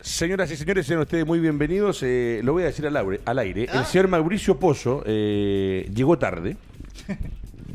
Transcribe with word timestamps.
Señoras 0.00 0.50
y 0.50 0.56
señores, 0.56 0.86
sean 0.86 1.00
ustedes 1.00 1.26
muy 1.26 1.40
bienvenidos. 1.40 2.02
Eh, 2.02 2.40
lo 2.42 2.54
voy 2.54 2.62
a 2.62 2.66
decir 2.66 2.86
al, 2.86 2.96
aire. 2.96 3.20
Al 3.26 3.38
aire. 3.38 3.68
El 3.72 3.84
señor 3.84 4.08
Mauricio 4.08 4.58
Pozo 4.58 5.02
eh, 5.06 5.90
llegó 5.94 6.18
tarde. 6.18 6.56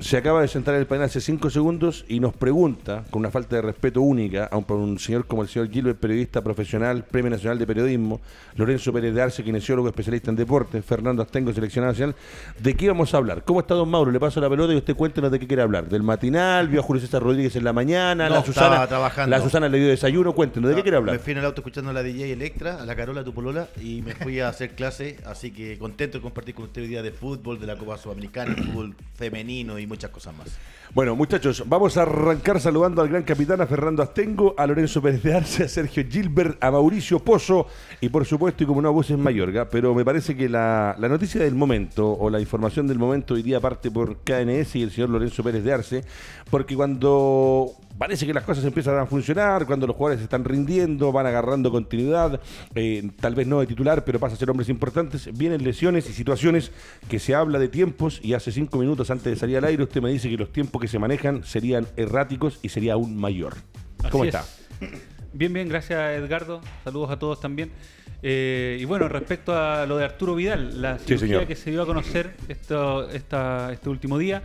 Se 0.06 0.18
acaba 0.18 0.42
de 0.42 0.48
sentar 0.48 0.76
en 0.76 0.82
el 0.82 0.86
panel 0.86 1.06
hace 1.06 1.20
cinco 1.20 1.50
segundos 1.50 2.06
y 2.08 2.20
nos 2.20 2.32
pregunta, 2.32 3.06
con 3.10 3.22
una 3.22 3.32
falta 3.32 3.56
de 3.56 3.64
respeto 3.64 4.02
única, 4.02 4.46
a 4.46 4.56
un, 4.56 4.66
un 4.70 5.00
señor 5.00 5.26
como 5.26 5.42
el 5.42 5.48
señor 5.48 5.72
Gilbert, 5.72 5.98
periodista 5.98 6.44
profesional, 6.44 7.04
Premio 7.06 7.32
Nacional 7.32 7.58
de 7.58 7.66
Periodismo, 7.66 8.22
Lorenzo 8.56 8.94
Pérez 8.94 9.16
de 9.16 9.24
Arce, 9.24 9.44
kinesiólogo 9.44 9.88
especialista 9.88 10.30
en 10.30 10.36
deportes, 10.36 10.86
Fernando 10.86 11.24
Astengo, 11.24 11.52
seleccionado 11.52 11.94
nacional, 11.94 12.16
¿de 12.60 12.76
qué 12.76 12.88
vamos 12.88 13.16
a 13.16 13.18
hablar? 13.18 13.44
¿Cómo 13.46 13.62
está 13.62 13.74
don 13.74 13.90
Mauro? 13.90 14.12
Le 14.12 14.20
paso 14.20 14.40
la 14.40 14.48
pelota 14.48 14.74
y 14.74 14.78
usted 14.78 14.96
cuéntenos 14.96 15.32
de 15.32 15.40
qué 15.40 15.48
quiere 15.48 15.64
hablar. 15.64 15.90
¿Del 15.90 16.04
matinal? 16.04 16.68
¿Vio 16.68 16.82
a 16.82 16.84
Julio 16.84 17.02
César 17.02 17.24
Rodríguez 17.24 17.56
en 17.56 17.64
la 17.64 17.74
mañana? 17.74 18.30
No, 18.30 18.36
la 18.36 18.46
Susana, 18.46 18.86
trabajando. 18.86 19.36
La 19.36 19.42
Susana 19.42 19.68
le 19.70 19.80
dio 19.80 19.88
desayuno, 19.88 20.34
cuéntenos, 20.34 20.70
¿de 20.70 20.76
qué 20.76 20.84
quiere 20.84 20.98
hablar? 20.98 21.16
Me 21.16 21.20
fui 21.20 21.32
en 21.32 21.40
el 21.40 21.46
auto 21.46 21.62
escuchando 21.62 21.90
a 21.90 21.94
la 21.94 22.04
DJ 22.04 22.32
Electra, 22.32 22.80
a 22.80 22.86
la 22.86 22.96
Carola 22.96 23.24
Tupolola, 23.24 23.70
y 23.82 24.04
me 24.04 24.14
fui 24.14 24.40
a 24.40 24.50
hacer 24.50 24.76
clase, 24.76 25.18
así 25.26 25.50
que 25.50 25.80
contento 25.80 26.20
de 26.20 26.22
compartir 26.22 26.54
con 26.54 26.66
usted 26.66 26.84
hoy 26.84 26.90
día 26.90 27.02
de 27.02 27.12
fútbol, 27.12 27.60
de 27.60 27.66
la 27.66 27.76
Copa 27.76 27.98
Sudamericana, 27.98 28.54
fútbol 28.56 28.94
femenino 29.16 29.80
y 29.80 29.95
muchas 29.96 30.12
cosas 30.12 30.36
más. 30.36 30.48
Bueno, 30.94 31.16
muchachos, 31.16 31.64
vamos 31.66 31.96
a 31.96 32.02
arrancar 32.02 32.60
saludando 32.60 33.02
al 33.02 33.08
gran 33.08 33.24
capitán, 33.24 33.62
a 33.62 33.66
Fernando 33.66 34.04
Astengo, 34.04 34.54
a 34.58 34.68
Lorenzo 34.68 35.02
Pérez 35.02 35.24
de 35.24 35.34
Arce, 35.34 35.64
a 35.64 35.68
Sergio 35.70 36.04
Gilbert, 36.10 36.62
a 36.62 36.70
Mauricio 36.70 37.20
Pozo 37.20 37.68
y 38.02 38.10
por 38.10 38.26
supuesto, 38.26 38.66
y 38.66 38.68
como 38.68 38.82
no, 38.82 38.92
voces 38.92 39.18
Mayorga, 39.18 39.70
pero 39.70 39.96
me 39.96 40.04
parece 40.04 40.36
que 40.36 40.50
la, 40.50 40.98
la 41.00 41.08
noticia 41.08 41.42
del 41.42 41.56
momento 41.56 42.12
o 42.12 42.30
la 42.30 42.42
información 42.42 42.88
del 42.88 43.00
momento 43.00 43.36
hoy 43.36 43.42
día 43.42 43.62
parte 43.62 43.90
por 43.90 44.18
KNS 44.18 44.76
y 44.76 44.84
el 44.84 44.92
señor 44.92 45.12
Lorenzo 45.12 45.44
Pérez 45.44 45.64
de 45.64 45.72
Arce, 45.72 46.04
porque 46.50 46.76
cuando 46.76 47.72
parece 47.98 48.26
que 48.26 48.34
las 48.34 48.44
cosas 48.44 48.64
empiezan 48.66 48.98
a 49.00 49.06
funcionar, 49.06 49.66
cuando 49.66 49.88
los 49.88 49.96
jugadores 49.96 50.24
están 50.24 50.44
rindiendo, 50.44 51.12
van 51.12 51.26
agarrando 51.26 51.72
continuidad, 51.72 52.40
eh, 52.76 53.10
tal 53.20 53.36
vez 53.36 53.48
no 53.48 53.60
de 53.60 53.68
titular, 53.68 54.04
pero 54.06 54.20
pasa 54.20 54.36
a 54.36 54.38
ser 54.38 54.50
hombres 54.50 54.70
importantes, 54.70 55.30
vienen 55.38 55.64
lesiones 55.64 56.10
y 56.10 56.14
situaciones 56.14 56.72
que 57.10 57.20
se 57.20 57.36
habla 57.36 57.60
de 57.60 57.68
tiempos 57.70 58.20
y 58.24 58.34
hace 58.34 58.52
cinco 58.52 58.78
minutos 58.80 59.10
antes 59.12 59.26
de 59.26 59.36
salir 59.36 59.58
al 59.58 59.66
aire 59.66 59.84
usted 59.84 60.02
me 60.02 60.10
dice 60.12 60.30
que 60.30 60.38
los 60.38 60.52
tiempos 60.52 60.82
que 60.82 60.88
se 60.88 61.00
manejan 61.00 61.44
serían 61.44 61.88
erráticos 61.96 62.60
y 62.62 62.70
sería 62.70 62.94
aún 62.94 63.16
mayor. 63.18 63.54
¿Cómo 64.12 64.26
está? 64.26 64.42
es. 64.82 64.92
Bien, 65.34 65.52
bien, 65.52 65.68
gracias 65.68 66.00
Edgardo. 66.18 66.62
Saludos 66.86 67.12
a 67.12 67.20
todos 67.20 67.42
también. 67.42 67.70
Eh, 68.24 68.78
y 68.80 68.86
bueno, 68.86 69.10
respecto 69.10 69.54
a 69.54 69.86
lo 69.86 69.98
de 69.98 70.06
Arturo 70.06 70.34
Vidal, 70.34 70.82
la 70.82 70.98
cirugía 70.98 71.46
que 71.46 71.56
se 71.58 71.72
dio 71.72 71.82
a 71.82 71.86
conocer 71.86 72.36
esto, 72.48 73.10
esta- 73.10 73.74
este 73.74 73.90
último 73.90 74.18
día. 74.18 74.44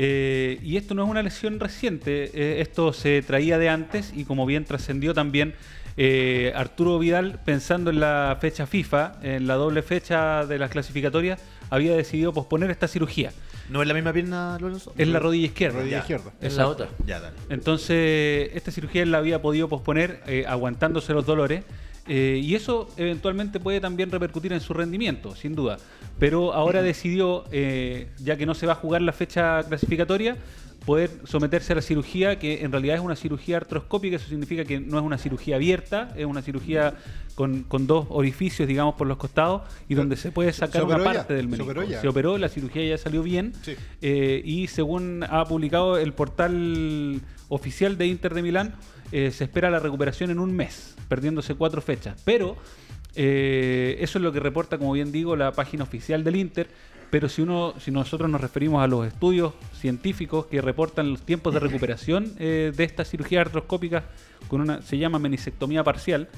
Eh, 0.00 0.60
y 0.62 0.76
esto 0.76 0.94
no 0.94 1.02
es 1.02 1.10
una 1.10 1.24
lesión 1.24 1.58
reciente, 1.58 2.30
eh, 2.32 2.60
esto 2.60 2.92
se 2.92 3.20
traía 3.22 3.58
de 3.58 3.68
antes 3.68 4.12
y 4.14 4.24
como 4.24 4.46
bien 4.46 4.64
trascendió 4.64 5.12
también 5.12 5.54
eh, 5.96 6.52
Arturo 6.54 7.00
Vidal, 7.00 7.40
pensando 7.44 7.90
en 7.90 7.98
la 7.98 8.38
fecha 8.40 8.68
FIFA, 8.68 9.14
en 9.22 9.48
la 9.48 9.54
doble 9.56 9.82
fecha 9.82 10.46
de 10.46 10.56
las 10.56 10.70
clasificatorias, 10.70 11.40
había 11.70 11.96
decidido 11.96 12.32
posponer 12.32 12.70
esta 12.70 12.86
cirugía. 12.86 13.32
¿No 13.68 13.82
es 13.82 13.88
la 13.88 13.94
misma 13.94 14.12
pierna, 14.12 14.56
Lorenzo? 14.60 14.94
Es 14.96 15.08
la 15.08 15.18
rodilla 15.18 15.46
izquierda. 15.46 15.78
Rodilla 15.80 15.96
Ya. 15.96 15.98
izquierda. 16.02 16.32
Es 16.40 16.54
la 16.54 16.68
otra. 16.68 16.88
Ya, 17.04 17.18
dale. 17.18 17.36
Entonces, 17.50 18.50
esta 18.54 18.70
cirugía 18.70 19.02
él 19.02 19.10
la 19.10 19.18
había 19.18 19.42
podido 19.42 19.68
posponer 19.68 20.22
eh, 20.28 20.44
aguantándose 20.46 21.12
los 21.12 21.26
dolores. 21.26 21.64
Eh, 22.08 22.40
y 22.42 22.54
eso 22.54 22.88
eventualmente 22.96 23.60
puede 23.60 23.80
también 23.80 24.10
repercutir 24.10 24.52
en 24.52 24.60
su 24.60 24.72
rendimiento, 24.74 25.34
sin 25.36 25.54
duda. 25.54 25.78
Pero 26.18 26.52
ahora 26.52 26.82
decidió, 26.82 27.44
eh, 27.52 28.08
ya 28.18 28.36
que 28.36 28.46
no 28.46 28.54
se 28.54 28.66
va 28.66 28.72
a 28.72 28.76
jugar 28.76 29.02
la 29.02 29.12
fecha 29.12 29.62
clasificatoria, 29.62 30.36
poder 30.84 31.10
someterse 31.24 31.72
a 31.74 31.76
la 31.76 31.82
cirugía, 31.82 32.38
que 32.38 32.62
en 32.62 32.72
realidad 32.72 32.96
es 32.96 33.02
una 33.02 33.14
cirugía 33.14 33.58
artroscópica, 33.58 34.16
eso 34.16 34.28
significa 34.28 34.64
que 34.64 34.80
no 34.80 34.98
es 34.98 35.04
una 35.04 35.18
cirugía 35.18 35.56
abierta, 35.56 36.12
es 36.16 36.24
una 36.24 36.40
cirugía 36.40 36.94
con, 37.34 37.62
con 37.64 37.86
dos 37.86 38.06
orificios, 38.08 38.66
digamos, 38.66 38.94
por 38.94 39.06
los 39.06 39.18
costados, 39.18 39.62
y 39.88 39.94
donde 39.94 40.16
se 40.16 40.32
puede 40.32 40.52
sacar 40.52 40.80
¿Se 40.82 40.86
una 40.86 40.98
ya? 40.98 41.04
parte 41.04 41.34
del 41.34 41.44
¿Se 41.44 41.50
menisco. 41.50 41.64
operó 41.70 41.82
ya? 41.84 42.00
Se 42.00 42.08
operó, 42.08 42.38
la 42.38 42.48
cirugía 42.48 42.84
ya 42.88 42.96
salió 42.98 43.22
bien, 43.22 43.52
Sí. 43.62 43.74
eh, 44.00 44.40
y 44.44 44.66
según 44.68 45.24
ha 45.28 45.44
publicado 45.44 45.98
el 45.98 46.14
portal 46.14 47.20
oficial 47.48 47.98
de 47.98 48.06
Inter 48.06 48.32
de 48.34 48.42
Milán, 48.42 48.74
eh, 49.12 49.30
se 49.30 49.44
espera 49.44 49.70
la 49.70 49.78
recuperación 49.78 50.30
en 50.30 50.38
un 50.38 50.54
mes, 50.54 50.96
perdiéndose 51.08 51.54
cuatro 51.54 51.80
fechas. 51.80 52.20
Pero 52.24 52.56
eh, 53.14 53.96
eso 54.00 54.18
es 54.18 54.22
lo 54.22 54.32
que 54.32 54.40
reporta, 54.40 54.78
como 54.78 54.92
bien 54.92 55.12
digo, 55.12 55.36
la 55.36 55.52
página 55.52 55.84
oficial 55.84 56.24
del 56.24 56.36
Inter. 56.36 56.68
Pero 57.10 57.28
si 57.28 57.40
uno, 57.40 57.74
si 57.80 57.90
nosotros 57.90 58.28
nos 58.28 58.40
referimos 58.40 58.82
a 58.82 58.86
los 58.86 59.06
estudios 59.06 59.54
científicos 59.72 60.46
que 60.46 60.60
reportan 60.60 61.10
los 61.10 61.22
tiempos 61.22 61.54
de 61.54 61.60
recuperación 61.68 62.34
eh, 62.38 62.72
de 62.76 62.84
esta 62.84 63.04
cirugía 63.04 63.40
artroscópica, 63.40 64.04
con 64.48 64.60
una, 64.60 64.82
se 64.82 64.98
llama 64.98 65.18
menisectomía 65.18 65.82
parcial, 65.82 66.28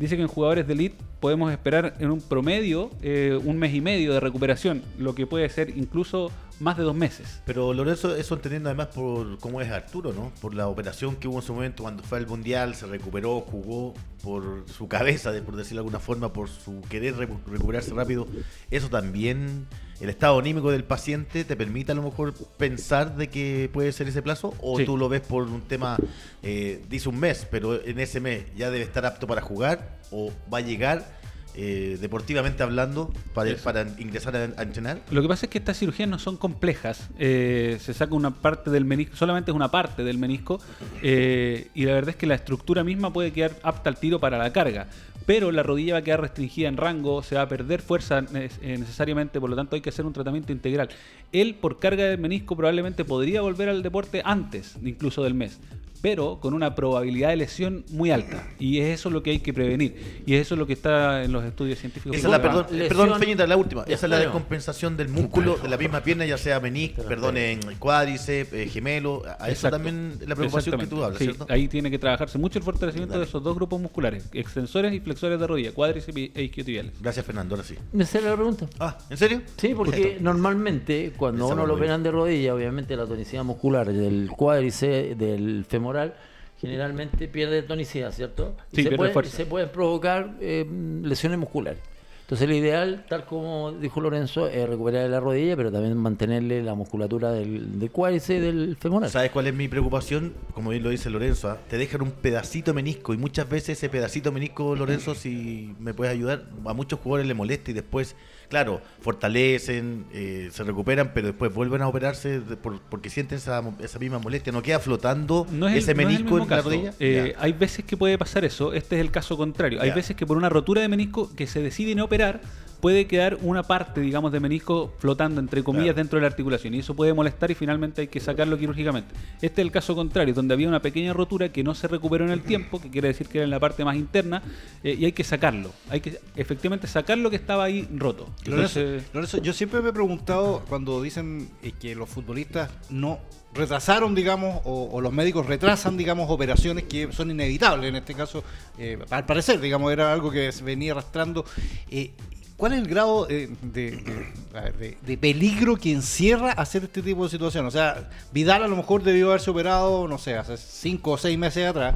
dice 0.00 0.16
que 0.16 0.22
en 0.22 0.28
jugadores 0.28 0.66
de 0.66 0.72
elite 0.72 0.96
podemos 1.20 1.52
esperar 1.52 1.94
en 2.00 2.10
un 2.10 2.20
promedio 2.20 2.90
eh, 3.02 3.38
un 3.44 3.58
mes 3.58 3.72
y 3.74 3.80
medio 3.80 4.12
de 4.14 4.18
recuperación, 4.20 4.82
lo 4.98 5.14
que 5.14 5.26
puede 5.26 5.48
ser 5.48 5.76
incluso 5.76 6.32
más 6.58 6.76
de 6.76 6.82
dos 6.82 6.94
meses. 6.94 7.40
Pero 7.46 7.72
Lorenzo, 7.72 8.14
eso 8.16 8.34
entendiendo 8.34 8.68
además 8.68 8.88
por 8.88 9.38
cómo 9.38 9.60
es 9.60 9.70
Arturo, 9.70 10.12
¿no? 10.12 10.30
Por 10.42 10.54
la 10.54 10.68
operación 10.68 11.16
que 11.16 11.28
hubo 11.28 11.36
en 11.38 11.42
su 11.42 11.54
momento 11.54 11.82
cuando 11.84 12.02
fue 12.02 12.18
al 12.18 12.26
Mundial, 12.26 12.74
se 12.74 12.86
recuperó, 12.86 13.40
jugó 13.40 13.94
por 14.22 14.64
su 14.68 14.88
cabeza, 14.88 15.32
por 15.44 15.56
decirlo 15.56 15.76
de 15.82 15.86
alguna 15.86 16.00
forma, 16.00 16.32
por 16.32 16.48
su 16.48 16.82
querer 16.90 17.14
recu- 17.16 17.38
recuperarse 17.46 17.94
rápido. 17.94 18.26
Eso 18.70 18.88
también, 18.90 19.66
el 20.00 20.08
estado 20.08 20.38
anímico 20.38 20.70
del 20.70 20.84
paciente 20.84 21.44
te 21.44 21.56
permite 21.56 21.92
a 21.92 21.94
lo 21.94 22.02
mejor 22.02 22.32
pensar 22.56 23.16
de 23.16 23.28
que 23.28 23.68
puede 23.72 23.92
ser 23.92 24.08
ese 24.08 24.22
plazo, 24.22 24.54
o 24.60 24.78
Sí. 24.78 24.84
tú 24.86 24.96
lo 24.96 25.08
ves 25.08 25.20
por 25.20 25.42
un 25.44 25.60
tema, 25.62 25.96
eh, 26.42 26.82
dice 26.88 27.08
un 27.08 27.18
mes, 27.20 27.46
pero 27.50 27.82
en 27.84 27.98
ese 28.00 28.18
mes 28.20 28.44
ya 28.56 28.70
debe 28.70 28.84
estar 28.84 29.04
apto 29.04 29.26
para 29.26 29.40
jugar, 29.42 29.98
o 30.10 30.32
va 30.52 30.58
a 30.58 30.62
llegar. 30.62 31.20
eh, 31.56 31.98
deportivamente 32.00 32.62
hablando 32.62 33.12
para, 33.34 33.50
Eso. 33.50 33.64
para 33.64 33.82
ingresar 33.98 34.36
a, 34.36 34.50
a 34.56 34.62
entrenar 34.62 35.00
Lo 35.10 35.20
que 35.20 35.26
pasa 35.26 35.46
es 35.46 35.50
que 35.50 35.58
estas 35.58 35.76
cirugías 35.80 36.08
no 36.08 36.20
son 36.20 36.36
complejas. 36.36 37.08
Eh, 37.18 37.76
se 37.80 37.92
saca 37.92 38.14
una 38.14 38.30
parte 38.30 38.70
del 38.70 38.84
menisco, 38.84 39.16
solamente 39.16 39.50
es 39.50 39.54
una 39.56 39.68
parte 39.68 40.04
del 40.04 40.16
menisco, 40.16 40.60
eh, 41.02 41.66
y 41.74 41.86
la 41.86 41.94
verdad 41.94 42.10
es 42.10 42.16
que 42.16 42.26
la 42.26 42.36
estructura 42.36 42.84
misma 42.84 43.12
puede 43.12 43.32
quedar 43.32 43.56
apta 43.64 43.90
al 43.90 43.96
tiro 43.98 44.20
para 44.20 44.38
la 44.38 44.52
carga. 44.52 44.86
Pero 45.30 45.52
la 45.52 45.62
rodilla 45.62 45.92
va 45.92 45.98
a 46.00 46.02
quedar 46.02 46.22
restringida 46.22 46.66
en 46.66 46.76
rango, 46.76 47.22
se 47.22 47.36
va 47.36 47.42
a 47.42 47.48
perder 47.48 47.82
fuerza 47.82 48.18
eh, 48.34 48.48
necesariamente, 48.76 49.38
por 49.38 49.48
lo 49.48 49.54
tanto 49.54 49.76
hay 49.76 49.80
que 49.80 49.90
hacer 49.90 50.04
un 50.04 50.12
tratamiento 50.12 50.50
integral. 50.50 50.88
Él, 51.30 51.54
por 51.54 51.78
carga 51.78 52.02
del 52.06 52.18
menisco, 52.18 52.56
probablemente 52.56 53.04
podría 53.04 53.40
volver 53.40 53.68
al 53.68 53.84
deporte 53.84 54.22
antes 54.24 54.76
incluso 54.82 55.22
del 55.22 55.34
mes, 55.34 55.60
pero 56.02 56.38
con 56.40 56.54
una 56.54 56.74
probabilidad 56.74 57.28
de 57.30 57.36
lesión 57.36 57.84
muy 57.90 58.10
alta. 58.10 58.46
Y 58.58 58.78
es 58.80 58.98
eso 59.00 59.10
lo 59.10 59.22
que 59.22 59.30
hay 59.30 59.38
que 59.40 59.52
prevenir. 59.52 60.22
Y 60.26 60.34
es 60.34 60.42
eso 60.42 60.56
lo 60.56 60.66
que 60.66 60.72
está 60.72 61.22
en 61.24 61.32
los 61.32 61.44
estudios 61.44 61.78
científicos. 61.78 62.16
Esa 62.16 62.28
es 62.28 62.30
la, 62.32 62.40
perdón, 62.42 62.66
lesión- 62.70 62.88
perdón, 62.88 63.20
Peñita, 63.20 63.46
la 63.46 63.56
última. 63.56 63.82
Esa 63.86 64.06
es 64.06 64.10
la 64.10 64.18
descompensación 64.18 64.96
del 64.96 65.08
músculo 65.08 65.56
de 65.58 65.68
la 65.68 65.76
misma 65.76 66.02
pierna, 66.02 66.24
ya 66.26 66.38
sea 66.38 66.60
menisco, 66.60 67.02
perdón, 67.02 67.36
en 67.36 67.60
cuádriceps, 67.78 68.52
eh, 68.52 68.68
gemelo. 68.68 69.22
A 69.38 69.44
eso 69.46 69.66
Exacto. 69.68 69.76
también 69.76 70.12
es 70.20 70.28
la 70.28 70.34
preocupación 70.36 70.78
que 70.80 70.86
tú 70.86 71.02
hablas, 71.04 71.18
Sí, 71.18 71.24
¿cierto? 71.24 71.46
Ahí 71.48 71.68
tiene 71.68 71.90
que 71.90 71.98
trabajarse 71.98 72.38
mucho 72.38 72.58
el 72.58 72.64
fortalecimiento 72.64 73.12
Dale. 73.14 73.24
de 73.24 73.28
esos 73.28 73.42
dos 73.42 73.54
grupos 73.54 73.80
musculares, 73.80 74.28
extensores 74.32 74.92
y 74.94 75.00
flexores 75.00 75.38
de 75.38 75.46
rodilla, 75.46 75.72
cuádriceps 75.72 76.16
y- 76.18 76.32
e 76.34 76.42
isquiotibiales. 76.44 76.92
Gracias, 77.00 77.24
Fernando. 77.26 77.54
Ahora 77.54 77.66
sí. 77.66 77.74
¿Me 77.92 78.04
sale 78.06 78.26
la 78.28 78.34
pregunta? 78.36 78.66
Ah, 78.78 78.96
¿en 79.10 79.16
serio? 79.16 79.42
Sí, 79.56 79.74
porque 79.74 80.18
normalmente 80.20 81.12
cuando 81.16 81.46
uno 81.48 81.66
lo 81.66 81.74
operan 81.74 82.02
de 82.02 82.10
rodilla, 82.10 82.54
obviamente 82.54 82.96
la 82.96 83.06
tonicidad 83.06 83.44
muscular 83.44 83.92
del 83.92 84.30
cuádriceps, 84.36 85.18
del 85.18 85.64
femoral, 85.90 86.14
generalmente 86.60 87.26
pierde 87.28 87.62
tonicidad, 87.62 88.12
¿cierto? 88.12 88.54
Y 88.72 88.76
Sí, 88.76 88.82
se, 88.82 88.88
pierde 88.90 89.12
puede- 89.12 89.28
se 89.28 89.46
pueden 89.46 89.68
provocar 89.70 90.34
eh, 90.40 90.66
lesiones 91.02 91.38
musculares. 91.38 91.78
Entonces 92.22 92.48
lo 92.48 92.54
ideal, 92.54 93.04
tal 93.08 93.24
como 93.24 93.72
dijo 93.72 94.00
Lorenzo, 94.00 94.46
es 94.46 94.68
recuperar 94.68 95.10
la 95.10 95.18
rodilla, 95.18 95.56
pero 95.56 95.72
también 95.72 95.96
mantenerle 95.96 96.62
la 96.62 96.74
musculatura 96.76 97.32
del, 97.32 97.80
del 97.80 97.90
cuádriceps 97.90 98.38
y 98.38 98.40
del 98.40 98.76
femoral. 98.76 99.10
¿Sabes 99.10 99.32
cuál 99.32 99.48
es 99.48 99.54
mi 99.54 99.66
preocupación? 99.66 100.32
Como 100.54 100.70
bien 100.70 100.84
lo 100.84 100.90
dice 100.90 101.10
Lorenzo, 101.10 101.50
¿ah? 101.50 101.58
te 101.68 101.76
dejan 101.76 102.02
un 102.02 102.12
pedacito 102.12 102.72
menisco 102.72 103.12
y 103.14 103.16
muchas 103.16 103.48
veces 103.48 103.70
ese 103.78 103.88
pedacito 103.88 104.30
menisco, 104.30 104.76
Lorenzo, 104.76 105.16
si 105.16 105.74
me 105.80 105.92
puedes 105.92 106.12
ayudar, 106.14 106.44
a 106.66 106.72
muchos 106.72 107.00
jugadores 107.00 107.26
le 107.26 107.34
molesta 107.34 107.72
y 107.72 107.74
después, 107.74 108.14
claro, 108.50 108.82
fortalecen, 109.00 110.04
eh, 110.12 110.48
se 110.52 110.64
recuperan, 110.64 111.12
pero 111.14 111.28
después 111.28 111.54
vuelven 111.54 111.80
a 111.82 111.88
operarse 111.88 112.40
de- 112.40 112.56
por- 112.56 112.80
porque 112.82 113.08
sienten 113.08 113.38
esa, 113.38 113.62
esa 113.80 113.98
misma 113.98 114.18
molestia. 114.18 114.52
¿No 114.52 114.60
queda 114.62 114.80
flotando 114.80 115.46
No 115.50 115.68
es 115.68 115.72
el- 115.74 115.78
ese 115.78 115.94
no 115.94 116.00
es 116.02 116.06
menisco 116.08 116.34
en 116.36 116.40
la 116.42 116.46
caso. 116.56 116.68
rodilla? 116.68 116.92
Eh, 116.98 117.34
hay 117.38 117.52
veces 117.52 117.84
que 117.84 117.96
puede 117.96 118.18
pasar 118.18 118.44
eso, 118.44 118.72
este 118.72 118.96
es 118.96 119.00
el 119.00 119.10
caso 119.10 119.36
contrario. 119.36 119.80
Hay 119.80 119.88
Ya. 119.90 119.94
veces 119.94 120.16
que 120.16 120.26
por 120.26 120.36
una 120.36 120.48
rotura 120.48 120.82
de 120.82 120.88
menisco 120.88 121.30
que 121.34 121.46
se 121.46 121.62
decide 121.62 121.94
no 121.94 122.04
operar, 122.04 122.40
puede 122.80 123.06
quedar 123.06 123.38
una 123.42 123.62
parte, 123.62 124.00
digamos, 124.00 124.32
de 124.32 124.40
menisco 124.40 124.92
flotando, 124.98 125.40
entre 125.40 125.62
comillas, 125.62 125.86
Claro. 125.94 125.96
dentro 125.96 126.16
de 126.18 126.22
la 126.22 126.26
articulación. 126.28 126.74
Y 126.74 126.78
eso 126.80 126.94
puede 126.94 127.12
molestar 127.14 127.50
y 127.50 127.54
finalmente 127.54 128.00
hay 128.02 128.08
que 128.08 128.20
sacarlo 128.20 128.56
quirúrgicamente. 128.58 129.14
Este 129.42 129.60
es 129.60 129.66
el 129.66 129.70
caso 129.70 129.94
contrario, 129.94 130.34
donde 130.34 130.54
había 130.54 130.68
una 130.68 130.80
pequeña 130.80 131.12
rotura 131.12 131.50
que 131.50 131.62
no 131.62 131.74
se 131.74 131.88
recuperó 131.88 132.24
en 132.24 132.30
el 132.30 132.42
tiempo, 132.42 132.80
que 132.80 132.90
quiere 132.90 133.08
decir 133.08 133.28
que 133.28 133.38
era 133.38 133.44
en 133.44 133.50
la 133.50 133.60
parte 133.60 133.84
más 133.84 133.96
interna, 133.96 134.42
eh, 134.82 134.96
y 134.98 135.04
hay 135.04 135.12
que 135.12 135.24
sacarlo. 135.24 135.70
Hay 135.88 136.00
que 136.00 136.18
efectivamente 136.36 136.86
sacar 136.86 137.18
lo 137.18 137.30
que 137.30 137.36
estaba 137.36 137.64
ahí 137.64 137.88
roto. 137.94 138.28
Lorenzo, 138.46 138.80
Entonces, 138.80 139.04
Lorenzo, 139.14 139.38
yo 139.38 139.52
siempre 139.52 139.80
me 139.80 139.90
he 139.90 139.92
preguntado 139.92 140.62
cuando 140.68 141.02
dicen 141.02 141.48
eh, 141.62 141.72
que 141.78 141.94
los 141.94 142.08
futbolistas 142.08 142.70
no 142.90 143.18
retrasaron, 143.52 144.14
digamos, 144.14 144.60
o, 144.64 144.88
o 144.92 145.00
los 145.00 145.12
médicos 145.12 145.44
retrasan, 145.46 145.96
digamos, 145.96 146.30
operaciones 146.30 146.84
que 146.84 147.12
son 147.12 147.30
inevitables. 147.32 147.88
En 147.88 147.96
este 147.96 148.14
caso, 148.14 148.44
eh, 148.78 148.96
al 149.10 149.26
parecer, 149.26 149.60
digamos, 149.60 149.92
era 149.92 150.12
algo 150.12 150.30
que 150.30 150.52
se 150.52 150.62
venía 150.62 150.92
arrastrando. 150.92 151.44
Eh, 151.90 152.12
¿Cuál 152.60 152.74
es 152.74 152.78
el 152.80 152.88
grado 152.88 153.26
eh, 153.30 153.48
de, 153.62 153.90
de- 153.92 154.58
a 154.58 154.60
ver, 154.60 154.76
de- 154.76 154.96
de 155.00 155.16
peligro 155.16 155.76
que 155.76 155.90
encierra 155.92 156.52
hacer 156.52 156.84
este 156.84 157.00
tipo 157.00 157.24
de 157.24 157.30
situación? 157.30 157.64
O 157.64 157.70
sea, 157.70 158.10
Vidal 158.32 158.62
a 158.62 158.68
lo 158.68 158.76
mejor 158.76 159.02
debió 159.02 159.28
haberse 159.28 159.50
operado, 159.50 160.06
no 160.06 160.18
sé, 160.18 160.36
hace 160.36 160.58
cinco 160.58 161.12
o 161.12 161.16
seis 161.18 161.38
meses 161.38 161.66
atrás. 161.66 161.94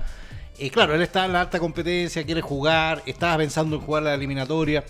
Eh, 0.59 0.71
claro, 0.71 0.95
él 0.95 1.03
está 1.03 1.27
en 1.27 1.35
la 1.35 1.43
alta 1.43 1.59
competencia, 1.59 2.25
quiere 2.25 2.41
jugar, 2.41 3.03
estaba 3.05 3.37
pensando 3.37 3.77
en 3.77 3.83
jugar 3.83 4.05
la 4.05 4.15
eliminatoria, 4.15 4.85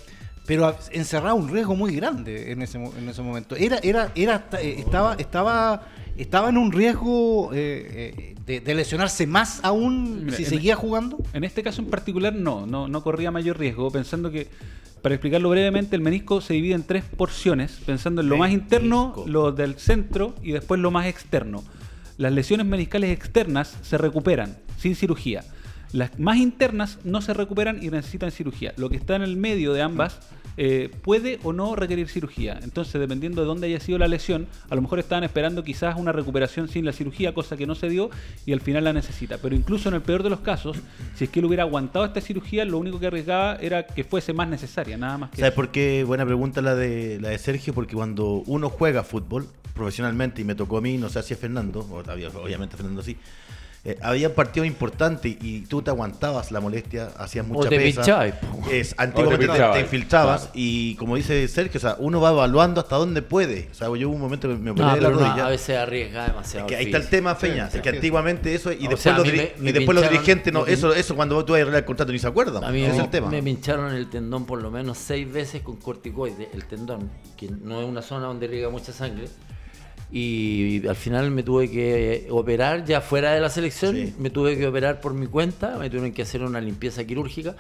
pero 0.47 0.77
encerraba 0.93 1.35
un 1.35 1.49
riesgo 1.49 1.75
muy 1.75 1.97
grande 1.97 2.53
en 2.53 2.63
ese, 2.63 2.79
mo- 2.79 2.93
en 2.97 3.09
ese 3.09 3.23
momento. 3.23 3.57
Era, 3.57 3.79
era, 3.83 4.13
era, 4.15 4.47
eh, 4.61 4.77
estaba, 4.79 5.15
estaba, 5.15 5.89
estaba 6.17 6.51
en 6.51 6.59
un 6.59 6.71
riesgo 6.71 7.51
eh, 7.53 8.37
de, 8.47 8.61
de 8.61 8.75
lesionarse 8.77 9.27
más 9.27 9.59
aún 9.65 10.27
Mira, 10.27 10.37
si 10.37 10.45
en- 10.45 10.51
seguía 10.51 10.77
jugando. 10.77 11.19
En 11.33 11.43
este 11.43 11.65
caso 11.65 11.83
en 11.83 11.89
particular 11.89 12.33
no, 12.33 12.65
no, 12.65 12.87
no 12.87 13.03
corría 13.03 13.33
mayor 13.33 13.59
riesgo, 13.59 13.91
pensando 13.91 14.31
que, 14.31 14.47
para 15.05 15.17
explicarlo 15.17 15.51
brevemente, 15.51 15.97
el 15.97 16.01
menisco 16.01 16.41
se 16.41 16.55
divide 16.55 16.73
en 16.73 16.83
tres 16.83 17.05
porciones, 17.05 17.79
pensando 17.85 18.23
en 18.23 18.31
lo 18.31 18.39
más 18.39 18.53
interno, 18.53 19.15
lo 19.27 19.53
del 19.53 19.75
centro 19.75 20.35
y 20.43 20.53
después 20.53 20.81
lo 20.81 20.91
más 20.91 21.05
externo. 21.05 21.63
Las 22.17 22.33
lesiones 22.33 22.65
meniscales 22.65 23.11
externas 23.11 23.77
se 23.83 23.99
recuperan 23.99 24.57
sin 24.79 24.97
cirugía. 24.97 25.45
Las 25.95 26.19
más 26.19 26.39
internas 26.39 26.99
no 27.05 27.23
se 27.23 27.33
recuperan 27.35 27.81
y 27.81 27.89
necesitan 27.89 28.33
cirugía. 28.33 28.75
Lo 28.77 28.91
que 28.91 28.97
está 28.97 29.15
en 29.15 29.23
el 29.23 29.37
medio 29.37 29.73
de 29.73 29.81
ambas 29.81 30.19
eh, 30.57 30.91
puede 31.03 31.39
o 31.45 31.53
no 31.53 31.77
requerir 31.77 32.09
cirugía. 32.09 32.59
Entonces, 32.65 33.01
dependiendo 33.01 33.43
de 33.43 33.47
dónde 33.47 33.69
haya 33.69 33.79
sido 33.79 33.99
la 33.99 34.09
lesión, 34.09 34.49
a 34.69 34.75
lo 34.75 34.83
mejor 34.83 34.99
estaban 34.99 35.23
esperando 35.23 35.63
quizás 35.63 35.97
una 35.97 36.11
recuperación 36.11 36.67
sin 36.67 36.85
la 36.85 36.93
cirugía, 36.93 37.33
cosa 37.33 37.57
que 37.57 37.65
no 37.65 37.77
se 37.77 37.89
dio 37.89 38.11
y 38.45 38.53
al 38.53 38.61
final 38.61 38.83
la 38.83 38.93
necesita. 38.93 39.39
Pero 39.39 39.55
incluso 39.55 39.89
en 39.89 39.95
el 39.95 40.03
peor 40.03 40.25
de 40.25 40.31
los 40.31 40.41
casos, 40.41 40.79
si 41.15 41.27
es 41.27 41.31
que 41.31 41.39
él 41.39 41.45
hubiera 41.45 41.63
aguantado 41.63 42.05
esta 42.05 42.21
cirugía, 42.21 42.65
lo 42.65 42.79
único 42.79 42.99
que 42.99 43.07
arriesgaba 43.07 43.55
era 43.61 43.87
que 43.87 44.03
fuese 44.03 44.33
más 44.33 44.49
necesaria, 44.49 44.97
nada 44.97 45.17
más 45.17 45.31
que 45.31 45.37
¿Sabes 45.37 45.53
eso. 45.53 45.57
por 45.57 45.71
qué? 45.71 46.03
Buena 46.03 46.27
pregunta 46.27 46.61
la 46.61 46.75
de, 46.75 47.21
la 47.21 47.29
de 47.29 47.39
Sergio, 47.39 47.73
porque 47.73 47.95
cuando 47.95 48.43
uno 48.47 48.69
juega 48.69 49.05
fútbol 49.05 49.47
profesionalmente, 49.75 50.41
y 50.41 50.45
me 50.45 50.55
tocó 50.55 50.79
a 50.79 50.81
mí, 50.81 50.99
no 50.99 51.09
sé 51.09 51.23
si 51.23 51.35
a 51.35 51.37
Fernando, 51.37 51.81
o 51.81 51.99
obviamente 51.99 52.75
a 52.75 52.77
Fernando 52.77 53.03
sí, 53.03 53.17
eh, 53.87 53.99
había 54.01 54.35
partidos 54.35 54.67
importantes 54.67 55.37
y 55.43 55.61
tú 55.67 55.83
te 55.83 55.91
aguantabas 55.91 56.51
la 56.51 56.61
molestia, 56.61 57.11
hacías 57.19 57.47
mucha 57.47 57.69
te 57.69 57.77
pesa. 57.77 58.01
pinchabas. 58.01 58.35
Es, 58.71 58.95
antiguamente 58.97 59.49
O 59.51 59.53
te 59.53 59.73
te, 59.75 59.81
infiltrabas 59.81 60.41
claro. 60.43 60.53
y 60.55 60.95
como 60.95 61.17
dice 61.17 61.47
Sergio, 61.49 61.77
o 61.79 61.81
sea, 61.83 61.97
uno 61.99 62.19
va 62.21 62.31
evaluando 62.31 62.81
hasta 62.81 62.97
dónde 62.97 63.21
puede. 63.21 63.69
O 63.71 63.75
sea, 63.75 63.89
yo 63.95 64.09
hubo 64.09 64.15
un 64.15 64.21
momento 64.23 64.49
que 64.49 64.55
me 64.55 64.71
operé 64.71 64.87
No, 64.87 64.95
de 64.95 65.01
la 65.03 65.11
rodilla. 65.11 65.47
a 65.47 65.51
veces 65.51 65.77
arriesga 65.77 66.27
demasiado. 66.29 66.67
Es 66.67 66.71
que 66.71 66.77
ahí 66.77 66.87
está 66.87 66.97
el 66.97 67.09
tema, 67.11 67.35
Feña. 67.35 67.71
sí, 67.71 67.77
es 67.77 67.83
que 67.83 67.91
sí. 67.91 67.97
antiguamente 67.97 68.55
eso, 68.55 68.73
y 68.73 68.77
O 68.77 68.79
después, 68.91 69.01
sea, 69.03 69.19
los, 69.19 69.27
mí 69.27 69.33
diri- 69.33 69.53
me- 69.59 69.63
me 69.65 69.71
y 69.71 69.73
después 69.75 69.95
los 69.95 70.05
pincharon- 70.05 70.11
dirigentes, 70.13 70.53
no, 70.55 70.67
eso, 70.67 70.95
eso 70.95 71.15
cuando 71.15 71.45
tú 71.45 71.53
vas 71.53 71.59
a 71.59 71.63
arreglar 71.63 71.81
el 71.83 71.87
contrato 71.87 72.11
ni 72.13 72.19
se 72.19 72.27
acuerdan. 72.27 72.65
A 72.65 72.71
mí 72.71 72.83
es 72.83 72.97
me- 72.97 73.03
el 73.05 73.11
tema. 73.11 73.29
me 73.29 73.43
pincharon 73.43 73.95
el 73.95 74.09
tendón 74.09 74.47
por 74.47 74.63
lo 74.63 74.71
menos 74.71 74.97
seis 74.97 75.31
veces 75.31 75.61
con 75.61 75.77
corticoide, 75.77 76.49
el 76.55 76.65
tendón, 76.65 77.11
que 77.37 77.51
no 77.51 77.83
es 77.83 77.87
una 77.87 78.01
zona 78.01 78.27
donde 78.29 78.47
riega 78.47 78.71
mucha 78.71 78.93
sangre. 78.93 79.27
Y 80.17 80.87
al 80.87 80.95
final 80.95 81.33
me 81.33 81.43
tuve 81.43 81.69
que 81.69 82.29
operar 82.31 82.85
ya 82.85 83.01
fuera 83.01 83.33
de 83.33 83.41
la 83.41 83.49
selección, 83.51 83.97
Sí. 83.97 84.15
me 84.17 84.31
tuve 84.31 84.57
que 84.57 84.65
operar 84.65 85.01
por 85.01 85.13
mi 85.13 85.27
cuenta, 85.27 85.77
me 85.77 85.91
tuvieron 85.91 86.13
que 86.13 86.23
hacer 86.23 86.41
una 86.45 86.61
limpieza 86.61 87.03
quirúrgica 87.05 87.57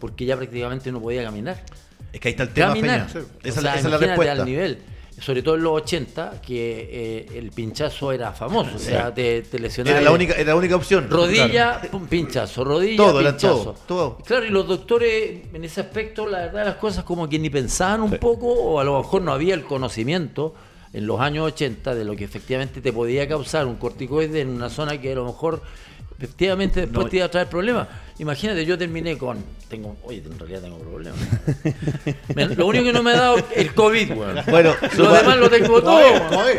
porque 0.00 0.24
ya 0.24 0.34
prácticamente 0.34 0.90
no 0.90 1.02
podía 1.02 1.22
caminar. 1.22 1.62
Es 2.10 2.18
que 2.18 2.28
ahí 2.28 2.32
está 2.32 2.44
el 2.44 2.48
tema, 2.50 2.68
Caminar. 2.68 3.10
Feña. 3.10 3.24
O 3.24 3.46
Esa, 3.46 3.60
sea, 3.60 3.74
esa 3.74 3.88
es 3.88 3.92
la 3.92 3.98
respuesta. 3.98 4.32
al 4.32 4.44
nivel. 4.46 4.78
Sobre 5.20 5.42
todo 5.42 5.56
en 5.56 5.64
los 5.64 5.72
80, 5.82 6.40
que 6.40 6.88
eh, 6.90 7.38
el 7.38 7.50
pinchazo 7.50 8.10
era 8.12 8.32
famoso. 8.32 8.76
O 8.76 8.78
sea, 8.78 9.12
te, 9.12 9.42
te 9.42 9.58
lesionabas. 9.58 10.00
Era 10.00 10.08
la 10.10 10.14
única, 10.14 10.32
era 10.34 10.44
la 10.52 10.56
única 10.56 10.76
opción. 10.76 11.10
Rodilla, 11.10 11.82
pum, 11.90 12.06
pinchazo, 12.06 12.64
rodilla, 12.64 12.96
Todo, 12.96 13.20
era 13.20 13.30
pinchazo. 13.32 13.56
todo, 13.64 13.74
todo. 13.86 14.18
Claro, 14.24 14.46
y 14.46 14.50
los 14.50 14.66
doctores 14.66 15.40
en 15.52 15.64
ese 15.64 15.82
aspecto, 15.82 16.26
la 16.26 16.38
verdad, 16.46 16.64
las 16.64 16.76
cosas 16.76 17.04
como 17.04 17.28
que 17.28 17.38
ni 17.38 17.50
pensaban 17.50 18.00
un 18.00 18.12
poco, 18.12 18.46
o 18.46 18.80
a 18.80 18.84
lo 18.84 18.96
mejor 18.98 19.20
no 19.20 19.32
había 19.32 19.54
el 19.54 19.64
conocimiento 19.64 20.54
en 20.92 21.06
los 21.06 21.20
años 21.20 21.46
80 21.46 21.94
de 21.94 22.04
lo 22.04 22.16
que 22.16 22.24
efectivamente 22.24 22.80
te 22.80 22.92
podía 22.92 23.28
causar 23.28 23.66
un 23.66 23.76
corticoide 23.76 24.40
en 24.40 24.48
una 24.48 24.70
zona 24.70 25.00
que 25.00 25.12
a 25.12 25.14
lo 25.16 25.26
mejor 25.26 25.62
efectivamente 26.18 26.80
después 26.82 27.04
No. 27.06 27.10
te 27.10 27.16
iba 27.16 27.26
a 27.26 27.30
traer 27.30 27.46
problemas. 27.48 27.88
Imagínate, 28.20 28.66
yo 28.66 28.76
terminé 28.76 29.16
con. 29.16 29.38
Tengo, 29.68 29.96
oye, 30.02 30.22
en 30.28 30.36
realidad 30.38 30.62
tengo 30.62 30.78
problemas. 30.78 31.20
Me- 32.34 32.46
lo 32.48 32.66
único 32.66 32.84
que 32.86 32.92
no 32.92 33.02
me 33.02 33.12
ha 33.12 33.16
dado 33.16 33.36
es 33.38 33.44
el 33.54 33.74
COVID, 33.74 34.10
weón. 34.16 34.36
Bueno, 34.48 34.74
lo 34.96 35.12
demás 35.12 35.36
lo 35.36 35.48
tengo 35.50 35.80
todo. 35.82 36.00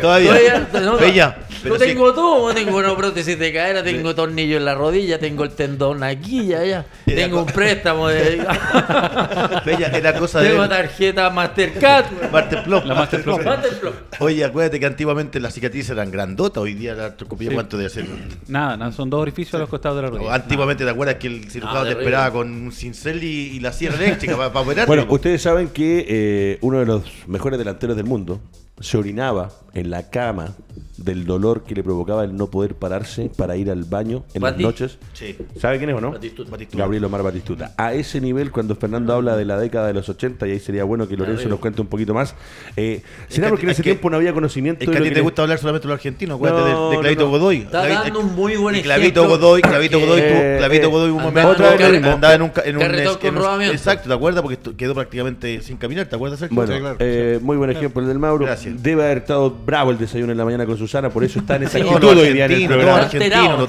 todavía. 0.00 0.68
no, 0.72 0.96
Bella, 0.96 1.36
lo 1.64 1.74
sí- 1.78 1.84
tengo 1.86 2.14
todo. 2.14 2.54
Tengo 2.54 2.78
una 2.78 2.96
prótesis 2.96 3.38
de 3.38 3.52
cadera, 3.52 3.82
tengo 3.82 4.14
tornillo 4.14 4.56
en 4.56 4.64
la 4.64 4.74
rodilla, 4.74 5.18
tengo 5.18 5.44
el 5.44 5.50
tendón 5.50 6.02
aquí, 6.02 6.46
ya, 6.46 6.64
ya. 6.64 6.86
Y 7.04 7.10
la 7.10 7.16
Tengo 7.16 7.40
un 7.40 7.46
préstamo 7.46 8.08
de. 8.08 8.36
Bella, 9.66 9.88
era 9.88 10.14
cosa 10.18 10.40
de. 10.40 10.50
tengo 10.50 10.66
tarjeta 10.68 11.28
Mastercard. 11.30 12.06
weón. 12.20 12.32
Masterplop. 12.32 12.84
La 12.86 12.94
Masterplop. 12.94 13.44
Masterplop. 13.44 13.94
Oye, 14.20 14.44
acuérdate 14.44 14.80
que 14.80 14.86
antiguamente 14.86 15.40
las 15.40 15.52
cicatrices 15.52 15.90
eran 15.90 16.10
grandotas, 16.10 16.62
hoy 16.62 16.74
día 16.74 16.94
la 16.94 17.06
artroscopía, 17.06 17.48
Sí. 17.50 17.54
¿cuánto 17.54 17.76
debe 17.76 17.90
ser? 17.90 18.06
Nada, 18.48 18.76
nada, 18.76 18.92
son 18.92 19.10
dos 19.10 19.20
orificios 19.20 19.49
a 19.56 19.60
los 19.60 19.68
costados 19.68 19.96
de 19.96 20.02
la 20.02 20.08
rodilla. 20.10 20.34
antiguamente, 20.34 20.84
¿te 20.84 20.90
acuerdas 20.90 21.16
que 21.16 21.26
el 21.28 21.50
cirujano 21.50 21.78
Ah, 21.80 21.82
te 21.82 21.88
terrible. 21.90 22.04
esperaba 22.10 22.32
con 22.32 22.50
un 22.52 22.72
cincel 22.72 23.22
y, 23.24 23.26
y 23.56 23.60
la 23.60 23.72
sierra 23.72 23.96
eléctrica 23.96 24.36
para, 24.36 24.52
para 24.52 24.64
operarte? 24.64 24.86
Bueno, 24.86 25.06
ustedes 25.08 25.42
saben 25.42 25.68
que 25.68 26.04
eh, 26.08 26.58
uno 26.60 26.78
de 26.80 26.86
los 26.86 27.02
mejores 27.26 27.58
delanteros 27.58 27.96
del 27.96 28.06
mundo 28.06 28.40
se 28.80 28.96
orinaba 28.98 29.50
en 29.74 29.90
la 29.90 30.10
cama 30.10 30.54
del 30.96 31.24
dolor 31.24 31.62
que 31.64 31.74
le 31.74 31.82
provocaba 31.82 32.24
el 32.24 32.36
no 32.36 32.48
poder 32.50 32.74
pararse 32.74 33.30
para 33.34 33.56
ir 33.56 33.70
al 33.70 33.84
baño 33.84 34.24
en 34.34 34.42
Bati. 34.42 34.62
las 34.62 34.72
noches. 34.72 34.98
Sí. 35.14 35.34
¿Sabe 35.58 35.78
quién 35.78 35.88
es 35.90 35.96
o 35.96 36.00
no? 36.00 36.10
Batistuta. 36.12 36.50
Batistuta. 36.50 36.78
Gabriel 36.82 37.04
Omar 37.04 37.22
Batistuta. 37.22 37.72
A 37.78 37.94
ese 37.94 38.20
nivel, 38.20 38.50
cuando 38.50 38.74
Fernando 38.76 39.14
habla 39.14 39.34
de 39.36 39.46
la 39.46 39.58
década 39.58 39.86
de 39.86 39.94
los 39.94 40.08
80, 40.10 40.46
y 40.46 40.50
ahí 40.52 40.60
sería 40.60 40.84
bueno 40.84 41.08
que 41.08 41.16
Lorenzo 41.16 41.48
nos 41.48 41.58
cuente 41.58 41.80
un 41.80 41.86
poquito 41.86 42.12
más, 42.12 42.34
eh, 42.76 43.02
¿será 43.28 43.46
que- 43.46 43.50
porque 43.50 43.64
en 43.64 43.70
es 43.70 43.76
ese 43.76 43.82
que- 43.82 43.90
tiempo 43.92 44.10
no 44.10 44.16
había 44.16 44.34
conocimiento 44.34 44.84
Es 44.84 44.90
que 44.90 44.96
a 44.98 45.02
ti 45.02 45.08
te 45.08 45.14
le- 45.14 45.20
gusta 45.22 45.40
hablar 45.42 45.58
solamente 45.58 45.86
de 45.86 45.94
los 45.94 45.98
argentinos, 45.98 46.36
acuérdate 46.36 46.70
No, 46.72 46.90
de, 46.90 46.96
de 46.96 47.00
Clavito 47.00 47.20
no, 47.24 47.26
no. 47.26 47.38
Godoy. 47.38 47.56
Está 47.58 47.82
Clavi- 47.86 47.94
dando 48.04 48.20
un 48.20 48.34
muy 48.34 48.56
buen 48.56 48.76
y 48.76 48.82
Clavito 48.82 49.20
ejemplo, 49.24 49.38
Godoy, 49.38 49.62
Clavito 49.62 50.00
Godoy, 50.00 50.20
tuvo- 50.20 50.28
Eh, 50.40 50.54
Clavito 50.58 50.86
eh, 50.86 50.90
Godoy 50.90 51.10
un 51.10 51.22
momento 51.22 51.40
en 51.40 51.72
un 51.72 51.78
carre- 51.78 51.96
andaba 52.12 52.34
en 52.34 52.42
un, 52.42 52.52
en 52.64 52.76
un, 52.76 52.82
un- 52.82 53.62
exacto, 53.62 54.08
¿te 54.08 54.14
acuerdas? 54.14 54.42
Porque 54.42 54.58
quedó 54.76 54.94
prácticamente 54.94 55.62
sin 55.62 55.76
caminar, 55.78 56.06
¿te 56.06 56.16
acuerdas? 56.16 56.40
Sergio? 56.40 56.54
Bueno, 56.56 56.96
eh, 56.98 57.38
muy 57.40 57.56
buen 57.56 57.70
ejemplo 57.70 58.02
el 58.02 58.08
del 58.08 58.18
Mauro. 58.18 58.44
Gracias. 58.44 58.69
Debe 58.78 59.04
haber 59.04 59.18
estado 59.18 59.50
bravo 59.50 59.90
el 59.90 59.98
desayuno 59.98 60.32
en 60.32 60.38
la 60.38 60.44
mañana 60.44 60.66
con 60.66 60.76
Susana, 60.76 61.08
por 61.10 61.24
eso 61.24 61.38
está 61.40 61.56
en 61.56 61.64
esa 61.64 61.78
Sí. 61.78 61.84
actitud 61.88 62.08
hoy 62.18 62.32
día 62.32 62.44
en 62.46 62.52
el 62.52 62.64
argentino, 62.64 62.68
todo 62.68 62.78
programa. 62.78 63.00
argentino, 63.02 63.66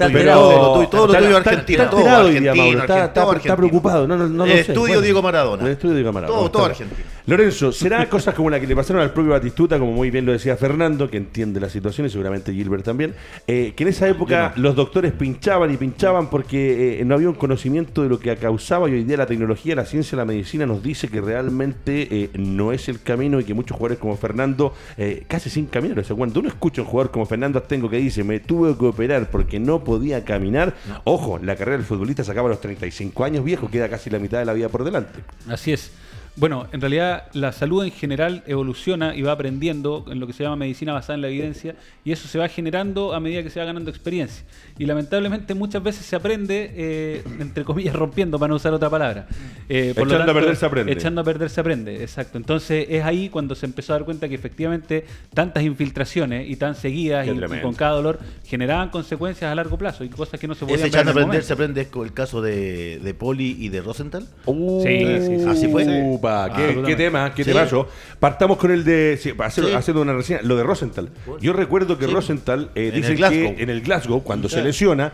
todo 0.89 1.07
lo 1.07 1.13
tuyo, 1.13 1.37
argentino, 1.37 1.83
está 1.83 2.17
argentino. 2.17 3.33
Está, 3.37 3.55
preocupado. 3.57 4.07
No, 4.07 4.17
no, 4.17 4.27
no 4.27 4.45
lo 4.45 4.51
El 4.51 4.65
sé. 4.65 4.71
estudio 4.71 5.01
Diego 5.01 5.21
Maradona. 5.21 5.69
Estudio 5.69 5.95
Diego 5.95 6.11
Maradona. 6.13 6.49
Todo- 6.51 6.65
argentino. 6.65 7.01
Lorenzo, 7.31 7.71
¿será 7.71 8.09
cosas 8.09 8.35
como 8.35 8.49
la 8.49 8.59
que 8.59 8.67
le 8.67 8.75
pasaron 8.75 9.01
al 9.01 9.13
propio 9.13 9.31
Batistuta, 9.31 9.79
como 9.79 9.93
muy 9.93 10.11
bien 10.11 10.25
lo 10.25 10.33
decía 10.33 10.57
Fernando, 10.57 11.09
que 11.09 11.15
entiende 11.15 11.61
la 11.61 11.69
situación 11.69 12.05
y 12.05 12.09
seguramente 12.09 12.51
Gilbert 12.51 12.83
también, 12.83 13.15
eh, 13.47 13.71
que 13.73 13.83
en 13.83 13.87
esa 13.87 14.09
época 14.09 14.51
los 14.57 14.75
doctores 14.75 15.13
pinchaban 15.13 15.73
y 15.73 15.77
pinchaban 15.77 16.29
porque 16.29 16.99
eh, 16.99 17.05
no 17.05 17.15
había 17.15 17.29
un 17.29 17.35
conocimiento 17.35 18.03
de 18.03 18.09
lo 18.09 18.19
que 18.19 18.35
causaba 18.35 18.89
y 18.89 18.95
hoy 18.95 19.05
día 19.05 19.15
la 19.15 19.27
tecnología, 19.27 19.75
la 19.75 19.85
ciencia, 19.85 20.17
la 20.17 20.25
medicina 20.25 20.65
nos 20.65 20.83
dice 20.83 21.07
que 21.07 21.21
realmente 21.21 22.05
eh, 22.11 22.29
no 22.33 22.73
es 22.73 22.89
el 22.89 23.01
camino 23.01 23.39
y 23.39 23.45
que 23.45 23.53
muchos 23.53 23.77
jugadores 23.77 23.99
como 23.99 24.17
Fernando 24.17 24.73
eh, 24.97 25.23
casi 25.29 25.49
sin 25.49 25.67
caminar. 25.67 25.99
O 25.99 26.03
sea, 26.03 26.17
cuando 26.17 26.41
uno 26.41 26.49
escucha 26.49 26.81
a 26.81 26.83
un 26.83 26.89
jugador 26.89 27.11
como 27.13 27.25
Fernando 27.25 27.59
Astengo 27.59 27.89
que 27.89 27.95
dice 27.95 28.25
me 28.25 28.41
tuve 28.41 28.77
que 28.77 28.85
operar 28.87 29.29
porque 29.31 29.57
no 29.57 29.85
podía 29.85 30.25
caminar, 30.25 30.75
ojo, 31.05 31.39
la 31.41 31.55
carrera 31.55 31.77
del 31.77 31.85
futbolista 31.85 32.25
se 32.25 32.31
acaba 32.31 32.49
a 32.49 32.51
los 32.51 32.59
35 32.59 33.23
años 33.23 33.45
viejo, 33.45 33.71
queda 33.71 33.87
casi 33.87 34.09
la 34.09 34.19
mitad 34.19 34.39
de 34.39 34.43
la 34.43 34.51
vida 34.51 34.67
por 34.67 34.83
delante. 34.83 35.21
Así 35.47 35.71
es. 35.71 35.91
Bueno, 36.37 36.65
en 36.71 36.79
realidad 36.79 37.27
la 37.33 37.51
salud 37.51 37.83
en 37.83 37.91
general 37.91 38.43
evoluciona 38.47 39.13
y 39.15 39.21
va 39.21 39.33
aprendiendo 39.33 40.05
en 40.09 40.21
lo 40.21 40.27
que 40.27 40.33
se 40.33 40.43
llama 40.43 40.55
medicina 40.55 40.93
basada 40.93 41.15
en 41.15 41.21
la 41.21 41.27
evidencia 41.27 41.75
y 42.05 42.13
eso 42.13 42.27
se 42.29 42.39
va 42.39 42.47
generando 42.47 43.13
a 43.13 43.19
medida 43.19 43.43
que 43.43 43.49
se 43.49 43.59
va 43.59 43.65
ganando 43.65 43.89
experiencia. 43.89 44.45
Y 44.77 44.85
lamentablemente 44.85 45.53
muchas 45.55 45.83
veces 45.83 46.05
se 46.05 46.15
aprende, 46.15 46.71
eh, 46.73 47.23
entre 47.39 47.65
comillas, 47.65 47.93
rompiendo, 47.95 48.39
para 48.39 48.49
no 48.49 48.55
usar 48.55 48.73
otra 48.73 48.89
palabra. 48.89 49.27
Eh, 49.67 49.93
lo 49.95 50.05
Echando 50.05 50.31
a 50.31 50.33
perder 50.33 50.55
se 50.55 50.65
aprende. 50.65 50.91
Echando 50.93 51.21
a 51.21 51.23
perder 51.25 51.49
se 51.49 51.59
aprende, 51.59 52.01
exacto. 52.01 52.37
Entonces 52.37 52.85
es 52.89 53.03
ahí 53.03 53.27
cuando 53.27 53.53
se 53.53 53.65
empezó 53.65 53.93
a 53.93 53.97
dar 53.97 54.05
cuenta 54.05 54.29
que 54.29 54.35
efectivamente 54.35 55.05
tantas 55.33 55.63
infiltraciones 55.63 56.49
y 56.49 56.55
tan 56.55 56.75
seguidas 56.75 57.27
y, 57.27 57.61
con 57.61 57.73
cada 57.73 57.95
dolor 57.95 58.19
generaban 58.45 58.89
consecuencias 58.89 59.51
a 59.51 59.55
largo 59.55 59.77
plazo 59.77 60.05
y 60.05 60.09
cosas 60.09 60.39
que 60.39 60.47
no 60.47 60.55
se 60.55 60.61
podían 60.65 60.79
en 60.79 60.85
echando 60.87 61.11
a 61.11 61.13
momento. 61.13 61.45
se 61.45 61.53
aprende 61.53 61.87
con 61.87 62.05
el 62.05 62.13
caso 62.13 62.41
de, 62.41 62.99
de 62.99 63.13
Poli 63.13 63.57
y 63.59 63.67
de 63.67 63.81
Rosenthal. 63.81 64.27
Uh, 64.45 64.81
Sí, 64.81 65.05
sí, 65.19 65.39
sí. 65.39 65.45
Así 65.47 65.67
fue. 65.67 65.85
Uh, 65.85 66.20
Upa, 66.21 66.53
qué, 66.85 66.95
tema, 66.95 67.33
qué 67.33 67.43
Sí. 67.43 67.51
temazo. 67.51 67.87
Partamos 68.19 68.57
con 68.57 68.69
el 68.71 68.83
de. 68.83 69.17
sí, 69.19 69.33
hacer- 69.39 69.65
Sí. 69.65 69.73
haciendo 69.73 70.01
una 70.01 70.13
reseña. 70.13 70.39
Lo 70.43 70.55
de 70.55 70.63
Rosenthal. 70.63 71.09
Yo 71.41 71.53
recuerdo 71.53 71.97
que 71.97 72.05
Sí. 72.05 72.13
Rosenthal 72.13 72.69
eh, 72.75 72.91
Glasgow. 73.17 73.55
que 73.55 73.63
en 73.63 73.69
el 73.69 73.81
Glasgow, 73.81 74.23
cuando 74.23 74.47
se 74.49 74.61
lesiona, 74.61 75.13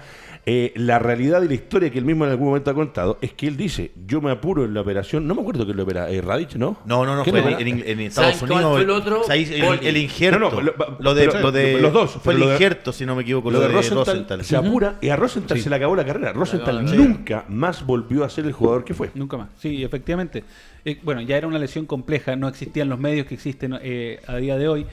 eh, 0.49 0.71
la 0.75 0.97
realidad 0.97 1.41
y 1.43 1.49
la 1.49 1.55
historia 1.55 1.89
que 1.89 1.99
él 1.99 2.05
mismo 2.05 2.23
en 2.23 2.31
algún 2.31 2.47
momento 2.47 2.71
ha 2.71 2.73
contado 2.73 3.17
es 3.21 3.33
que 3.33 3.47
él 3.47 3.57
dice: 3.57 3.91
Yo 4.05 4.21
me 4.21 4.31
apuro 4.31 4.63
en 4.63 4.73
la 4.73 4.79
operación. 4.79 5.27
No 5.27 5.35
me 5.35 5.41
acuerdo 5.41 5.67
que 5.67 5.73
lo 5.73 5.83
opera. 5.83 6.09
Eh, 6.09 6.21
Radich, 6.21 6.55
¿no? 6.55 6.77
No, 6.85 7.05
no, 7.05 7.17
no, 7.17 7.23
¿Quién 7.23 7.33
fue 7.35 7.39
en, 7.41 7.53
opera? 7.55 7.69
en- 7.69 7.83
en 7.85 7.99
Estados 7.99 8.35
¿Saben 8.37 8.47
cuál 8.53 8.63
Unidos. 8.63 8.71
fue 8.73 8.81
el 8.83 8.89
otro? 8.91 9.21
o 9.21 9.23
sea, 9.25 9.33
ahí 9.35 9.43
el, 9.53 9.65
Poli. 9.65 9.79
el 9.87 9.97
injerto. 9.97 10.39
No, 10.39 10.49
no, 10.51 10.61
lo- 10.61 10.73
lo, 10.99 11.13
de, 11.15 11.27
pero- 11.27 11.39
lo 11.41 11.51
de- 11.51 11.81
los 11.81 11.91
dos, 11.91 12.11
Fue 12.23 12.33
el 12.33 12.39
de- 12.39 12.45
injerto, 12.53 12.93
si 12.93 13.05
no 13.05 13.13
me 13.15 13.23
equivoco, 13.23 13.51
Lo 13.51 13.59
de 13.59 13.67
Rosenthal, 13.67 13.97
Rosenthal. 14.05 14.45
se 14.45 14.55
apura 14.55 14.97
y 15.01 15.09
a 15.09 15.17
Rosenthal 15.17 15.59
se 15.59 15.69
le 15.69 15.75
acabó 15.75 15.97
la 15.97 16.05
carrera. 16.05 16.31
Rosenthal 16.31 16.85
nunca 16.95 17.43
más 17.49 17.85
volvió 17.85 18.23
a 18.23 18.29
ser 18.29 18.45
el 18.45 18.53
jugador 18.53 18.85
que 18.85 18.93
fue. 18.93 19.11
Nunca 19.15 19.35
más. 19.35 19.49
Sí, 19.59 19.83
efectivamente. 19.83 20.45
Eh, 20.85 20.97
bueno, 21.03 21.19
ya 21.19 21.35
era 21.35 21.45
una 21.47 21.59
lesión 21.59 21.85
compleja, 21.85 22.37
no 22.37 22.47
existían 22.47 22.87
los 22.87 22.97
medios 22.99 23.27
que 23.27 23.33
existen 23.35 23.77
eh, 23.81 24.21
a 24.25 24.37
día 24.37 24.57
de 24.57 24.69
hoy. 24.69 24.85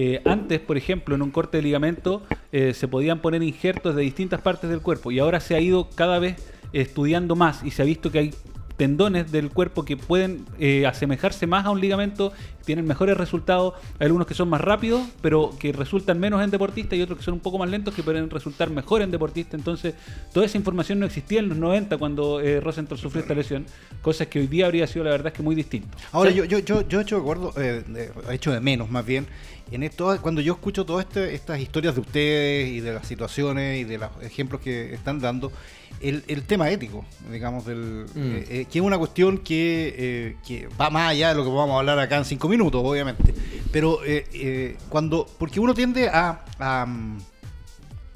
Eh, 0.00 0.22
antes, 0.24 0.60
por 0.60 0.76
ejemplo, 0.76 1.16
en 1.16 1.22
un 1.22 1.32
corte 1.32 1.56
de 1.56 1.62
ligamento 1.64 2.22
eh, 2.52 2.72
se 2.72 2.86
podían 2.86 3.18
poner 3.20 3.42
injertos 3.42 3.96
de 3.96 4.02
distintas 4.02 4.40
partes 4.40 4.70
del 4.70 4.80
cuerpo 4.80 5.10
y 5.10 5.18
ahora 5.18 5.40
se 5.40 5.56
ha 5.56 5.60
ido 5.60 5.90
cada 5.92 6.20
vez 6.20 6.36
estudiando 6.72 7.34
más 7.34 7.64
y 7.64 7.72
se 7.72 7.82
ha 7.82 7.84
visto 7.84 8.12
que 8.12 8.20
hay 8.20 8.34
tendones 8.76 9.32
del 9.32 9.50
cuerpo 9.50 9.84
que 9.84 9.96
pueden 9.96 10.44
eh, 10.60 10.86
asemejarse 10.86 11.48
más 11.48 11.66
a 11.66 11.70
un 11.70 11.80
ligamento, 11.80 12.32
tienen 12.64 12.86
mejores 12.86 13.16
resultados. 13.16 13.74
Hay 13.98 14.06
algunos 14.06 14.28
que 14.28 14.34
son 14.34 14.48
más 14.48 14.60
rápidos, 14.60 15.02
pero 15.20 15.50
que 15.58 15.72
resultan 15.72 16.20
menos 16.20 16.40
en 16.44 16.50
deportistas 16.52 16.96
y 16.96 17.02
otros 17.02 17.18
que 17.18 17.24
son 17.24 17.34
un 17.34 17.40
poco 17.40 17.58
más 17.58 17.68
lentos 17.68 17.92
que 17.92 18.04
pueden 18.04 18.30
resultar 18.30 18.70
mejor 18.70 19.02
en 19.02 19.10
deportistas. 19.10 19.54
Entonces, 19.58 19.94
toda 20.32 20.46
esa 20.46 20.58
información 20.58 21.00
no 21.00 21.06
existía 21.06 21.40
en 21.40 21.48
los 21.48 21.58
90 21.58 21.96
cuando 21.98 22.40
eh, 22.40 22.60
Rosenthal 22.60 22.98
sufrió 22.98 23.22
esta 23.22 23.34
lesión, 23.34 23.66
cosas 24.00 24.28
que 24.28 24.38
hoy 24.38 24.46
día 24.46 24.66
habría 24.66 24.86
sido 24.86 25.04
la 25.06 25.10
verdad 25.10 25.26
es 25.28 25.32
que 25.32 25.42
muy 25.42 25.56
distinto. 25.56 25.88
Ahora, 26.12 26.30
Sí. 26.30 26.36
yo, 26.36 26.44
yo, 26.44 26.60
yo, 26.60 26.86
yo 26.86 27.00
he 27.00 27.02
hecho 27.02 27.16
de 27.16 27.20
acuerdo, 27.22 27.52
eh, 27.56 27.82
he 28.30 28.34
hecho 28.36 28.52
de 28.52 28.60
menos 28.60 28.88
más 28.92 29.04
bien, 29.04 29.26
en 29.70 29.82
esto, 29.82 30.16
cuando 30.22 30.40
yo 30.40 30.54
escucho 30.54 30.84
todas 30.86 31.06
este- 31.06 31.34
estas 31.34 31.60
historias 31.60 31.94
de 31.94 32.00
ustedes 32.00 32.68
y 32.68 32.80
de 32.80 32.92
las 32.94 33.06
situaciones 33.06 33.80
y 33.80 33.84
de 33.84 33.98
los 33.98 34.10
ejemplos 34.22 34.60
que 34.60 34.94
están 34.94 35.20
dando, 35.20 35.52
el, 36.00 36.22
el 36.28 36.42
tema 36.44 36.70
ético, 36.70 37.04
digamos, 37.30 37.66
del, 37.66 38.06
eh, 38.16 38.46
eh, 38.48 38.66
que 38.70 38.78
es 38.78 38.84
una 38.84 38.96
cuestión 38.98 39.38
que, 39.38 39.94
eh, 39.98 40.36
que 40.46 40.68
va 40.80 40.90
más 40.90 41.10
allá 41.10 41.30
de 41.30 41.34
lo 41.34 41.42
que 41.44 41.50
vamos 41.50 41.74
a 41.74 41.78
hablar 41.80 41.98
acá 41.98 42.16
en 42.18 42.24
cinco 42.24 42.48
minutos, 42.48 42.80
obviamente. 42.84 43.34
Pero 43.72 44.00
eh, 44.04 44.24
eh, 44.32 44.76
cuando, 44.88 45.26
porque 45.38 45.58
uno 45.60 45.74
tiende 45.74 46.08
a, 46.08 46.44
a, 46.58 46.86
mm, 46.86 47.18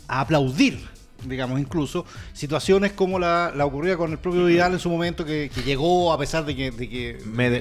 a 0.09 0.21
aplaudir, 0.21 0.79
digamos, 1.27 1.59
incluso 1.61 2.05
situaciones 2.33 2.93
como 2.93 3.19
la, 3.19 3.53
la 3.55 3.67
ocurrida 3.67 3.97
con 3.97 4.13
el 4.13 4.19
propio 4.19 4.45
Vidal 4.47 4.73
en 4.75 4.79
su 4.79 4.89
momento, 4.89 5.25
que, 5.25 5.51
que 5.55 5.63
llegó 5.63 6.13
a 6.13 6.19
pesar 6.19 6.45
de 6.45 6.55
que, 6.57 6.71
de 6.71 6.89
que, 6.89 7.19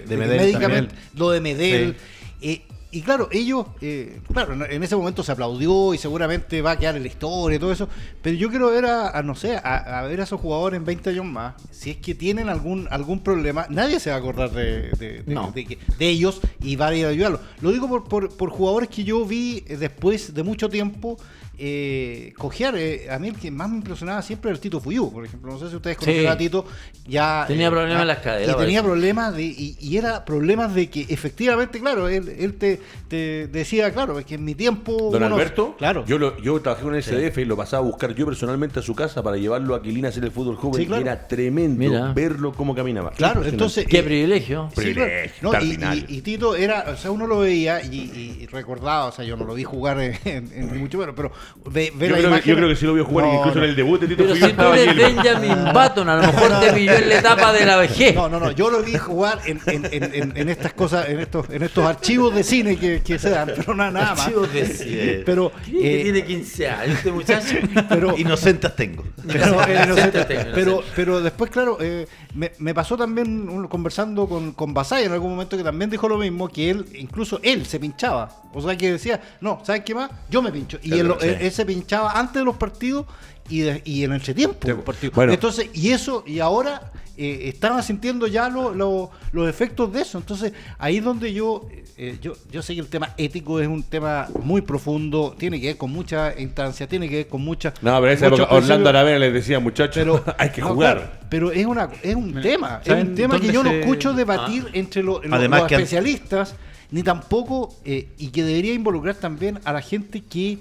de 0.07 0.45
que 0.59 0.67
Medel 0.67 0.89
lo 1.15 1.29
de 1.31 1.41
Medel. 1.41 1.95
eh, 2.41 2.61
y 2.91 3.01
claro, 3.01 3.29
ellos, 3.31 3.65
eh, 3.81 4.19
claro, 4.33 4.53
en- 4.65 4.83
ese 4.83 4.95
momento 4.95 5.23
se 5.23 5.31
aplaudió 5.31 5.93
y 5.93 5.97
seguramente 5.97 6.61
va 6.61 6.71
a 6.71 6.77
quedar 6.77 6.95
en 6.97 7.03
la 7.03 7.07
historia 7.07 7.55
y 7.55 7.59
todo 7.59 7.71
eso, 7.71 7.87
pero 8.21 8.35
yo 8.35 8.49
quiero 8.49 8.69
ver 8.71 8.85
a, 8.85 9.09
a, 9.17 9.23
no 9.23 9.33
sé, 9.35 9.55
a, 9.55 9.99
a 9.99 10.03
ver 10.07 10.19
a 10.19 10.23
esos 10.23 10.39
jugadores 10.41 10.77
en 10.77 10.85
20 10.85 11.09
años 11.11 11.25
más, 11.25 11.53
si 11.71 11.91
es 11.91 11.97
que 11.97 12.13
tienen 12.15 12.49
algún 12.49 12.87
algún 12.91 13.19
problema, 13.21 13.65
nadie 13.69 13.99
se 13.99 14.09
va 14.09 14.17
a 14.17 14.19
acordar 14.19 14.51
de, 14.51 14.89
de- 14.91 15.23
de- 15.23 15.33
No. 15.33 15.51
de 15.53 16.07
ellos 16.07 16.41
y 16.61 16.75
va 16.75 16.87
a 16.87 16.95
ir 16.95 17.05
a 17.05 17.09
ayudarlos. 17.09 17.39
Lo 17.61 17.71
digo 17.71 17.87
por, 17.87 18.03
por, 18.07 18.29
por 18.35 18.49
jugadores 18.49 18.89
que 18.89 19.03
yo 19.03 19.25
vi 19.25 19.61
después 19.61 20.33
de 20.33 20.43
mucho 20.43 20.69
tiempo 20.69 21.17
eh, 21.57 22.33
cojear. 22.37 22.75
eh, 22.77 23.07
a 23.11 23.19
mí 23.19 23.27
el 23.29 23.35
que 23.35 23.51
más 23.51 23.69
me 23.69 23.77
impresionaba 23.77 24.21
siempre 24.21 24.49
era 24.49 24.55
el 24.55 24.61
Tito 24.61 24.79
Fuyú, 24.79 25.11
por 25.11 25.25
ejemplo. 25.25 25.51
No 25.51 25.59
sé 25.59 25.69
si 25.69 25.75
ustedes 25.75 25.97
conocen 25.97 26.21
Sí. 26.21 26.27
a 26.27 26.37
Tito. 26.37 26.65
Ya, 27.07 27.45
Tenía 27.47 27.67
eh, 27.67 27.71
problemas 27.71 27.97
ah, 27.97 28.01
en 28.01 28.07
las 28.07 28.19
caderas, 28.19 28.55
Y 28.55 28.59
tenía 28.59 28.83
problemas 28.83 29.35
de, 29.35 29.43
y, 29.43 29.77
y 29.79 29.97
era 29.97 30.23
problemas 30.25 30.73
de 30.73 30.89
que 30.89 31.05
efectivamente, 31.09 31.79
claro, 31.79 32.07
él, 32.07 32.29
él 32.37 32.53
te, 32.55 32.79
te 33.07 33.47
decía, 33.47 33.91
claro, 33.91 34.17
es 34.19 34.25
que 34.25 34.35
en 34.35 34.45
mi 34.45 34.55
tiempo... 34.55 35.09
Don 35.11 35.23
Alberto, 35.23 35.75
Claro. 35.77 36.05
yo, 36.05 36.17
lo- 36.17 36.37
yo 36.41 36.59
trabajé 36.61 36.83
con 36.83 36.95
el 36.95 37.03
SDF 37.03 37.37
y 37.39 37.45
lo 37.45 37.57
pasaba 37.57 37.83
a 37.83 37.85
buscar 37.85 38.13
yo 38.15 38.25
personalmente 38.25 38.79
a 38.79 38.83
su 38.83 38.95
casa 38.95 39.21
para 39.23 39.37
llevarlo 39.37 39.75
a 39.75 39.81
Quilín 39.81 40.05
a 40.05 40.09
hacer 40.09 40.23
el 40.23 40.31
fútbol 40.31 40.55
joven. 40.55 40.81
Sí, 40.81 40.87
claro. 40.87 41.01
y 41.01 41.05
era 41.07 41.27
tremendo 41.27 41.77
Mira. 41.79 42.13
verlo 42.13 42.53
cómo 42.53 42.73
caminaba. 42.75 43.11
Claro, 43.11 43.43
entonces... 43.45 43.85
Qué 43.87 43.99
eh, 43.99 44.03
privilegio. 44.03 44.69
Privilegio, 44.75 45.31
No, 45.51 45.59
y, 45.61 45.71
y- 45.73 46.05
y 46.17 46.21
Tito 46.21 46.55
era, 46.55 46.85
o 46.93 46.97
sea, 46.97 47.11
uno 47.11 47.27
lo 47.27 47.39
veía 47.39 47.81
y, 47.83 48.47
recordaba, 48.51 49.05
o 49.07 49.11
sea, 49.11 49.25
yo 49.25 49.35
no 49.37 49.45
lo 49.45 49.53
vi 49.53 49.63
jugar 49.63 49.99
en, 49.99 50.17
en- 50.25 50.79
mucho 50.79 50.97
menos, 50.97 51.13
pero 51.15 51.31
ve, 51.65 51.91
ve 51.95 52.07
yo, 52.07 52.11
la 52.13 52.17
creo 52.17 52.27
imagen. 52.29 52.43
que, 52.43 52.49
yo 52.49 52.55
creo 52.55 52.69
que 52.69 52.75
sí 52.75 52.85
lo 52.85 52.93
vio 52.93 53.05
jugar, 53.05 53.27
No, 53.27 53.33
incluso 53.35 53.57
no. 53.59 53.63
en 53.63 53.69
el 53.69 53.75
debut 53.75 54.01
de 54.01 54.07
Tito 54.07 54.23
Pero 54.23 54.35
si 54.35 54.53
tú 54.53 54.61
eres 54.73 54.87
el- 54.87 54.97
Benjamin 54.97 55.63
Button, 55.73 56.09
a 56.09 56.15
lo 56.15 56.21
mejor 56.21 56.59
te 56.59 56.73
pilló 56.73 56.93
en 56.93 57.09
la 57.09 57.19
etapa 57.19 57.53
de 57.53 57.65
la 57.65 57.77
vejez. 57.77 58.15
No, 58.15 58.29
no, 58.29 58.39
no, 58.39 58.51
yo 58.51 58.69
lo 58.69 58.81
vi 58.83 58.97
jugar 58.97 59.39
en, 59.45 59.59
en- 59.67 59.85
en- 59.91 60.15
en- 60.15 60.33
en 60.37 60.49
estas 60.49 60.73
cosas, 60.73 61.07
en 61.09 61.19
estos, 61.19 61.49
en 61.49 61.63
estos 61.63 61.85
archivos 61.85 62.33
de 62.35 62.43
cine 62.43 62.77
que, 62.77 63.01
que 63.01 63.19
se 63.19 63.29
dan, 63.29 63.51
pero 63.55 63.75
nada, 63.75 63.91
nada 63.91 64.09
más. 64.15 64.19
Archivos 64.21 64.53
de 64.53 64.65
cine. 64.65 65.23
Pero, 65.25 65.51
¿Quién 65.65 65.81
que 65.81 65.99
eh, 65.99 66.03
tiene 66.03 66.25
15 66.25 66.69
años 66.69 66.97
este 66.97 67.11
muchacho? 67.11 67.55
pero, 67.89 68.17
Inocentes 68.17 68.75
tengo. 68.75 69.03
pero, 69.25 69.61
eh, 69.61 70.51
pero, 70.53 70.83
pero 70.95 71.21
después, 71.21 71.51
claro, 71.51 71.77
eh, 71.81 72.07
me, 72.33 72.51
me 72.59 72.73
pasó 72.73 72.97
también 72.97 73.49
un- 73.49 73.67
conversando 73.67 74.27
con, 74.27 74.53
con 74.53 74.73
Basay 74.73 75.05
en 75.05 75.11
algún 75.13 75.31
momento 75.31 75.57
que 75.57 75.63
también 75.63 75.89
dijo 75.89 76.07
lo 76.09 76.17
mismo, 76.17 76.47
que 76.49 76.69
él, 76.69 76.85
incluso 76.95 77.39
él 77.43 77.65
se 77.65 77.79
pinchaba. 77.79 78.40
O 78.53 78.61
sea, 78.61 78.75
que 78.77 78.91
decía, 78.91 79.19
no, 79.41 79.59
¿sabes 79.63 79.83
qué 79.83 79.93
más? 79.95 80.11
Yo 80.29 80.41
me 80.41 80.51
pincho. 80.51 80.77
Y 80.83 80.93
él, 80.99 81.13
sí. 81.19 81.27
él 81.39 81.51
se 81.51 81.65
pinchaba 81.65 82.11
antes 82.11 82.35
de 82.35 82.43
los 82.45 82.57
partidos 82.57 83.05
y, 83.49 83.59
de- 83.61 83.81
y 83.85 84.03
en 84.03 84.11
el 84.11 84.17
entretiempo. 84.17 84.67
de 84.67 84.73
los 84.73 84.83
partidos. 84.83 85.15
Bueno. 85.15 85.33
Entonces, 85.33 85.69
y 85.73 85.89
eso, 85.91 86.23
y 86.25 86.39
ahora 86.39 86.91
eh, 87.17 87.49
estaban 87.49 87.83
sintiendo 87.83 88.25
ya 88.25 88.49
lo- 88.49 88.73
lo- 88.73 89.11
los 89.33 89.47
efectos 89.49 89.91
de 89.93 90.01
eso. 90.01 90.17
Entonces, 90.17 90.53
ahí 90.79 90.97
es 90.97 91.03
donde 91.03 91.33
yo, 91.33 91.67
eh, 91.97 92.17
yo, 92.21 92.33
yo 92.49 92.61
sé 92.61 92.73
que 92.73 92.79
el 92.79 92.87
tema 92.87 93.13
ético 93.17 93.59
es 93.59 93.67
un 93.67 93.83
tema 93.83 94.27
muy 94.41 94.61
profundo, 94.61 95.35
tiene 95.37 95.59
que 95.59 95.67
ver 95.67 95.77
con 95.77 95.91
mucha 95.91 96.33
instancia, 96.39 96.87
tiene 96.87 97.07
que 97.09 97.17
ver 97.17 97.27
con 97.27 97.41
mucha... 97.41 97.73
No, 97.81 97.99
pero 97.99 98.11
esa 98.11 98.27
época 98.27 98.47
Orlando. 98.49 98.89
Aravena 98.89 99.19
les 99.19 99.33
decía, 99.33 99.59
muchachos, 99.59 99.95
Pero 99.95 100.23
hay 100.37 100.49
que 100.49 100.61
no, 100.61 100.69
jugar. 100.69 100.97
claro, 100.97 101.11
pero 101.29 101.51
es 101.51 101.65
una 101.65 101.89
es 102.01 102.15
un 102.15 102.41
tema, 102.41 102.79
es 102.81 102.87
¿saben 102.87 103.09
un 103.09 103.15
tema 103.15 103.39
que 103.39 103.51
yo 103.51 103.61
no 103.63 103.69
se- 103.69 103.81
escucho 103.81 104.13
debatir 104.13 104.67
entre 104.73 105.03
lo- 105.03 105.21
lo- 105.21 105.35
Además 105.35 105.63
los 105.63 105.71
han- 105.71 105.79
especialistas 105.81 106.55
ni 106.91 107.03
tampoco 107.03 107.73
eh, 107.85 108.09
y 108.17 108.27
que 108.27 108.43
debería 108.43 108.73
involucrar 108.73 109.15
también 109.15 109.59
a 109.63 109.73
la 109.73 109.81
gente 109.81 110.21
que 110.21 110.57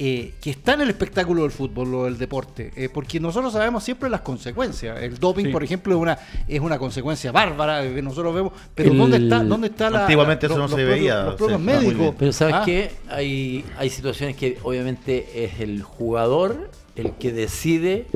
eh, 0.00 0.34
que 0.40 0.50
está 0.50 0.74
en 0.74 0.82
el 0.82 0.90
espectáculo 0.90 1.42
del 1.42 1.50
fútbol 1.50 1.92
o 1.92 2.04
del 2.04 2.18
deporte, 2.18 2.70
eh, 2.76 2.88
porque 2.88 3.18
nosotros 3.18 3.52
sabemos 3.52 3.82
siempre 3.82 4.08
las 4.08 4.20
consecuencias. 4.20 5.02
El 5.02 5.18
doping, 5.18 5.46
Sí. 5.46 5.50
por 5.50 5.64
ejemplo, 5.64 5.92
es 5.96 6.00
una 6.00 6.18
es 6.46 6.60
una 6.60 6.78
consecuencia 6.78 7.32
bárbara 7.32 7.82
que 7.82 8.00
nosotros 8.00 8.32
vemos, 8.32 8.52
pero 8.76 8.92
El- 8.92 8.96
dónde 8.98 9.16
está 9.16 9.42
dónde 9.42 9.66
está 9.66 9.90
la 9.90 10.02
Antiguamente 10.02 10.46
la- 10.46 10.54
eso 10.54 10.58
no 10.62 10.68
los 10.68 10.70
se 10.70 10.76
propios- 10.86 10.98
veía, 11.00 11.22
los 11.24 11.34
propios 11.34 11.60
médicos. 11.60 12.14
Pero 12.16 12.32
¿sabes 12.32 12.54
Ah, 12.56 12.62
qué? 12.64 12.92
Hay, 13.08 13.64
hay 13.76 13.90
situaciones 13.90 14.36
que 14.36 14.56
obviamente 14.62 15.44
es 15.44 15.58
el 15.58 15.82
jugador 15.82 16.70
el 16.94 17.10
que 17.14 17.32
decide 17.32 18.06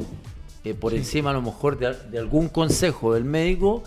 eh, 0.65 0.75
por 0.75 0.95
encima 0.95 1.31
a 1.31 1.33
lo 1.33 1.43
mejor 1.43 1.77
de, 1.81 1.93
de 2.13 2.19
algún 2.21 2.49
consejo 2.49 3.13
del 3.15 3.25
médico. 3.25 3.83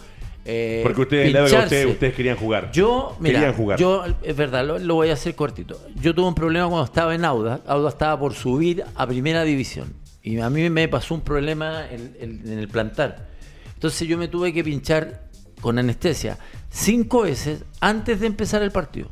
Eh, 0.45 0.81
Porque 0.83 1.01
ustedes, 1.01 1.51
ustedes, 1.51 1.85
ustedes 1.87 2.13
querían 2.13 2.37
jugar. 2.37 2.71
Yo, 2.71 3.17
mira, 3.19 3.39
Querían 3.39 3.53
jugar. 3.55 3.79
yo, 3.79 4.03
es 4.21 4.35
verdad, 4.37 4.63
lo, 4.65 4.77
lo 4.79 4.95
voy 4.95 5.09
a 5.09 5.13
hacer 5.13 5.33
cortito. 5.35 5.79
Yo 5.95 6.13
tuve 6.13 6.27
un 6.27 6.35
problema 6.35 6.67
cuando 6.67 6.85
estaba 6.85 7.15
en 7.15 7.25
Auda. 7.25 7.61
Auda 7.65 7.89
estaba 7.89 8.19
por 8.19 8.33
subir 8.35 8.83
a 8.95 9.07
primera 9.07 9.43
división. 9.43 9.93
Y 10.21 10.39
a 10.39 10.49
mí 10.49 10.69
me 10.69 10.87
pasó 10.87 11.13
un 11.15 11.21
problema 11.21 11.87
en, 11.89 12.15
en- 12.19 12.41
en 12.51 12.59
el 12.59 12.67
plantar. 12.67 13.27
Entonces 13.73 14.07
yo 14.07 14.17
me 14.17 14.27
tuve 14.27 14.53
que 14.53 14.63
pinchar 14.63 15.23
con 15.61 15.77
anestesia 15.79 16.37
cinco 16.69 17.23
veces 17.23 17.63
antes 17.79 18.19
de 18.19 18.27
empezar 18.27 18.61
el 18.61 18.71
partido. 18.71 19.09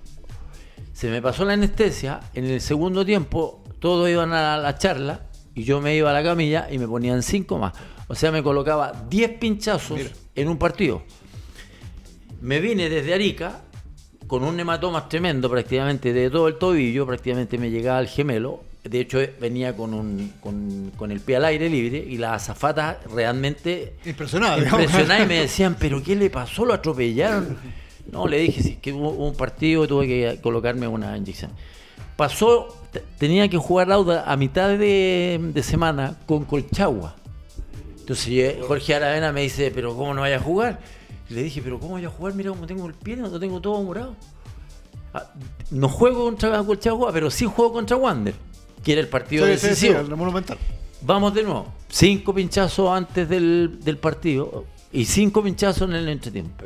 Se 0.94 1.10
me 1.10 1.22
pasó 1.22 1.46
la 1.46 1.54
anestesia, 1.54 2.20
en 2.34 2.46
el 2.46 2.62
segundo 2.62 3.04
tiempo 3.06 3.64
todos 3.80 4.10
iban 4.10 4.34
a 4.34 4.58
la 4.58 4.78
charla 4.78 5.22
y 5.56 5.64
yo 5.64 5.82
me 5.82 5.96
iba 5.96 6.10
a 6.12 6.14
la 6.14 6.24
camilla 6.24 6.68
y 6.72 6.78
me 6.78 6.88
ponían 6.88 7.24
cinco 7.24 7.58
más. 7.58 7.74
O 8.08 8.16
sea, 8.16 8.32
me 8.32 8.44
colocaba 8.44 8.92
10 9.10 9.38
pinchazos 9.40 10.00
en 10.36 10.48
un 10.48 10.58
partido. 10.58 11.04
Me 12.44 12.60
vine 12.60 12.90
desde 12.90 13.14
Arica 13.14 13.62
con 14.28 14.44
un 14.44 14.60
hematoma 14.60 15.08
tremendo 15.10 15.50
prácticamente 15.50 16.12
de 16.14 16.30
todo 16.30 16.48
el 16.48 16.56
tobillo, 16.56 17.06
prácticamente 17.06 17.58
me 17.58 17.70
llegaba 17.72 17.98
al 18.00 18.08
gemelo. 18.08 18.64
De 18.84 19.00
hecho, 19.00 19.20
venía 19.40 19.76
con, 19.78 19.94
un, 19.94 20.34
con, 20.42 20.92
con 20.98 21.10
el 21.12 21.22
pie 21.22 21.38
al 21.38 21.46
aire 21.46 21.70
libre 21.70 22.00
y 22.06 22.18
las 22.18 22.44
azafatas 22.44 22.98
realmente 23.14 23.94
impresionadas 24.66 25.24
y 25.24 25.28
me 25.28 25.40
decían, 25.40 25.78
¿pero 25.80 26.04
qué 26.04 26.16
le 26.18 26.30
pasó? 26.30 26.66
¿Lo 26.66 26.74
atropellaron? 26.74 27.58
No, 28.12 28.28
le 28.28 28.40
dije, 28.40 28.62
sí, 28.62 28.78
que 28.82 28.92
hubo 28.92 29.12
un 29.12 29.36
partido 29.36 29.88
tuve 29.88 30.06
que 30.08 30.40
colocarme 30.42 30.86
una 30.88 31.18
inyección. 31.18 31.52
Pasó, 32.18 32.78
te- 32.92 33.02
tenía 33.18 33.48
que 33.48 33.58
jugar 33.58 33.88
Lauda 33.88 34.30
a 34.30 34.36
mitad 34.36 34.78
de, 34.78 35.40
de 35.42 35.64
semana 35.64 36.18
con 36.26 36.44
Colchagua. 36.44 37.16
Entonces 38.00 38.28
eh, 38.28 38.60
Jorge 38.68 38.96
Aravena 38.96 39.32
me 39.32 39.42
dice, 39.44 39.72
pero 39.74 39.96
¿cómo 39.96 40.14
no 40.14 40.20
vaya 40.22 40.36
a 40.36 40.42
jugar? 40.42 40.80
Y 41.30 41.34
le 41.36 41.44
dije, 41.44 41.62
pero 41.62 41.80
¿cómo 41.80 41.92
voy 41.94 42.06
a 42.06 42.10
jugar? 42.10 42.34
Mira 42.36 42.50
cómo 42.50 42.66
tengo 42.68 42.86
el 42.86 42.94
pie, 42.94 43.16
lo 43.16 43.40
tengo 43.40 43.60
todo 43.62 43.82
morado. 43.84 44.16
Ah, 45.14 45.32
No 45.72 45.88
juego 45.90 46.26
contra 46.26 46.62
Colchagua, 46.64 47.12
pero 47.12 47.30
sí 47.32 47.46
juego 47.46 47.74
contra 47.74 47.96
Wander, 47.98 48.34
que 48.84 48.92
era 48.94 49.02
el 49.02 49.08
partido 49.08 49.46
Sí, 49.46 49.54
sí, 49.54 49.60
sí, 49.60 49.68
decisivo. 49.68 50.00
el 50.00 50.16
monumental. 50.16 50.58
Vamos 51.02 51.34
de 51.34 51.44
nuevo. 51.44 51.68
Cinco 51.90 52.34
pinchazos 52.34 52.90
antes 52.92 53.28
del, 53.30 53.80
del 53.84 53.98
partido 53.98 54.66
y 54.92 55.06
cinco 55.06 55.44
pinchazos 55.44 55.90
en 55.90 55.96
el 55.96 56.10
entretiempo. 56.10 56.64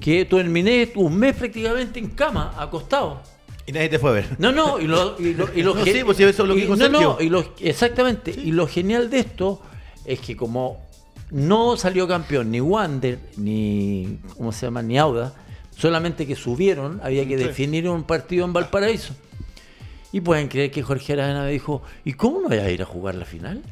que 0.00 0.24
terminé 0.26 0.92
un 0.96 1.16
mes 1.16 1.34
prácticamente 1.36 1.98
en 1.98 2.10
cama, 2.10 2.52
acostado. 2.58 3.22
Y 3.66 3.72
nadie 3.72 3.88
te 3.88 3.98
fue 3.98 4.10
a 4.10 4.12
ver. 4.14 4.36
No, 4.38 4.52
no, 4.52 4.78
y 4.78 4.86
lo, 4.86 5.18
y 5.18 5.32
lo- 5.34 5.48
y 5.54 5.62
lo 5.62 5.74
No, 5.76 5.84
sí, 5.84 6.02
pues, 6.04 6.16
sí, 6.18 6.24
eso 6.24 6.42
es 6.42 6.48
lo 6.48 6.54
que 6.54 6.60
y- 6.60 6.62
dijo 6.64 6.76
no, 6.76 6.88
no, 6.88 6.98
Sergio. 6.98 7.16
y 7.20 7.28
lo- 7.30 7.44
exactamente. 7.60 8.30
Y 8.30 8.52
lo 8.52 8.66
genial 8.66 9.08
de 9.08 9.20
esto 9.20 9.62
es 10.04 10.20
que 10.20 10.36
como 10.36 10.84
no 11.34 11.76
salió 11.76 12.06
campeón 12.06 12.52
ni 12.52 12.60
Wander, 12.60 13.18
ni 13.36 14.20
¿cómo 14.36 14.52
se 14.52 14.66
llama? 14.66 14.82
ni 14.82 14.98
Auda, 14.98 15.34
solamente 15.76 16.28
que 16.28 16.36
subieron, 16.36 17.00
había 17.02 17.26
que 17.26 17.36
definir 17.36 17.88
un 17.88 18.04
partido 18.04 18.44
en 18.44 18.52
Valparaíso. 18.52 19.14
Y 20.12 20.20
pueden 20.20 20.46
creer 20.46 20.70
que 20.70 20.84
Jorge 20.84 21.16
me 21.16 21.50
dijo, 21.50 21.82
¿y 22.04 22.12
cómo 22.12 22.40
no 22.40 22.48
voy 22.48 22.58
a 22.58 22.70
ir 22.70 22.82
a 22.82 22.84
jugar 22.84 23.16
la 23.16 23.24
final? 23.24 23.62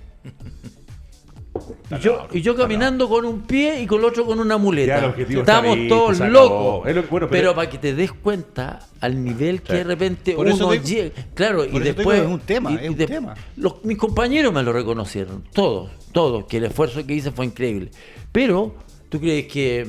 Y 1.91 1.99
yo, 2.01 2.27
y 2.33 2.41
yo 2.41 2.57
caminando 2.57 3.09
con 3.09 3.27
un 3.27 3.43
pie 3.43 3.83
y 3.83 3.87
con 3.87 3.99
el 3.99 4.07
otro 4.07 4.25
con 4.25 4.41
una 4.41 4.57
muleta. 4.57 4.95
Ya, 4.95 4.99
el 5.01 5.05
objetivo 5.11 5.41
está 5.43 5.57
Estamos 5.59 5.89
todos 5.89 6.17
se 6.17 6.25
acabó. 6.25 6.39
locos. 6.79 6.89
Es 6.89 6.97
lo 6.97 7.03
que- 7.03 7.09
bueno, 7.09 7.27
pero- 7.29 7.43
pero, 7.43 7.55
para 7.55 7.69
que 7.71 7.79
te 7.79 7.95
des 7.95 8.13
cuenta 8.13 8.79
al 9.01 9.23
nivel 9.23 9.61
que 9.61 9.75
de 9.75 9.85
repente 9.85 10.33
Por 10.33 10.49
eso 10.49 10.65
uno 10.67 10.73
digo- 10.73 10.85
llega. 10.85 11.11
Claro, 11.35 11.65
y 11.65 11.69
por 11.69 11.83
eso 11.83 11.91
digo, 11.91 11.97
después. 12.11 12.21
es 12.23 12.27
un 12.27 12.41
tema, 12.41 12.75
es 12.75 12.89
un 12.89 12.97
de- 12.97 13.07
tema. 13.07 13.35
los- 13.57 13.85
mis 13.85 13.99
compañeros 13.99 14.53
me 14.55 14.63
lo 14.63 14.73
reconocieron. 14.73 15.45
Todos, 15.53 15.91
todos, 16.13 16.47
que 16.47 16.57
el 16.57 16.65
esfuerzo 16.65 17.05
que 17.07 17.15
hice 17.15 17.31
fue 17.33 17.45
increíble. 17.45 17.91
Pero, 18.33 18.75
¿tú 19.11 19.21
crees 19.21 19.47
que. 19.47 19.81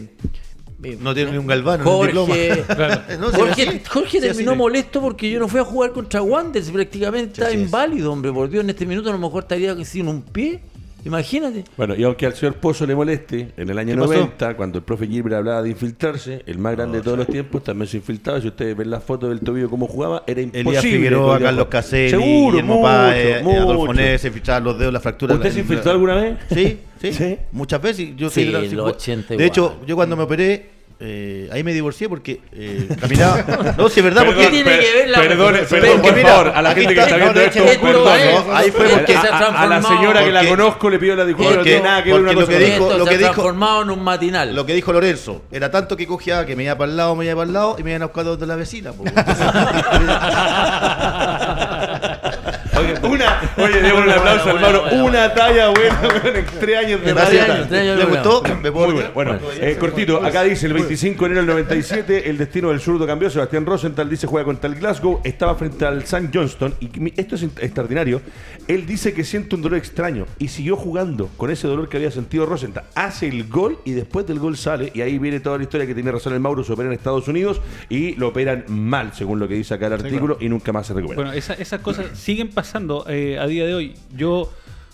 eh, 0.84 0.98
No 1.00 1.14
tiene 1.14 1.32
ni 1.32 1.38
un 1.38 1.48
galvano, 1.48 1.86
ni 1.86 1.90
un 1.90 1.96
Jorge. 2.28 2.66
No, 3.20 3.32
Jorge, 3.32 3.72
sí. 3.72 3.82
Jorge 3.90 4.10
Sí, 4.12 4.18
así 4.18 4.28
terminó 4.28 4.54
molesto 4.54 5.00
porque 5.00 5.32
yo 5.32 5.40
no 5.40 5.48
fui 5.48 5.62
a 5.62 5.64
jugar 5.64 5.94
contra 5.94 6.22
Wanderers. 6.22 6.70
Prácticamente 6.72 7.32
está 7.36 7.46
así 7.48 7.56
es. 7.56 7.62
inválido, 7.62 8.12
hombre. 8.12 8.34
Por 8.34 8.50
Dios, 8.50 8.66
en 8.66 8.70
este 8.72 8.86
minuto 8.86 9.08
a 9.10 9.14
lo 9.14 9.18
mejor 9.20 9.44
estaría 9.44 9.74
sin 9.86 10.10
un 10.10 10.22
pie. 10.24 10.60
Imagínate. 11.06 11.64
Bueno, 11.78 11.96
y 11.96 12.04
aunque 12.04 12.26
al 12.26 12.34
señor 12.34 12.56
Pozo 12.56 12.86
le 12.86 12.96
moleste, 12.96 13.52
en 13.58 13.70
el 13.70 13.78
año 13.78 13.94
¿Qué 13.96 14.00
pasó? 14.02 14.14
90, 14.14 14.56
cuando 14.56 14.78
el 14.78 14.84
profe 14.84 15.08
Gilbert 15.08 15.36
hablaba 15.36 15.62
de 15.62 15.70
infiltrarse, 15.70 16.44
el 16.46 16.58
más 16.58 16.76
grande 16.76 17.00
de 17.00 17.04
todos 17.04 17.18
los 17.18 17.28
tiempos 17.28 17.64
también 17.64 17.88
se 17.88 17.98
infiltraba. 17.98 18.40
Si 18.42 18.48
ustedes 18.48 18.76
ven 18.78 18.90
las 18.90 19.04
fotos 19.04 19.30
del 19.30 19.40
tobillo 19.42 19.70
cómo 19.70 19.88
jugaba, 19.88 20.24
era 20.28 20.42
imposible. 20.42 20.70
Elías 20.70 20.84
Figueroa, 20.84 21.40
Carlos 21.40 21.68
Caselli, 21.68 22.10
Seguro, 22.10 22.52
Guillermo 22.52 22.76
mucho, 22.76 22.84
Páez, 22.88 23.44
mucho. 23.44 23.60
Adolfo 23.62 23.94
Neves, 23.94 24.22
se 24.22 24.28
infiltraban 24.28 24.64
los 24.64 24.80
dedos, 24.80 24.94
la 24.94 25.00
fractura. 25.00 25.34
¿Usted 25.36 25.48
la- 25.50 25.54
se 25.54 25.60
infiltró 25.60 25.92
alguna 25.92 26.16
vez? 26.16 26.38
Sí, 26.54 26.78
sí, 27.02 27.14
Sí. 27.14 27.38
muchas 27.52 27.82
veces. 27.82 28.16
Yo 28.16 28.30
Sí, 28.30 28.46
la- 28.46 28.62
los 28.62 28.92
80 28.96 29.28
de 29.30 29.34
igual. 29.36 29.48
hecho, 29.48 29.78
yo 29.86 29.96
cuando 29.96 30.16
me 30.16 30.24
operé, 30.24 30.73
eh, 31.06 31.50
ahí 31.52 31.64
me 31.66 31.74
divorcié 31.74 32.08
porque 32.08 32.40
eh, 32.54 32.88
caminaba. 33.00 33.44
No, 33.78 33.90
sí, 33.90 34.00
es 34.00 34.04
verdad, 34.06 34.24
porque. 34.26 34.44
¿Qué 34.44 34.48
tiene 34.48 34.80
que 34.80 34.94
ver 34.94 35.10
la 35.10 35.18
Perdone, 35.20 35.60
perdón, 35.64 36.02
que 36.02 36.12
por 36.14 36.22
favor, 36.22 36.52
a 36.56 36.62
la 36.62 36.74
gente 36.74 36.94
que 36.96 37.02
está, 37.02 37.18
viendo 37.18 37.40
de 37.40 37.46
esto, 37.48 37.64
hecho, 37.66 37.82
perdón. 37.82 38.04
no, 38.48 38.56
ahí 38.56 38.72
fue 38.72 38.88
porque- 38.88 39.06
que 39.06 39.12
se 39.20 39.28
ha 39.28 39.38
a, 39.38 39.62
a 39.64 39.68
la 39.68 39.82
señora 39.82 40.24
que 40.24 40.32
la 40.32 40.48
conozco 40.48 40.90
le 40.90 41.00
pido 41.00 41.16
la 41.18 41.26
disculpa, 41.26 41.56
no 41.56 41.64
tiene 41.64 41.82
nada 41.82 42.04
que 42.04 42.14
ver 42.14 42.22
una 42.22 42.34
cosa 42.34 42.48
que 42.48 42.60
dijo- 42.60 42.94
lo 42.98 43.06
que 43.06 43.18
dijo- 43.18 43.32
transformado 43.32 43.82
en 43.84 43.90
un 43.90 44.02
matinal. 44.04 44.56
Lo 44.56 44.66
que 44.66 44.74
dijo 44.76 44.94
Lorenzo, 44.94 45.42
era 45.52 45.70
tanto 45.70 45.98
que 45.98 46.08
cojeaba 46.08 46.46
que 46.46 46.56
me 46.56 46.64
iba 46.64 46.78
para 46.78 46.92
el 46.92 46.96
lado, 46.98 47.16
me 47.16 47.26
iba 47.26 47.36
para 47.36 47.48
el 47.48 47.54
lado 47.54 47.76
y 47.78 47.84
me 47.84 47.90
iban 47.92 48.04
a 48.04 48.06
buscar 48.06 48.24
donde 48.24 48.48
la 48.48 48.56
vecina. 48.56 48.94
Una, 53.04 53.42
oye, 53.58 53.82
démosle 53.82 54.06
un 54.06 54.10
aplauso, 54.20 54.44
Bueno, 54.52 54.58
hermano. 54.68 54.82
bueno, 54.82 54.82
bueno, 54.90 55.06
Una 55.06 55.34
talla 55.34 55.70
buena, 55.70 56.00
bueno, 56.02 56.38
en 56.40 56.46
tres 56.60 56.78
años 56.78 57.02
de 57.04 57.14
Tres 57.14 57.48
radio. 57.70 57.96
¿Le 57.96 58.06
gustó? 58.06 58.44
¿Me 58.62 58.72
puedo 58.72 58.86
Muy 58.88 58.94
bueno. 58.96 59.10
Bueno, 59.14 59.40
eh, 59.60 59.78
cortito, 59.80 60.24
acá 60.24 60.44
dice 60.44 60.66
el 60.68 60.74
25 60.74 61.20
de 61.26 61.26
enero 61.32 61.42
del 61.42 61.48
97, 61.66 62.30
el 62.30 62.38
destino 62.38 62.70
del 62.70 62.80
zurdo 62.80 63.06
cambió. 63.06 63.30
Sebastián 63.30 63.66
Rosenthal 63.66 64.10
dice 64.10 64.26
juega 64.28 64.46
contra 64.46 64.70
el 64.70 64.76
Glasgow, 64.76 65.22
estaba 65.24 65.56
frente 65.56 65.86
al 65.86 66.00
St. 66.04 66.30
Johnston. 66.34 66.74
Y 66.80 66.90
esto 67.20 67.36
es 67.36 67.44
extraordinario. 67.44 68.22
Él 68.68 68.86
dice 68.86 69.14
que 69.14 69.24
siente 69.24 69.56
un 69.56 69.62
dolor 69.62 69.78
extraño 69.78 70.26
y 70.40 70.48
siguió 70.48 70.76
jugando 70.76 71.30
con 71.38 71.52
ese 71.52 71.68
dolor 71.68 71.90
que 71.90 71.98
había 71.98 72.12
sentido 72.12 72.46
Rosenthal. 72.46 72.86
Hace 72.96 73.28
el 73.28 73.48
gol 73.48 73.78
y 73.86 73.92
después 73.92 74.26
del 74.26 74.40
gol 74.40 74.58
sale. 74.58 74.92
Y 74.96 75.02
ahí 75.02 75.20
viene 75.20 75.40
toda 75.40 75.58
la 75.58 75.64
historia 75.64 75.86
que 75.86 75.94
tiene 75.94 76.12
razón 76.12 76.34
el 76.34 76.40
Mauro. 76.40 76.64
Se 76.64 76.74
opera 76.74 76.88
en 76.88 76.94
Estados 76.94 77.28
Unidos 77.28 77.62
y 77.90 78.16
lo 78.16 78.30
operan 78.30 78.66
mal, 78.68 79.14
según 79.14 79.40
lo 79.40 79.48
que 79.48 79.54
dice 79.56 79.74
acá 79.76 79.88
el 79.88 79.94
artículo, 79.94 80.38
y 80.40 80.50
nunca 80.50 80.72
más 80.72 80.88
se 80.88 80.94
recupera. 80.94 81.18
Bueno, 81.22 81.34
esa- 81.34 81.54
esas 81.54 81.82
cosas 81.82 82.06
siguen 82.14 82.48
pasando 82.50 82.63
eh, 83.08 83.38
a 83.40 83.48
día 83.48 83.66
de 83.66 83.74
hoy. 83.74 83.94
Yo, 84.16 84.52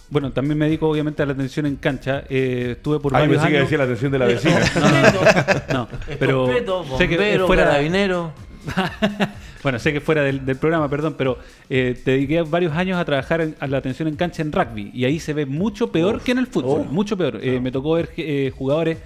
bueno, 0.09 0.31
también 0.31 0.57
me 0.57 0.65
dedico 0.65 0.89
obviamente 0.89 1.21
a 1.23 1.25
la 1.25 1.33
atención 1.33 1.65
en 1.65 1.75
cancha. 1.75 2.23
Eh, 2.29 2.73
estuve 2.77 2.99
por 2.99 3.15
Ay, 3.15 3.21
varios 3.27 3.41
que 3.41 3.47
años. 3.47 3.61
decía 3.61 3.77
la 3.77 3.83
atención 3.85 4.11
de 4.11 4.19
la 4.19 4.25
vecina. 4.25 4.59
No, 5.73 5.87
Es 6.07 6.17
pero 6.17 6.43
completo, 6.43 6.85
sé 6.97 7.07
que 7.07 7.15
bombero, 7.15 7.47
fuera 7.47 7.63
carabinero. 7.65 8.31
bueno, 9.63 9.79
sé 9.79 9.93
que 9.93 10.01
fuera 10.01 10.21
del, 10.23 10.45
del 10.45 10.57
programa, 10.57 10.89
perdón, 10.89 11.15
pero 11.17 11.37
eh, 11.69 11.99
te 12.03 12.11
dediqué 12.11 12.41
varios 12.41 12.73
años 12.73 12.97
a 12.97 13.05
trabajar 13.05 13.41
en, 13.41 13.55
a 13.59 13.67
la 13.67 13.77
atención 13.77 14.07
en 14.07 14.15
cancha 14.15 14.41
en 14.41 14.51
rugby 14.51 14.91
y 14.93 15.05
ahí 15.05 15.19
se 15.19 15.33
ve 15.33 15.45
mucho 15.45 15.91
peor 15.91 16.21
que 16.21 16.31
en 16.31 16.39
el 16.39 16.47
fútbol, 16.47 16.85
mucho 16.89 17.17
peor. 17.17 17.39
Eh, 17.41 17.59
me 17.59 17.71
tocó 17.71 17.93
ver 17.93 18.09
eh, 18.17 18.51
jugadores 18.55 18.97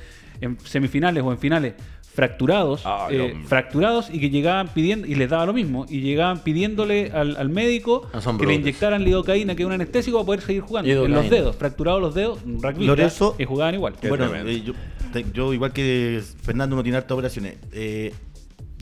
en 0.42 0.58
semifinales 0.60 1.24
o 1.24 1.32
en 1.32 1.38
finales 1.38 1.74
fracturados, 2.14 2.82
Ah, 2.86 3.08
eh, 3.10 3.36
fracturados 3.48 4.10
y 4.12 4.20
que 4.20 4.30
llegaban 4.30 4.68
pidiendo 4.68 5.08
y 5.08 5.16
les 5.16 5.30
daba 5.30 5.46
lo 5.48 5.54
mismo 5.54 5.86
y 5.90 6.02
llegaban 6.02 6.40
pidiéndole 6.44 7.12
al, 7.12 7.36
al 7.38 7.50
médico 7.50 8.08
que 8.40 8.46
le 8.46 8.54
inyectaran 8.56 9.04
lidocaína, 9.04 9.56
que 9.56 9.64
es 9.64 9.68
un 9.68 9.74
anestésico 9.74 10.18
para 10.18 10.26
poder 10.28 10.42
seguir 10.42 10.62
jugando. 10.62 10.90
En 11.06 11.12
los 11.12 11.30
dedos, 11.30 11.56
fracturados 11.56 12.02
los 12.02 12.14
dedos, 12.14 12.40
rugby 12.44 12.86
Lorenzo- 12.86 13.36
y 13.40 13.46
jugaban 13.46 13.74
igual. 13.76 13.96
bueno, 14.08 14.32
eh, 14.36 14.62
yo, 14.64 14.74
te- 15.12 15.26
yo 15.34 15.54
igual 15.54 15.74
que 15.74 16.22
Fernando 16.44 16.76
no 16.76 16.84
tiene 16.84 16.98
hartas 16.98 17.12
operaciones. 17.14 17.56
eh, 17.72 18.14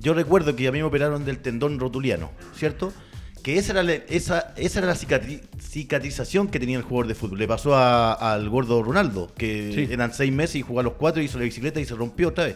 yo 0.02 0.14
recuerdo 0.16 0.56
que 0.56 0.68
a 0.68 0.72
mí 0.72 0.80
me 0.80 0.84
operaron 0.84 1.26
del 1.26 1.38
tendón 1.38 1.80
rotuliano, 1.80 2.32
¿cierto? 2.56 2.92
Que 3.44 3.58
esa 3.60 3.72
era 3.74 3.84
la, 3.84 3.94
esa, 3.94 4.54
esa 4.58 4.80
era 4.80 4.88
la 4.88 4.96
cicatri- 4.96 5.42
cicatrización 5.60 6.48
que 6.48 6.60
tenía 6.60 6.78
el 6.78 6.84
jugador 6.84 7.08
de 7.08 7.16
fútbol. 7.16 7.38
Le 7.40 7.48
pasó 7.48 7.76
a- 7.76 8.14
al 8.14 8.50
gordo 8.50 8.82
Ronaldo, 8.84 9.32
que 9.38 9.72
Sí. 9.88 9.94
eran 9.94 10.12
seis 10.14 10.32
meses 10.34 10.58
y 10.58 10.62
jugó 10.64 10.80
a 10.80 10.84
los 10.84 10.94
cuatro, 10.94 11.22
hizo 11.22 11.38
la 11.38 11.44
bicicleta 11.46 11.80
y 11.80 11.86
se 11.86 11.96
rompió 11.96 12.30
otra 12.30 12.46
vez. 12.46 12.56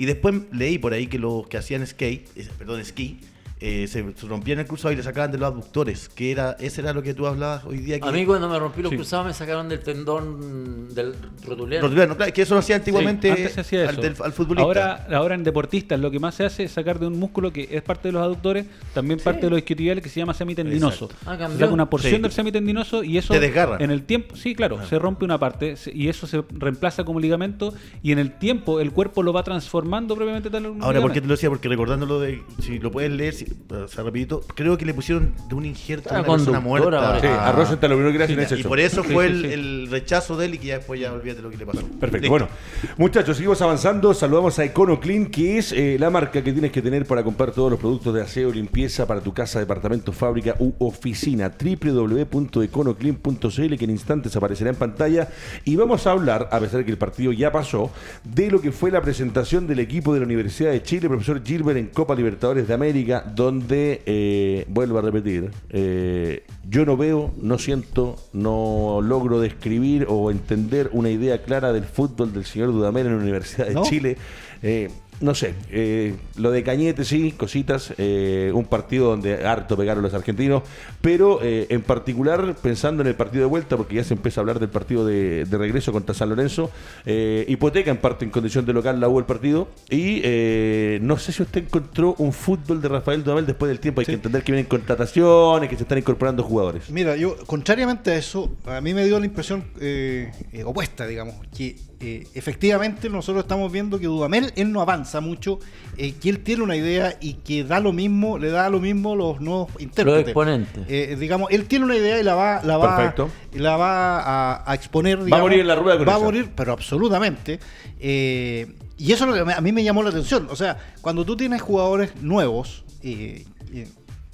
Y 0.00 0.06
después 0.06 0.34
leí 0.50 0.78
por 0.78 0.94
ahí 0.94 1.08
que 1.08 1.18
los 1.18 1.46
que 1.46 1.58
hacían 1.58 1.86
skate, 1.86 2.26
perdón, 2.56 2.80
esquí, 2.80 3.20
eh, 3.60 3.86
se, 3.88 4.02
rompían 4.26 4.58
el 4.58 4.66
cruzado 4.66 4.92
y 4.92 4.96
le 4.96 5.02
sacaban 5.02 5.30
de 5.30 5.38
los 5.38 5.46
abductores, 5.48 6.08
que 6.08 6.30
era, 6.32 6.56
ese 6.60 6.80
era 6.80 6.92
lo 6.94 7.02
que 7.02 7.12
tú 7.14 7.26
hablabas 7.26 7.64
hoy 7.64 7.78
día. 7.78 8.00
Que, 8.00 8.08
A 8.08 8.12
mí 8.12 8.24
cuando 8.24 8.48
me 8.48 8.58
rompí 8.58 8.80
los 8.82 8.90
Sí. 8.90 8.96
cruzados 8.96 9.26
me 9.26 9.34
sacaron 9.34 9.68
del 9.68 9.80
tendón 9.80 10.88
del 10.94 11.14
rotuliano. 11.46 11.82
Rotuliano, 11.86 12.16
claro, 12.16 12.32
que 12.32 12.42
eso 12.42 12.54
lo 12.54 12.60
hacía 12.60 12.76
antiguamente 12.76 13.28
Sí, 13.28 13.36
antes 13.42 13.52
se 13.52 13.60
hacía 13.60 13.82
al, 13.88 13.90
eso. 13.90 14.00
del- 14.02 14.14
al 14.22 14.32
futbolista. 14.32 14.62
Ahora, 14.64 15.06
ahora 15.14 15.34
en 15.34 15.44
deportistas 15.44 16.00
lo 16.00 16.10
que 16.10 16.18
más 16.18 16.34
se 16.34 16.44
hace 16.44 16.64
es 16.64 16.72
sacar 16.72 16.98
de 16.98 17.06
un 17.06 17.18
músculo 17.18 17.52
que 17.52 17.68
es 17.70 17.82
parte 17.82 18.08
de 18.08 18.12
los 18.12 18.22
aductores, 18.22 18.66
también 18.94 19.20
parte 19.20 19.42
de 19.42 19.50
los 19.50 19.58
isquiotibiales 19.58 20.02
que 20.02 20.08
se 20.10 20.20
llama 20.20 20.32
semitendinoso. 20.34 21.08
Ah, 21.26 21.36
se 21.50 21.58
saca 21.58 21.72
una 21.72 21.88
porción 21.90 22.16
Sí. 22.16 22.22
del 22.22 22.32
semitendinoso 22.32 23.04
y 23.04 23.18
eso 23.18 23.32
Te 23.34 23.40
desgarra. 23.40 23.76
en 23.80 23.90
el 23.90 24.02
tiempo, 24.04 24.36
sí, 24.36 24.54
claro, 24.54 24.84
se 24.86 24.98
rompe 24.98 25.24
una 25.24 25.38
parte 25.38 25.76
se- 25.76 25.92
y 25.94 26.08
eso 26.08 26.26
se 26.26 26.42
reemplaza 26.50 27.04
como 27.04 27.20
ligamento 27.20 27.74
y 28.02 28.12
en 28.12 28.18
el 28.18 28.32
tiempo 28.38 28.80
el 28.80 28.92
cuerpo 28.92 29.22
lo 29.22 29.32
va 29.32 29.42
transformando 29.42 30.14
propiamente 30.16 30.48
tal 30.50 30.64
Ahora, 30.64 30.78
¿por 30.80 30.86
qué 30.90 30.92
te 30.92 30.98
ligamento. 31.00 31.26
lo 31.28 31.34
decía? 31.34 31.48
Porque 31.50 31.68
recordándolo 31.68 32.20
de, 32.20 32.42
si 32.62 32.78
lo 32.78 32.90
puedes 32.90 33.10
leer, 33.12 33.34
si, 33.34 33.46
o 33.70 33.88
sea, 33.88 34.04
rapidito, 34.04 34.42
creo 34.54 34.76
que 34.78 34.84
le 34.84 34.94
pusieron 34.94 35.34
de 35.48 35.54
un 35.54 35.64
injerto 35.66 36.10
a 36.10 36.18
Ah, 36.18 36.20
una 36.20 36.28
persona 36.36 36.60
muerta. 36.60 37.20
Sí, 37.20 37.26
a 37.26 37.52
Rosenthal 37.52 37.90
lo 37.90 37.96
primero 37.96 38.12
que 38.12 38.18
le 38.18 38.24
hacen 38.24 38.40
es 38.40 38.52
Y 38.52 38.60
eso. 38.60 38.68
por 38.68 38.80
eso 38.80 39.02
Sí, 39.02 39.12
fue 39.12 39.28
sí, 39.28 39.32
el, 39.34 39.40
sí. 39.42 39.52
el 39.52 39.88
rechazo 39.90 40.36
de 40.36 40.46
él 40.46 40.54
y 40.54 40.58
que 40.58 40.66
ya 40.68 40.76
después 40.78 41.00
ya 41.00 41.12
olvídate 41.12 41.42
lo 41.42 41.50
que 41.50 41.56
le 41.56 41.66
pasó. 41.66 41.80
Perfecto. 41.86 42.18
Listo. 42.18 42.30
Bueno, 42.30 42.48
muchachos, 42.96 43.36
seguimos 43.36 43.60
avanzando. 43.62 44.14
Saludamos 44.14 44.58
a 44.58 44.64
EconoClean, 44.64 45.26
que 45.26 45.58
es 45.58 45.72
eh, 45.72 45.96
la 45.98 46.10
marca 46.10 46.42
que 46.42 46.52
tienes 46.52 46.72
que 46.72 46.82
tener 46.82 47.06
para 47.06 47.22
comprar 47.22 47.52
todos 47.52 47.70
los 47.70 47.78
productos 47.80 48.14
de 48.14 48.22
aseo 48.22 48.50
y 48.50 48.54
limpieza 48.54 49.06
para 49.06 49.20
tu 49.20 49.32
casa, 49.34 49.58
departamento, 49.60 50.12
fábrica 50.12 50.54
u 50.58 50.72
oficina. 50.78 51.50
www.econoclean.cl, 51.58 53.76
que 53.76 53.84
en 53.84 53.90
instantes 53.90 54.36
aparecerá 54.36 54.70
en 54.70 54.76
pantalla. 54.76 55.28
Y 55.64 55.76
vamos 55.76 56.06
a 56.06 56.12
hablar, 56.12 56.48
a 56.52 56.58
pesar 56.60 56.78
de 56.78 56.84
que 56.84 56.90
el 56.92 56.98
partido 56.98 57.32
ya 57.32 57.50
pasó, 57.52 57.90
de 58.24 58.50
lo 58.50 58.60
que 58.60 58.72
fue 58.72 58.90
la 58.90 59.00
presentación 59.02 59.66
del 59.66 59.78
equipo 59.80 60.12
de 60.14 60.20
la 60.20 60.26
Universidad 60.26 60.70
de 60.72 60.82
Chile, 60.82 61.08
profesor 61.08 61.42
Gilbert, 61.44 61.78
en 61.78 61.86
Copa 61.88 62.14
Libertadores 62.14 62.66
de 62.68 62.74
América, 62.74 63.24
donde, 63.40 64.02
eh, 64.04 64.66
vuelvo 64.68 64.98
a 64.98 65.00
repetir, 65.00 65.50
eh, 65.70 66.44
yo 66.68 66.84
no 66.84 66.98
veo, 66.98 67.32
no 67.40 67.56
siento, 67.56 68.16
no 68.34 69.00
logro 69.02 69.40
describir 69.40 70.04
o 70.10 70.30
entender 70.30 70.90
una 70.92 71.08
idea 71.08 71.42
clara 71.42 71.72
del 71.72 71.84
fútbol 71.84 72.34
del 72.34 72.44
señor 72.44 72.70
Dudamel 72.70 73.06
en 73.06 73.16
la 73.16 73.22
Universidad 73.22 73.68
de 73.68 73.74
¿No? 73.74 73.82
Chile. 73.82 74.18
Eh, 74.62 74.90
no 75.20 75.34
sé, 75.34 75.54
eh, 75.70 76.14
lo 76.36 76.50
de 76.50 76.62
Cañete 76.62 77.04
sí, 77.04 77.32
cositas, 77.32 77.92
eh, 77.98 78.50
un 78.54 78.64
partido 78.64 79.10
donde 79.10 79.46
harto 79.46 79.76
pegaron 79.76 80.02
los 80.02 80.14
argentinos, 80.14 80.62
pero 81.00 81.40
eh, 81.42 81.66
en 81.68 81.82
particular 81.82 82.56
pensando 82.62 83.02
en 83.02 83.08
el 83.08 83.14
partido 83.14 83.42
de 83.42 83.48
vuelta, 83.48 83.76
porque 83.76 83.96
ya 83.96 84.04
se 84.04 84.14
empieza 84.14 84.40
a 84.40 84.42
hablar 84.42 84.58
del 84.58 84.70
partido 84.70 85.04
de, 85.04 85.44
de 85.44 85.58
regreso 85.58 85.92
contra 85.92 86.14
San 86.14 86.30
Lorenzo, 86.30 86.70
eh, 87.04 87.44
hipoteca 87.48 87.90
en 87.90 87.98
parte 87.98 88.24
en 88.24 88.30
condición 88.30 88.64
de 88.64 88.72
local 88.72 88.98
la 88.98 89.08
U 89.08 89.18
el 89.18 89.26
partido, 89.26 89.68
y 89.90 90.20
eh, 90.24 90.98
no 91.02 91.18
sé 91.18 91.32
si 91.32 91.42
usted 91.42 91.64
encontró 91.64 92.14
un 92.18 92.32
fútbol 92.32 92.80
de 92.80 92.88
Rafael 92.88 93.22
Dudamel 93.22 93.46
después 93.46 93.68
del 93.68 93.80
tiempo, 93.80 94.00
hay 94.00 94.06
que 94.06 94.12
entender 94.12 94.42
que 94.42 94.52
vienen 94.52 94.68
contrataciones, 94.68 95.68
que 95.68 95.76
se 95.76 95.82
están 95.82 95.98
incorporando 95.98 96.42
jugadores. 96.42 96.90
Mira, 96.90 97.16
yo, 97.16 97.36
contrariamente 97.46 98.12
a 98.12 98.16
eso, 98.16 98.56
a 98.64 98.80
mí 98.80 98.94
me 98.94 99.04
dio 99.04 99.18
la 99.18 99.26
impresión 99.26 99.64
eh, 99.80 100.32
opuesta, 100.64 101.06
digamos, 101.06 101.34
que 101.56 101.76
eh, 102.00 102.26
efectivamente 102.34 103.08
nosotros 103.10 103.44
estamos 103.44 103.70
viendo 103.70 103.98
que 103.98 104.06
Dudamel, 104.06 104.52
él 104.56 104.72
no 104.72 104.80
avanza 104.80 105.20
mucho, 105.20 105.58
eh, 105.96 106.12
que 106.12 106.30
él 106.30 106.40
tiene 106.40 106.62
una 106.62 106.76
idea 106.76 107.16
y 107.20 107.34
que 107.34 107.62
da 107.64 107.78
lo 107.80 107.92
mismo, 107.92 108.38
le 108.38 108.50
da 108.50 108.70
lo 108.70 108.80
mismo 108.80 109.14
los 109.14 109.40
nuevos 109.40 109.68
intérpretes. 109.78 110.28
exponentes. 110.28 110.84
Eh, 110.88 111.16
digamos, 111.18 111.50
él 111.50 111.66
tiene 111.66 111.84
una 111.84 111.96
idea 111.96 112.18
y 112.18 112.22
la 112.22 112.34
va, 112.34 112.62
la 112.64 112.76
va, 112.78 112.96
Perfecto. 112.96 113.30
la 113.54 113.76
va 113.76 114.20
a, 114.20 114.70
a 114.70 114.74
exponer. 114.74 115.18
Va 115.32 115.38
a 115.38 115.40
morir 115.40 115.60
en 115.60 115.68
la 115.68 115.74
rueda 115.76 115.98
con 115.98 116.08
Va 116.08 116.14
a 116.14 116.18
morir, 116.18 116.50
pero 116.54 116.72
absolutamente. 116.72 117.60
Eh, 117.98 118.66
y 118.96 119.12
eso 119.12 119.24
es 119.24 119.30
lo 119.38 119.46
que 119.46 119.52
a 119.52 119.60
mí 119.60 119.72
me 119.72 119.82
llamó 119.82 120.02
la 120.02 120.10
atención. 120.10 120.48
O 120.50 120.56
sea, 120.56 120.76
cuando 121.00 121.24
tú 121.24 121.36
tienes 121.36 121.62
jugadores 121.62 122.16
nuevos, 122.20 122.84
eh, 123.02 123.44
eh, 123.72 123.88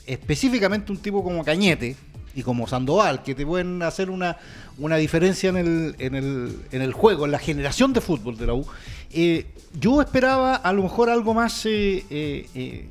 específicamente 0.06 0.90
un 0.90 0.98
tipo 0.98 1.22
como 1.22 1.44
Cañete 1.44 1.96
y 2.36 2.44
como 2.44 2.68
Sandoval, 2.68 3.24
que 3.24 3.34
te 3.34 3.44
pueden 3.44 3.82
hacer 3.82 4.10
una, 4.10 4.36
una 4.78 4.96
diferencia 4.96 5.50
en 5.50 5.56
el, 5.56 5.96
en, 5.98 6.14
el, 6.14 6.56
en 6.70 6.82
el 6.82 6.92
juego, 6.92 7.24
en 7.24 7.32
la 7.32 7.40
generación 7.40 7.92
de 7.92 8.00
fútbol 8.00 8.36
de 8.36 8.46
la 8.46 8.54
U, 8.54 8.64
eh, 9.12 9.46
yo 9.80 10.00
esperaba 10.00 10.54
a 10.54 10.72
lo 10.72 10.84
mejor 10.84 11.10
algo 11.10 11.34
más... 11.34 11.66
eh, 11.66 12.04
eh, 12.10 12.88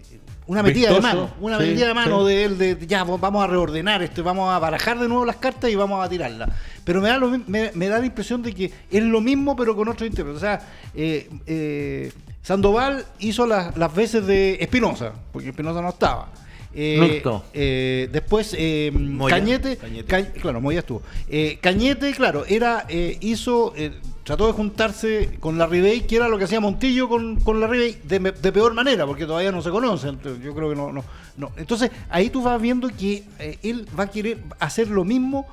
una 0.48 0.62
metida 0.62 0.94
de 0.94 1.02
mano, 1.02 1.32
una 1.42 1.58
sí, 1.58 1.66
metida 1.66 1.88
de 1.88 1.94
mano 1.96 2.22
sí. 2.22 2.28
de 2.28 2.44
él, 2.44 2.58
de 2.60 2.78
ya 2.86 3.04
vamos 3.04 3.44
a 3.44 3.48
reordenar 3.48 4.04
esto, 4.04 4.24
vamos 4.24 4.54
a 4.54 4.60
barajar 4.60 5.00
de 5.00 5.08
nuevo 5.08 5.26
las 5.26 5.38
cartas 5.38 5.72
y 5.72 5.76
vamos 5.76 6.06
a 6.06 6.08
tirarlas. 6.08 6.50
Pero 6.84 7.02
me 7.02 7.10
da, 7.10 7.18
lo 7.18 7.30
me, 7.30 7.72
me 7.74 7.88
da 7.88 7.98
la 7.98 8.06
impresión 8.06 8.44
de 8.44 8.54
que 8.54 8.72
es 8.92 9.04
lo 9.04 9.22
mismo, 9.22 9.56
pero 9.56 9.76
con 9.76 9.88
otro 9.88 10.06
intérprete. 10.06 10.38
O 10.38 10.40
sea, 10.40 10.62
eh, 10.94 11.30
eh, 11.48 12.12
Sandoval 12.44 13.06
hizo 13.18 13.48
las, 13.48 13.76
las 13.76 13.94
veces 13.94 14.28
de 14.28 14.58
Espinosa, 14.62 15.14
porque 15.34 15.50
Espinosa 15.50 15.82
no 15.82 15.90
estaba. 15.90 16.30
Eh, 16.78 17.22
eh, 17.54 18.10
después 18.12 18.54
eh, 18.58 18.92
Moya. 18.94 19.36
Cañete, 19.38 19.78
Cañete. 19.78 20.04
Ca- 20.06 20.32
claro, 20.34 20.60
Moya 20.62 20.80
estuvo. 20.80 21.02
Eh, 21.30 21.58
Cañete, 21.62 22.12
claro, 22.14 22.44
era 22.46 22.86
eh, 22.90 23.18
hizo 23.22 23.74
eh, 23.78 23.92
trató 24.26 24.48
de 24.48 24.54
juntarse 24.54 25.38
con 25.40 25.58
la 25.58 25.68
Ribey, 25.68 26.02
que 26.06 26.18
era 26.18 26.28
lo 26.28 26.38
que 26.38 26.44
hacía 26.46 26.60
Montillo 26.60 27.08
con, 27.08 27.40
con 27.40 27.60
la 27.62 27.68
Ribey 27.68 27.98
de, 28.04 28.20
peor 28.52 28.74
manera, 28.74 29.06
porque 29.06 29.26
todavía 29.26 29.52
no 29.52 29.62
se 29.62 29.70
conocen. 29.70 30.16
Entonces, 30.16 30.44
Yo 30.44 30.54
creo 30.54 30.70
que 30.70 30.76
no, 30.76 30.92
no, 30.92 31.04
no. 31.38 31.52
Entonces 31.58 31.92
ahí 32.10 32.30
tú 32.30 32.42
vas 32.42 32.62
viendo 32.62 32.90
que 32.90 33.24
eh, 33.40 33.58
él 33.64 33.88
va 33.98 34.04
a 34.06 34.08
querer 34.12 34.40
hacer 34.60 34.90
lo 34.90 35.06
mismo 35.06 35.46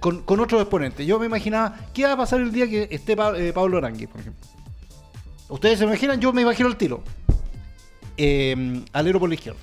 con, 0.00 0.22
con 0.22 0.40
otros 0.40 0.60
exponentes. 0.62 1.06
Yo 1.06 1.18
me 1.20 1.26
imaginaba, 1.26 1.76
¿qué 1.94 2.04
va 2.04 2.12
a 2.12 2.16
pasar 2.16 2.40
el 2.40 2.50
día 2.50 2.66
que 2.68 2.88
esté 2.90 3.14
Pa- 3.16 3.38
eh, 3.38 3.52
Pablo 3.52 3.78
Arangui, 3.78 4.06
por 4.08 4.20
ejemplo? 4.20 4.44
Ustedes 5.48 5.78
se 5.78 5.84
imaginan, 5.84 6.20
yo 6.20 6.32
me 6.32 6.42
imagino 6.42 6.68
el 6.68 6.76
tiro. 6.76 7.02
Eh, 8.16 8.82
alero 8.92 9.20
por 9.20 9.28
la 9.28 9.34
izquierda. 9.34 9.60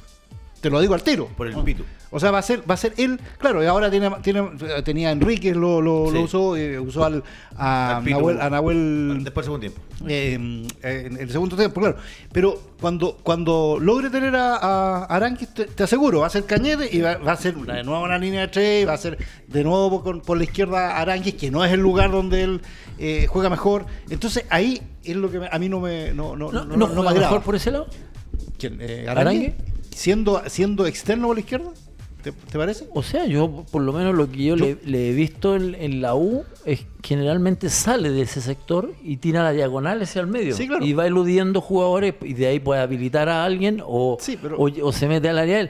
Te 0.62 0.70
lo 0.70 0.80
digo 0.80 0.94
al 0.94 1.02
tiro. 1.02 1.28
Por 1.36 1.48
el 1.48 1.56
pitu. 1.64 1.84
O 2.12 2.20
sea, 2.20 2.30
va 2.30 2.38
a 2.40 2.42
ser, 2.42 2.62
va 2.70 2.76
a 2.76 2.78
ser 2.78 2.94
él, 2.98 3.20
claro, 3.40 3.64
y 3.64 3.66
ahora 3.68 3.90
tiene, 3.90 4.12
tiene 4.22 4.44
tenía 4.84 5.10
a 5.10 5.12
Enrique, 5.14 5.56
lo, 5.56 5.82
lo, 5.82 6.08
Sí. 6.10 6.14
lo 6.14 6.22
usó, 6.22 6.56
eh, 6.58 6.78
usó 6.78 7.06
al, 7.06 7.24
a, 7.56 7.98
Al. 7.98 8.06
Nahuel, 8.06 8.42
a 8.42 8.50
Nahuel, 8.50 9.22
Después 9.24 9.46
del 9.48 9.60
segundo 9.60 9.60
tiempo. 9.62 9.82
eh, 10.08 10.68
eh, 10.84 11.04
en 11.10 11.18
el 11.18 11.32
segundo 11.32 11.56
tiempo, 11.56 11.80
claro. 11.80 11.96
Pero 12.34 12.62
cuando, 12.82 13.18
cuando 13.24 13.78
logre 13.82 14.10
tener 14.10 14.36
a, 14.36 14.58
a 14.58 15.06
Aranqui, 15.06 15.48
te, 15.48 15.66
te 15.66 15.84
aseguro, 15.84 16.20
va 16.20 16.28
a 16.28 16.30
ser 16.30 16.44
Cañete 16.46 16.90
y 16.96 17.00
va, 17.02 17.16
va 17.18 17.32
a 17.32 17.38
ser 17.38 17.56
de 17.56 17.84
nuevo 17.84 18.04
una 18.04 18.18
línea 18.18 18.42
de 18.42 18.48
tres, 18.50 18.88
va 18.88 18.94
a 18.94 18.98
ser 18.98 19.18
de 19.48 19.64
nuevo 19.64 20.04
por, 20.04 20.22
por 20.22 20.38
la 20.38 20.44
izquierda 20.44 20.98
Aranqui, 21.00 21.32
que 21.32 21.50
no 21.50 21.64
es 21.64 21.72
el 21.72 21.80
lugar 21.80 22.12
donde 22.12 22.44
él 22.44 22.62
eh, 23.00 23.26
juega 23.30 23.50
mejor. 23.50 23.86
Entonces 24.10 24.46
ahí 24.50 24.82
es 25.06 25.16
lo 25.16 25.32
que 25.32 25.40
me- 25.40 25.50
a 25.50 25.58
mí 25.58 25.70
no 25.70 25.80
me, 25.80 26.14
no, 26.14 26.36
no, 26.36 26.52
¿No, 26.52 26.66
no, 26.66 26.76
no 26.76 26.88
no 26.90 27.04
me 27.04 27.10
agrada. 27.10 27.28
mejor 27.30 27.42
por 27.42 27.56
ese 27.56 27.72
lado? 27.72 27.88
¿Quién? 28.60 28.78
Eh. 28.82 29.06
Siendo, 29.92 30.42
siendo 30.48 30.86
externo 30.86 31.28
por 31.28 31.36
la 31.36 31.42
izquierda, 31.42 31.70
¿te, 32.24 32.32
te 32.32 32.58
parece? 32.58 32.88
O 32.94 33.04
sea, 33.04 33.26
yo 33.26 33.66
por 33.72 33.82
lo 33.82 33.94
menos 33.94 34.16
lo 34.16 34.32
que 34.32 34.44
yo, 34.44 34.56
le, 34.56 34.78
le 34.86 35.10
he 35.10 35.14
visto 35.14 35.56
en, 35.56 35.76
en 35.76 36.02
la 36.02 36.16
U 36.16 36.44
es 36.66 36.86
generalmente 37.04 37.70
sale 37.70 38.10
de 38.10 38.22
ese 38.22 38.42
sector 38.42 38.94
y 39.04 39.18
tira 39.18 39.44
la 39.44 39.52
diagonal 39.52 40.02
hacia 40.02 40.22
el 40.22 40.28
medio. 40.28 40.56
Sí, 40.56 40.68
claro. 40.68 40.86
Y 40.86 40.94
va 40.94 41.06
eludiendo 41.08 41.62
jugadores 41.62 42.16
y 42.22 42.34
de 42.34 42.48
ahí 42.48 42.60
puede 42.60 42.82
habilitar 42.82 43.30
a 43.30 43.44
alguien 43.46 43.82
o, 43.86 44.18
Sí, 44.20 44.38
pero- 44.42 44.58
o, 44.58 44.70
o 44.88 44.92
se 44.92 45.08
mete 45.08 45.30
al 45.30 45.38
área 45.40 45.60
él. 45.60 45.70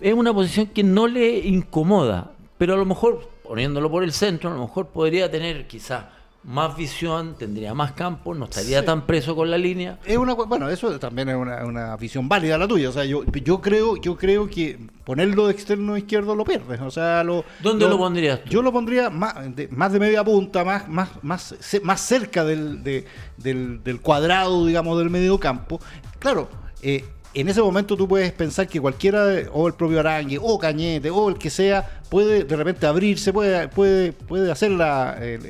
Es 0.00 0.12
una 0.14 0.34
posición 0.34 0.66
que 0.66 0.82
no 0.82 1.06
le 1.08 1.38
incomoda, 1.38 2.32
pero 2.58 2.74
a 2.74 2.76
lo 2.76 2.84
mejor 2.84 3.28
poniéndolo 3.44 3.90
por 3.90 4.04
el 4.04 4.12
centro, 4.12 4.50
a 4.50 4.54
lo 4.54 4.60
mejor 4.60 4.88
podría 4.88 5.30
tener 5.30 5.66
quizás 5.66 6.04
más 6.44 6.76
visión, 6.76 7.36
tendría 7.38 7.72
más 7.74 7.92
campo, 7.92 8.34
no 8.34 8.44
estaría 8.44 8.80
Sí. 8.80 8.86
tan 8.86 9.06
preso 9.06 9.34
con 9.34 9.50
la 9.50 9.56
línea. 9.56 9.98
Es 10.04 10.18
una, 10.18 10.34
bueno, 10.34 10.68
eso 10.68 10.98
también 10.98 11.30
es 11.30 11.36
una, 11.36 11.64
una 11.64 11.96
visión 11.96 12.28
válida 12.28 12.58
la 12.58 12.68
tuya. 12.68 12.90
O 12.90 12.92
sea, 12.92 13.04
yo, 13.06 13.24
yo 13.24 13.60
creo, 13.62 13.96
yo 13.96 14.16
creo 14.16 14.46
que 14.48 14.78
ponerlo 15.04 15.46
de 15.46 15.52
externo 15.52 15.96
izquierdo 15.96 16.34
lo 16.36 16.44
pierdes. 16.44 16.80
O 16.82 16.90
sea, 16.90 17.24
lo, 17.24 17.44
¿Dónde 17.62 17.88
lo 17.88 17.96
pondrías 17.96 18.44
tú? 18.44 18.50
Yo 18.50 18.62
lo 18.62 18.72
pondría 18.72 19.08
más 19.08 19.34
de, 19.56 19.68
más 19.68 19.92
de 19.92 20.00
media 20.00 20.22
punta, 20.22 20.64
más, 20.64 20.86
más, 20.88 21.08
más, 21.22 21.54
más 21.82 22.00
cerca 22.00 22.44
del, 22.44 22.82
de- 22.84 23.06
del, 23.38 23.82
del 23.82 24.00
cuadrado, 24.02 24.66
digamos, 24.66 24.98
del 24.98 25.08
medio 25.10 25.40
campo. 25.40 25.80
Claro, 26.18 26.48
eh, 26.82 27.04
en 27.34 27.48
ese 27.48 27.60
momento 27.60 27.96
tú 27.96 28.06
puedes 28.08 28.32
pensar 28.32 28.68
que 28.68 28.80
cualquiera, 28.80 29.26
o 29.52 29.66
el 29.66 29.74
propio 29.74 30.00
Arangue, 30.00 30.38
o 30.40 30.58
Cañete, 30.58 31.10
o 31.10 31.28
el 31.28 31.36
que 31.36 31.50
sea, 31.50 32.00
puede 32.08 32.44
de 32.44 32.56
repente 32.56 32.86
abrirse, 32.86 33.32
puede, 33.32 33.68
puede, 33.68 34.12
puede 34.12 34.50
hacer 34.52 34.70
el- 34.72 35.46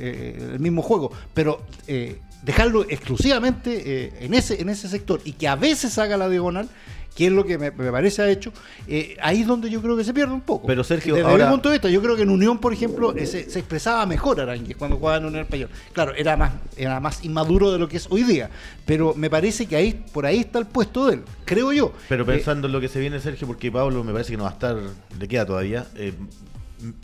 el 0.53 0.59
mismo 0.59 0.81
juego, 0.81 1.11
pero 1.33 1.61
eh, 1.87 2.19
dejarlo 2.45 2.83
exclusivamente 2.87 4.05
eh, 4.05 4.13
en, 4.21 4.33
ese, 4.33 4.61
en 4.61 4.69
ese 4.69 4.87
sector 4.87 5.19
y 5.25 5.33
que 5.33 5.47
a 5.47 5.55
veces 5.55 5.97
haga 5.97 6.15
la 6.15 6.29
diagonal, 6.29 6.69
que 7.15 7.27
es 7.27 7.31
lo 7.31 7.45
que 7.45 7.57
me, 7.57 7.71
me 7.71 7.91
parece 7.93 8.21
ha 8.21 8.29
hecho, 8.29 8.51
eh, 8.89 9.15
ahí 9.21 9.41
es 9.41 9.47
donde 9.47 9.69
yo 9.69 9.81
creo 9.81 9.95
que 9.95 10.03
se 10.03 10.13
pierde 10.13 10.33
un 10.33 10.41
poco. 10.41 10.67
Pero, 10.67 10.83
Sergio, 10.83 11.15
desde 11.15 11.27
ahora- 11.29 11.45
mi 11.45 11.51
punto 11.53 11.69
de 11.69 11.75
vista, 11.75 11.89
yo 11.89 12.01
creo 12.01 12.15
que 12.17 12.23
en 12.23 12.29
Unión, 12.29 12.59
por 12.59 12.73
ejemplo, 12.73 13.15
eh, 13.15 13.25
se, 13.25 13.49
se 13.49 13.59
expresaba 13.59 14.05
mejor 14.05 14.41
Arangues 14.41 14.75
cuando 14.75 14.97
jugaba 14.97 15.17
en 15.19 15.25
Unión 15.25 15.43
Español. 15.43 15.69
Claro, 15.93 16.13
era 16.13 16.35
más, 16.35 16.51
era 16.75 16.99
más 16.99 17.23
inmaduro 17.23 17.71
de 17.71 17.79
lo 17.79 17.87
que 17.87 17.97
es 17.97 18.07
hoy 18.09 18.23
día, 18.23 18.49
pero 18.85 19.13
me 19.15 19.29
parece 19.29 19.65
que 19.65 19.77
ahí, 19.77 20.03
por 20.11 20.25
ahí 20.25 20.39
está 20.39 20.59
el 20.59 20.65
puesto 20.65 21.07
de 21.07 21.15
él, 21.15 21.21
creo 21.45 21.71
yo. 21.71 21.93
Pero 22.09 22.23
Eh, 22.23 22.25
pensando 22.27 22.67
en 22.67 22.73
lo 22.73 22.81
que 22.81 22.89
se 22.89 22.99
viene, 22.99 23.19
Sergio, 23.21 23.47
porque 23.47 23.71
Pablo 23.71 24.03
me 24.03 24.11
parece 24.11 24.31
que 24.31 24.37
no 24.37 24.43
va 24.43 24.49
a 24.49 24.53
estar, 24.53 24.75
le 25.17 25.27
queda 25.29 25.45
todavía. 25.45 25.87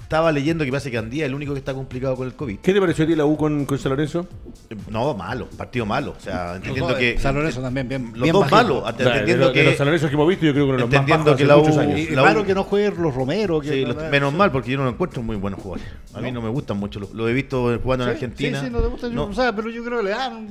Estaba 0.01 0.31
leyendo 0.31 0.63
que 0.65 0.71
parece 0.71 0.91
que 0.91 0.97
Andía 0.97 1.23
es 1.25 1.29
el 1.29 1.35
único 1.35 1.53
que 1.53 1.59
está 1.59 1.73
complicado 1.73 2.15
con 2.15 2.27
el 2.27 2.33
COVID. 2.33 2.59
¿Qué 2.59 2.73
te 2.73 2.79
pareció 2.79 3.05
a 3.05 3.07
ti 3.07 3.15
la 3.15 3.25
U 3.25 3.37
con, 3.37 3.65
con 3.65 3.77
San 3.79 3.91
Lorenzo? 3.91 4.27
Eh, 4.69 4.75
No, 4.89 5.13
malo, 5.15 5.47
partido 5.57 5.85
malo. 5.85 6.13
O 6.17 6.21
sea, 6.21 6.55
entendiendo 6.57 6.95
que. 6.95 7.11
eh, 7.11 7.19
San 7.19 7.35
Lorenzo 7.35 7.61
también, 7.61 7.87
bien- 7.87 8.11
Los 8.13 8.21
bien 8.21 8.33
dos 8.33 8.51
malos, 8.51 8.77
O 8.83 8.97
sea, 8.97 9.07
entendiendo 9.07 9.47
de, 9.49 9.53
de 9.53 9.59
que. 9.59 9.63
los 9.69 9.77
San 9.77 9.85
Lorenzo 9.87 10.07
que 10.09 10.13
hemos 10.13 10.27
visto, 10.27 10.45
yo 10.45 10.51
creo 10.53 10.65
que 10.65 10.69
uno 10.69 10.77
de 10.77 10.81
los 10.83 10.89
más 10.89 10.99
Entendiendo 10.99 11.35
que 11.35 11.45
la 11.45 11.57
U- 11.57 11.59
muchos 11.61 11.75
y- 11.75 11.79
años. 11.79 11.99
y 11.99 12.07
la 12.15 12.21
raro 12.23 12.41
U- 12.41 12.45
que 12.45 12.53
no 12.53 12.63
jueguen 12.63 13.01
los 13.01 13.13
Romero. 13.15 13.59
Que 13.61 13.69
Sí, 13.69 13.85
no- 13.85 13.93
los- 13.93 14.11
menos 14.11 14.33
mal, 14.33 14.51
porque 14.51 14.71
yo 14.71 14.77
no 14.77 14.83
lo 14.83 14.89
encuentro 14.91 15.21
muy 15.23 15.35
buenos 15.37 15.59
jugadores. 15.61 15.91
A 16.13 16.19
mí 16.21 16.31
no 16.31 16.41
me 16.41 16.49
gustan 16.49 16.77
mucho. 16.77 16.99
Lo, 16.99 17.09
lo 17.13 17.29
he 17.29 17.33
visto 17.33 17.79
jugando 17.81 18.03
en 18.05 18.11
Argentina. 18.11 18.59
Sí, 18.59 18.65
sí, 18.67 18.71
no 18.71 18.79
te 18.81 18.87
gusta, 18.87 19.09
No, 19.09 19.23
o 19.25 19.33
sea, 19.33 19.55
pero 19.55 19.69
yo 19.69 19.83
creo 19.83 19.99
que 19.99 20.03
le 20.05 20.09
dan. 20.11 20.47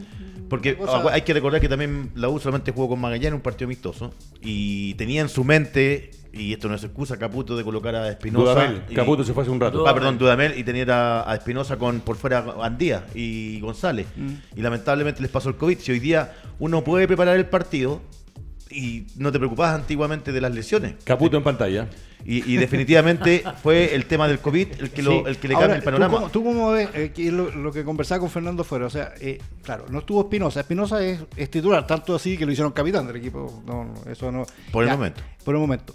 Porque 0.48 0.76
hay 1.12 1.22
que 1.22 1.32
recordar 1.32 1.60
que 1.60 1.68
también 1.68 2.10
la 2.16 2.28
U 2.28 2.40
solamente 2.40 2.72
jugó 2.72 2.88
con 2.88 3.00
Magallanes 3.00 3.34
un 3.34 3.40
partido 3.40 3.66
amistoso 3.66 4.12
y 4.42 4.94
tenía 4.94 5.20
en 5.20 5.28
su 5.28 5.44
mente, 5.44 6.10
y 6.32 6.52
esto 6.52 6.68
no 6.68 6.74
es 6.76 6.84
excusa, 6.84 7.18
Caputo 7.18 7.56
de 7.56 7.64
colocar 7.64 7.94
a 7.96 8.08
Espinosa. 8.08 8.52
Dudamel, 8.54 8.82
y- 8.88 8.94
Caputo 8.94 9.24
se 9.24 9.32
fue 9.34 9.42
hace 9.42 9.50
un 9.50 9.60
rato. 9.60 9.86
Ah, 9.86 9.94
perdón, 9.94 10.16
Dudamel 10.18 10.56
y 10.58 10.64
tener 10.64 10.90
a, 10.90 11.28
a 11.30 11.34
Espinosa 11.34 11.76
con 11.76 12.00
por 12.00 12.16
fuera 12.16 12.44
Andía 12.62 13.04
y 13.14 13.60
González. 13.60 14.06
Mm. 14.16 14.32
Y 14.56 14.60
lamentablemente 14.62 15.22
les 15.22 15.30
pasó 15.30 15.48
el 15.48 15.56
COVID. 15.56 15.78
Si 15.78 15.92
hoy 15.92 15.98
día 15.98 16.32
uno 16.58 16.84
puede 16.84 17.06
preparar 17.06 17.36
el 17.36 17.46
partido 17.46 18.00
y 18.70 19.06
no 19.16 19.32
te 19.32 19.38
preocupabas 19.38 19.74
antiguamente 19.74 20.30
de 20.30 20.40
las 20.40 20.54
lesiones. 20.54 20.94
Caputo 21.04 21.36
en 21.36 21.42
pantalla. 21.42 21.88
Y, 22.24 22.52
y 22.52 22.56
definitivamente 22.58 23.42
fue 23.62 23.94
el 23.94 24.04
tema 24.04 24.28
del 24.28 24.38
COVID 24.40 24.68
el 24.78 24.90
que, 24.90 25.02
lo, 25.02 25.10
Sí. 25.10 25.22
el 25.26 25.36
que 25.38 25.48
le 25.48 25.54
cambia 25.54 25.76
el 25.76 25.82
panorama. 25.82 26.10
¿Tú 26.12 26.16
cómo, 26.18 26.30
tú 26.30 26.44
cómo 26.44 26.70
ves 26.72 26.88
eh, 26.94 27.12
lo, 27.32 27.50
lo 27.50 27.72
que 27.72 27.82
conversaba 27.82 28.20
con 28.20 28.30
Fernando 28.30 28.62
fuera? 28.62 28.86
O 28.86 28.90
sea, 28.90 29.12
eh, 29.20 29.40
claro, 29.64 29.86
no 29.90 30.00
estuvo 30.00 30.20
Espinosa. 30.20 30.60
Espinosa 30.60 31.02
es, 31.04 31.18
es 31.36 31.50
titular, 31.50 31.84
tanto 31.86 32.14
así 32.14 32.36
que 32.36 32.44
lo 32.46 32.52
hicieron 32.52 32.72
capitán 32.72 33.06
del 33.06 33.16
equipo. 33.16 33.62
No, 33.66 33.84
no, 33.84 33.94
eso 34.12 34.30
no. 34.30 34.44
Por 34.70 34.84
el 34.84 34.90
momento. 34.90 35.22
Por 35.44 35.54
el 35.54 35.60
momento. 35.60 35.94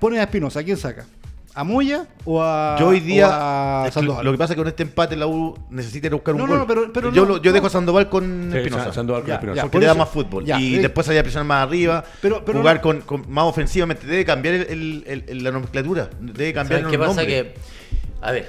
Pones 0.00 0.18
a 0.20 0.22
Espinosa, 0.24 0.60
¿a 0.60 0.62
quién 0.64 0.76
saca? 0.76 1.06
¿A 1.52 1.64
Moya 1.64 2.06
o 2.24 2.40
a, 2.42 2.76
Yo 2.78 2.88
hoy 2.88 3.00
día, 3.00 3.84
a 3.84 3.90
Sandoval? 3.90 4.24
lo 4.24 4.30
que 4.32 4.38
pasa 4.38 4.52
es 4.52 4.56
que 4.56 4.60
con 4.62 4.68
este 4.68 4.84
empate 4.84 5.16
la 5.16 5.26
U 5.26 5.56
necesita 5.68 6.06
ir 6.06 6.12
a 6.12 6.16
buscar 6.16 6.34
un 6.34 6.42
No, 6.42 6.46
gol. 6.46 6.58
no, 6.58 6.66
pero- 6.66 6.92
pero 6.92 7.12
yo 7.12 7.22
no, 7.22 7.28
lo- 7.34 7.42
yo 7.42 7.52
dejo 7.52 7.66
a 7.66 7.70
Sandoval 7.70 8.08
con 8.08 8.50
Sí, 8.52 8.58
Espinosa. 8.58 8.92
Sandoval 8.92 9.22
con 9.22 9.28
Ya, 9.28 9.34
Espinosa. 9.34 9.56
ya. 9.56 9.62
porque 9.62 9.72
por 9.72 9.80
le 9.80 9.86
da 9.86 9.92
eso- 9.92 9.98
más 9.98 10.08
fútbol. 10.10 10.44
ya, 10.44 10.60
y 10.60 10.76
eh. 10.76 10.78
después 10.80 11.08
hay 11.08 11.18
a 11.18 11.22
presionar 11.22 11.46
más 11.46 11.66
arriba, 11.66 12.04
Pero- 12.22 12.44
pero 12.44 12.58
jugar 12.60 12.80
con, 12.80 13.00
con 13.00 13.24
más 13.30 13.44
ofensivamente. 13.46 14.06
Debe 14.06 14.24
cambiar 14.24 14.54
el, 14.54 15.04
el- 15.06 15.24
el- 15.26 15.42
la 15.44 15.50
nomenclatura. 15.50 16.08
Debe 16.20 16.52
cambiar 16.52 16.82
¿Sabes 16.82 16.94
el 16.94 17.00
qué 17.00 17.06
pasa? 17.06 17.26
Que, 17.26 17.54
a 18.22 18.30
ver, 18.30 18.48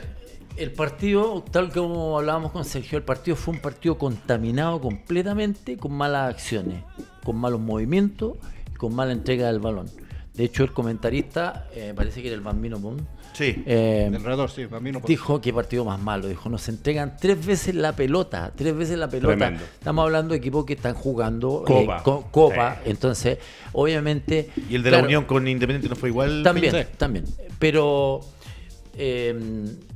el 0.58 0.72
partido, 0.72 1.44
tal 1.50 1.72
como 1.72 2.20
hablábamos 2.20 2.52
con 2.52 2.64
Sergio, 2.66 3.00
el 3.00 3.04
partido 3.04 3.36
fue 3.36 3.56
un 3.56 3.62
partido 3.62 3.98
contaminado 3.98 4.80
completamente 4.80 5.76
con 5.78 5.92
malas 5.94 6.36
acciones, 6.36 6.84
con 7.24 7.36
malos 7.36 7.60
movimientos 7.62 8.34
y 8.72 8.76
con 8.78 8.94
mala 8.94 9.12
entrega 9.12 9.48
del 9.48 9.60
balón. 9.60 9.88
De 10.34 10.46
hecho, 10.46 10.64
el 10.64 10.72
comentarista, 10.72 11.68
eh, 11.76 11.94
parece 11.96 12.22
que 12.22 12.28
era 12.30 12.36
el 12.36 12.42
Bambino 12.42 12.80
Moon, 12.80 13.06
Sí. 13.34 13.64
eh, 13.66 14.10
El 14.14 14.24
relator, 14.24 14.50
sí, 14.50 14.66
para 14.66 14.80
mí 14.82 14.92
no 14.92 15.02
dijo 15.06 15.40
que 15.42 15.52
partido 15.54 15.84
más 15.86 16.00
malo. 16.00 16.28
Dijo, 16.28 16.50
nos 16.50 16.68
entregan 16.70 17.16
tres 17.20 17.46
veces 17.46 17.76
la 17.76 17.94
pelota, 17.96 18.52
tres 18.56 18.76
veces 18.76 18.98
la 18.98 19.10
pelota. 19.10 19.36
Tremendo. 19.36 19.64
Estamos 19.74 20.04
hablando 20.04 20.32
de 20.34 20.38
equipos 20.38 20.66
que 20.66 20.74
están 20.74 20.94
jugando 20.96 21.64
eh, 21.68 21.72
Copa. 21.86 22.04
co- 22.04 22.28
Copa. 22.32 22.80
Sí. 22.84 22.90
Entonces, 22.92 23.38
obviamente... 23.74 24.50
Y 24.70 24.76
el 24.76 24.84
de 24.84 24.90
claro, 24.90 25.04
la 25.04 25.08
Unión 25.08 25.26
con 25.26 25.48
Independiente 25.48 25.90
no 25.90 25.96
fue 25.96 26.10
igual. 26.10 26.44
también, 26.44 26.88
también. 26.98 27.26
Pero 27.60 28.22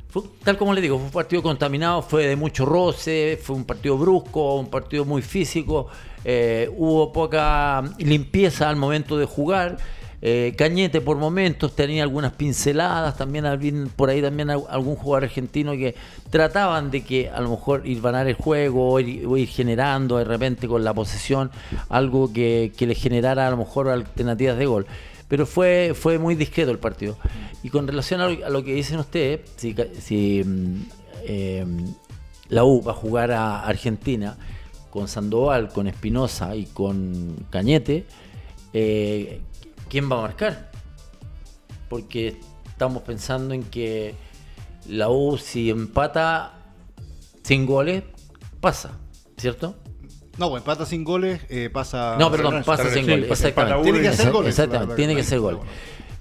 fue- 0.09 0.23
tal 0.43 0.57
como 0.57 0.73
le 0.73 0.81
digo, 0.81 0.97
fue 0.97 1.05
un 1.07 1.11
partido 1.11 1.41
contaminado, 1.43 2.01
fue 2.01 2.27
de 2.27 2.35
mucho 2.35 2.65
roce, 2.65 3.37
fue 3.41 3.55
un 3.55 3.65
partido 3.65 3.97
brusco, 3.97 4.55
un 4.55 4.69
partido 4.69 5.03
muy 5.05 5.21
físico, 5.21 5.87
eh, 6.23 6.69
hubo 6.75 7.11
poca 7.11 7.83
limpieza 7.99 8.69
al 8.69 8.75
momento 8.77 9.17
de 9.17 9.25
jugar. 9.25 9.77
Eh, 10.27 10.55
Cañete 10.57 11.01
por 11.01 11.17
momentos 11.17 11.75
tenía 11.75 12.01
algunas 12.01 12.31
pinceladas, 12.33 13.15
también 13.15 13.45
por 13.95 14.09
ahí 14.09 14.23
también 14.23 14.49
al- 14.49 14.63
algún 14.69 14.95
jugador 14.95 15.25
argentino 15.25 15.73
que 15.73 15.93
trataban 16.31 16.89
de 16.89 17.03
que 17.03 17.29
a 17.29 17.39
lo 17.41 17.51
mejor 17.51 17.85
ir 17.85 18.01
ganar 18.01 18.25
el 18.25 18.33
juego 18.33 18.89
o 18.93 18.99
ir, 18.99 19.47
generando 19.47 20.17
de 20.17 20.23
repente 20.23 20.67
con 20.67 20.83
la 20.83 20.95
posesión 20.95 21.51
algo 21.89 22.33
que, 22.33 22.71
que 22.75 22.87
le 22.87 22.95
generara 22.95 23.45
a 23.47 23.51
lo 23.51 23.57
mejor 23.57 23.87
alternativas 23.87 24.57
de 24.57 24.65
gol. 24.65 24.87
Pero 25.27 25.45
fue, 25.45 25.93
fue 25.93 26.17
muy 26.17 26.33
discreto 26.33 26.71
el 26.71 26.79
partido. 26.79 27.17
Y 27.61 27.69
con 27.69 27.87
relación 27.87 28.19
a 28.21 28.27
lo, 28.49 28.63
que 28.63 28.73
dicen 28.73 28.97
ustedes, 28.97 29.41
si, 29.99 30.43
mm, 30.43 30.75
eh, 31.27 31.65
la 32.49 32.63
U 32.63 32.81
va 32.81 32.93
a 32.93 32.95
jugar 32.95 33.31
a 33.31 33.59
Argentina 33.63 34.37
con 34.89 35.07
Sandoval, 35.07 35.69
con 35.69 35.85
Espinosa 35.85 36.55
y 36.55 36.65
con 36.65 37.35
Cañete, 37.51 38.05
eh, 38.73 39.41
¿quién 39.89 40.11
va 40.11 40.19
a 40.19 40.21
marcar? 40.21 40.71
Porque 41.89 42.39
estamos 42.67 43.03
pensando 43.03 43.53
en 43.53 43.63
que 43.63 44.15
la 44.87 45.09
U 45.09 45.37
si 45.37 45.69
empata 45.69 46.53
sin 47.43 47.65
goles, 47.65 48.03
pasa, 48.59 48.97
¿cierto? 49.37 49.75
No, 50.37 50.49
pues 50.49 50.61
empata 50.61 50.85
sin 50.85 51.03
goles, 51.03 51.41
eh, 51.49 51.69
pasa. 51.71 52.17
No, 52.19 52.29
perdón, 52.29 52.63
pasa 52.65 52.89
sin 52.89 53.07
goles, 53.07 53.29
exactamente. 53.31 53.83
Tiene 53.83 54.01
que 54.01 54.07
hacer 54.09 54.31
goles. 54.31 54.49
Exactamente, 54.49 54.95
tiene 54.95 55.15
que 55.15 55.37
goles. 55.37 55.61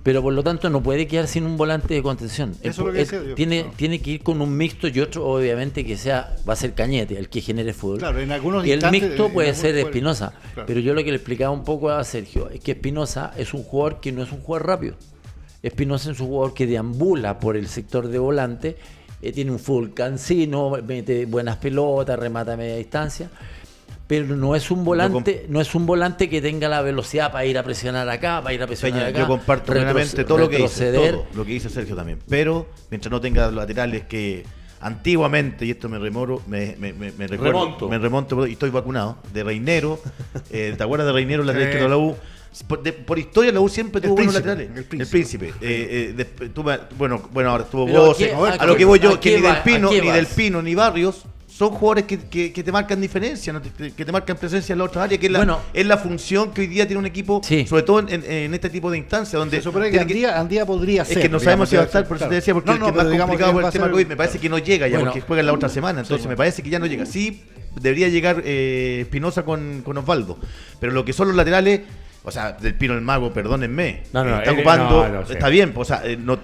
Pero 0.04 0.22
por 0.22 0.34
lo 0.34 0.42
tanto 0.44 0.68
no 0.68 0.82
puede 0.82 1.06
quedar 1.08 1.26
sin 1.26 1.44
un 1.44 1.56
volante 1.56 1.94
de 1.94 2.02
contención. 2.02 2.52
Eso 2.62 2.92
es 2.92 3.10
lo 3.10 3.20
que 3.22 3.28
yo. 3.30 3.34
tiene, 3.34 3.64
No. 3.64 3.70
tiene 3.74 4.00
que 4.02 4.10
ir 4.12 4.22
con 4.22 4.42
un 4.42 4.54
mixto 4.54 4.86
y 4.86 5.00
otro 5.00 5.26
obviamente 5.26 5.84
que 5.84 5.96
sea, 5.96 6.36
va 6.46 6.52
a 6.52 6.56
ser 6.56 6.74
Cañete, 6.74 7.18
el 7.18 7.30
que 7.30 7.40
genere 7.40 7.72
fútbol. 7.72 7.98
Claro, 8.00 8.20
en 8.20 8.30
algunos 8.30 8.66
y 8.66 8.70
el 8.72 8.82
mixto 8.90 9.30
puede 9.30 9.54
ser 9.54 9.76
Espinosa. 9.78 10.34
Claro. 10.52 10.66
Pero 10.66 10.80
yo 10.80 10.92
lo 10.92 11.02
que 11.02 11.10
le 11.10 11.16
explicaba 11.16 11.50
un 11.52 11.64
poco 11.64 11.88
a 11.90 12.04
Sergio 12.04 12.50
es 12.50 12.60
que 12.60 12.72
Espinosa 12.72 13.32
es 13.38 13.54
un 13.54 13.62
jugador 13.62 14.00
que 14.00 14.12
no 14.12 14.22
es 14.22 14.30
un 14.30 14.40
jugador 14.40 14.68
rápido. 14.68 14.94
Espinosa 15.62 16.12
es 16.12 16.20
un 16.20 16.26
jugador 16.28 16.52
que 16.52 16.66
deambula 16.66 17.40
por 17.40 17.56
el 17.56 17.66
sector 17.66 18.08
de 18.08 18.18
volante, 18.18 18.76
eh, 19.22 19.32
tiene 19.32 19.52
un 19.52 19.58
full 19.58 19.88
cansino, 19.94 20.72
mete 20.86 21.24
buenas 21.24 21.56
pelotas, 21.56 22.18
remata 22.18 22.52
a 22.52 22.56
media 22.58 22.76
distancia. 22.76 23.30
Pero 24.06 24.36
no 24.36 24.54
es 24.54 24.70
un 24.70 24.84
volante, 24.84 25.46
no 25.48 25.60
es 25.62 25.74
un 25.74 25.86
volante 25.86 26.28
que 26.28 26.42
tenga 26.42 26.68
la 26.68 26.82
velocidad 26.82 27.32
para 27.32 27.46
ir 27.46 27.56
a 27.56 27.62
presionar 27.62 28.06
acá, 28.10 28.42
para 28.42 28.52
ir 28.54 28.62
a 28.62 28.66
presionar 28.66 28.98
Peña, 29.00 29.08
acá. 29.08 29.18
yo 29.20 29.26
comparto 29.26 29.72
plenamente 29.72 30.24
todo 30.24 30.38
lo 30.38 30.48
que 30.50 30.58
dice, 30.58 30.92
todo 30.92 31.26
lo 31.34 31.44
que 31.46 31.52
dice 31.52 31.70
Sergio 31.70 31.96
también. 31.96 32.18
Pero 32.28 32.66
mientras 32.90 33.10
no 33.10 33.18
tenga 33.20 33.50
laterales 33.50 34.02
que 34.04 34.44
antiguamente, 34.80 35.64
y 35.64 35.70
esto 35.70 35.88
me 35.88 35.98
remoro, 35.98 36.42
me, 36.46 36.76
me, 36.78 36.92
me, 36.92 37.12
me 37.12 37.26
recuerdo, 37.26 37.52
Remonto. 37.64 37.88
me 37.88 37.98
remonto 37.98 38.46
y 38.46 38.52
estoy 38.52 38.68
vacunado, 38.68 39.16
de 39.32 39.42
Reinero, 39.42 39.98
eh, 40.50 40.74
¿te 40.76 40.82
acuerdas 40.84 41.06
de 41.06 41.12
Reinero, 41.14 41.42
la 41.42 41.52
Sí. 41.54 41.58
de 41.60 41.88
la 41.88 41.96
U? 41.96 42.14
Por, 42.68 42.82
de- 42.82 42.92
por 42.92 43.18
historia 43.18 43.50
la 43.50 43.60
U 43.60 43.68
siempre 43.68 43.98
El 44.00 44.04
tuvo 44.04 44.14
buenos 44.16 44.34
laterales. 44.34 44.68
el 44.70 44.76
El 44.78 44.84
príncipe. 44.84 45.10
príncipe. 45.10 45.46
Eh, 45.48 45.52
eh, 46.10 46.14
después 46.16 46.52
tuvo- 46.54 46.78
bueno, 46.98 47.22
bueno, 47.32 47.50
ahora 47.50 47.64
estuvo 47.64 47.86
vos. 47.86 48.16
¿a 48.20 48.62
a 48.62 48.66
lo 48.66 48.76
que 48.76 48.84
voy 48.84 48.98
yo, 49.00 49.18
que 49.18 49.36
ni 49.36 49.42
del 49.42 49.56
Pino, 49.64 49.90
ni 49.90 50.00
del 50.10 50.26
Pino, 50.26 50.60
ni 50.62 50.74
Barrios 50.74 51.24
son 51.56 51.70
jugadores 51.70 52.04
que, 52.06 52.18
que- 52.18 52.52
que 52.52 52.62
te 52.64 52.72
marcan 52.72 53.00
diferencia, 53.00 53.54
que 53.96 54.04
te 54.04 54.10
marcan 54.10 54.36
presencia 54.36 54.72
en 54.72 54.78
la 54.80 54.84
otra 54.86 55.04
área, 55.04 55.18
que 55.18 55.26
es 55.26 55.32
la, 55.32 55.38
Bueno. 55.38 55.60
es 55.72 55.86
la 55.86 55.96
función 55.98 56.50
que 56.52 56.62
hoy 56.62 56.66
día 56.66 56.84
tiene 56.84 56.98
un 56.98 57.06
equipo, 57.06 57.40
Sí. 57.44 57.64
sobre 57.64 57.84
todo 57.84 58.00
en, 58.00 58.08
en- 58.08 58.24
en 58.28 58.54
este 58.54 58.68
tipo 58.70 58.90
de 58.90 58.98
instancias, 58.98 59.38
donde 59.38 59.62
Se 59.62 59.70
que 59.90 60.00
Andía, 60.00 60.40
Andía 60.40 60.66
podría 60.66 61.02
es 61.02 61.08
ser. 61.08 61.22
que 61.22 61.28
no 61.28 61.38
sabemos 61.38 61.68
si 61.68 61.76
va 61.76 61.82
a 61.82 61.84
estar, 61.84 62.08
por 62.08 62.16
eso 62.16 62.22
claro. 62.24 62.30
te 62.30 62.34
decía, 62.36 62.54
porque 62.54 62.70
No, 62.72 62.78
no, 62.78 62.84
que 62.86 62.90
es 62.90 62.96
más 62.96 63.04
complicado 63.18 63.52
por 63.52 63.64
el 63.64 63.70
tema 63.70 63.88
COVID, 63.88 64.06
me 64.08 64.16
parece 64.16 64.38
que 64.40 64.48
no 64.48 64.58
llega 64.58 64.88
ya, 64.88 64.96
Bueno. 64.98 65.12
porque 65.12 65.20
juega 65.24 65.42
la 65.44 65.52
otra 65.52 65.68
semana, 65.68 66.00
entonces 66.00 66.26
me 66.26 66.36
parece 66.36 66.60
que 66.60 66.70
ya 66.70 66.80
no 66.80 66.86
llega. 66.86 67.06
Sí, 67.06 67.44
debería 67.80 68.08
llegar 68.08 68.42
eh, 68.44 68.98
Espinosa 69.02 69.44
con, 69.44 69.82
con 69.84 69.96
Osvaldo, 69.96 70.36
pero 70.80 70.92
lo 70.92 71.04
que 71.04 71.12
son 71.12 71.28
los 71.28 71.36
laterales, 71.36 71.82
o 72.26 72.30
sea, 72.30 72.52
del 72.52 72.74
Pino 72.74 72.94
el 72.94 73.02
Mago, 73.02 73.32
perdónenme, 73.32 74.02
No, 74.12 74.24
no, 74.24 74.38
está 74.38 74.50
él- 74.50 74.56
ocupando, 74.58 75.06
no, 75.08 75.20
no, 75.20 75.26
sí. 75.26 75.34
está 75.34 75.48
bien, 75.48 75.72
o 75.76 75.84
sea, 75.84 76.00
eh, 76.04 76.16
no, 76.16 76.38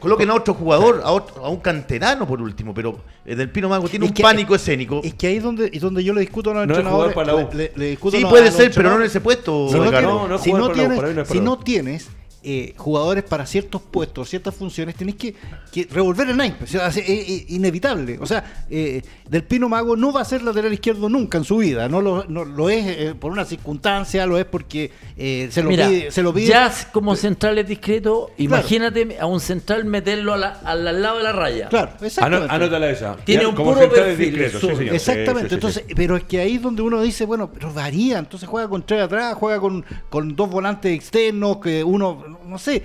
coloquen 0.00 0.28
a 0.30 0.34
otro 0.34 0.54
jugador, 0.54 1.02
a, 1.04 1.12
otro- 1.12 1.44
a 1.44 1.48
un 1.48 1.58
canterano 1.60 2.26
por 2.26 2.42
último, 2.42 2.74
pero 2.74 2.98
eh, 3.24 3.36
del 3.36 3.48
Pino 3.48 3.68
Mago 3.68 3.88
tiene 3.88 4.06
Es 4.06 4.10
un 4.10 4.14
que- 4.14 4.22
pánico 4.24 4.54
escénico. 4.56 5.00
Es 5.04 5.14
que 5.14 5.28
ahí 5.28 5.36
es 5.36 5.42
donde, 5.42 5.70
es 5.72 5.80
donde 5.80 6.02
yo 6.02 6.12
le 6.12 6.20
discuto 6.20 6.50
a 6.50 6.54
los 6.54 6.62
entrenadores. 6.64 7.14
para 7.14 7.26
la 7.28 7.34
U. 7.36 7.48
le- 7.54 7.72
le 7.76 7.86
discuto 7.90 8.16
Sí, 8.16 8.24
a- 8.24 8.28
puede 8.28 8.50
ser, 8.50 8.72
pero 8.74 8.90
no 8.90 8.96
en 8.96 9.02
ese 9.02 9.20
puesto, 9.20 9.68
Si 9.68 9.74
no, 9.76 9.82
tienes, 9.90 10.02
No, 10.02 10.28
no 10.28 10.38
si 10.38 10.52
no 10.52 10.66
para 10.66 10.82
la 10.82 11.50
U, 11.50 11.56
tienes, 11.58 12.08
eh, 12.44 12.74
jugadores 12.76 13.24
para 13.24 13.46
ciertos 13.46 13.80
puestos, 13.82 14.28
ciertas 14.28 14.54
funciones, 14.54 14.94
tenés 14.94 15.14
que, 15.16 15.34
que 15.72 15.88
revolver 15.90 16.28
el 16.28 16.36
naipe. 16.36 16.64
O 16.64 16.66
sea, 16.66 16.88
es, 16.88 16.96
es- 16.98 17.08
es 17.08 17.50
inevitable. 17.50 18.18
O 18.20 18.26
sea, 18.26 18.64
eh, 18.70 19.02
Del 19.28 19.42
Pino 19.44 19.68
Mago 19.68 19.96
no 19.96 20.12
va 20.12 20.20
a 20.20 20.24
ser 20.24 20.42
lateral 20.42 20.72
izquierdo 20.72 21.08
nunca 21.08 21.38
en 21.38 21.44
su 21.44 21.56
vida. 21.58 21.88
No 21.88 22.00
lo, 22.02 22.24
no, 22.28 22.44
lo 22.44 22.68
es 22.70 22.84
eh, 22.86 23.14
por 23.18 23.32
una 23.32 23.44
circunstancia, 23.44 24.26
lo 24.26 24.38
es 24.38 24.44
porque 24.44 24.90
eh, 25.16 25.48
se, 25.50 25.62
lo 25.62 25.70
Mira, 25.70 25.88
pide, 25.88 26.10
se 26.10 26.22
lo 26.22 26.32
pide. 26.34 26.46
ya 26.46 26.72
como 26.92 27.16
central 27.16 27.58
es 27.58 27.66
discreto, 27.66 28.30
imagínate 28.38 29.18
a 29.18 29.26
un 29.26 29.40
central 29.40 29.84
meterlo 29.84 30.34
a 30.34 30.36
la- 30.38 30.60
al, 30.64 30.86
al 30.86 31.02
lado 31.02 31.16
de 31.18 31.22
la 31.24 31.32
raya. 31.32 31.68
Claro, 31.68 31.92
exactamente. 32.02 32.54
Anótala 32.54 32.90
esa. 32.90 33.16
Tiene 33.24 33.42
Ya, 33.42 33.48
un 33.48 33.54
como 33.54 33.70
puro 33.72 33.80
central 33.82 34.08
es 34.10 34.16
perfil, 34.16 34.34
discreto, 34.38 34.60
sí, 34.60 34.76
señor. 34.76 34.94
Exactamente, 34.94 35.34
Sí, 35.34 35.42
sí, 35.44 35.48
sí, 35.48 35.54
entonces, 35.54 35.84
sí. 35.88 35.94
pero 35.94 36.16
es 36.16 36.24
que 36.24 36.40
ahí 36.40 36.54
es 36.56 36.62
donde 36.62 36.82
uno 36.82 37.00
dice, 37.02 37.24
bueno, 37.24 37.50
pero 37.52 37.72
varía, 37.72 38.18
entonces 38.18 38.48
juega 38.48 38.68
con 38.68 38.84
tres 38.84 39.02
atrás, 39.02 39.34
juega 39.34 39.58
con, 39.60 39.84
con 40.10 40.36
dos 40.36 40.50
volantes 40.50 40.92
externos, 40.94 41.58
que 41.58 41.82
uno, 41.82 42.33
no 42.46 42.58
sé, 42.58 42.82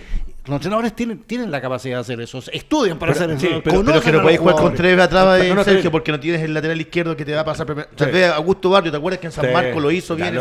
los 0.50 0.58
entrenadores 0.58 0.94
tienen, 0.96 1.20
tienen 1.20 1.52
la 1.52 1.62
capacidad 1.62 1.98
de 1.98 2.02
hacer 2.02 2.22
eso, 2.22 2.42
estudian 2.52 2.98
para 3.00 3.14
Pero- 3.14 3.26
hacer 3.26 3.36
eso, 3.38 3.40
sí, 3.48 3.62
pero- 3.64 3.84
Pero, 3.84 4.02
que 4.02 4.12
no 4.12 4.22
podéis 4.22 4.40
jugar 4.40 4.56
con 4.56 4.74
tres 4.76 5.00
atrás 5.00 5.40
de 5.42 5.50
No, 5.50 5.56
no, 5.56 5.64
Sergio 5.64 5.92
porque 5.92 6.12
no 6.12 6.20
tienes 6.20 6.42
el 6.42 6.54
lateral 6.54 6.80
izquierdo 6.82 7.16
que 7.16 7.26
te 7.26 7.34
va 7.34 7.42
a 7.42 7.46
pasar. 7.46 7.66
primero. 7.66 7.88
Tal 7.96 8.08
Sí. 8.08 8.14
vez 8.14 8.32
Augusto 8.32 8.70
Barrio, 8.70 8.92
¿te 8.92 8.98
acuerdas 8.98 9.20
que 9.20 9.28
en 9.28 9.32
San 9.34 9.46
Sí. 9.46 9.52
Marco 9.54 9.80
lo 9.80 9.92
hizo 9.92 10.16
bien. 10.16 10.38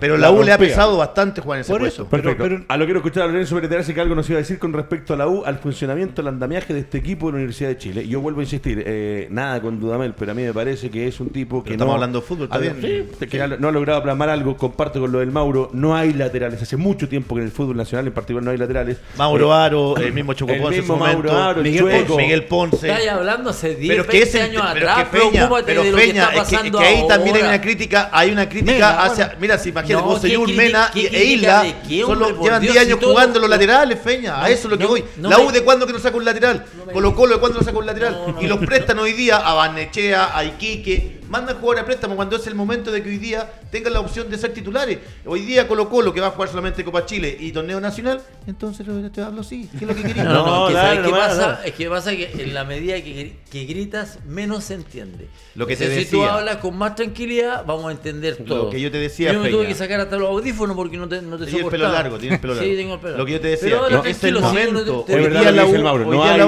Pero 0.00 0.16
La 0.16 0.28
la 0.28 0.32
U 0.32 0.42
le 0.42 0.52
ha 0.52 0.58
pesado 0.58 0.96
bastante 0.96 1.40
jugar 1.40 1.58
en 1.58 1.60
ese 1.62 1.72
Por 1.72 1.80
puesto. 1.80 2.02
eso. 2.02 2.10
Perfecto. 2.10 2.42
Pero- 2.42 2.56
pero- 2.58 2.66
a 2.68 2.76
lo 2.76 2.82
que 2.82 2.86
quiero 2.86 2.98
escuchar 3.00 3.22
a 3.24 3.26
Lorenzo 3.28 3.54
Bereterase 3.54 3.94
que 3.94 4.00
algo 4.00 4.14
nos 4.14 4.28
iba 4.28 4.38
a 4.38 4.42
decir 4.42 4.58
con 4.58 4.72
respecto 4.72 5.14
a 5.14 5.16
la 5.16 5.26
U, 5.28 5.44
al 5.44 5.58
funcionamiento, 5.58 6.20
al 6.22 6.28
andamiaje 6.28 6.74
de 6.74 6.80
este 6.80 6.98
equipo 6.98 7.26
de 7.26 7.32
la 7.32 7.36
Universidad 7.36 7.68
de 7.70 7.76
Chile. 7.78 8.08
Yo 8.08 8.20
vuelvo 8.20 8.40
a 8.40 8.42
insistir, 8.42 8.82
eh, 8.86 9.28
nada 9.30 9.60
con 9.60 9.80
Dudamel, 9.80 10.14
pero 10.18 10.32
a 10.32 10.34
mí 10.34 10.42
me 10.42 10.52
parece 10.52 10.90
que 10.90 11.06
es 11.08 11.20
un 11.20 11.30
tipo 11.30 11.62
que 11.62 11.72
estamos 11.72 11.92
no- 11.92 11.94
hablando 11.94 12.20
de 12.20 12.26
fútbol, 12.26 12.44
está 12.44 12.56
A 12.56 12.58
ver, 12.58 12.74
bien. 12.74 13.08
sí, 13.18 13.26
que 13.26 13.40
ha- 13.42 13.46
no 13.48 13.68
ha 13.68 13.72
logrado 13.72 14.02
plasmar 14.02 14.28
algo, 14.28 14.56
comparto 14.56 15.00
con 15.00 15.12
lo 15.12 15.18
del 15.20 15.30
Mauro, 15.30 15.70
no 15.72 15.94
hay 15.96 16.12
laterales. 16.12 16.60
Hace 16.62 16.76
mucho 16.76 17.08
tiempo 17.08 17.34
que 17.34 17.40
en 17.42 17.46
el 17.46 17.52
fútbol 17.52 17.76
nacional 17.76 18.06
en 18.06 18.12
particular 18.12 18.42
no 18.44 18.50
hay 18.50 18.58
laterales. 18.58 18.87
Mauro 19.16 19.50
Eh, 19.50 19.56
Aro, 19.56 19.96
el 19.96 20.12
mismo 20.12 20.32
Choco 20.34 20.52
el 20.52 20.60
Ponce 20.60 20.78
en 20.78 20.86
su 20.86 20.92
mismo 20.92 21.04
Mauro 21.04 21.18
momento, 21.30 21.42
Aro, 21.42 21.58
el 21.60 21.62
Miguel, 21.64 21.80
Chueco. 21.82 22.06
Ponce, 22.06 22.22
Miguel 22.22 22.44
Ponce. 22.44 22.88
Estáis 22.90 23.08
hablando 23.10 23.50
hace 23.50 23.74
10, 23.74 23.88
Pero 23.92 24.06
que 24.06 24.18
20 24.18 24.28
ese, 24.28 24.42
años 24.42 24.64
pero 24.72 24.88
atrás, 24.90 25.08
que 25.08 25.18
Peña, 25.18 25.48
pero 25.66 25.82
de 25.82 25.90
lo 25.90 25.96
Peña, 25.96 26.12
que 26.12 26.18
está 26.18 26.42
es 26.42 26.48
que, 26.48 26.54
es 26.54 26.60
pasando 26.62 26.78
que 26.78 26.84
ahí 26.86 27.08
también 27.08 27.36
hay 27.36 27.42
una 27.42 27.60
crítica, 27.60 28.08
hay 28.12 28.30
una 28.30 28.48
crítica 28.48 28.72
Mena, 28.72 29.02
hacia, 29.02 29.24
bueno. 29.26 29.40
mira, 29.40 29.58
si 29.58 29.68
imagínate, 29.70 30.02
No, 30.04 30.10
José 30.10 30.26
¿qué 30.28 30.34
Yul, 30.34 30.44
crítica- 30.46 30.62
Mena 30.64 30.90
qué 30.92 31.06
e 31.06 31.24
Isla, 31.24 31.66
qué, 31.88 32.04
hombre, 32.04 32.28
llevan 32.42 32.60
Dios, 32.60 32.60
10 32.60 32.72
si 32.72 32.78
años 32.78 33.00
todo- 33.00 33.10
jugando 33.10 33.38
los 33.40 33.50
laterales, 33.50 33.98
Feña, 34.02 34.42
a 34.44 34.48
eso 34.50 34.68
es 34.68 34.70
lo 34.72 34.78
que 34.78 34.84
no, 34.84 34.90
voy. 34.90 35.04
la 35.20 35.38
U 35.40 35.50
de 35.50 35.62
cuándo 35.62 35.86
que 35.86 35.92
no 35.92 35.98
saca 35.98 36.16
un 36.16 36.24
lateral, 36.24 36.64
Colo 36.92 37.14
Colo 37.14 37.34
de 37.34 37.40
cuándo 37.40 37.58
no 37.58 37.64
saca 37.64 37.78
un 37.78 37.86
lateral, 37.86 38.34
y 38.40 38.46
los 38.46 38.58
prestan 38.58 38.98
hoy 38.98 39.12
día 39.12 39.36
a 39.36 39.54
Barnechea, 39.54 40.36
a 40.36 40.44
Iquique, 40.44 41.17
mandan 41.28 41.56
jugadores 41.56 41.82
a 41.82 41.86
préstamo 41.86 42.16
cuando 42.16 42.36
es 42.36 42.46
el 42.46 42.54
momento 42.54 42.90
de 42.90 43.02
que 43.02 43.08
hoy 43.10 43.18
día 43.18 43.50
tengan 43.70 43.92
la 43.92 44.00
opción 44.00 44.30
de 44.30 44.38
ser 44.38 44.52
titulares. 44.52 44.98
Hoy 45.26 45.40
día 45.40 45.68
Colo 45.68 45.88
Colo 45.88 46.12
que 46.12 46.20
va 46.20 46.28
a 46.28 46.30
jugar 46.30 46.48
solamente 46.48 46.84
Copa 46.84 47.04
Chile 47.06 47.36
y 47.38 47.52
torneo 47.52 47.80
nacional, 47.80 48.20
entonces 48.46 48.86
te 49.12 49.20
hablo 49.22 49.42
así, 49.42 49.68
¿qué 49.72 49.84
es 49.84 49.88
lo 49.88 49.94
que 49.94 50.02
quería? 50.02 50.24
No, 50.28 50.34
no, 50.34 50.46
No, 50.46 50.68
es 50.68 50.74
que 50.74 50.74
dale, 50.74 50.96
¿sabes 50.96 51.06
qué 51.06 51.10
pasa? 51.10 51.46
dale. 51.52 51.68
Es 51.68 51.74
que 51.74 51.88
pasa 51.88 52.10
que 52.16 52.42
en 52.42 52.54
la 52.54 52.64
medida 52.64 52.94
que, 53.02 53.36
que 53.50 53.64
gritas, 53.64 54.18
menos 54.26 54.64
se 54.64 54.74
entiende. 54.74 55.28
Lo 55.54 55.66
que 55.66 55.74
O 55.74 55.76
sea, 55.76 55.88
te 55.88 56.04
si 56.04 56.10
tú 56.10 56.18
decía. 56.20 56.34
hablas 56.34 56.56
con 56.58 56.76
más 56.76 56.94
tranquilidad, 56.94 57.64
vamos 57.66 57.86
a 57.86 57.92
entender 57.92 58.36
Lo 58.40 58.44
todo. 58.44 58.70
que 58.70 58.80
yo 58.80 58.90
te 58.90 58.98
decía, 58.98 59.32
Yo 59.32 59.40
me 59.40 59.50
tuve 59.50 59.66
que 59.66 59.74
sacar 59.74 60.00
hasta 60.00 60.16
los 60.16 60.28
audífonos 60.28 60.76
porque 60.76 60.96
no 60.96 61.08
te, 61.08 61.20
no 61.22 61.38
te 61.38 61.46
Tienes 61.46 61.64
el 61.64 61.70
pelo 61.70 61.88
largo, 61.88 62.18
tienes 62.18 62.36
el 62.36 62.40
pelo 62.40 62.54
largo. 62.54 62.70
Sí, 62.70 62.76
tengo 62.76 62.94
el 62.94 63.00
pelo 63.00 63.18
Lo 63.18 63.26
que 63.26 63.32
yo 63.32 63.40
te 63.40 63.48
Pero 63.48 63.60
decía, 63.60 63.78
ahora 63.78 63.96
no, 63.96 64.04
es 64.04 64.24
el 64.24 64.40
momento. 64.40 65.04
Hoy 65.08 65.26
día 65.28 65.50
lo 65.50 65.52
la 65.52 65.64
que 65.64 65.70
U, 65.70 65.74
el 65.74 65.82
Mauro, 65.82 66.08
hoy 66.08 66.16
no 66.16 66.22
día 66.22 66.32
hay 66.32 66.38
la 66.38 66.46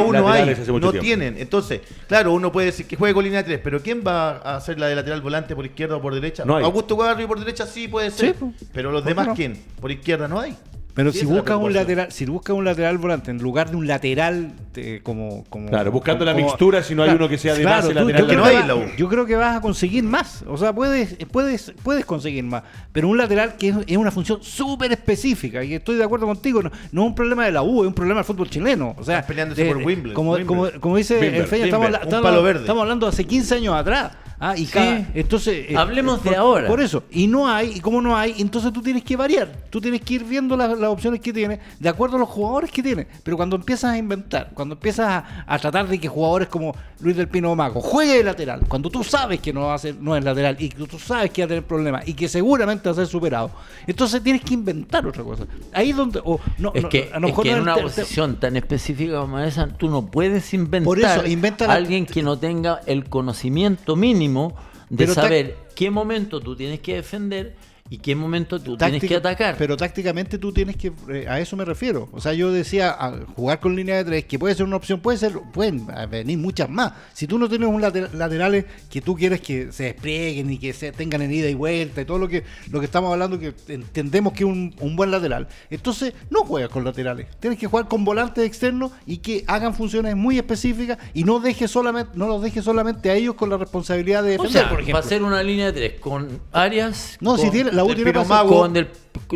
U 0.73 0.81
no 0.81 0.93
tienen. 0.93 1.37
Entonces, 1.39 1.81
claro, 2.09 2.33
uno 2.33 2.51
puede 2.53 2.67
decir 2.67 2.87
que 2.87 2.97
juegue 2.97 3.15
con 3.15 3.25
línea 3.25 3.45
3, 3.45 3.61
pero 3.63 3.83
¿quién 3.83 4.03
va 4.07 4.39
a 4.39 4.57
hacer 4.57 4.70
la 4.79 4.87
de 4.89 4.95
lateral 4.97 5.21
volante 5.21 5.55
por 5.57 5.65
izquierda 5.67 5.97
o 5.97 6.03
por 6.03 6.15
derecha? 6.15 6.45
No 6.45 6.57
hay. 6.57 6.65
Augusto 6.65 6.95
Guarri 6.95 7.27
por 7.27 7.39
derecha 7.39 7.67
sí 7.67 7.89
puede 7.89 8.11
ser, 8.11 8.31
Sí, 8.31 8.37
pues. 8.39 8.55
pero 8.73 8.91
los 8.93 9.03
¿Por 9.03 9.09
qué 9.09 9.15
demás 9.15 9.27
no? 9.29 9.35
¿quién? 9.35 9.63
Por 9.81 9.91
izquierda 9.91 10.29
no 10.29 10.39
hay. 10.41 10.57
Pero 10.93 11.13
si 11.13 11.19
esa 11.19 11.27
es 11.27 11.31
la 11.31 11.37
busca 11.37 11.57
un 11.57 11.73
lateral, 11.73 12.11
si 12.11 12.27
busca 12.27 12.53
un 12.53 12.65
lateral 12.65 12.99
volante 12.99 13.31
en 13.31 13.39
lugar 13.39 13.71
de 13.71 13.77
un 13.77 13.87
lateral 13.87 14.53
eh, 14.75 14.99
como, 15.05 15.45
como 15.49 15.69
Claro, 15.69 15.93
buscando 15.93 16.25
la 16.25 16.35
mixtura, 16.35 16.83
si 16.83 16.97
no 16.97 17.05
hay 17.05 17.11
uno 17.11 17.29
que 17.29 17.39
sea 17.39 17.55
de 17.55 17.65
base 17.65 17.89
tú- 17.91 17.95
lateral 17.95 18.21
yo 18.23 18.27
creo 18.27 18.39
no 18.39 18.43
va- 18.45 18.67
la 18.67 18.75
U. 18.75 18.83
Yo 18.99 19.09
creo 19.09 19.25
que 19.25 19.37
vas 19.37 19.57
a 19.57 19.61
conseguir 19.61 20.03
más, 20.03 20.45
o 20.49 20.57
sea, 20.59 20.73
puedes 20.75 21.15
puedes 21.31 21.73
puedes 21.85 22.05
conseguir 22.05 22.43
más, 22.43 22.65
pero 22.93 23.07
un 23.07 23.17
lateral 23.17 23.55
que 23.57 23.69
es, 23.69 23.77
es 23.87 23.97
una 23.97 24.11
función 24.11 24.43
súper 24.43 24.91
específica 24.91 25.63
y 25.63 25.75
estoy 25.75 25.95
de 25.95 26.03
acuerdo 26.05 26.27
contigo, 26.27 26.61
no, 26.61 26.71
no 26.91 27.03
es 27.03 27.07
un 27.07 27.15
problema 27.15 27.45
de 27.45 27.53
la 27.53 27.63
U, 27.63 27.83
es 27.83 27.87
un 27.89 27.95
problema 27.95 28.19
del 28.19 28.25
fútbol 28.25 28.51
chileno, 28.51 28.97
o 28.99 29.05
sea, 29.05 29.21
Están 29.21 29.29
peleándose 29.29 29.63
de- 29.63 29.69
por 29.69 29.77
Wimbledon, 29.79 30.15
Como, 30.15 30.33
Wimbledon. 30.33 30.47
como, 30.71 30.81
como 30.81 30.97
dice 30.97 31.15
Wimbledon, 31.15 31.41
el 31.41 31.47
Feña, 31.47 31.65
estamos, 31.67 31.85
Wimbledon, 31.87 32.03
habla- 32.11 32.19
un 32.29 32.35
estamos- 32.35 32.61
estamos 32.61 32.83
hablando 32.83 33.07
de 33.07 33.11
hace 33.11 33.25
15 33.25 33.55
años 33.55 33.75
atrás. 33.77 34.13
Ah, 34.43 34.57
y 34.57 34.65
Sí. 34.65 34.73
cada- 34.73 35.07
entonces 35.15 35.67
eh, 35.69 35.77
Hablemos 35.77 36.25
de 36.25 36.31
por- 36.31 36.39
ahora. 36.39 36.67
Por 36.67 36.81
eso, 36.81 37.05
y 37.11 37.27
no 37.27 37.47
hay, 37.47 37.73
y 37.77 37.81
como 37.81 38.01
no 38.01 38.17
hay, 38.17 38.35
entonces 38.39 38.73
tú 38.73 38.81
tienes 38.81 39.05
que 39.05 39.15
variar. 39.15 39.53
Tú 39.69 39.81
tienes 39.83 40.01
que 40.01 40.15
ir 40.15 40.25
viendo 40.25 40.57
las, 40.57 40.71
las 40.79 40.89
opciones 40.91 41.21
que 41.21 41.31
tienes 41.33 41.59
de 41.79 41.89
acuerdo 41.89 42.17
a 42.17 42.21
los 42.21 42.29
jugadores 42.29 42.71
que 42.73 42.83
tienes. 42.83 43.07
Pero 43.23 43.37
cuando 43.37 43.57
empiezas 43.57 43.93
a 43.93 43.99
inventar, 43.99 44.51
cuando 44.55 44.75
empiezas 44.77 45.07
a, 45.09 45.45
a 45.47 45.59
tratar 45.59 45.87
de 45.89 46.01
que 46.01 46.09
jugadores 46.09 46.49
como 46.49 46.75
Luis 47.01 47.17
del 47.17 47.29
Pino 47.29 47.55
Mago 47.55 47.81
juegue 47.83 48.17
de 48.17 48.25
lateral, 48.25 48.63
cuando 48.67 48.89
tú 48.89 49.05
sabes 49.05 49.41
que 49.41 49.53
no 49.53 49.63
va 49.67 49.75
a 49.75 49.79
ser, 49.79 49.97
no 49.97 50.17
es 50.17 50.25
lateral 50.25 50.57
y 50.59 50.71
que 50.71 50.87
tú 50.87 50.99
sabes 50.99 51.31
que 51.31 51.43
va 51.43 51.45
a 51.45 51.49
tener 51.49 51.65
problemas 51.65 52.09
y 52.09 52.15
que 52.15 52.27
seguramente 52.27 52.89
va 52.89 52.93
a 52.93 52.95
ser 52.97 53.07
superado, 53.09 53.51
entonces 53.87 54.23
tienes 54.23 54.43
que 54.43 54.55
inventar 54.55 55.07
otra 55.07 55.23
cosa. 55.23 55.45
Ahí 55.75 55.93
donde 55.93 56.21
o, 56.25 56.41
no, 56.59 56.73
es 56.75 56.83
no, 56.83 56.89
que, 56.89 57.11
a 57.13 57.19
lo 57.21 57.27
es 57.27 57.33
mejor 57.33 57.45
que 57.45 57.51
no 57.51 57.57
en 57.59 57.69
es 57.69 57.75
una 57.75 57.83
posición 57.83 58.37
tan 58.37 58.57
específica 58.57 59.21
como 59.21 59.39
esa, 59.39 59.69
tú 59.69 59.91
no 59.91 60.07
puedes 60.07 60.53
inventar 60.55 60.85
Por 60.87 60.99
eso, 61.01 61.27
inventa 61.27 61.67
a 61.67 61.75
alguien 61.75 62.07
que 62.07 62.23
no 62.23 62.39
tenga 62.39 62.81
el 62.87 63.05
conocimiento 63.05 63.97
mínimo 63.97 64.30
de 64.35 64.97
Pero 64.97 65.15
saber 65.15 65.57
qué 65.75 65.91
momento 65.91 66.41
tú 66.41 66.57
tienes 66.57 66.81
que 66.81 66.97
defender 66.97 67.55
y 67.91 67.99
qué 67.99 68.15
momento 68.15 68.61
tú 68.61 68.77
tienes 68.77 69.03
que 69.03 69.17
atacar. 69.17 69.57
Pero 69.59 69.77
tácticamente 69.77 70.39
tú 70.39 70.53
tienes 70.53 70.77
que, 70.77 70.93
eh, 71.09 71.27
a 71.29 71.41
eso 71.41 71.57
me 71.57 71.65
refiero. 71.65 72.09
O 72.13 72.21
sea, 72.21 72.33
yo 72.33 72.53
decía, 72.53 72.91
a 72.97 73.19
jugar 73.35 73.59
con 73.59 73.75
línea 73.75 73.97
de 73.97 74.05
tres, 74.05 74.25
que 74.27 74.39
puede 74.39 74.55
ser 74.55 74.65
una 74.65 74.77
opción, 74.77 75.01
puede 75.01 75.19
ser, 75.19 75.33
pueden 75.53 75.87
venir 76.09 76.39
muchas 76.39 76.71
más. 76.71 76.93
Si 77.13 77.27
tú 77.27 77.37
no 77.39 77.49
tienes 77.49 77.69
un 77.69 77.81
later- 77.81 78.15
laterales 78.15 78.65
que 78.89 79.01
tú 79.01 79.17
quieres 79.17 79.41
que 79.41 79.73
se 79.73 79.85
desplieguen 79.85 80.51
y 80.51 80.59
que 80.59 80.73
se 80.73 80.93
tengan 80.93 81.21
en 81.23 81.33
ida 81.33 81.49
y 81.49 81.55
vuelta 81.55 82.01
y 82.01 82.05
todo 82.05 82.19
lo 82.19 82.29
que, 82.29 82.45
lo 82.71 82.79
que 82.79 82.87
estamos 82.87 83.13
hablando, 83.13 83.39
que 83.41 83.53
entendemos 83.69 84.33
que 84.35 84.45
es 84.45 84.49
un, 84.49 84.73
un 84.79 84.95
buen 84.95 85.11
lateral, 85.11 85.49
entonces 85.69 86.15
no 86.31 86.45
juegas 86.45 86.71
con 86.71 86.85
laterales. 86.85 87.27
Tienes 87.41 87.59
que 87.59 87.67
jugar 87.67 87.89
con 87.89 88.05
volantes 88.05 88.45
externos 88.47 88.93
y 89.05 89.17
que 89.19 89.43
hagan 89.49 89.75
funciones 89.75 90.15
muy 90.15 90.39
específicas 90.39 90.99
y 91.13 91.25
no 91.25 91.41
dejes 91.41 91.71
solamente, 91.73 92.13
no 92.15 92.29
los 92.29 92.41
dejes 92.41 92.65
solamente 92.65 93.11
a 93.11 93.15
ellos 93.15 93.35
con 93.35 93.51
la 93.51 93.57
responsabilidad 93.57 94.23
de 94.23 94.39
o 94.39 94.43
defender, 94.43 94.63
sea, 94.63 94.71
por 94.71 94.95
va 94.95 94.99
a 95.01 95.03
ser 95.03 95.25
una 95.25 95.43
línea 95.43 95.67
de 95.67 95.73
tres 95.73 96.01
con 96.01 96.41
Arias. 96.53 97.17
No, 97.21 97.33
con, 97.33 97.41
si 97.41 97.51
tiene, 97.51 97.73
la 97.81 97.93
U 97.93 97.95
tiene 97.95 98.13
con 98.13 98.73
del, 98.73 98.89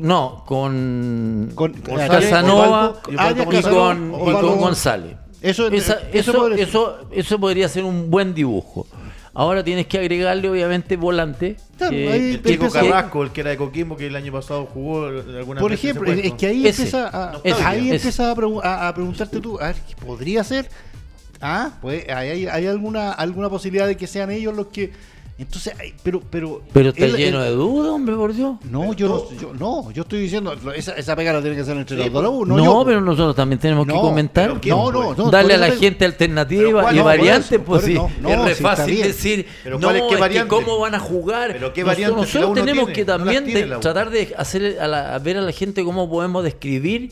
no, 0.02 0.42
con, 0.46 1.50
con 1.54 1.72
González, 1.72 2.30
Casanova 2.30 2.94
y, 3.08 3.62
con, 3.62 4.14
y 4.14 4.32
González. 4.58 5.16
Eso- 5.42 5.68
Esa- 5.68 5.94
eso 5.94 6.08
eso, 6.12 6.32
podría- 6.32 6.64
eso, 6.64 6.98
eso 7.12 7.38
podría 7.38 7.68
ser 7.68 7.84
un 7.84 8.10
buen 8.10 8.34
dibujo. 8.34 8.86
Ahora 9.36 9.64
tienes 9.64 9.86
que 9.88 9.98
agregarle, 9.98 10.48
obviamente, 10.48 10.96
volante. 10.96 11.56
Claro, 11.76 11.90
que- 11.90 12.08
ahí 12.12 12.40
Chico 12.44 12.70
Carrasco, 12.70 13.22
el 13.24 13.30
que 13.30 13.40
era 13.40 13.50
de 13.50 13.56
Coquimbo, 13.56 13.96
que 13.96 14.06
el 14.06 14.16
año 14.16 14.32
pasado 14.32 14.66
jugó 14.72 15.06
alguna 15.06 15.60
Por 15.60 15.72
ejemplo, 15.72 16.10
es 16.12 16.32
que 16.34 16.46
ahí 16.46 16.66
Ese, 16.66 16.82
empieza 16.84 17.10
a, 17.12 17.40
ese, 17.42 17.62
ahí 17.64 17.86
ese. 17.88 17.96
empieza 17.96 18.30
a, 18.30 18.34
pregu- 18.36 18.60
a- 18.62 18.88
a 18.88 18.94
preguntarte 18.94 19.40
tú, 19.40 19.58
a 19.60 19.66
ver, 19.66 19.76
¿podría 20.06 20.44
ser? 20.44 20.68
Ah, 21.40 21.72
pues 21.82 22.08
hay, 22.08 22.28
hay- 22.30 22.46
hay 22.46 22.66
alguna 22.68 23.10
alguna 23.12 23.50
posibilidad 23.50 23.86
de 23.86 23.96
que 23.96 24.06
sean 24.06 24.30
ellos 24.30 24.54
los 24.56 24.68
que 24.68 24.92
entonces, 25.36 25.74
ay, 25.80 25.92
pero 26.02 26.22
pero 26.30 26.62
Pero 26.72 26.90
está 26.90 27.06
él- 27.06 27.16
lleno 27.16 27.38
él- 27.42 27.50
de 27.50 27.56
dudas, 27.56 27.90
hombre, 27.92 28.14
por 28.14 28.32
Dios. 28.32 28.56
No, 28.70 28.92
yo 28.92 29.08
no, 29.08 29.40
yo 29.40 29.52
no, 29.52 29.90
yo 29.90 30.02
estoy 30.02 30.20
diciendo, 30.20 30.54
esa, 30.76 30.92
esa 30.92 31.16
pega 31.16 31.32
la 31.32 31.40
tiene 31.40 31.56
que 31.56 31.62
hacer 31.62 31.74
el 31.74 31.80
entrenador 31.80 32.12
de 32.12 32.22
la 32.22 32.28
U, 32.28 32.46
No, 32.46 32.56
no, 32.56 32.64
yo. 32.64 32.84
pero 32.84 33.00
nosotros 33.00 33.34
también 33.34 33.58
tenemos 33.58 33.84
que 33.86 33.92
comentar. 33.92 34.60
¿quién, 34.60 34.76
no, 34.76 34.92
no, 34.92 35.06
pues? 35.06 35.18
no, 35.18 35.30
Darle 35.30 35.54
a 35.54 35.58
la 35.58 35.70
gente 35.72 36.04
alternativa 36.04 36.82
¿cuál- 36.82 36.96
y 36.96 37.00
variantes, 37.00 37.50
eso, 37.52 37.62
pues 37.64 37.82
sí. 37.84 37.94
no, 37.94 38.10
no, 38.20 38.30
es 38.30 38.44
re 38.44 38.54
fácil 38.54 39.02
decir, 39.02 39.46
Pero 39.64 39.78
no, 39.80 39.86
¿cuál 39.88 39.96
es- 39.96 40.02
qué 40.02 40.06
es 40.08 40.14
que 40.14 40.20
variante? 40.20 40.48
cómo 40.54 40.78
van 40.78 40.94
a 40.94 41.00
jugar. 41.00 41.50
Pero 41.52 41.72
¿qué 41.72 41.82
Nosotros- 41.82 42.08
la 42.10 42.16
Nosotros 42.16 42.54
tenemos 42.54 42.84
tiene? 42.86 42.92
que 42.92 43.04
también 43.04 43.44
de- 43.46 43.64
tratar 43.80 44.10
de 44.10 44.34
hacer 44.38 44.78
a, 44.80 44.86
la- 44.86 45.14
a 45.14 45.18
ver 45.18 45.38
a 45.38 45.40
la 45.40 45.52
gente 45.52 45.82
cómo 45.82 46.08
podemos 46.08 46.44
describir 46.44 47.10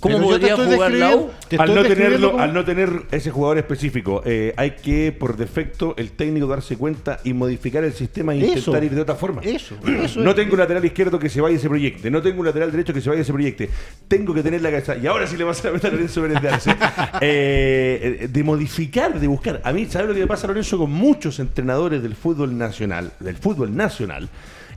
cómo 0.00 0.16
Pero 0.16 0.28
podría 0.28 0.56
jugar 0.56 0.92
la 0.92 1.16
U. 1.16 1.30
al 1.58 1.74
no, 1.74 1.74
describiendo 1.74 1.82
tenerlo, 1.94 2.30
como- 2.32 2.42
al 2.42 2.54
no 2.54 2.64
tener 2.64 2.90
ese 3.10 3.30
jugador 3.30 3.58
específico, 3.58 4.22
eh, 4.24 4.52
hay 4.56 4.72
que, 4.72 5.12
por 5.12 5.36
defecto, 5.36 5.94
el 5.96 6.12
técnico 6.12 6.46
darse 6.46 6.76
cuenta 6.76 7.20
y 7.24 7.32
modificar 7.32 7.84
el 7.84 7.92
sistema 7.92 8.34
e 8.34 8.38
Eso. 8.38 8.46
intentar 8.58 8.84
ir 8.84 8.94
de 8.94 9.00
otra 9.02 9.14
forma. 9.14 9.42
Eso, 9.42 9.76
eso 10.04 10.20
No 10.20 10.30
es- 10.30 10.36
tengo 10.36 10.52
un 10.54 10.58
lateral 10.58 10.84
izquierdo 10.84 11.18
que 11.18 11.28
se 11.28 11.40
vaya 11.40 11.56
y 11.56 11.58
se 11.58 11.68
proyecte. 11.68 12.10
No 12.10 12.22
tengo 12.22 12.40
un 12.40 12.46
lateral 12.46 12.70
derecho 12.70 12.92
que 12.92 13.00
se 13.00 13.08
vaya 13.10 13.22
y 13.22 13.24
se 13.24 13.32
proyecte. 13.32 13.70
Tengo 14.08 14.34
que 14.34 14.42
tener 14.42 14.62
la 14.62 14.70
cabeza. 14.70 14.96
Y 14.96 15.06
ahora 15.06 15.26
sí 15.26 15.36
le 15.36 15.44
vas 15.44 15.64
a 15.64 15.70
meter 15.70 15.90
a 15.90 15.94
Lorenzo 15.94 16.22
Pérez 16.22 16.42
de 16.42 16.48
Arce. 16.48 16.70
Eh, 17.20 18.18
eh, 18.22 18.28
de 18.28 18.44
modificar, 18.44 19.18
de 19.18 19.26
buscar. 19.26 19.60
A 19.64 19.72
mí, 19.72 19.86
¿sabes 19.86 20.08
lo 20.08 20.14
que 20.14 20.20
me 20.20 20.26
pasa, 20.26 20.46
Lorenzo, 20.46 20.78
con 20.78 20.90
muchos 20.90 21.38
entrenadores 21.38 22.02
del 22.02 22.14
fútbol 22.14 22.56
nacional? 22.56 23.12
Del 23.20 23.36
fútbol 23.36 23.74
nacional 23.74 24.28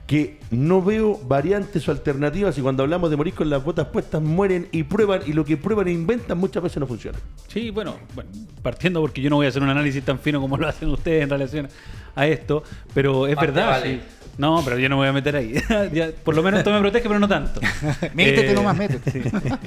que 0.08 0.38
no 0.50 0.82
veo 0.82 1.20
variantes 1.28 1.86
o 1.86 1.90
alternativas 1.90 2.56
y 2.56 2.62
cuando 2.62 2.82
hablamos 2.82 3.10
de 3.10 3.18
morir 3.18 3.34
con 3.34 3.50
las 3.50 3.62
botas 3.62 3.88
puestas 3.88 4.22
mueren 4.22 4.66
y 4.72 4.84
prueban 4.84 5.20
y 5.26 5.34
lo 5.34 5.44
que 5.44 5.58
prueban 5.58 5.86
e 5.86 5.92
inventan 5.92 6.38
muchas 6.38 6.62
veces 6.62 6.78
no 6.78 6.86
funciona. 6.86 7.18
Sí, 7.46 7.68
bueno, 7.70 7.94
bueno, 8.14 8.30
partiendo 8.62 9.02
porque 9.02 9.20
yo 9.20 9.28
no 9.28 9.36
voy 9.36 9.44
a 9.44 9.50
hacer 9.50 9.62
un 9.62 9.68
análisis 9.68 10.02
tan 10.02 10.18
fino 10.18 10.40
como 10.40 10.56
lo 10.56 10.66
hacen 10.66 10.88
ustedes 10.88 11.24
en 11.24 11.28
relación 11.28 11.68
a 12.14 12.26
esto, 12.26 12.64
pero 12.94 13.26
es 13.26 13.36
verdad. 13.36 13.66
vale. 13.66 13.96
sí. 13.96 14.00
No, 14.38 14.62
pero 14.64 14.78
yo 14.78 14.88
no 14.88 14.94
me 14.96 15.00
voy 15.00 15.08
a 15.08 15.12
meter 15.12 15.34
ahí. 15.36 15.52
Ya, 15.92 16.10
por 16.24 16.34
lo 16.36 16.42
menos 16.44 16.58
esto 16.58 16.70
me 16.70 16.78
protege, 16.80 17.08
pero 17.08 17.18
no 17.18 17.26
tanto. 17.28 17.60
Métete 18.14 18.52
Eh, 18.52 18.54
nomás, 18.54 18.76
métete. 18.76 19.10
sí. 19.10 19.22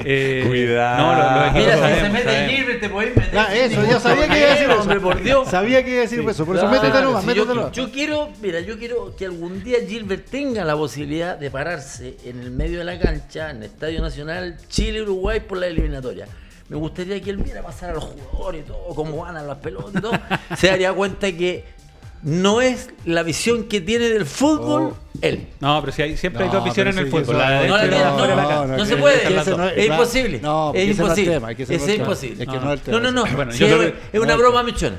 Eh, 0.05 0.45
Cuidado. 0.47 0.97
No, 0.97 1.15
lo- 1.15 1.45
equipos 1.47 1.75
Mira, 1.75 1.95
si 1.95 1.99
se 2.01 2.09
mete. 2.09 2.49
Gilbert, 2.49 2.79
te 2.81 2.89
podés 2.89 3.15
meter. 3.15 3.37
Ah, 3.37 3.53
eso, 3.55 3.83
ya 3.83 3.99
sabía 3.99 4.27
que 4.29 4.37
iba 4.39 4.47
a 4.47 4.51
decir 4.51 4.69
eso. 4.69 4.81
Hombre, 4.81 4.99
por 5.01 5.21
Dios. 5.21 5.47
Sabía 5.49 5.83
que 5.83 5.89
iba 5.91 5.99
a 5.99 6.01
decir 6.03 6.19
eso, 6.21 6.45
por 6.45 6.55
eso 6.55 6.69
Claro, 6.69 6.81
métete 6.83 7.03
nomás, 7.03 7.21
si 7.21 7.27
métete 7.27 7.47
yo, 7.47 7.53
nomás. 7.55 7.71
yo 7.73 7.91
quiero, 7.91 8.29
mira, 8.41 8.59
yo 8.61 8.79
quiero 8.79 9.15
que 9.15 9.25
algún 9.25 9.61
día 9.63 9.77
Gilbert 9.87 10.29
tenga 10.29 10.63
la 10.63 10.75
posibilidad 10.75 11.37
de 11.37 11.51
pararse 11.51 12.15
en 12.23 12.39
el 12.39 12.51
medio 12.51 12.79
de 12.79 12.85
la 12.85 12.97
cancha, 12.97 13.49
en 13.51 13.57
el 13.57 13.63
Estadio 13.63 14.01
Nacional, 14.01 14.55
Chile-Uruguay 14.69 15.41
por 15.41 15.57
la 15.57 15.67
eliminatoria. 15.67 16.27
Me 16.69 16.77
gustaría 16.77 17.21
que 17.21 17.29
él 17.29 17.37
viera 17.37 17.61
pasar 17.61 17.89
a 17.89 17.93
los 17.95 18.05
jugadores 18.05 18.61
y 18.61 18.67
todo, 18.67 18.95
cómo 18.95 19.23
ganan 19.25 19.45
las 19.45 19.57
pelotas 19.57 19.93
y 19.95 20.01
todo. 20.01 20.13
Se 20.55 20.67
daría 20.67 20.93
cuenta 20.93 21.29
que 21.33 21.65
no 22.23 22.61
es 22.61 22.89
la 23.05 23.23
visión 23.23 23.63
que 23.65 23.81
tiene 23.81 24.09
del 24.09 24.25
fútbol 24.25 24.93
él. 25.21 25.47
No, 25.59 25.79
pero 25.81 25.91
si 25.91 26.01
hay, 26.01 26.17
siempre 26.17 26.43
hay 26.45 26.49
dos 26.49 26.63
visiones 26.63 26.95
en 26.97 27.03
el 27.05 27.11
fútbol. 27.11 27.35
eso- 27.35 28.67
No, 28.77 28.85
se 28.85 28.97
puede. 28.97 29.21
que 29.21 29.37
ese 29.37 29.57
no 29.57 29.67
es- 29.67 29.85
imposible. 29.87 30.39
No, 30.41 30.71
es 30.73 30.89
imposible. 30.97 31.31
tema, 31.33 31.51
es 31.51 31.59
es 31.59 31.69
el 31.69 31.79
tema. 31.79 31.93
imposible. 31.95 32.43
Es 32.43 32.49
que 32.49 32.55
no, 32.55 32.61
no 32.65 32.73
es 32.73 32.79
el 32.79 32.85
tema. 32.85 32.99
no, 32.99 33.11
no, 33.11 33.25
no. 33.25 33.35
Bueno, 33.35 33.51
Sí, 33.51 33.59
yo 33.59 33.67
es, 33.67 33.73
creo 33.75 33.91
que- 33.91 33.97
es 34.17 34.19
una 34.23 34.33
no, 34.33 34.39
broma, 34.39 34.63
Michona. 34.63 34.97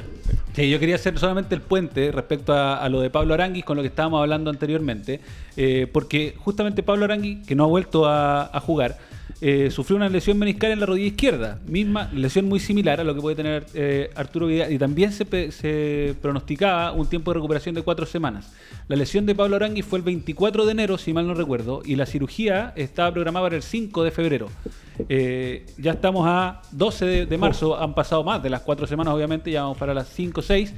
Sí, 0.55 0.69
yo 0.69 0.79
quería 0.79 0.97
hacer 0.97 1.19
solamente 1.19 1.55
el 1.55 1.63
puente 1.63 2.13
respecto 2.13 2.53
a, 2.53 2.77
a 2.77 2.89
lo 2.91 3.01
de 3.01 3.09
Pablo 3.09 3.33
Aranguis 3.33 3.65
con 3.65 3.77
lo 3.77 3.83
que 3.83 3.89
estábamos 3.89 4.21
hablando 4.21 4.51
anteriormente, 4.51 5.21
eh, 5.57 5.87
porque 5.91 6.35
justamente 6.39 6.83
Pablo 6.83 7.07
Aranguis, 7.07 7.47
que 7.47 7.55
no 7.55 7.65
ha 7.65 7.69
vuelto 7.69 8.07
a, 8.07 8.51
a 8.55 8.61
jugar, 8.61 8.99
eh, 9.45 9.73
sufrió 9.73 9.97
una 9.97 10.09
lesión 10.09 10.39
meniscal 10.39 10.71
en 10.71 10.79
la 10.79 10.87
rodilla 10.87 11.09
izquierda, 11.09 11.59
misma 11.67 12.09
lesión 12.13 12.45
muy 12.45 12.61
similar 12.61 13.01
a 13.01 13.05
lo 13.05 13.13
que 13.13 13.21
puede 13.21 13.35
tener 13.35 13.67
eh, 13.75 14.09
Arturo 14.15 14.47
Vidal, 14.47 14.73
y 14.73 14.79
también 14.79 15.11
se, 15.11 16.15
pronosticaba 16.23 16.93
un 16.93 17.09
tiempo 17.09 17.33
de 17.33 17.35
recuperación 17.35 17.75
de 17.75 17.83
cuatro 17.83 18.07
semanas. 18.07 18.53
La 18.87 18.95
lesión 18.95 19.27
de 19.27 19.35
Pablo 19.35 19.57
Aranguis 19.57 19.85
fue 19.85 19.99
el 19.99 20.05
24 20.05 20.65
de 20.65 20.71
enero, 20.71 20.97
si 20.97 21.13
mal 21.13 21.27
no 21.27 21.35
recuerdo, 21.35 21.83
y 21.85 21.97
la 21.97 22.07
cirugía 22.07 22.73
estaba 22.77 23.13
programada 23.13 23.47
para 23.47 23.57
el 23.57 23.63
5 23.63 24.05
de 24.05 24.11
febrero. 24.13 24.49
Eh, 25.09 25.67
ya 25.77 25.91
estamos 25.91 26.25
a 26.29 26.63
12 26.71 27.05
de, 27.05 27.27
de 27.27 27.37
marzo, 27.37 27.77
han 27.77 27.95
pasado 27.95 28.23
más 28.23 28.41
de 28.45 28.51
las 28.51 28.61
cuatro 28.61 28.87
semanas, 28.87 29.13
obviamente, 29.13 29.51
ya 29.51 29.63
vamos 29.63 29.77
para 29.77 29.93
las 29.93 30.09
5 30.09 30.39
o 30.39 30.43
6. 30.45 30.73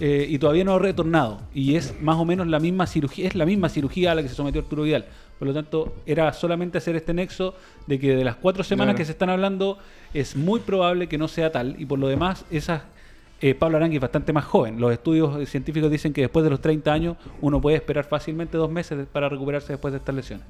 Eh, 0.00 0.26
y 0.28 0.38
todavía 0.38 0.64
no 0.64 0.74
ha 0.74 0.78
retornado. 0.78 1.40
Y 1.54 1.74
es 1.76 1.94
más 2.00 2.16
o 2.16 2.24
menos 2.24 2.46
la 2.46 2.60
misma 2.60 2.86
cirugía, 2.86 3.26
es 3.28 3.34
la 3.34 3.46
misma 3.46 3.68
cirugía 3.68 4.12
a 4.12 4.14
la 4.14 4.22
que 4.22 4.28
se 4.28 4.34
sometió 4.34 4.60
Arturo 4.60 4.82
Vidal. 4.84 5.06
Por 5.38 5.46
lo 5.48 5.54
tanto, 5.54 5.94
era 6.06 6.32
solamente 6.32 6.78
hacer 6.78 6.96
este 6.96 7.14
nexo 7.14 7.54
de 7.86 7.98
que 7.98 8.16
de 8.16 8.24
las 8.24 8.36
cuatro 8.36 8.64
semanas 8.64 8.92
Claro. 8.94 8.98
que 8.98 9.04
se 9.04 9.12
están 9.12 9.30
hablando, 9.30 9.78
es 10.14 10.34
muy 10.36 10.60
probable 10.60 11.08
que 11.08 11.18
no 11.18 11.28
sea 11.28 11.52
tal. 11.52 11.76
Y 11.78 11.86
por 11.86 11.98
lo 11.98 12.08
demás, 12.08 12.44
esas 12.50 12.82
eh, 13.40 13.54
Pablo 13.54 13.76
Arangui 13.76 13.96
es 13.96 14.02
bastante 14.02 14.32
más 14.32 14.44
joven. 14.44 14.80
Los 14.80 14.92
estudios 14.92 15.48
científicos 15.48 15.90
dicen 15.90 16.12
que 16.12 16.22
después 16.22 16.42
de 16.42 16.50
los 16.50 16.60
30 16.60 16.92
años 16.92 17.16
uno 17.40 17.60
puede 17.60 17.76
esperar 17.76 18.04
fácilmente 18.04 18.56
dos 18.56 18.70
meses 18.70 19.06
para 19.12 19.28
recuperarse 19.28 19.72
después 19.72 19.92
de 19.92 19.98
estas 19.98 20.14
lesiones. 20.14 20.46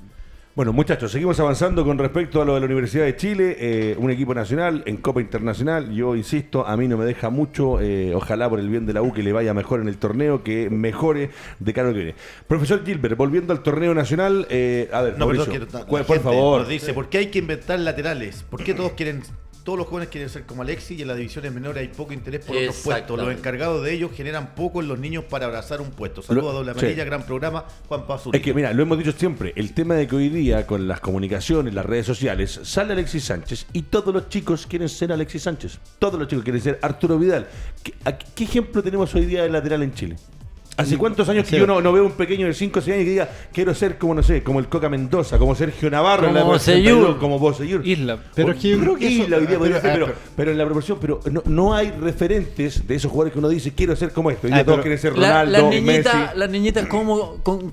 Bueno, 0.58 0.72
muchachos, 0.72 1.12
seguimos 1.12 1.38
avanzando 1.38 1.84
con 1.84 1.98
respecto 1.98 2.42
a 2.42 2.44
lo 2.44 2.54
de 2.54 2.58
la 2.58 2.66
Universidad 2.66 3.04
de 3.04 3.14
Chile, 3.14 3.56
eh, 3.60 3.94
un 3.96 4.10
equipo 4.10 4.34
nacional 4.34 4.82
en 4.86 4.96
Copa 4.96 5.20
Internacional. 5.20 5.92
Yo 5.94 6.16
insisto, 6.16 6.66
a 6.66 6.76
mí 6.76 6.88
no 6.88 6.96
me 6.96 7.04
deja 7.04 7.30
mucho, 7.30 7.80
eh, 7.80 8.12
ojalá 8.12 8.50
por 8.50 8.58
el 8.58 8.68
bien 8.68 8.84
de 8.84 8.92
la 8.92 9.00
U 9.00 9.12
que 9.12 9.22
le 9.22 9.32
vaya 9.32 9.54
mejor 9.54 9.80
en 9.80 9.86
el 9.86 9.98
torneo, 9.98 10.42
que 10.42 10.68
mejore 10.68 11.30
de 11.60 11.72
cara 11.72 11.86
a 11.86 11.90
lo 11.92 11.96
que 11.96 12.02
viene. 12.06 12.18
Profesor 12.48 12.84
Gilbert, 12.84 13.16
volviendo 13.16 13.52
al 13.52 13.62
torneo 13.62 13.94
nacional, 13.94 14.48
eh, 14.50 14.90
a 14.92 15.02
ver, 15.02 15.12
No, 15.16 15.26
Mauricio, 15.26 15.52
perdón, 15.52 15.68
que 15.68 15.78
la 15.78 15.84
cu- 15.84 16.04
por 16.08 16.18
favor. 16.18 16.60
nos 16.62 16.68
dice, 16.68 16.92
¿por 16.92 17.08
qué 17.08 17.18
hay 17.18 17.26
que 17.28 17.38
inventar 17.38 17.78
laterales? 17.78 18.42
¿Por 18.42 18.64
qué 18.64 18.74
todos 18.74 18.94
quieren, 18.94 19.22
todos 19.68 19.80
los 19.80 19.88
jóvenes 19.88 20.08
quieren 20.08 20.30
ser 20.30 20.44
como 20.46 20.62
Alexis 20.62 20.98
y 20.98 21.02
en 21.02 21.08
las 21.08 21.18
divisiones 21.18 21.52
menores 21.52 21.82
hay 21.82 21.88
poco 21.88 22.14
interés 22.14 22.42
por 22.42 22.56
otros 22.56 22.76
puestos? 22.82 23.18
Los 23.18 23.30
encargados 23.36 23.84
de 23.84 23.92
ellos 23.92 24.12
generan 24.14 24.54
poco 24.54 24.80
en 24.80 24.88
los 24.88 24.98
niños 24.98 25.24
para 25.24 25.44
abrazar 25.44 25.82
un 25.82 25.90
puesto. 25.90 26.22
Saludos 26.22 26.48
a 26.48 26.52
Doble 26.54 26.72
sí. 26.72 26.78
Amarilla, 26.78 27.04
gran 27.04 27.26
programa, 27.26 27.66
Juan 27.86 28.06
Pazur. 28.06 28.34
Es 28.34 28.40
que 28.40 28.54
mira, 28.54 28.72
lo 28.72 28.82
hemos 28.84 28.96
dicho 28.96 29.12
siempre, 29.12 29.52
el 29.56 29.74
tema 29.74 29.94
de 29.96 30.06
que 30.06 30.16
hoy 30.16 30.30
día 30.30 30.66
con 30.66 30.88
las 30.88 31.00
comunicaciones, 31.00 31.74
las 31.74 31.84
redes 31.84 32.06
sociales, 32.06 32.58
sale 32.62 32.94
Alexis 32.94 33.24
Sánchez 33.24 33.66
y 33.74 33.82
todos 33.82 34.14
los 34.14 34.30
chicos 34.30 34.66
quieren 34.66 34.88
ser 34.88 35.12
Alexis 35.12 35.42
Sánchez. 35.42 35.78
Todos 35.98 36.18
los 36.18 36.28
chicos 36.28 36.44
quieren 36.44 36.62
ser 36.62 36.78
Arturo 36.80 37.18
Vidal. 37.18 37.46
¿Qué, 37.82 37.92
a- 38.06 38.16
qué 38.16 38.44
ejemplo 38.44 38.82
tenemos 38.82 39.14
hoy 39.14 39.26
día 39.26 39.42
de 39.42 39.50
lateral 39.50 39.82
en 39.82 39.92
Chile? 39.92 40.16
¿Hace 40.78 40.96
cuántos 40.96 41.28
años 41.28 41.46
que 41.48 41.58
yo 41.58 41.66
no, 41.66 41.80
no 41.80 41.92
veo 41.92 42.06
un 42.06 42.12
pequeño 42.12 42.46
de 42.46 42.54
5 42.54 42.78
o 42.78 42.82
6 42.82 42.94
años 42.94 43.04
que 43.04 43.10
diga 43.10 43.28
quiero 43.52 43.74
ser 43.74 43.98
como, 43.98 44.14
no 44.14 44.22
sé, 44.22 44.42
como 44.42 44.60
el 44.60 44.68
Coca 44.68 44.88
Mendoza, 44.88 45.36
como 45.38 45.54
Sergio 45.54 45.90
Navarro 45.90 46.28
en 46.28 46.34
la 46.34 46.42
Como. 46.42 46.58
62, 46.58 47.16
como 47.16 47.38
Bosellur? 47.38 47.86
Isla. 47.86 48.18
Pero 48.34 48.52
es 48.52 48.58
que 48.60 48.68
yo 48.70 48.78
creo 48.78 48.96
que 48.96 49.06
eso- 49.08 49.22
Isla 49.24 49.36
hoy 49.38 49.46
día 49.46 49.58
podría 49.58 49.80
pero- 49.82 50.06
ser, 50.06 50.14
ah, 50.14 50.14
pero, 50.14 50.32
pero 50.36 50.50
en 50.52 50.58
la 50.58 50.64
proporción, 50.64 50.98
pero 51.00 51.20
no, 51.30 51.42
no 51.46 51.74
hay 51.74 51.90
referentes 51.90 52.86
de 52.86 52.94
esos 52.94 53.10
jugadores 53.10 53.32
que 53.32 53.38
uno 53.40 53.48
dice 53.48 53.72
quiero 53.74 53.94
ser 53.96 54.12
como 54.12 54.30
esto. 54.30 54.46
Hoy 54.46 54.52
Ah, 54.52 54.56
día 54.56 54.64
todos 54.64 54.80
quieren 54.80 54.98
ser 54.98 55.18
La- 55.18 55.42
Ronaldo, 55.44 55.52
las 55.62 55.70
niñitas, 55.74 56.14
Messi. 56.14 56.38
las 56.38 56.50
niñitas 56.50 56.86
como, 56.86 57.34
con- 57.42 57.58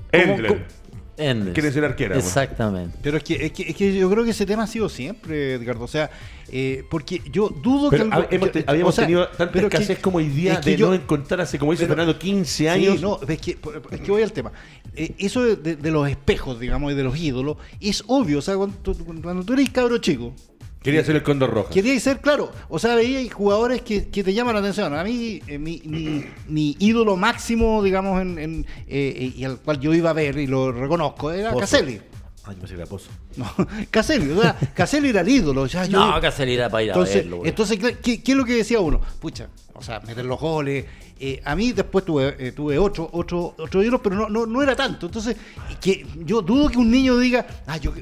Endler. 1.18 1.54
Quiere 1.54 1.72
ser 1.72 1.84
arquera, 1.84 2.14
pues. 2.14 2.26
Exactamente. 2.26 2.98
Pero 3.02 3.16
es 3.16 3.22
que, 3.24 3.46
es, 3.46 3.52
que, 3.52 3.62
es 3.70 3.74
que 3.76 3.94
yo 3.96 4.10
creo 4.10 4.24
que 4.24 4.30
ese 4.30 4.44
tema 4.46 4.64
ha 4.64 4.66
sido 4.66 4.88
siempre, 4.88 5.54
Edgardo. 5.54 5.84
O 5.84 5.88
sea, 5.88 6.10
eh, 6.52 6.84
porque 6.90 7.22
yo 7.32 7.48
dudo 7.48 7.90
Pero 7.90 8.04
que. 8.04 8.10
hab- 8.10 8.26
hemos 8.30 8.50
habíamos 8.66 8.92
o 8.94 8.96
sea, 8.96 9.04
tenido 9.06 9.28
tanta 9.28 9.52
pero 9.52 9.68
que- 9.68 9.76
escasez 9.78 9.98
como 10.00 10.18
hoy 10.18 10.28
día 10.28 10.54
es 10.54 10.58
que 10.60 10.70
de 10.72 10.76
yo- 10.76 10.88
no 10.88 10.94
encontrar 10.94 11.40
hace, 11.40 11.58
como 11.58 11.72
dice 11.72 11.84
pero- 11.84 11.96
Fernando, 11.96 12.18
15 12.18 12.68
años. 12.68 12.96
Sí, 12.96 13.02
no, 13.02 13.18
es 13.26 13.40
que, 13.40 13.58
es 13.92 14.00
que 14.00 14.10
voy 14.10 14.22
al 14.22 14.32
tema. 14.32 14.52
Eh, 14.94 15.14
eso 15.18 15.42
de, 15.42 15.56
de- 15.56 15.76
de 15.76 15.90
los 15.90 16.08
espejos, 16.08 16.60
digamos, 16.60 16.92
y 16.92 16.94
de 16.94 17.02
los 17.04 17.16
ídolos, 17.18 17.56
es 17.80 18.04
obvio. 18.06 18.38
O 18.38 18.42
sea, 18.42 18.54
cuando 18.56 19.42
tú 19.44 19.52
eres 19.54 19.70
cabro 19.70 19.98
chico, 19.98 20.34
Quería 20.86 21.04
ser 21.04 21.16
el 21.16 21.22
Condor 21.22 21.50
Roja. 21.50 21.70
queríais 21.70 22.02
ser, 22.02 22.20
claro. 22.20 22.50
O 22.68 22.78
sea, 22.78 22.94
veía 22.94 23.30
jugadores 23.32 23.82
que, 23.82 24.08
que 24.08 24.24
te 24.24 24.32
llaman 24.32 24.54
la 24.54 24.60
atención. 24.60 24.94
A 24.94 25.04
mí, 25.04 25.40
eh, 25.46 25.58
mi, 25.58 25.82
mi- 25.84 26.24
mi 26.48 26.76
ídolo 26.78 27.16
máximo, 27.16 27.82
digamos, 27.82 28.22
en, 28.22 28.38
en, 28.38 28.66
eh, 28.86 29.32
y 29.36 29.44
al 29.44 29.58
cual 29.58 29.78
yo 29.80 29.92
iba 29.92 30.10
a 30.10 30.12
ver, 30.14 30.38
y 30.38 30.46
lo 30.46 30.72
reconozco, 30.72 31.30
era 31.32 31.50
Pozo. 31.50 31.60
Caselli. 31.60 32.00
Ay, 32.44 32.54
yo 32.54 32.60
pensé 32.60 32.74
que 32.74 32.80
era 32.80 32.86
Pozo. 32.88 33.10
No, 33.36 33.46
Caselli, 33.90 34.30
o 34.30 34.40
sea, 34.40 34.56
Caselli 34.72 35.08
era 35.10 35.20
el 35.20 35.28
ídolo. 35.28 35.62
O 35.62 35.68
sea, 35.68 35.84
yo- 35.84 35.98
No, 35.98 36.18
que 36.20 36.30
salir 36.30 36.58
para 36.70 36.82
ir 36.84 36.90
a 36.90 36.92
entonces, 36.94 37.16
verlo. 37.16 37.36
güey. 37.38 37.48
entonces 37.50 37.78
¿qué, 37.78 37.98
qué- 37.98 38.22
qué 38.22 38.32
es 38.32 38.38
lo 38.38 38.44
que 38.46 38.54
decía 38.54 38.80
uno? 38.80 39.00
Pucha, 39.20 39.48
o 39.74 39.82
sea, 39.82 40.00
meter 40.00 40.24
los 40.24 40.40
goles. 40.40 40.84
Eh, 41.18 41.40
a 41.44 41.56
mí 41.56 41.72
después 41.72 42.04
tuve, 42.04 42.36
eh, 42.38 42.52
tuve 42.52 42.78
ocho, 42.78 43.08
ocho, 43.12 43.54
ocho 43.56 43.82
ídolos, 43.82 44.00
pero 44.02 44.16
no, 44.16 44.28
no, 44.28 44.44
no 44.44 44.62
era 44.62 44.76
tanto. 44.76 45.06
Entonces, 45.06 45.36
que 45.80 46.06
yo 46.24 46.42
dudo 46.42 46.68
que 46.68 46.76
un 46.78 46.90
niño 46.90 47.16
diga, 47.18 47.46
ah, 47.66 47.78
yo, 47.78 47.92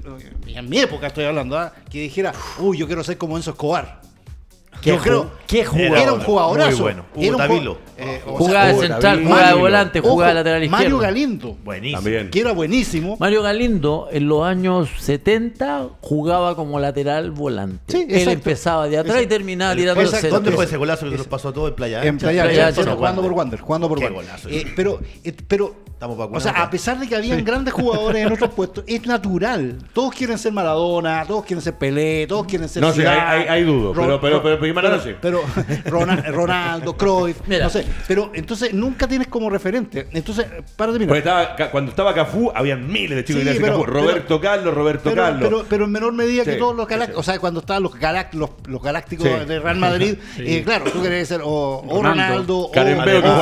y 0.47 0.55
en 0.55 0.69
mi 0.69 0.79
época 0.79 1.07
estoy 1.07 1.25
hablando, 1.25 1.57
ah, 1.57 1.73
que 1.89 2.01
dijera, 2.03 2.33
uy, 2.59 2.79
yo 2.79 2.87
quiero 2.87 3.05
ser 3.05 3.17
como 3.17 3.37
Enzo 3.37 3.51
Escobar. 3.53 4.03
¿Qué 4.81 4.91
yo 4.91 4.99
creo, 4.99 5.31
qué 5.47 5.65
jugador? 5.65 5.99
Era 5.99 6.13
un 6.13 6.21
jugadorazo. 6.21 6.71
Muy 6.73 6.81
bueno. 6.83 7.05
Hugo 7.15 7.23
Era 7.25 7.37
un 7.53 7.77
eh, 7.97 8.21
o 8.27 8.37
Jugaba 8.37 8.67
de 8.67 8.73
sea, 8.75 8.81
central, 8.89 9.19
jugaba 9.23 9.37
de 9.39 9.45
Mario, 9.47 9.61
volante, 9.61 10.01
jugaba 10.01 10.29
de 10.29 10.35
lateral 10.35 10.61
Mario 10.69 10.75
izquierdo. 10.77 10.99
Galindo, 10.99 11.57
Buenísimo. 11.65 12.03
También. 12.03 12.31
que 12.31 12.41
era 12.41 12.53
buenísimo. 12.53 13.17
Mario 13.21 13.43
Galindo 13.43 14.09
en 14.11 14.29
los 14.29 14.45
años 14.45 14.89
70 14.99 15.89
jugaba 16.01 16.57
como 16.57 16.81
lateral 16.81 17.31
volante. 17.31 17.81
Sí, 17.89 18.07
Él 18.11 18.29
empezaba 18.29 18.89
de 18.89 18.99
atrás 18.99 19.23
y 19.23 19.27
terminaba 19.27 19.77
tirando 19.77 20.01
el 20.01 20.09
centro. 20.09 20.31
¿Dónde 20.31 20.51
fue 20.53 20.65
ese 20.65 20.77
golazo 20.77 21.05
que 21.07 21.13
se 21.13 21.19
nos 21.19 21.27
pasó 21.29 21.49
a 21.49 21.53
todo 21.53 21.69
en 21.69 21.75
Playa 21.75 22.05
En? 22.05 22.19
Playa 22.19 22.45
Playa 22.45 22.67
Ancha, 22.69 22.95
jugando 22.95 23.23
por 23.23 23.33
Wander, 23.33 23.61
jugando 23.61 23.89
por 23.89 23.99
Wander. 24.01 24.25
Eh, 24.49 24.67
pero, 24.75 25.01
eh, 25.23 25.33
pero, 25.47 25.85
Estamos 25.95 26.19
o 26.19 26.41
sea, 26.41 26.53
a 26.61 26.69
pesar 26.71 26.99
de 26.99 27.07
que 27.09 27.15
habían 27.15 27.45
grandes 27.45 27.73
jugadores 27.73 28.27
en 28.27 28.33
otros 28.33 28.51
puestos, 28.57 28.85
es 28.87 29.07
natural. 29.07 29.79
Todos 29.93 30.13
quieren 30.15 30.37
ser 30.37 30.53
Maradona, 30.53 31.25
todos 31.27 31.45
quieren 31.45 31.63
ser 31.63 31.79
Pelé, 31.79 32.27
todos 32.27 32.47
quieren 32.47 32.69
ser 32.69 32.83
No 32.83 32.91
sé, 32.91 33.01
Zidane, 33.03 33.21
hay- 33.21 33.43
hay- 33.43 33.49
hay 33.49 33.63
dudo, 33.63 33.93
pero- 33.95 34.21
pero- 34.21 34.43
pero- 34.43 34.59
pero 34.73 34.89
Maradona 34.89 35.03
sí. 35.03 35.15
pero 35.21 35.41
Rona- 35.87 36.23
Ronaldo, 36.31 36.97
Cruyff, 36.97 37.39
Mira. 37.47 37.65
no 37.65 37.71
sé. 37.71 37.85
Pero 38.09 38.31
entonces 38.35 38.73
nunca 38.75 39.07
tienes 39.09 39.29
como 39.29 39.51
referente. 39.51 40.09
Entonces, 40.13 40.47
para 40.77 40.93
Porque 40.93 41.07
terminar. 41.07 41.17
estaba, 41.17 41.71
cuando 41.71 41.91
estaba 41.91 42.15
Cafú, 42.15 42.51
habían 42.55 42.87
miles 42.87 43.17
de 43.17 43.25
chicos 43.25 43.43
Sí, 43.43 43.49
que 43.49 43.61
pero- 43.61 43.81
Cafú. 43.81 43.85
Roberto 43.87 44.41
Carlos, 44.41 44.75
Roberto 44.75 45.11
Pero, 45.11 45.23
Carlos. 45.23 45.43
pero, 45.43 45.67
pero 45.69 45.85
en 45.85 45.91
menor 45.93 46.13
medida 46.13 46.45
que 46.45 46.53
Sí, 46.55 46.59
todos 46.59 46.77
los 46.77 46.87
galácticos, 46.89 47.25
sí. 47.25 47.31
o 47.31 47.33
sea, 47.33 47.41
cuando 47.41 47.61
estaban 47.61 47.83
los, 47.83 47.93
los, 48.33 48.51
los 48.67 48.83
galácticos 48.83 49.27
Sí. 49.29 49.45
de 49.47 49.61
Real 49.61 49.77
Madrid, 49.77 50.15
eh, 50.39 50.63
claro, 50.65 50.85
tú 50.91 51.03
querías 51.03 51.29
ser 51.29 51.41
o, 51.43 51.49
o 51.87 52.03
Ronaldo. 52.03 52.03
Ronaldo, 52.03 52.59
o, 52.59 52.73
que 52.73 52.81
o 52.81 52.85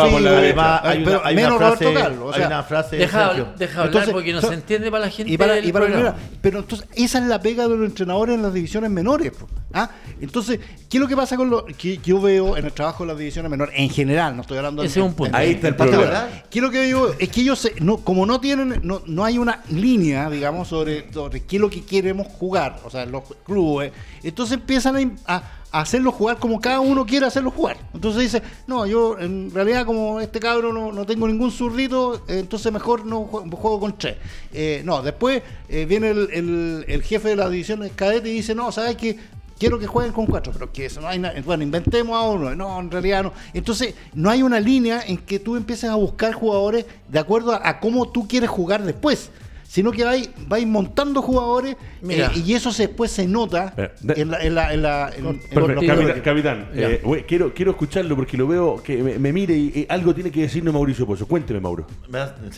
Figo. 0.06 0.28
Además, 0.28 0.80
hay 0.84 1.04
pero 1.04 1.18
una, 1.20 1.28
hay 1.28 1.34
menos 1.36 1.56
frase, 1.58 1.84
Roberto 1.84 2.00
Carlos. 2.02 2.22
O 2.24 2.32
hay 2.32 2.38
sea, 2.38 2.46
una 2.46 2.62
frase 2.62 2.96
Deja, 2.96 3.18
deja 3.58 3.80
hablar 3.80 3.86
Entonces, 3.86 4.12
porque 4.12 4.32
no 4.32 4.40
so- 4.40 4.48
se 4.48 4.54
entiende 4.54 4.90
para 4.90 5.04
la 5.06 5.10
gente 5.10 5.32
Y 5.32 5.36
para, 5.38 5.58
y 5.58 5.72
para 5.72 5.86
mira, 5.88 6.14
pero 6.40 6.58
entonces 6.60 6.86
esa 6.94 7.18
es 7.18 7.24
la 7.24 7.40
pega 7.40 7.68
de 7.68 7.76
los 7.76 7.86
entrenadores 7.86 8.34
en 8.34 8.42
las 8.42 8.52
divisiones 8.54 8.90
menores. 8.90 9.32
¿ah? 9.72 9.90
Entonces, 10.20 10.60
¿qué 10.88 10.96
es 10.96 11.00
lo 11.00 11.08
que 11.08 11.11
pasa 11.16 11.36
con 11.36 11.50
lo 11.50 11.64
que 11.64 11.98
yo 11.98 12.20
veo 12.20 12.56
en 12.56 12.64
el 12.64 12.72
trabajo 12.72 13.04
de 13.04 13.08
las 13.08 13.18
divisiones 13.18 13.50
menores 13.50 13.74
en 13.78 13.88
general? 13.90 14.34
No 14.36 14.42
estoy 14.42 14.58
hablando 14.58 14.82
Ese 14.82 15.00
es 15.00 15.06
un 15.06 15.14
punto. 15.14 15.36
Ahí 15.36 15.52
está 15.52 15.68
el 15.68 15.76
problema. 15.76 16.28
¿Qué 16.50 16.58
es 16.58 16.62
lo 16.62 16.70
que 16.70 16.82
digo? 16.82 17.10
Es 17.18 17.28
que 17.28 17.40
ellos, 17.40 17.58
se- 17.58 17.74
no, 17.80 17.98
como 17.98 18.26
no 18.26 18.40
tienen, 18.40 18.80
no, 18.82 19.02
no 19.06 19.24
hay 19.24 19.38
una 19.38 19.62
línea, 19.70 20.28
digamos, 20.30 20.68
sobre, 20.68 21.12
sobre 21.12 21.40
qué 21.44 21.56
es 21.56 21.60
lo 21.62 21.70
que 21.70 21.84
queremos 21.84 22.26
jugar, 22.26 22.78
o 22.84 22.90
sea, 22.90 23.04
los 23.06 23.22
clubes, 23.44 23.92
entonces 24.22 24.54
empiezan 24.58 24.96
a, 25.26 25.34
a- 25.36 25.42
hacerlo 25.80 26.12
jugar 26.12 26.36
como 26.36 26.60
cada 26.60 26.80
uno 26.80 27.06
quiere 27.06 27.24
hacerlo 27.24 27.50
jugar. 27.50 27.78
Entonces 27.94 28.20
dice, 28.22 28.42
no, 28.66 28.84
yo 28.84 29.18
en 29.18 29.50
realidad 29.54 29.86
como 29.86 30.20
este 30.20 30.38
cabro 30.38 30.70
no, 30.70 30.92
no 30.92 31.06
tengo 31.06 31.26
ningún 31.26 31.50
zurdito, 31.50 32.16
eh, 32.28 32.40
entonces 32.40 32.70
mejor 32.70 33.06
no 33.06 33.22
jue- 33.26 33.50
juego 33.54 33.80
con 33.80 33.96
tres. 33.96 34.16
Eh, 34.52 34.82
no, 34.84 35.00
después 35.02 35.42
eh, 35.70 35.86
viene 35.86 36.10
el, 36.10 36.28
el- 36.32 36.84
el 36.88 37.02
jefe 37.02 37.30
de 37.30 37.36
la 37.36 37.48
división 37.48 37.88
cadete 37.96 38.28
y 38.28 38.34
dice, 38.34 38.54
no, 38.54 38.70
¿sabes 38.70 38.96
qué? 38.96 39.16
Quiero 39.62 39.78
que 39.78 39.86
jueguen 39.86 40.12
con 40.12 40.26
cuatro, 40.26 40.52
pero 40.52 40.72
que 40.72 40.86
eso 40.86 41.00
no 41.00 41.06
hay 41.06 41.20
na- 41.20 41.32
bueno, 41.46 41.62
inventemos 41.62 42.16
a 42.16 42.22
uno, 42.28 42.52
no, 42.56 42.80
en 42.80 42.90
realidad 42.90 43.22
no. 43.22 43.32
Entonces, 43.54 43.94
no 44.12 44.28
hay 44.28 44.42
una 44.42 44.58
línea 44.58 45.02
en 45.06 45.18
que 45.18 45.38
tú 45.38 45.54
empieces 45.54 45.88
a 45.88 45.94
buscar 45.94 46.32
jugadores 46.32 46.84
de 47.06 47.18
acuerdo 47.20 47.52
a, 47.52 47.60
a 47.68 47.78
cómo 47.78 48.08
tú 48.10 48.26
quieres 48.26 48.50
jugar 48.50 48.82
después, 48.82 49.30
sino 49.72 49.90
que 49.90 50.04
vais, 50.04 50.28
vais 50.48 50.66
montando 50.66 51.22
jugadores 51.22 51.76
Mira. 52.02 52.26
eh, 52.34 52.42
y 52.44 52.52
eso 52.52 52.70
se, 52.72 52.88
después 52.88 53.10
se 53.10 53.26
nota 53.26 53.72
Eh, 53.78 53.90
de- 54.02 54.20
en 54.20 54.30
la... 54.30 54.38
En 54.44 54.54
la, 54.54 54.74
en 54.74 54.82
la- 54.82 55.10
en- 55.16 55.26
en 55.26 55.38
Perfecto, 55.48 55.94
los- 55.94 56.20
capitán, 56.20 56.68
eh, 56.74 57.24
quiero, 57.26 57.54
quiero 57.54 57.70
escucharlo 57.70 58.14
porque 58.14 58.36
lo 58.36 58.46
veo 58.46 58.82
que 58.82 59.02
me, 59.02 59.18
me 59.18 59.32
mire 59.32 59.54
y, 59.54 59.68
y 59.74 59.86
algo 59.88 60.14
tiene 60.14 60.30
que 60.30 60.42
decirnos 60.42 60.74
Mauricio 60.74 61.06
Pozo. 61.06 61.26
Cuénteme, 61.26 61.58
Mauro. 61.58 61.86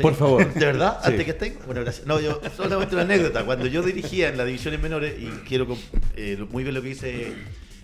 Por 0.03 0.15
favor. 0.17 0.53
¿De 0.55 0.67
verdad? 0.67 0.99
Sí. 1.05 1.11
Antes 1.11 1.25
que 1.25 1.31
estén. 1.31 1.55
Bueno, 1.67 1.83
gracias. 1.83 2.05
No, 2.05 2.19
yo 2.19 2.41
solamente 2.57 2.97
una 2.97 3.05
anécdota. 3.05 3.45
Cuando 3.45 3.67
yo 3.67 3.81
dirigía 3.83 4.31
en 4.31 4.37
las 4.37 4.47
divisiones 4.47 4.83
menores, 4.83 5.15
y 5.17 5.27
quiero 5.47 5.69
eh, 6.17 6.45
muy 6.51 6.65
bien 6.65 6.75
lo 6.75 6.83
que 6.83 6.89
dice 6.89 7.33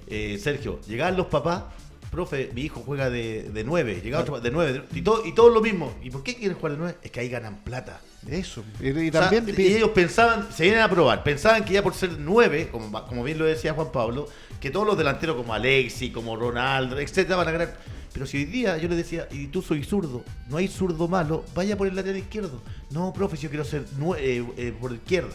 eh, 0.09 0.39
Sergio, 0.43 0.81
llegaban 0.89 1.16
los 1.16 1.26
papás, 1.26 1.62
profe, 2.11 2.51
mi 2.55 2.63
hijo 2.63 2.83
juega 2.85 3.09
de, 3.09 3.45
de 3.45 3.65
9, 3.65 4.01
llegaba 4.03 4.23
otro 4.23 4.41
de 4.41 4.51
9, 4.51 4.83
y, 4.93 5.03
todo, 5.03 5.25
y 5.25 5.35
todos 5.35 5.53
lo 5.53 5.61
mismo. 5.61 5.95
¿Y 6.03 6.11
por 6.11 6.23
qué 6.23 6.35
quieren 6.35 6.57
jugar 6.57 6.73
de 6.73 6.79
9? 6.79 6.99
Es 7.03 7.11
que 7.11 7.21
ahí 7.21 7.29
ganan 7.29 7.59
plata. 7.59 8.01
Eso. 8.29 8.65
Y, 8.81 8.89
y 8.89 9.09
O 9.09 9.13
sea, 9.13 9.31
también... 9.31 9.55
y 9.59 9.75
ellos 9.75 9.91
pensaban, 9.91 10.49
se 10.53 10.65
vienen 10.65 10.83
a 10.83 10.89
probar, 10.91 11.23
pensaban 11.23 11.65
que 11.65 11.75
ya 11.75 11.83
por 11.83 11.95
ser 11.95 12.19
nueve, 12.19 12.69
como, 12.71 12.91
como 13.07 13.25
bien 13.25 13.39
lo 13.39 13.47
decía 13.47 13.73
Juan 13.73 13.91
Pablo, 13.93 14.29
que 14.61 14.71
todos 14.71 14.87
los 14.87 14.99
delanteros 14.99 15.37
como 15.37 15.55
Alexi, 15.55 16.11
como 16.11 16.37
Ronaldo, 16.37 16.99
etcétera, 16.99 17.37
van 17.37 17.49
a 17.49 17.53
ganar. 17.53 17.79
Pero 18.13 18.27
si 18.27 18.39
hoy 18.39 18.45
día 18.45 18.77
yo 18.77 18.89
les 18.89 18.99
decía, 18.99 19.29
y 19.31 19.47
tú 19.47 19.63
soy 19.63 19.85
zurdo, 19.85 20.25
no 20.49 20.57
hay 20.57 20.69
zurdo 20.69 21.07
malo, 21.07 21.45
vaya 21.55 21.77
por 21.77 21.87
el 21.87 21.95
lateral 21.95 22.19
izquierdo. 22.19 22.61
No, 22.91 23.13
profe, 23.13 23.37
yo 23.37 23.49
quiero 23.49 23.65
ser 23.65 23.85
eh, 24.19 24.45
eh, 24.57 24.75
por 24.79 24.93
izquierda. 24.93 25.31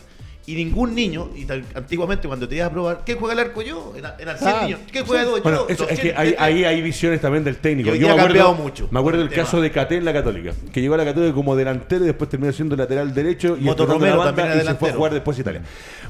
Y 0.48 0.54
ningún 0.56 0.94
niño, 0.94 1.30
y 1.36 1.46
tal- 1.46 1.66
antiguamente 1.74 2.28
cuando 2.28 2.48
te 2.48 2.56
ibas 2.56 2.68
a 2.68 2.72
probar, 2.72 3.04
¿qué 3.04 3.16
juega 3.16 3.34
el 3.34 3.40
arco 3.40 3.62
yo? 3.64 3.94
Eran, 3.98 4.14
eran 4.20 4.38
100 4.38 4.50
Ah, 4.56 4.62
niños. 4.64 4.80
¿Qué 4.92 5.02
juega 5.02 5.24
dos? 5.26 5.42
Bueno, 5.42 5.68
yo? 5.68 5.74
eso, 5.74 5.90
es 5.90 6.00
que 6.00 6.10
200, 6.14 6.36
ahí, 6.42 6.64
hay 6.66 6.82
visiones 6.84 7.20
también 7.20 7.44
del 7.44 7.58
técnico. 7.58 7.90
Y 7.90 7.94
hoy 7.94 8.00
Yo 8.00 8.06
día 8.08 8.16
me 8.16 8.22
ha 8.22 8.24
acuerdo, 8.26 8.44
cambiado 8.46 8.64
mucho 8.64 8.88
me 8.92 9.00
acuerdo 9.00 9.22
el 9.24 9.30
del 9.30 9.36
caso 9.36 9.60
de 9.60 9.72
Caté 9.72 9.96
en 9.98 10.06
la 10.06 10.14
Católica, 10.14 10.54
que 10.72 10.82
llegó 10.82 10.94
a 10.94 10.98
la 10.98 11.06
Católica 11.06 11.34
como 11.34 11.56
delantero 11.56 12.04
y 12.04 12.08
después 12.08 12.30
terminó 12.30 12.54
siendo 12.54 12.76
lateral 12.76 13.14
derecho 13.14 13.58
y 13.60 13.64
Moto 13.64 13.84
explotando 13.84 13.94
la 14.06 14.12
Romero 14.12 14.18
banda 14.18 14.36
también 14.36 14.48
era 14.48 14.56
y 14.56 14.60
se 14.60 14.64
fue 14.64 14.70
a 14.70 14.74
delantero. 14.92 14.98
jugar 14.98 15.14
después 15.14 15.38
a 15.38 15.42
Italia. 15.42 15.62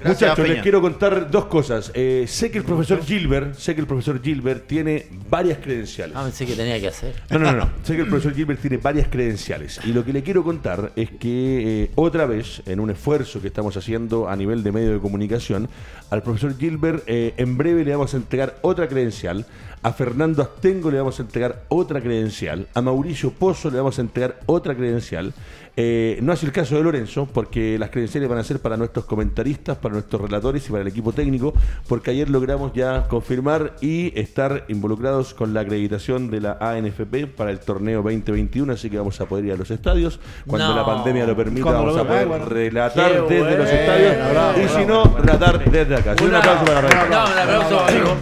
Gracias, 0.01 0.21
Muchachos, 0.21 0.37
les 0.39 0.47
Peña. 0.51 0.61
quiero 0.63 0.81
contar 0.81 1.31
dos 1.31 1.45
cosas. 1.45 1.91
Eh, 1.93 2.25
sé 2.27 2.51
que 2.51 2.57
el 2.57 2.63
profesor 2.65 3.03
Gilbert, 3.05 3.55
sé 3.55 3.73
que 3.73 3.81
el 3.81 3.87
profesor 3.87 4.21
Gilbert 4.21 4.67
tiene 4.67 5.07
varias 5.29 5.59
credenciales. 5.59 6.13
Ah, 6.17 6.23
pensé 6.23 6.45
que 6.45 6.55
tenía 6.55 6.77
que 6.79 6.89
hacer. 6.89 7.15
No, 7.29 7.39
no, 7.39 7.51
no, 7.53 7.57
no. 7.59 7.69
Sé 7.83 7.95
que 7.95 8.01
el 8.01 8.07
profesor 8.09 8.35
Gilbert 8.35 8.59
tiene 8.59 8.77
varias 8.77 9.07
credenciales. 9.07 9.79
Y 9.85 9.93
lo 9.93 10.03
que 10.03 10.11
le 10.11 10.23
quiero 10.23 10.43
contar 10.43 10.91
es 10.97 11.09
que 11.11 11.83
eh, 11.85 11.91
otra 11.95 12.25
vez, 12.25 12.61
en 12.65 12.81
un 12.81 12.89
esfuerzo 12.89 13.41
que 13.41 13.47
estamos 13.47 13.77
haciendo 13.77 14.24
a 14.29 14.35
nivel 14.35 14.63
de 14.63 14.71
medio 14.71 14.93
de 14.93 14.99
comunicación, 14.99 15.69
al 16.09 16.23
profesor 16.23 16.57
Gilbert 16.57 17.03
eh, 17.07 17.33
en 17.37 17.57
breve 17.57 17.83
le 17.83 17.91
vamos 17.91 18.13
a 18.13 18.17
entregar 18.17 18.57
otra 18.61 18.87
credencial. 18.87 19.45
A 19.81 19.91
Fernando 19.93 20.41
Astengo 20.41 20.89
le 20.89 20.97
vamos 20.97 21.19
a 21.19 21.23
entregar 21.23 21.63
otra 21.69 22.01
credencial. 22.01 22.67
A 22.73 22.81
Mauricio 22.81 23.31
Pozo 23.31 23.69
le 23.69 23.77
vamos 23.77 23.99
a 23.99 24.01
entregar 24.01 24.39
otra 24.45 24.75
credencial. 24.75 25.33
Eh, 25.77 26.19
no 26.21 26.31
es 26.31 26.41
el 26.43 26.51
caso 26.53 26.75
de 26.77 26.83
Lorenzo, 26.83 27.27
porque 27.33 27.77
las 27.77 27.89
credenciales 27.89 28.29
van 28.29 28.37
a 28.39 28.43
ser 28.43 28.59
para 28.59 28.77
nuestros 28.77 29.03
comentaristas, 29.05 29.77
para 29.77 29.93
nuestros 29.93 30.21
relatores 30.21 30.65
y 30.67 30.71
para 30.71 30.81
el 30.83 30.87
equipo 30.87 31.11
técnico, 31.11 31.53
porque 31.89 32.11
ayer 32.11 32.29
logramos 32.29 32.71
ya 32.73 33.07
confirmar 33.09 33.73
y 33.81 34.17
estar 34.17 34.63
involucrados 34.69 35.33
con 35.33 35.53
la 35.53 35.61
acreditación 35.61 36.31
de 36.31 36.39
la 36.41 36.57
ANFP 36.61 37.27
para 37.27 37.51
el 37.51 37.59
torneo 37.59 38.01
2021, 38.01 38.71
así 38.73 38.89
que 38.89 38.97
vamos 38.97 39.19
a 39.19 39.25
poder 39.25 39.45
ir 39.45 39.51
a 39.51 39.57
los 39.57 39.69
estadios. 39.69 40.19
Cuando 40.47 40.69
No. 40.69 40.75
la 40.75 40.85
pandemia 40.85 41.25
lo 41.27 41.35
permita, 41.35 41.63
Cuando 41.63 41.81
vamos 41.81 41.95
lo- 41.97 42.01
a 42.03 42.07
poder 42.07 42.27
bueno. 42.27 42.45
relatar 42.45 43.11
Qué 43.27 43.33
desde 43.35 43.57
los 43.57 43.69
estadios 43.69 44.15
bravo, 44.31 44.59
y 44.59 44.67
si 44.69 44.85
bravo. 44.85 45.03
no, 45.17 45.23
tratar 45.23 45.71
desde 45.71 45.95
acá. 45.95 46.15
Un 46.23 46.35
aplauso 46.35 46.65
para 46.65 46.81
Raíz. 46.81 46.95
No, 47.09 47.25
un 47.25 47.37
aplauso 47.37 47.77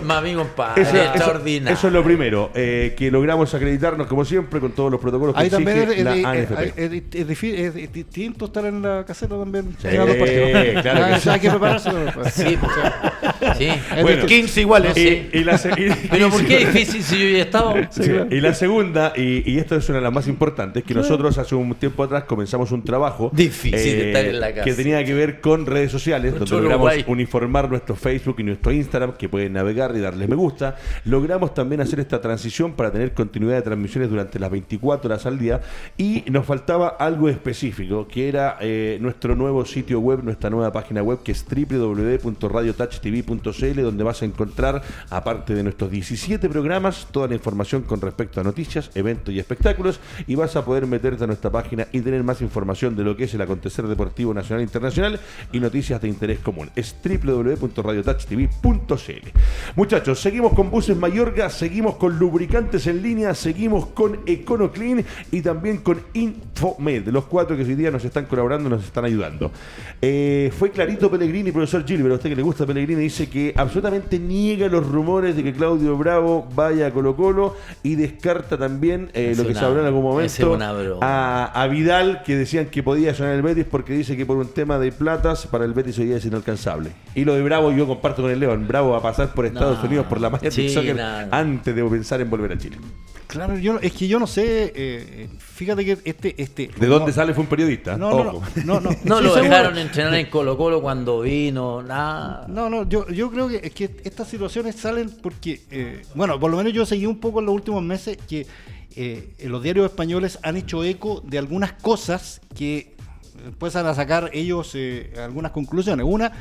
para 0.07 0.21
mi, 0.21 0.33
compadre. 0.33 0.81
Eso, 0.81 0.95
eso- 0.97 1.03
extraordinario. 1.05 1.77
eso 1.77 1.87
es 1.87 1.93
lo 1.93 2.03
primero, 2.03 2.49
eh, 2.55 2.95
que 2.97 3.11
logramos 3.11 3.53
acreditarnos 3.53 4.07
como 4.07 4.25
siempre 4.25 4.59
con 4.59 4.71
todos 4.71 4.89
los 4.91 4.99
protocolos 4.99 5.35
que 5.35 5.41
Ahí 5.41 5.49
también 5.51 5.77
es, 5.77 5.83
exige 5.83 5.99
es- 5.99 6.05
la 6.05 6.15
es- 6.15 6.25
ANFP. 6.25 6.73
es- 6.85 7.03
es- 7.13 7.27
es 7.49 7.75
es- 7.75 7.83
es 7.83 7.93
distinto 7.93 8.45
estar 8.45 8.65
en 8.65 8.81
la 8.81 9.03
caseta 9.05 9.37
también. 9.37 9.75
Sí, 9.81 9.87
claro 9.87 10.13
que 10.13 11.19
sí. 11.19 11.29
Hay 11.29 11.39
que 11.39 11.49
prepararse. 11.49 11.89
Sí, 12.33 12.57
pues, 12.59 13.57
sí. 13.57 13.67
Bueno, 14.01 14.25
15 14.25 14.61
iguales. 14.61 14.97
y, 14.97 15.29
y 15.33 15.43
la, 15.43 15.55
y- 15.55 16.07
Pero 16.11 16.29
¿por 16.29 16.45
qué 16.45 16.59
difícil 16.59 17.03
si 17.03 17.15
yo 17.17 17.29
ya 17.29 17.37
he 17.37 17.41
estado? 17.41 17.73
Sí, 17.89 18.11
Y 18.31 18.39
la 18.41 18.53
segunda, 18.53 19.13
y, 19.15 19.49
y 19.51 19.57
esto 19.59 19.75
es 19.75 19.87
una 19.89 19.97
de 19.99 20.03
las 20.03 20.13
más 20.13 20.27
importantes, 20.27 20.83
que 20.83 20.93
nosotros 20.93 21.37
hace 21.37 21.55
un 21.55 21.73
tiempo 21.75 22.03
atrás 22.03 22.23
comenzamos 22.25 22.71
un 22.71 22.83
trabajo 22.83 23.27
eh, 23.33 23.37
Difícil 23.37 23.75
estar 24.01 24.25
en 24.25 24.39
la 24.39 24.51
casa. 24.53 24.63
que 24.63 24.73
tenía 24.73 25.03
que 25.03 25.13
ver 25.13 25.41
con 25.41 25.65
redes 25.65 25.91
sociales, 25.91 26.33
donde 26.33 26.49
logramos 26.51 26.87
Uruguay. 26.87 27.03
uniformar 27.07 27.69
nuestro 27.69 27.95
Facebook 27.95 28.35
y 28.39 28.43
nuestro 28.43 28.71
Instagram, 28.71 29.13
que 29.13 29.29
pueden 29.29 29.53
navegar 29.53 29.95
y 29.95 29.99
darle 29.99 30.27
me 30.27 30.35
gusta. 30.35 30.75
Logramos 31.05 31.53
también 31.53 31.81
hacer 31.81 31.99
esta 31.99 32.21
transición 32.21 32.73
para 32.73 32.91
tener 32.91 33.13
continuidad 33.13 33.55
de 33.57 33.61
transmisiones 33.63 34.09
durante 34.09 34.39
las 34.39 34.49
24 34.51 35.07
horas 35.09 35.25
al 35.25 35.37
día 35.39 35.61
y 35.97 36.23
nos 36.29 36.45
faltaba 36.45 36.87
algo 36.99 37.29
específico, 37.33 38.07
que 38.07 38.29
era 38.29 38.57
eh, 38.61 38.97
nuestro 39.01 39.35
nuevo 39.35 39.65
sitio 39.65 39.99
web, 39.99 40.23
nuestra 40.23 40.49
nueva 40.49 40.71
página 40.71 41.03
web, 41.03 41.21
que 41.23 41.33
es 41.33 41.45
www.radiotouchtv.cl, 41.45 43.81
donde 43.81 44.03
vas 44.03 44.21
a 44.21 44.25
encontrar, 44.25 44.81
aparte 45.09 45.53
de 45.53 45.63
nuestros 45.63 45.91
17 45.91 46.47
programas, 46.49 47.07
toda 47.11 47.27
la 47.27 47.35
información 47.35 47.81
con 47.83 47.99
respecto 48.01 48.39
a 48.39 48.43
noticias, 48.43 48.91
eventos 48.95 49.33
y 49.33 49.39
espectáculos, 49.39 49.99
y 50.27 50.35
vas 50.35 50.55
a 50.55 50.63
poder 50.63 50.87
meterte 50.87 51.25
a 51.25 51.27
nuestra 51.27 51.51
página 51.51 51.87
y 51.91 51.99
tener 52.01 52.23
más 52.23 52.41
información 52.41 52.95
de 52.95 53.03
lo 53.03 53.17
que 53.17 53.25
es 53.25 53.33
el 53.33 53.41
acontecer 53.41 53.85
deportivo 53.87 54.33
nacional 54.33 54.61
e 54.61 54.63
internacional 54.63 55.19
y 55.51 55.59
noticias 55.59 56.01
de 56.01 56.07
interés 56.07 56.39
común. 56.39 56.69
Es 56.75 56.95
www.radiotouchtv.cl. 57.03 59.27
Muchachos, 59.75 60.19
seguimos 60.19 60.53
con 60.53 60.71
Buses 60.71 60.97
Mayorga, 60.97 61.49
seguimos 61.49 61.95
con 61.95 62.17
lubricantes 62.17 62.87
en 62.87 63.01
línea, 63.01 63.33
seguimos 63.33 63.87
con 63.87 64.19
EconoClean 64.25 65.03
y 65.31 65.41
también 65.41 65.77
con 65.77 66.01
Infomed, 66.13 67.07
los 67.09 67.22
cuatro 67.23 67.55
que 67.57 67.63
hoy 67.63 67.75
día 67.75 67.91
nos 67.91 68.03
están 68.05 68.25
colaborando, 68.25 68.69
nos 68.69 68.83
están 68.83 69.05
ayudando. 69.05 69.51
Eh, 70.01 70.51
fue 70.57 70.71
clarito 70.71 71.09
Pellegrini, 71.09 71.51
profesor 71.51 71.85
Gilbert, 71.85 72.13
a 72.13 72.15
usted 72.15 72.29
que 72.29 72.35
le 72.35 72.41
gusta 72.43 72.65
Pellegrini, 72.65 73.01
dice 73.01 73.29
que 73.29 73.53
absolutamente 73.55 74.19
niega 74.19 74.67
los 74.67 74.85
rumores 74.87 75.35
de 75.35 75.43
que 75.43 75.53
Claudio 75.53 75.97
Bravo 75.97 76.47
vaya 76.55 76.87
a 76.87 76.91
Colo 76.91 77.15
Colo 77.15 77.55
y 77.83 77.95
descarta 77.95 78.57
también 78.57 79.09
eh, 79.13 79.33
lo 79.37 79.43
que 79.43 79.51
una- 79.51 79.59
se 79.59 79.65
habló 79.65 79.79
en 79.81 79.85
algún 79.87 80.03
momento 80.03 80.57
a, 81.01 81.45
a 81.61 81.67
Vidal, 81.67 82.23
que 82.23 82.35
decían 82.35 82.67
que 82.67 82.83
podía 82.83 83.13
sonar 83.13 83.33
el 83.35 83.41
Betis 83.41 83.65
porque 83.69 83.93
dice 83.93 84.15
que 84.17 84.25
por 84.25 84.37
un 84.37 84.47
tema 84.47 84.79
de 84.79 84.91
platas 84.91 85.47
para 85.47 85.65
el 85.65 85.73
Betis 85.73 85.97
hoy 85.99 86.05
día 86.05 86.17
es 86.17 86.25
inalcanzable. 86.25 86.91
Y 87.15 87.25
lo 87.25 87.33
de 87.35 87.43
Bravo 87.43 87.71
yo 87.71 87.87
comparto 87.87 88.21
con 88.23 88.31
el 88.31 88.39
León, 88.39 88.67
Bravo 88.67 88.91
va 88.91 88.97
a 88.97 89.01
pasar 89.01 89.33
por 89.33 89.45
Estados 89.45 89.79
No. 89.79 89.85
Unidos 89.85 90.05
por 90.07 90.19
la 90.21 90.29
Major 90.29 90.51
Sí, 90.51 90.69
Soccer 90.69 90.95
no. 90.95 91.03
antes 91.31 91.75
de 91.75 91.83
pensar 91.83 92.21
en 92.21 92.29
volver 92.29 92.51
a 92.53 92.57
Chile. 92.57 92.77
Claro, 93.33 93.57
yo, 93.57 93.79
es 93.81 93.91
que 93.93 94.07
yo 94.07 94.19
no 94.19 94.27
sé. 94.27 94.71
eh, 94.75 95.29
fíjate 95.37 95.83
que 95.83 95.97
este. 96.05 96.41
este 96.41 96.69
¿De 96.79 96.87
dónde 96.87 97.07
no, 97.11 97.13
sale? 97.13 97.33
Fue 97.33 97.43
un 97.43 97.49
periodista. 97.49 97.97
No, 97.97 98.11
no, 98.11 98.23
no. 98.23 98.29
Ojo. 98.37 98.43
No, 98.63 98.79
no, 98.79 98.89
No 99.03 99.17
Sí, 99.17 99.23
lo 99.23 99.33
seguro. 99.33 99.41
dejaron 99.43 99.77
entrenar 99.77 100.13
en 100.15 100.29
Colo 100.29 100.57
Colo 100.57 100.81
cuando 100.81 101.21
vino, 101.21 101.81
nada. 101.81 102.45
No, 102.47 102.69
no, 102.69 102.87
yo, 102.87 103.07
yo 103.09 103.31
creo 103.31 103.47
que, 103.49 103.57
es 103.63 103.73
que 103.73 103.89
estas 104.03 104.27
situaciones 104.29 104.75
salen 104.75 105.09
porque, 105.21 105.61
eh, 105.71 106.01
bueno, 106.15 106.39
por 106.39 106.51
lo 106.51 106.57
menos 106.57 106.73
yo 106.73 106.85
seguí 106.85 107.05
un 107.05 107.19
poco 107.19 107.39
en 107.39 107.47
los 107.47 107.55
últimos 107.55 107.81
meses 107.83 108.17
que 108.27 108.45
eh, 108.95 109.33
los 109.45 109.63
diarios 109.63 109.85
españoles 109.87 110.37
han 110.43 110.55
hecho 110.55 110.83
eco 110.83 111.21
de 111.25 111.39
algunas 111.39 111.73
cosas 111.73 112.41
que 112.55 112.93
empiezan 113.45 113.85
a 113.87 113.93
sacar 113.95 114.29
ellos 114.33 114.71
eh, 114.75 115.13
algunas 115.17 115.51
conclusiones. 115.51 116.05
Una, 116.07 116.31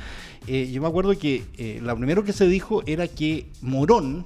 eh, 0.46 0.70
yo 0.72 0.82
me 0.82 0.88
acuerdo 0.88 1.16
que 1.18 1.44
eh, 1.56 1.80
lo 1.82 1.96
primero 1.96 2.24
que 2.24 2.32
se 2.32 2.46
dijo 2.46 2.82
era 2.86 3.08
que 3.08 3.46
Morón 3.60 4.24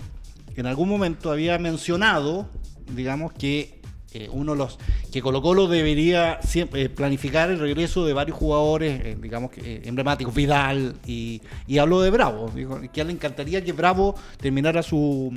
en 0.60 0.66
algún 0.66 0.88
momento 0.88 1.30
había 1.30 1.58
mencionado, 1.58 2.48
digamos, 2.94 3.32
que 3.32 3.80
eh, 4.12 4.28
uno 4.32 4.52
de 4.52 4.58
los 4.58 4.78
que 5.12 5.20
Colo 5.20 5.42
Colo 5.42 5.66
debería 5.66 6.40
siempre, 6.42 6.82
eh, 6.82 6.88
planificar 6.88 7.50
el 7.50 7.58
regreso 7.58 8.06
de 8.06 8.12
varios 8.12 8.36
jugadores, 8.36 9.00
eh, 9.04 9.16
digamos, 9.20 9.50
eh, 9.56 9.82
emblemáticos, 9.84 10.34
Vidal, 10.34 10.94
y, 11.06 11.42
y 11.66 11.78
habló 11.78 12.00
de 12.00 12.10
Bravo, 12.10 12.50
dijo 12.54 12.80
que 12.92 13.00
a 13.00 13.02
él 13.02 13.08
le 13.08 13.14
encantaría 13.14 13.62
que 13.64 13.72
Bravo 13.72 14.14
terminara 14.38 14.82
su, 14.82 15.32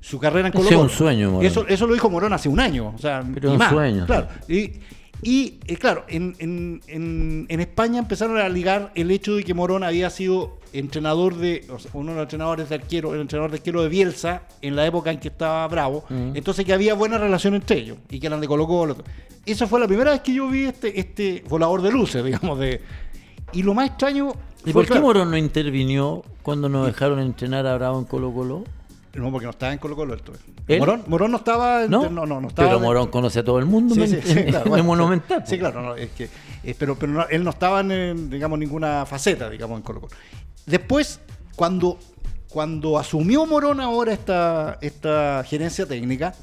su 0.00 0.18
carrera 0.18 0.48
en 0.48 0.52
Colo 0.52 0.64
es 0.68 0.74
Colo. 0.74 0.82
un 0.82 0.90
sueño, 0.90 1.30
Morón. 1.30 1.46
Eso, 1.46 1.66
eso 1.68 1.86
lo 1.86 1.94
dijo 1.94 2.10
Morón 2.10 2.32
hace 2.32 2.48
un 2.48 2.60
año, 2.60 2.92
o 2.94 2.98
sea, 2.98 3.22
Pero 3.34 3.52
un 3.52 3.58
más, 3.58 3.70
sueño. 3.70 4.06
Claro. 4.06 4.28
Y, 4.48 4.72
y, 5.22 5.58
eh, 5.66 5.76
claro, 5.76 6.04
en, 6.08 6.34
en- 6.38 6.80
en- 6.86 7.46
en 7.48 7.60
España 7.60 7.98
empezaron 7.98 8.36
a 8.38 8.48
ligar 8.48 8.92
el 8.94 9.10
hecho 9.10 9.34
de 9.34 9.44
que 9.44 9.52
Morón 9.54 9.82
había 9.84 10.10
sido 10.10 10.58
entrenador 10.72 11.34
de, 11.36 11.64
o 11.70 11.78
sea, 11.78 11.90
uno 11.94 12.10
de 12.12 12.16
los 12.16 12.22
entrenadores 12.24 12.68
de 12.68 12.74
arquero, 12.76 13.14
el 13.14 13.20
entrenador 13.22 13.50
de 13.50 13.56
arquero 13.56 13.82
de 13.82 13.88
Bielsa 13.88 14.42
en 14.62 14.76
la 14.76 14.86
época 14.86 15.10
en 15.10 15.18
que 15.18 15.28
estaba 15.28 15.66
Bravo. 15.68 16.04
Entonces 16.34 16.64
que 16.64 16.72
había 16.72 16.94
buena 16.94 17.18
relación 17.18 17.54
entre 17.54 17.78
ellos 17.78 17.98
y 18.10 18.20
que 18.20 18.26
eran 18.26 18.40
de 18.40 18.46
Colo 18.46 18.66
Colo. 18.66 18.96
Esa 19.46 19.66
fue 19.66 19.80
la 19.80 19.86
primera 19.88 20.10
vez 20.12 20.20
que 20.20 20.34
yo 20.34 20.48
vi 20.48 20.64
este, 20.64 21.00
este 21.00 21.42
volador 21.48 21.80
de 21.82 21.90
luces, 21.90 22.22
digamos, 22.24 22.58
de. 22.58 22.80
Y 23.52 23.62
lo 23.62 23.72
más 23.74 23.88
extraño. 23.88 24.32
¿Y 24.66 24.72
por 24.72 24.84
qué 24.84 24.88
claro, 24.88 25.02
Morón 25.06 25.30
no 25.30 25.36
intervinió 25.38 26.22
cuando 26.42 26.68
nos 26.68 26.86
dejaron 26.86 27.18
entrenar 27.20 27.66
a 27.66 27.74
Bravo 27.76 27.98
en 27.98 28.04
Colo 28.04 28.32
Colo? 28.32 28.64
No, 29.18 29.30
porque 29.30 29.44
no 29.46 29.50
estaba 29.50 29.72
en 29.72 29.78
Colo 29.78 29.96
Colo 29.96 30.14
esto. 30.14 30.32
¿Él? 30.66 30.78
Morón, 30.78 31.02
Morón 31.06 31.30
no 31.32 31.36
estaba. 31.38 31.84
en- 31.84 31.90
¿No? 31.90 32.08
no, 32.08 32.24
no, 32.26 32.40
no 32.40 32.48
estaba 32.48 32.68
Pero 32.68 32.78
en- 32.78 32.84
Morón 32.84 33.08
conoce 33.08 33.40
a 33.40 33.44
todo 33.44 33.58
el 33.58 33.66
mundo 33.66 33.94
Sí, 33.94 34.06
sí, 34.22 34.44
claro, 34.44 34.68
bueno, 34.70 34.84
Monumental. 34.84 35.42
Sí, 35.46 35.58
claro, 35.58 35.82
no, 35.82 35.94
es 35.96 36.10
que, 36.10 36.28
eh, 36.64 36.74
pero, 36.78 36.96
pero 36.96 37.12
no- 37.12 37.26
él 37.28 37.42
no 37.44 37.50
estaba 37.50 37.80
en, 37.80 38.30
digamos, 38.30 38.58
ninguna 38.58 39.04
faceta, 39.06 39.50
digamos, 39.50 39.76
en 39.78 39.82
Colo 39.82 40.00
Colo. 40.02 40.12
Después, 40.66 41.20
cuando, 41.56 41.98
cuando 42.48 42.98
asumió 42.98 43.44
Morón 43.46 43.80
ahora 43.80 44.12
esta, 44.12 44.78
esta 44.80 45.42
gerencia 45.44 45.86
técnica, 45.86 46.34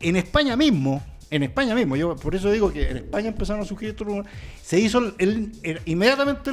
en 0.00 0.16
España 0.16 0.56
mismo, 0.56 1.02
en 1.36 1.42
España 1.42 1.74
mismo, 1.74 1.96
yo 1.96 2.14
por 2.16 2.34
eso 2.34 2.50
digo 2.50 2.72
que 2.72 2.88
en 2.90 2.96
España 2.98 3.28
empezaron 3.28 3.62
a 3.62 3.64
surgir 3.64 3.88
estos 3.90 4.06
rumores, 4.06 4.30
se 4.62 4.78
hizo 4.78 4.98
el- 4.98 5.14
el- 5.18 5.52
el- 5.62 5.80
inmediatamente 5.86 6.50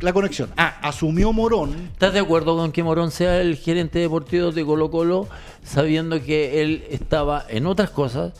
la 0.00 0.12
conexión. 0.12 0.50
Ah, 0.56 0.78
asumió 0.82 1.32
Morón. 1.32 1.74
¿Estás 1.92 2.12
de 2.12 2.20
acuerdo 2.20 2.56
con 2.56 2.72
que 2.72 2.82
Morón 2.82 3.10
sea 3.10 3.40
el 3.40 3.56
gerente 3.56 3.98
deportivo 3.98 4.50
de 4.52 4.64
Colo 4.64 4.90
Colo, 4.90 5.28
sabiendo 5.62 6.22
que 6.22 6.62
él 6.62 6.84
estaba 6.90 7.44
en 7.48 7.66
otras 7.66 7.90
cosas, 7.90 8.32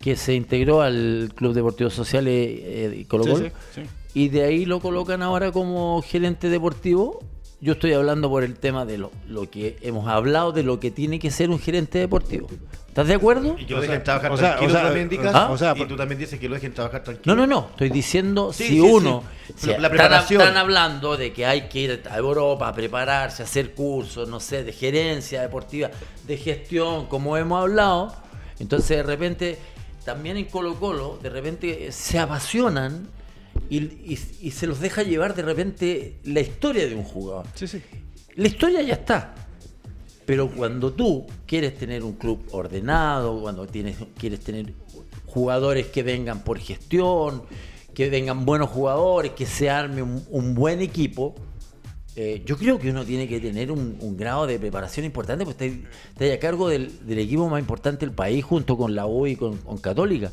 que 0.00 0.16
se 0.16 0.34
integró 0.34 0.82
al 0.82 1.32
Club 1.34 1.54
Deportivo 1.54 1.88
Social 1.90 2.26
eh, 2.28 2.88
de 2.96 3.04
Colo 3.06 3.24
Sí, 3.24 3.30
Colo, 3.30 3.44
sí, 3.46 3.52
sí. 3.74 3.82
y 4.14 4.28
de 4.28 4.42
ahí 4.44 4.64
lo 4.64 4.80
colocan 4.80 5.22
ahora 5.22 5.52
como 5.52 6.02
gerente 6.02 6.48
deportivo? 6.48 7.20
Yo 7.60 7.74
estoy 7.74 7.92
hablando 7.92 8.28
por 8.28 8.42
el 8.42 8.54
tema 8.56 8.84
de 8.84 8.98
lo, 8.98 9.12
lo 9.28 9.48
que 9.48 9.76
hemos 9.82 10.08
hablado 10.08 10.50
de 10.50 10.64
lo 10.64 10.80
que 10.80 10.90
tiene 10.90 11.20
que 11.20 11.30
ser 11.30 11.48
un 11.50 11.60
gerente 11.60 12.00
deportivo. 12.00 12.48
¿Estás 12.92 13.08
de 13.08 13.14
acuerdo? 13.14 13.56
Y 13.58 13.64
que 13.64 13.72
lo 13.72 13.80
dejen 13.80 13.96
sea, 13.96 14.04
trabajar 14.04 14.32
o 14.32 14.36
sea, 14.36 14.46
tranquilo 14.50 14.68
o 14.70 14.74
sea, 14.74 14.82
también, 14.84 15.04
indicas. 15.04 15.34
¿ah? 15.34 15.50
o 15.50 15.56
sea, 15.56 15.72
y 15.74 15.84
tú 15.86 15.96
también 15.96 16.18
dices 16.20 16.38
que 16.38 16.46
lo 16.46 16.56
dejen 16.56 16.74
trabajar 16.74 17.02
tranquilo. 17.02 17.34
No, 17.34 17.46
no, 17.46 17.54
no. 17.60 17.68
Estoy 17.70 17.88
diciendo 17.88 18.52
Sí, 18.52 18.64
si 18.64 18.70
sí, 18.74 18.80
uno. 18.80 19.24
sí. 19.46 19.54
si 19.56 19.66
La 19.68 19.72
están, 19.76 19.90
preparación. 19.92 20.40
están 20.42 20.56
hablando 20.58 21.16
de 21.16 21.32
que 21.32 21.46
hay 21.46 21.68
que 21.70 21.78
ir 21.80 22.02
a 22.10 22.16
Europa 22.18 22.68
a 22.68 22.74
prepararse, 22.74 23.42
a 23.42 23.46
hacer 23.46 23.72
cursos, 23.72 24.28
no 24.28 24.40
sé, 24.40 24.62
de 24.62 24.74
gerencia 24.74 25.40
deportiva, 25.40 25.90
de 26.26 26.36
gestión, 26.36 27.06
como 27.06 27.38
hemos 27.38 27.62
hablado. 27.62 28.14
Entonces, 28.60 28.98
de 28.98 29.02
repente, 29.04 29.58
también 30.04 30.36
en 30.36 30.44
Colo-Colo, 30.44 31.18
de 31.22 31.30
repente 31.30 31.86
eh, 31.86 31.92
se 31.92 32.18
apasionan 32.18 33.08
y, 33.70 33.78
y- 33.78 34.18
y 34.42 34.50
se 34.50 34.66
los 34.66 34.80
deja 34.80 35.02
llevar 35.02 35.34
de 35.34 35.40
repente 35.42 36.18
la 36.24 36.40
historia 36.40 36.86
de 36.86 36.94
un 36.94 37.04
jugador. 37.04 37.46
Sí, 37.54 37.66
sí. 37.66 37.82
La 38.36 38.48
historia 38.48 38.82
ya 38.82 38.94
está. 38.94 39.34
Pero 40.24 40.48
cuando 40.48 40.92
tú 40.92 41.26
quieres 41.46 41.76
tener 41.76 42.04
un 42.04 42.12
club 42.12 42.44
ordenado, 42.52 43.40
cuando 43.40 43.66
tienes, 43.66 43.96
quieres 44.18 44.40
tener 44.40 44.72
jugadores 45.26 45.86
que 45.86 46.02
vengan 46.02 46.44
por 46.44 46.58
gestión, 46.58 47.42
que 47.94 48.08
vengan 48.08 48.44
buenos 48.44 48.70
jugadores, 48.70 49.32
que 49.32 49.46
se 49.46 49.68
arme 49.68 50.02
un, 50.02 50.54
buen 50.54 50.80
equipo, 50.80 51.34
eh, 52.14 52.42
yo 52.46 52.56
creo 52.56 52.78
que 52.78 52.90
uno 52.90 53.04
tiene 53.04 53.26
que 53.26 53.40
tener 53.40 53.72
un, 53.72 54.16
grado 54.16 54.46
de 54.46 54.58
preparación 54.58 55.04
importante, 55.06 55.44
porque 55.44 55.66
está, 55.66 56.24
está 56.24 56.34
a 56.34 56.38
cargo 56.38 56.68
del, 56.68 57.06
del 57.06 57.18
equipo 57.18 57.48
más 57.48 57.60
importante 57.60 58.06
del 58.06 58.14
país, 58.14 58.44
junto 58.44 58.76
con 58.76 58.94
la 58.94 59.06
U 59.06 59.26
y 59.26 59.36
con, 59.36 59.56
con 59.58 59.78
Católica. 59.78 60.32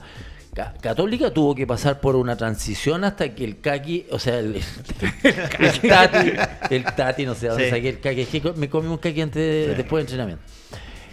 Ca- 0.54 0.74
Católica 0.82 1.32
tuvo 1.32 1.54
que 1.56 1.68
pasar 1.68 2.00
por 2.02 2.16
una 2.16 2.36
transición 2.36 3.04
hasta 3.04 3.34
que 3.36 3.44
el 3.46 3.60
Kaki, 3.62 4.08
o 4.12 4.20
sea, 4.20 4.40
el, 4.40 4.56
el 5.60 5.80
Tati, 5.82 6.32
el 6.72 6.84
Tati, 6.84 7.26
no 7.26 7.36
sé 7.36 7.48
dónde 7.48 7.66
Sí. 7.66 7.70
saqué 7.70 7.90
el 7.90 8.00
Kaki, 8.00 8.22
es 8.22 8.28
que 8.30 8.54
me 8.56 8.70
comí 8.70 8.88
un 8.88 8.98
Kaki 8.98 9.22
antes 9.22 9.68
de- 9.68 9.76
después 9.76 10.02
de 10.02 10.08
entrenamiento. 10.08 10.44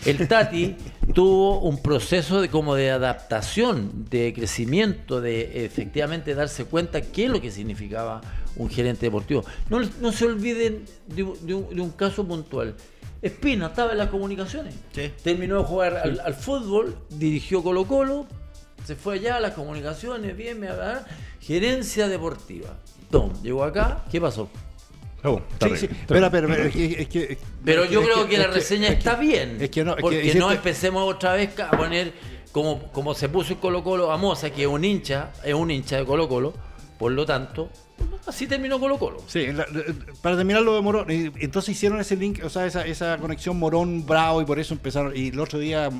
El 0.05 0.29
Tati 0.29 0.77
tuvo 1.15 1.61
un 1.61 1.83
proceso 1.83 2.41
de 2.41 2.49
como 2.49 2.75
de 2.77 2.91
adaptación, 2.91 4.07
de 4.09 4.33
crecimiento, 4.33 5.21
de 5.21 5.65
efectivamente 5.65 6.35
darse 6.35 6.65
cuenta 6.65 7.01
qué 7.01 7.25
es 7.25 7.31
lo 7.31 7.41
que 7.41 7.51
significaba 7.51 8.21
un 8.57 8.71
gerente 8.71 9.07
deportivo. 9.07 9.45
No, 9.69 9.81
no 10.01 10.13
se 10.13 10.25
olviden 10.27 10.85
de, 11.09 11.23
un- 11.25 11.47
de 11.47 11.55
un, 11.55 11.75
de 11.75 11.81
un 11.81 11.91
caso 11.91 12.27
puntual. 12.27 12.75
Espina 13.21 13.67
estaba 13.67 13.93
en 13.93 13.99
las 13.99 14.09
comunicaciones. 14.09 14.75
Sí. 14.93 15.11
Terminó 15.23 15.59
de 15.59 15.65
jugar 15.65 15.97
al, 15.97 16.21
al 16.21 16.35
fútbol, 16.35 16.97
dirigió 17.11 17.63
Colo 17.63 17.85
Colo, 17.87 18.27
se 18.87 18.95
fue 18.97 19.15
allá 19.17 19.37
a 19.37 19.41
las 19.41 19.53
comunicaciones, 19.55 20.37
bien, 20.37 20.61
me- 20.61 20.69
ah, 20.69 21.05
gerencia 21.41 22.07
deportiva. 22.09 22.69
Tom, 23.11 23.33
llegó 23.43 23.65
acá, 23.65 24.05
¿qué 24.11 24.21
pasó? 24.21 24.49
Oh, 25.25 25.41
Sí, 25.61 25.77
sí. 25.77 25.89
Pero, 26.07 26.31
pero, 26.31 26.47
pero, 26.49 26.65
es 26.65 26.73
que- 26.75 27.03
es 27.03 27.09
que- 27.09 27.39
Pero 27.65 27.85
yo 27.85 28.01
es 28.01 28.07
creo 28.07 28.29
que, 28.29 28.39
la 28.39 28.45
es 28.45 28.55
reseña 28.55 28.85
es 28.89 28.93
que- 28.93 28.99
está 28.99 29.17
bien. 29.17 29.57
Es 29.61 29.71
que 29.71 29.83
no, 29.85 29.91
es 29.93 29.97
que- 29.97 30.03
porque 30.03 30.29
es 30.31 30.37
no 30.37 30.53
empecemos 30.53 31.13
otra 31.15 31.33
vez 31.35 31.59
a 31.59 31.71
poner 31.73 32.13
como, 32.53 32.91
como 32.93 33.13
se 33.15 33.29
puso 33.29 33.55
en 33.55 33.59
Colo 33.59 33.83
Colo 33.83 34.13
a 34.13 34.17
Moza, 34.17 34.51
que 34.51 34.63
es 34.63 34.69
un 34.69 34.85
hincha, 34.85 35.33
es 35.45 35.55
un 35.55 35.71
hincha 35.71 35.97
de 35.97 36.05
Colo 36.05 36.29
Colo, 36.29 36.55
por 36.99 37.13
lo 37.13 37.27
tanto, 37.27 37.69
así 38.27 38.47
terminó 38.47 38.79
Colo 38.81 38.99
Colo. 38.99 39.19
Sí, 39.27 39.47
la- 39.49 39.67
la- 39.73 39.83
para 40.23 40.37
terminar 40.37 40.63
lo 40.63 40.75
de 40.75 40.81
Morón, 40.83 41.11
y- 41.11 41.31
entonces 41.45 41.71
hicieron 41.77 42.01
ese 42.01 42.17
link, 42.17 42.41
o 42.45 42.49
sea, 42.49 42.67
esa, 42.67 42.87
esa 42.87 43.19
conexión 43.19 43.59
Morón-Bravo 43.59 44.41
y 44.43 44.45
por 44.45 44.59
eso 44.59 44.75
empezaron. 44.75 45.17
Y 45.17 45.29
el 45.29 45.39
otro 45.41 45.59
día 45.59 45.91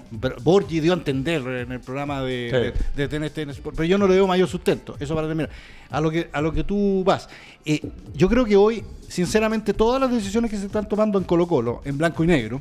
Borgi 0.43 0.81
dio 0.81 0.93
a 0.93 0.97
entender 0.97 1.43
en 1.47 1.73
el 1.73 1.81
programa 1.81 2.23
de, 2.23 2.73
Sí. 2.75 2.81
de, 2.97 3.09
de 3.09 3.09
TNT 3.31 3.61
pero 3.77 3.85
yo 3.85 3.99
no 3.99 4.07
le 4.09 4.15
veo 4.15 4.27
mayor 4.27 4.49
sustento. 4.49 4.97
Eso 4.99 5.15
para 5.15 5.27
terminar. 5.27 5.51
A 5.91 6.01
lo 6.01 6.11
que, 6.11 6.29
a 6.33 6.41
lo 6.41 6.53
que 6.53 6.65
tú 6.65 7.03
vas. 7.05 7.29
Eh, 7.65 7.81
yo 8.15 8.29
creo 8.29 8.45
que 8.45 8.57
hoy, 8.57 8.83
sinceramente, 9.09 9.73
todas 9.75 10.01
las 10.01 10.11
decisiones 10.11 10.51
que 10.51 10.57
se 10.57 10.67
están 10.67 10.89
tomando 10.89 11.19
en 11.19 11.25
Colo-Colo, 11.25 11.83
en 11.85 11.99
blanco 11.99 12.25
y 12.25 12.27
negro, 12.27 12.61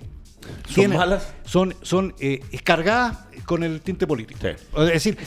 ¿Son 0.70 0.89
malas? 0.89 1.34
Son, 1.46 1.76
son 1.82 2.14
eh, 2.20 2.41
cargadas 2.64 3.18
con 3.46 3.64
el 3.64 3.82
tinte 3.82 4.08
político. 4.08 4.39
Sí. 4.41 4.48
Es 4.48 5.04
decir, 5.04 5.18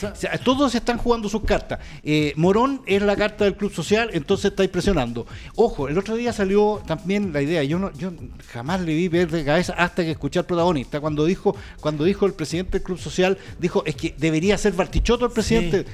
todos 0.45 0.75
están 0.75 0.99
jugando 0.99 1.29
sus 1.29 1.43
cartas. 1.45 1.79
Eh, 2.03 2.33
Morón 2.37 2.83
es 2.87 3.03
la 3.03 3.17
carta 3.17 3.45
del 3.45 3.57
Club 3.57 3.73
Social, 3.73 4.11
entonces 4.13 4.51
estáis 4.51 4.71
presionando. 4.71 5.27
Ojo, 5.55 5.89
el 5.89 5.97
otro 5.97 6.17
día 6.17 6.33
salió 6.33 6.83
también 6.87 7.33
la 7.33 7.43
idea, 7.43 7.63
yo 7.63 7.79
no, 7.79 7.93
yo 7.93 8.13
jamás 8.53 8.81
le 8.81 8.95
vi 8.95 9.09
ver 9.09 9.31
de 9.31 9.45
cabeza 9.45 9.75
hasta 9.75 10.03
que 10.03 10.11
escuché 10.11 10.41
al 10.41 10.47
protagonista, 10.47 11.01
cuando 11.01 11.25
dijo, 11.25 11.57
cuando 11.81 12.05
dijo 12.05 12.27
el 12.27 12.35
presidente 12.35 12.73
del 12.73 12.83
Club 12.83 12.99
Social, 12.99 13.39
dijo, 13.59 13.83
es 13.87 13.95
que 13.95 14.15
debería 14.19 14.59
ser 14.59 14.73
Bartichotto 14.73 15.27
el 15.27 15.33
presidente. 15.33 15.87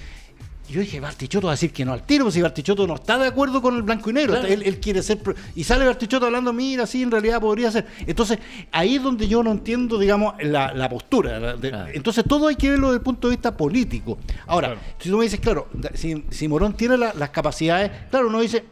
Yo 0.69 0.81
dije, 0.81 0.99
Bartichotto 0.99 1.47
va 1.47 1.53
a 1.53 1.57
decir 1.57 1.73
que 1.73 1.85
no 1.85 1.93
al 1.93 2.05
tiro, 2.07 2.31
si 2.31 2.41
Bartichotto 2.41 2.87
no 2.87 2.95
está 2.95 3.19
de 3.19 3.27
acuerdo 3.29 3.61
con 3.61 3.77
el 3.77 3.83
blanco 3.83 4.09
y 4.11 4.15
negro, 4.15 4.33
Claro. 4.33 4.49
él, 4.49 4.63
él 4.65 4.81
quiere 4.81 5.03
ser... 5.03 5.21
Y 5.55 5.63
sale 5.63 5.85
Bartichotto 5.85 6.25
hablando, 6.27 6.53
mira, 6.55 6.87
sí, 6.87 7.03
en 7.03 7.11
realidad 7.11 7.39
podría 7.41 7.71
ser. 7.71 7.87
Entonces, 8.07 8.39
ahí 8.73 8.97
es 8.97 9.03
donde 9.03 9.29
yo 9.29 9.43
no 9.43 9.53
entiendo, 9.53 9.99
digamos, 9.99 10.35
la, 10.43 10.73
la 10.73 10.89
postura. 10.89 11.39
la 11.39 11.55
de- 11.57 11.69
Claro. 11.69 11.91
Entonces, 11.93 12.25
todo 12.27 12.49
hay 12.49 12.57
que 12.57 12.71
verlo 12.71 12.89
desde 12.89 12.97
el 12.99 13.03
punto 13.03 13.29
de 13.29 13.37
vista 13.37 13.55
político. 13.57 14.19
Ahora, 14.47 14.77
si 14.99 15.11
tú 15.11 15.19
me 15.19 15.25
dices, 15.25 15.39
claro, 15.39 15.69
si, 15.95 16.25
si 16.31 16.49
Morón 16.49 16.73
tiene 16.75 16.97
la- 16.97 17.13
las 17.13 17.29
capacidades, 17.31 17.91
claro, 18.11 18.29
uno 18.29 18.41
dice, 18.41 18.65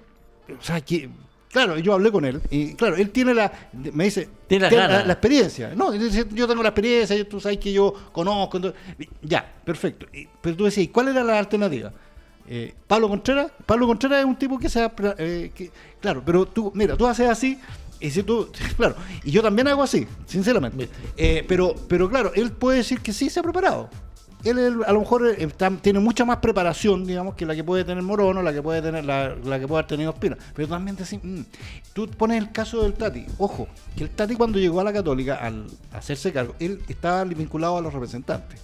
o 0.59 0.63
sea, 0.65 0.81
que... 0.81 1.11
Claro, 1.53 1.79
yo 1.79 1.93
hablé 1.93 2.11
con 2.11 2.25
él 2.25 2.41
y 2.51 2.73
claro, 2.75 2.97
él 2.97 3.11
tiene 3.11 3.35
la, 3.35 3.53
me 3.93 4.05
dice, 4.05 4.29
Tiene 4.47 4.63
las 4.63 4.71
"Ten- 4.71 4.79
la, 4.81 4.87
ganas". 4.89 5.07
la 5.07 5.13
experiencia. 5.13 5.73
No, 5.77 5.91
dice, 5.93 6.27
yo 6.33 6.49
tengo 6.49 6.63
la 6.63 6.71
experiencia, 6.71 7.29
tú 7.29 7.41
sabes 7.41 7.59
que 7.59 7.73
yo 7.73 7.93
conozco. 8.11 8.57
entonces- 8.57 8.81
ya, 9.21 9.53
perfecto. 9.65 10.07
Pero 10.41 10.57
tú 10.57 10.65
decís, 10.65 10.89
¿cuál 10.91 11.09
era 11.09 11.23
la 11.23 11.39
alternativa? 11.39 11.93
Eh, 12.49 12.75
Pablo 12.87 13.09
Contreras, 13.09 13.53
Pablo 13.67 13.87
Contreras 13.87 14.21
es 14.21 14.25
un 14.25 14.37
tipo 14.37 14.59
que 14.59 14.69
se 14.71 14.83
eh, 15.19 15.53
que- 15.55 15.71
claro, 16.01 16.23
pero 16.25 16.47
tú, 16.47 16.73
mira, 16.75 16.97
tú 16.97 17.07
haces 17.07 17.29
así 17.29 17.59
y 18.01 18.11
si 18.11 18.23
tú, 18.23 18.51
claro, 18.79 18.97
y 19.23 19.31
yo 19.31 19.43
también 19.43 19.69
hago 19.69 19.83
así, 19.83 20.07
sinceramente. 20.27 20.89
Eh, 21.19 21.45
pero, 21.47 21.75
pero 21.87 22.09
claro, 22.09 22.33
él 22.35 22.51
puede 22.53 22.79
decir 22.79 23.01
que 23.01 23.13
sí 23.13 23.29
se 23.29 23.41
ha 23.41 23.43
preparado. 23.43 23.91
Él, 24.45 24.59
él, 24.59 24.77
a 24.87 24.93
lo 24.93 25.01
mejor 25.01 25.27
eh, 25.27 25.37
está- 25.45 25.71
tiene 25.71 26.01
mucha 26.01 26.25
más 26.25 26.39
preparación, 26.39 27.07
digamos, 27.07 27.35
que 27.35 27.47
la 27.47 27.55
que 27.55 27.63
puede 27.63 27.85
tener 27.85 28.03
Morono, 28.03 28.43
la 28.43 28.53
que 28.53 28.61
puede 28.63 28.83
tener 28.83 29.05
la, 29.05 29.35
la 29.45 29.59
que 29.61 29.69
puede 29.69 29.81
haber 29.81 29.87
tenido 29.87 30.11
Espina. 30.11 30.37
Pero 30.55 30.69
también 30.69 30.97
decís, 30.97 31.19
mm, 31.23 31.41
tú 31.93 32.09
pones 32.09 32.39
el 32.43 32.51
caso 32.51 32.83
del 32.83 32.95
Tati. 32.95 33.25
Ojo, 33.39 33.69
que 33.97 34.05
el 34.05 34.11
Tati 34.11 34.35
cuando 34.35 34.59
llegó 34.59 34.81
a 34.81 34.85
la 34.85 34.93
Católica, 34.93 35.37
al 35.37 35.67
hacerse 35.93 36.33
cargo, 36.33 36.55
él 36.59 36.81
estaba 36.89 37.23
vinculado 37.25 37.79
a 37.79 37.81
los 37.81 37.93
representantes. 37.93 38.61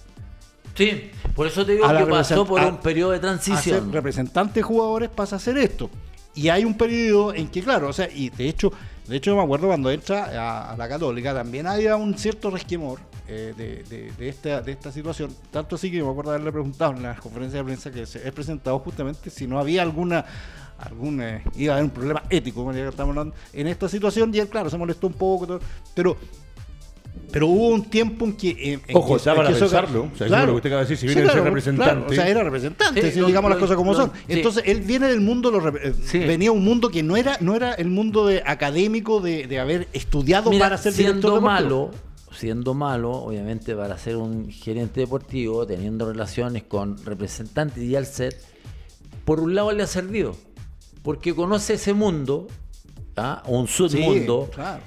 Sí, 0.75 1.11
por 1.35 1.47
eso 1.47 1.65
te 1.65 1.73
digo 1.73 1.85
A 1.85 1.97
que 1.97 2.05
pasó 2.05 2.45
por 2.45 2.61
a- 2.61 2.67
un 2.67 2.77
periodo 2.77 3.11
de 3.11 3.17
a 3.17 3.21
ser 3.21 3.29
transición. 3.29 3.91
representante 3.91 4.55
de 4.59 4.63
jugadores 4.63 5.09
pasa 5.09 5.35
a 5.35 5.37
hacer 5.37 5.57
esto. 5.57 5.89
Y 6.35 6.47
hay 6.49 6.63
un 6.63 6.75
periodo 6.75 7.33
en 7.33 7.47
que, 7.49 7.61
claro, 7.61 7.89
o 7.89 7.93
sea, 7.93 8.07
y 8.13 8.29
de 8.29 8.47
hecho, 8.47 8.71
de 9.09 9.17
hecho 9.17 9.31
yo 9.31 9.37
me 9.37 9.43
acuerdo 9.43 9.67
cuando 9.67 9.89
entra 9.89 10.71
a, 10.71 10.77
la 10.77 10.87
Católica, 10.87 11.33
también 11.33 11.65
había 11.65 11.95
un 11.95 12.15
cierto 12.17 12.51
resquemor 12.51 12.99
eh, 13.27 13.53
de, 13.57 14.11
de- 14.17 14.29
esta, 14.29 14.61
de 14.61 14.71
esta 14.71 14.91
situación. 14.91 15.35
Tanto 15.51 15.75
así 15.75 15.91
que 15.91 16.01
me 16.03 16.09
acuerdo 16.09 16.31
haberle 16.31 16.51
preguntado 16.51 16.91
en 16.93 17.03
la 17.03 17.15
conferencia 17.15 17.59
de 17.59 17.65
prensa 17.65 17.91
que 17.91 18.05
se 18.05 18.27
he 18.27 18.31
presentado 18.31 18.77
justamente 18.79 19.29
si 19.29 19.47
no 19.47 19.59
había 19.59 19.81
alguna 19.81 20.25
algún 20.77 21.21
eh, 21.21 21.43
iba 21.55 21.73
a 21.73 21.77
haber 21.77 21.85
un 21.85 21.91
problema 21.91 22.23
ético 22.29 22.71
en 22.71 23.67
esta 23.67 23.89
situación 23.89 24.33
y 24.33 24.39
él 24.39 24.47
claro 24.47 24.69
se 24.69 24.77
molestó 24.77 25.07
un 25.07 25.13
poco 25.13 25.59
pero 25.93 26.15
pero 27.31 27.45
hubo 27.47 27.67
un 27.69 27.83
tiempo 27.89 28.25
en 28.25 28.33
que. 28.35 28.49
eh, 28.49 28.79
en 28.87 28.97
Ojo, 28.97 29.17
que- 29.17 29.29
en 29.29 29.35
para 29.35 29.49
que 29.49 29.55
eso- 29.55 29.65
pensarlo. 29.65 30.09
O 30.13 30.17
sea, 30.17 30.25
es 30.27 30.31
lo 30.31 30.45
que 30.45 30.51
usted 30.53 30.69
acaba 30.69 30.81
de 30.83 30.89
decir, 30.89 30.97
si 30.97 31.05
viene 31.05 31.21
de 31.21 31.29
ser 31.33 31.43
representante. 31.43 31.91
claro, 31.93 32.07
o 32.09 32.13
sea, 32.13 32.27
era 32.27 32.43
representante, 32.43 33.01
Sí, 33.11 33.19
si 33.19 33.25
digamos 33.25 33.49
las 33.51 33.59
cosas 33.59 33.75
como 33.77 33.93
son. 33.93 34.11
sí. 34.27 34.33
Entonces, 34.33 34.63
él 34.65 34.81
viene 34.81 35.07
del 35.07 35.21
mundo, 35.21 35.51
lo 35.51 35.67
eh, 35.77 35.93
Sí. 36.05 36.19
venía 36.19 36.51
un 36.51 36.63
mundo 36.63 36.89
que 36.89 37.03
no 37.03 37.15
era 37.17 37.37
no 37.39 37.55
era 37.55 37.73
el 37.73 37.87
mundo 37.89 38.25
de 38.25 38.41
académico 38.45 39.21
de, 39.21 39.45
de 39.47 39.59
haber 39.59 39.87
estudiado 39.93 40.49
Mira, 40.49 40.65
para 40.65 40.77
ser 40.77 40.93
director 40.93 41.21
siendo 41.31 41.41
malo, 41.41 41.91
siendo 42.31 42.73
malo, 42.73 43.11
obviamente 43.11 43.75
para 43.75 43.97
ser 43.97 44.15
un 44.15 44.49
gerente 44.51 45.01
deportivo, 45.01 45.67
teniendo 45.67 46.07
relaciones 46.11 46.63
con 46.63 46.97
representantes 47.05 47.83
y 47.83 47.95
al 47.95 48.05
ser, 48.07 48.37
por 49.25 49.39
un 49.39 49.53
lado 49.53 49.71
le 49.71 49.83
ha 49.83 49.87
servido, 49.87 50.35
porque 51.03 51.35
conoce 51.35 51.73
ese 51.75 51.93
mundo, 51.93 52.47
¿ah? 53.17 53.43
un 53.45 53.67
submundo, 53.67 54.45
Sí, 54.49 54.55
claro. 54.55 54.81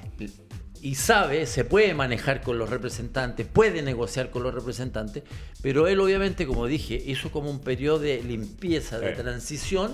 Y 0.83 0.95
sabe, 0.95 1.45
se 1.47 1.63
puede 1.63 1.93
manejar 1.93 2.41
con 2.41 2.57
los 2.59 2.69
representantes, 2.69 3.47
puede 3.47 3.81
negociar 3.81 4.29
con 4.31 4.43
los 4.43 4.53
representantes, 4.53 5.23
pero 5.61 5.87
él 5.87 5.99
obviamente, 6.01 6.45
como 6.45 6.67
dije, 6.67 7.01
hizo 7.05 7.31
como 7.31 7.49
un 7.49 7.59
periodo 7.61 7.99
de 7.99 8.21
limpieza, 8.21 8.99
de 8.99 9.15
Sí. 9.15 9.21
transición, 9.21 9.91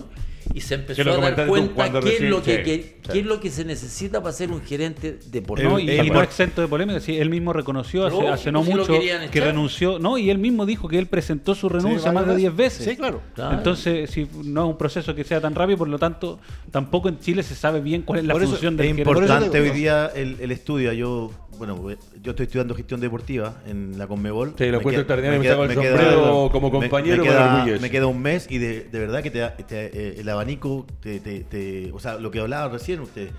y 0.54 0.62
se 0.62 0.76
empezó 0.76 1.02
a 1.02 1.18
dar 1.32 1.48
cuenta 1.48 2.00
qué 2.00 2.16
es, 2.16 2.22
lo 2.22 2.42
que, 2.42 2.58
sí, 2.58 2.64
que- 2.64 2.76
sí. 3.04 3.10
qué 3.12 3.20
es 3.20 3.26
lo 3.26 3.40
que 3.40 3.52
se 3.52 3.66
necesita 3.66 4.24
para 4.24 4.34
ser 4.34 4.50
un 4.52 4.62
gerente 4.64 5.20
deportivo. 5.30 5.72
No, 5.72 5.80
y, 5.80 5.92
y 5.92 6.08
no 6.08 6.14
por- 6.14 6.24
exento 6.24 6.62
de 6.62 6.68
polémica, 6.68 7.00
sí, 7.02 7.18
él 7.18 7.30
mismo 7.30 7.54
reconoció 7.54 8.06
hace, 8.08 8.16
Lógico, 8.16 8.34
hace 8.34 8.52
no 8.52 8.64
si 8.64 8.72
mucho 8.72 9.00
que 9.32 9.42
renunció, 9.42 10.00
no, 10.00 10.18
y 10.18 10.30
él 10.32 10.40
mismo 10.40 10.66
dijo 10.66 10.88
que 10.88 10.98
él 10.98 11.06
presentó 11.08 11.54
su 11.54 11.70
renuncia 11.70 12.12
más 12.14 12.24
de 12.26 12.30
veces. 12.34 12.40
10 12.42 12.56
veces. 12.56 12.86
Sí, 12.86 12.96
claro. 12.96 13.22
Claro. 13.36 13.58
Entonces, 13.58 14.10
si 14.10 14.28
no 14.44 14.64
es 14.64 14.70
un 14.72 14.78
proceso 14.78 15.14
que 15.14 15.24
sea 15.24 15.40
tan 15.40 15.54
rápido, 15.54 15.78
por 15.78 15.90
lo 15.90 16.00
tanto, 16.00 16.40
tampoco 16.72 17.10
en 17.10 17.20
Chile 17.20 17.44
se 17.44 17.54
sabe 17.54 17.82
bien 17.82 18.02
cuál 18.02 18.20
es 18.20 18.26
la 18.26 18.34
Por 18.34 18.42
eso 18.42 18.52
función 18.54 18.74
Es 18.74 18.78
del 18.78 18.88
eso 18.88 18.98
importante 19.12 19.60
hoy 19.60 19.70
día 19.72 20.08
el, 20.16 20.38
el 20.40 20.52
estudio. 20.52 20.79
Yo, 20.80 21.32
bueno, 21.58 21.78
yo 22.24 22.32
estoy 22.32 22.46
estudiando 22.46 22.74
gestión 22.76 23.00
deportiva 23.02 23.56
en 23.68 23.98
la 23.98 24.08
Conmebol. 24.08 24.54
Sí, 24.58 24.66
lo 24.66 24.72
Me 24.72 24.78
encuentro 24.78 24.90
queda- 24.92 25.00
extraordinario, 25.02 25.40
me 25.40 25.46
queda- 25.46 25.64
el 25.64 25.70
queda- 25.70 25.98
sombrero 25.98 26.50
como 26.52 26.68
me- 26.68 26.72
compañero, 26.72 27.24
Me, 27.24 27.30
me 27.30 27.36
queda, 27.36 27.80
me 27.82 27.90
queda 27.92 28.08
un 28.08 28.22
mes 28.22 28.48
y 28.50 28.58
de, 28.58 28.84
de 28.86 29.00
verdad 29.00 29.22
que 29.22 29.32
te, 29.32 29.48
te- 29.64 29.86
eh, 29.94 30.16
el 30.20 30.30
abanico, 30.30 30.86
te- 31.02 31.20
te- 31.20 31.92
o 31.92 32.00
sea, 32.00 32.18
lo 32.18 32.32
que 32.32 32.40
hablaba 32.40 32.70
recién 32.72 33.00
usted. 33.02 33.30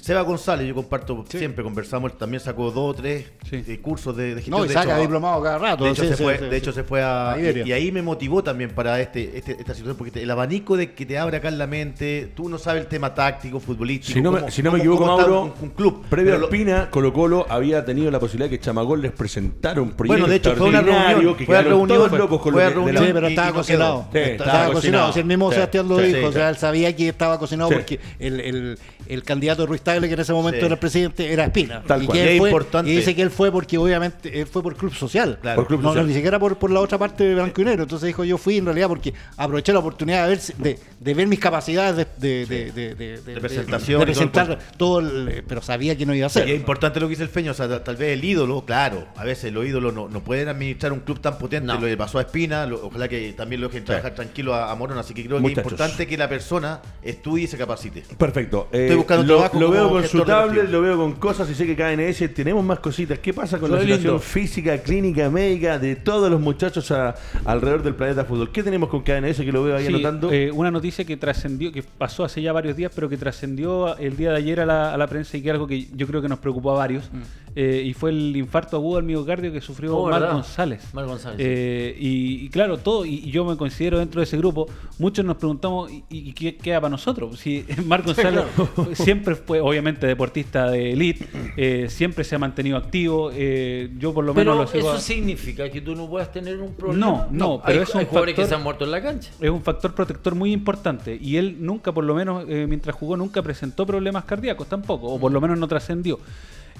Seba 0.00 0.22
González, 0.22 0.66
yo 0.66 0.74
comparto 0.74 1.24
siempre, 1.28 1.62
conversamos, 1.62 2.16
también 2.16 2.40
sacó 2.40 2.70
dos 2.70 2.90
o 2.90 2.94
tres 2.94 3.26
Sí. 3.48 3.62
eh, 3.66 3.78
cursos 3.80 4.16
de, 4.16 4.28
de 4.28 4.34
gestión 4.36 4.58
No, 4.58 4.64
y 4.64 4.68
de 4.68 4.74
saca 4.74 4.92
hecho, 4.92 5.00
diplomado 5.02 5.42
cada 5.42 5.58
rato. 5.58 5.84
de 5.84 5.90
hecho, 5.90 6.02
sí, 6.02 6.08
se 6.08 6.16
sí, 6.16 6.22
fue, 6.22 6.38
sí, 6.38 6.44
de 6.44 6.50
sí. 6.50 6.56
hecho 6.56 6.72
se 6.72 6.84
fue 6.84 7.02
a... 7.02 7.36
Y, 7.38 7.68
y 7.68 7.72
ahí 7.72 7.90
me 7.92 8.00
motivó 8.00 8.42
también 8.42 8.70
para 8.70 9.00
este, 9.00 9.36
este- 9.36 9.52
esta 9.52 9.74
situación, 9.74 9.96
porque 9.96 10.10
te- 10.12 10.22
el 10.22 10.30
abanico 10.30 10.76
de 10.76 10.92
que 10.92 11.04
te 11.04 11.18
abre 11.18 11.36
acá 11.36 11.48
en 11.48 11.58
la 11.58 11.66
mente, 11.66 12.30
tú 12.34 12.48
no 12.48 12.58
sabes 12.58 12.82
el 12.82 12.88
tema 12.88 13.14
táctico, 13.14 13.60
futbolístico. 13.60 14.14
Si 14.14 14.22
no, 14.22 14.32
me, 14.32 14.38
cómo- 14.40 14.50
si 14.50 14.62
no 14.62 14.72
me 14.72 14.78
cómo- 14.78 14.92
equivoco, 14.94 15.06
Mauro, 15.18 15.42
un, 15.42 15.52
un 15.60 15.68
club. 15.70 16.04
previo 16.08 16.32
Pero 16.32 16.44
a 16.44 16.48
Espina, 16.48 16.90
Colo 16.90 17.12
Colo 17.12 17.46
había 17.48 17.84
tenido 17.84 18.10
la 18.10 18.18
posibilidad 18.20 18.48
que 18.50 18.58
Chamagol 18.60 19.02
les 19.02 19.12
presentara 19.12 19.80
un 19.82 19.90
proyecto 19.92 20.12
Bueno, 20.14 20.26
de 20.28 20.36
hecho, 20.36 20.56
fue 20.56 20.68
una 20.68 20.80
reunión, 20.80 21.34
que 21.36 21.44
fue 21.46 21.56
a 21.58 21.62
reunión, 21.62 21.88
todos 21.88 22.08
fue- 22.08 22.18
locos 22.18 22.40
con 22.40 22.52
fue 22.52 22.62
lo 22.62 22.66
a 22.66 22.70
que- 22.70 22.74
de 22.74 22.74
reunión. 22.84 22.94
la- 23.02 23.06
Sí, 23.08 23.12
pero 23.12 23.26
estaba 23.28 23.52
cocinado. 23.52 24.08
estaba, 24.14 24.72
cocinado. 24.72 25.12
el 25.14 25.24
mismo. 25.24 25.52
Sebastián 25.52 25.88
lo 25.88 25.98
dijo. 25.98 26.26
o 26.28 26.32
sea, 26.32 26.48
él 26.48 26.56
sabía 26.56 26.94
que 26.96 27.08
estaba 27.08 27.38
cocinado 27.38 27.70
porque 27.70 27.98
el, 28.18 28.78
el, 29.14 29.22
candidato 29.22 29.66
Ruiz 29.66 29.82
Tagle, 29.82 30.08
que 30.08 30.14
en 30.14 30.20
ese 30.20 30.32
momento 30.32 30.58
Sí. 30.60 30.64
era 30.66 30.74
el 30.74 30.78
presidente, 30.80 31.32
era 31.32 31.44
Espina. 31.44 31.82
Tal 31.86 32.02
y, 32.02 32.06
cual. 32.06 32.18
que 32.18 32.24
Y 32.24 32.28
él 32.28 32.38
fue- 32.38 32.48
importante. 32.50 32.90
y 32.90 32.96
dice 32.96 33.14
que 33.14 33.22
él 33.22 33.30
fue 33.30 33.50
porque 33.52 33.78
obviamente 33.78 34.40
él 34.40 34.46
fue 34.46 34.62
por 34.62 34.76
Club 34.76 34.94
Social. 34.94 35.38
Claro. 35.40 35.56
Por 35.56 35.66
Club 35.68 35.80
no, 35.82 35.88
Social. 35.90 36.04
no, 36.04 36.08
ni 36.08 36.14
siquiera 36.14 36.38
por, 36.38 36.56
por 36.58 36.70
la 36.70 36.80
otra 36.80 36.98
parte 36.98 37.24
de 37.24 37.34
Blanco 37.34 37.60
y 37.60 37.64
Negro. 37.64 37.82
Entonces 37.84 38.06
dijo, 38.06 38.24
yo 38.24 38.38
fui 38.38 38.58
en 38.58 38.64
realidad 38.64 38.88
porque 38.88 39.12
aproveché 39.36 39.72
la 39.72 39.78
oportunidad 39.80 40.24
de 40.24 40.28
ver, 40.28 40.40
de, 40.58 40.78
de 41.00 41.14
ver 41.14 41.26
mis 41.26 41.38
capacidades 41.40 41.96
de, 41.96 42.06
de, 42.46 42.46
de, 42.46 42.72
de, 42.72 42.94
de- 42.94 43.20
de- 43.34 43.40
presentación 43.40 44.04
de 44.04 44.10
y 44.12 44.14
todo 44.14 44.22
el 44.24 44.30
presentar 44.30 44.58
todo 44.76 44.98
el, 45.00 45.44
pero 45.46 45.62
sabía 45.62 45.96
que 45.96 46.06
no 46.06 46.14
iba 46.14 46.26
a 46.26 46.30
Y 46.30 46.32
ser. 46.32 46.48
es 46.48 46.56
importante 46.56 47.00
lo 47.00 47.06
que 47.06 47.10
dice 47.10 47.22
el 47.22 47.28
Feño, 47.28 47.52
o 47.52 47.54
sea, 47.54 47.68
ta- 47.68 47.82
tal 47.84 47.96
vez 47.96 48.12
el 48.18 48.24
ídolo, 48.24 48.64
claro, 48.64 49.06
a 49.16 49.24
veces 49.24 49.52
los 49.52 49.64
ídolos 49.66 49.92
no, 49.94 50.08
no 50.08 50.20
pueden 50.20 50.48
administrar 50.48 50.92
un 50.92 51.00
club 51.00 51.20
tan 51.20 51.38
potente, 51.38 51.66
No. 51.66 51.74
lo 51.80 51.86
que 51.86 51.96
pasó 51.96 52.18
a 52.18 52.22
Espina, 52.22 52.66
lo- 52.66 52.86
ojalá 52.86 53.08
que 53.08 53.32
también 53.32 53.60
lo 53.60 53.68
dejen 53.68 53.84
trabajar 53.84 54.14
tranquilo 54.14 54.54
a, 54.54 54.70
a 54.70 54.74
Morón, 54.74 54.98
así 54.98 55.14
que 55.14 55.24
creo 55.24 55.38
que 55.40 55.46
es 55.52 55.56
importante 55.58 56.06
que 56.06 56.16
la 56.16 56.28
persona 56.28 56.80
estudie 57.02 57.44
y 57.44 57.46
se 57.46 57.56
capacite. 57.58 58.02
Perfecto. 58.18 58.68
Eh, 58.72 58.88
buscando 59.00 59.24
lo, 59.24 59.34
trabajo 59.38 59.58
lo 59.60 59.66
como 59.66 59.78
veo 59.78 59.90
con 59.90 60.04
su 60.08 60.24
tablet, 60.24 60.70
lo 60.70 60.80
veo 60.80 60.96
con 60.96 61.12
cosas 61.14 61.50
y 61.50 61.54
sé 61.54 61.66
que 61.66 61.76
KNS 61.76 62.32
tenemos 62.34 62.64
más 62.64 62.78
cositas. 62.80 63.18
¿Qué 63.18 63.34
pasa 63.34 63.58
con 63.58 63.70
la 63.70 63.80
situación 63.80 64.04
lindo. 64.14 64.18
física, 64.18 64.78
clínica, 64.78 65.28
médica 65.30 65.78
de 65.78 65.96
todos 65.96 66.30
los 66.30 66.40
muchachos 66.40 66.90
a- 66.90 67.14
alrededor 67.44 67.82
del 67.82 67.94
planeta 67.94 68.24
fútbol? 68.24 68.50
¿Qué 68.52 68.62
tenemos 68.62 68.88
con 68.88 69.02
KNS 69.02 69.44
que 69.44 69.52
lo 69.52 69.62
veo 69.64 69.76
ahí 69.76 69.86
Sí, 69.86 69.92
anotando? 69.94 70.32
eh, 70.32 70.50
una 70.50 70.70
noticia 70.70 71.04
que 71.04 71.16
trascendió, 71.16 71.72
que 71.72 71.82
pasó 71.82 72.24
hace 72.24 72.40
ya 72.42 72.52
varios 72.52 72.76
días, 72.76 72.92
pero 72.94 73.08
que 73.08 73.16
trascendió 73.16 73.96
el 73.96 74.16
día 74.16 74.30
de 74.30 74.36
ayer 74.38 74.60
a 74.60 74.66
la, 74.66 74.94
a 74.94 74.96
la 74.96 75.06
prensa 75.06 75.36
y 75.36 75.42
que 75.42 75.48
es 75.48 75.52
algo 75.52 75.66
que 75.66 75.86
yo 75.94 76.06
creo 76.06 76.22
que 76.22 76.28
nos 76.28 76.38
preocupó 76.38 76.72
a 76.72 76.74
varios. 76.74 77.10
eh, 77.56 77.82
y 77.84 77.94
fue 77.94 78.10
el 78.10 78.36
infarto 78.36 78.76
agudo 78.76 78.98
al 78.98 79.02
miocardio 79.04 79.52
que 79.52 79.60
sufrió 79.60 79.96
Oh, 79.96 80.04
¿verdad? 80.06 80.32
González. 80.34 80.82
Marc 80.92 81.08
González, 81.08 81.38
Eh, 81.40 81.96
y, 81.98 82.44
y 82.44 82.48
claro, 82.48 82.78
todo, 82.78 83.04
y, 83.04 83.14
y 83.24 83.30
yo 83.32 83.44
me 83.44 83.56
considero 83.56 83.98
dentro 83.98 84.20
de 84.20 84.24
ese 84.24 84.36
grupo, 84.36 84.68
muchos 84.98 85.24
nos 85.24 85.36
preguntamos, 85.36 85.90
¿y, 85.90 86.04
y 86.08 86.32
qué 86.32 86.56
queda 86.56 86.80
para 86.80 86.90
nosotros? 86.90 87.38
Si 87.40 87.64
Marc 87.86 88.04
González 88.06 88.44
siempre 89.04 89.34
fue, 89.34 89.60
obviamente, 89.60 90.06
deportista 90.06 90.70
de 90.70 90.92
elite, 90.92 91.26
eh, 91.56 91.86
siempre 91.88 92.24
se 92.24 92.34
ha 92.34 92.38
mantenido 92.38 92.76
activo. 92.76 93.30
eh, 93.34 93.90
yo 93.98 94.12
por 94.14 94.24
lo 94.24 94.34
menos 94.34 94.54
Pero 94.54 94.62
lo 94.64 94.66
sigo 94.70 94.88
eso 94.90 94.96
a- 94.98 95.00
significa 95.00 95.70
que 95.70 95.80
tú 95.80 95.94
no 95.94 96.08
puedas 96.08 96.32
tener 96.32 96.60
un 96.60 96.74
problema. 96.74 97.06
No, 97.06 97.28
no, 97.30 97.62
pero 97.64 97.78
hay, 97.78 97.82
es 97.84 97.94
un 97.94 98.00
hay 98.00 98.06
jugadores 98.06 98.34
que 98.34 98.42
factor- 98.42 98.48
se 98.48 98.54
han 98.54 98.62
muerto 98.62 98.84
en 98.84 98.90
la 98.90 99.02
cancha. 99.02 99.30
es 99.40 99.50
un 99.50 99.62
factor 99.62 99.94
protector 99.94 100.34
muy 100.34 100.52
importante 100.52 101.18
y 101.20 101.36
él 101.36 101.56
nunca, 101.60 101.92
por 101.92 102.04
lo 102.04 102.14
menos 102.14 102.44
eh, 102.48 102.66
mientras 102.68 102.94
jugó, 102.96 103.16
nunca 103.16 103.42
presentó 103.42 103.86
problemas 103.86 104.24
cardíacos 104.24 104.68
tampoco, 104.68 105.06
o 105.08 105.18
por 105.18 105.32
lo 105.32 105.40
menos 105.40 105.58
no 105.58 105.66
trascendió. 105.68 106.18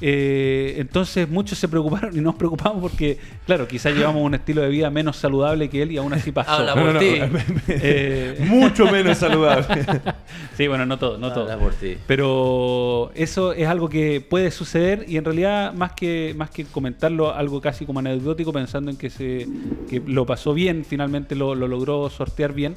Eh, 0.00 0.76
entonces 0.78 1.28
muchos 1.28 1.58
se 1.58 1.68
preocuparon 1.68 2.16
y 2.16 2.20
nos 2.20 2.34
preocupamos 2.34 2.80
porque, 2.80 3.18
claro, 3.46 3.68
quizás 3.68 3.94
llevamos 3.94 4.22
un 4.22 4.34
estilo 4.34 4.62
de 4.62 4.68
vida 4.68 4.90
menos 4.90 5.16
saludable 5.16 5.68
que 5.68 5.82
él 5.82 5.92
y 5.92 5.98
aún 5.98 6.12
así 6.12 6.32
pasó. 6.32 6.52
Habla 6.52 6.74
por 6.74 6.98
ti. 6.98 7.20
Eh, 7.68 8.38
Mucho 8.46 8.90
menos 8.90 9.18
saludable. 9.18 9.84
sí, 10.56 10.68
bueno, 10.68 10.86
no 10.86 10.98
todo, 10.98 11.18
no 11.18 11.32
todo. 11.32 11.44
Habla 11.44 11.58
por 11.58 11.74
ti. 11.74 11.96
Pero 12.06 13.10
eso 13.14 13.52
es 13.52 13.68
algo 13.68 13.88
que 13.88 14.20
puede 14.20 14.50
suceder 14.50 15.04
y 15.06 15.16
en 15.16 15.24
realidad 15.24 15.72
más 15.74 15.92
que 15.92 16.34
más 16.36 16.50
que 16.50 16.64
comentarlo 16.64 17.34
algo 17.34 17.60
casi 17.60 17.84
como 17.84 17.98
anecdótico 17.98 18.52
pensando 18.52 18.90
en 18.90 18.96
que 18.96 19.10
se 19.10 19.46
que 19.88 20.02
lo 20.06 20.24
pasó 20.24 20.54
bien, 20.54 20.84
finalmente 20.84 21.34
lo, 21.34 21.54
lo 21.54 21.68
logró 21.68 22.08
sortear 22.08 22.52
bien, 22.52 22.74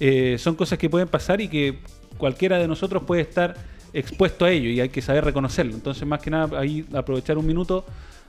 eh, 0.00 0.36
son 0.38 0.54
cosas 0.54 0.78
que 0.78 0.88
pueden 0.90 1.08
pasar 1.08 1.40
y 1.40 1.48
que 1.48 1.78
cualquiera 2.18 2.58
de 2.58 2.68
nosotros 2.68 3.02
puede 3.04 3.22
estar 3.22 3.54
expuesto 3.92 4.44
a 4.44 4.50
ello 4.50 4.70
y 4.70 4.80
hay 4.80 4.88
que 4.88 5.02
saber 5.02 5.24
reconocerlo. 5.24 5.74
Entonces 5.74 6.06
más 6.06 6.20
que 6.20 6.30
nada 6.30 6.58
ahí 6.58 6.84
aprovechar 6.94 7.38
un 7.38 7.46
minuto 7.46 7.84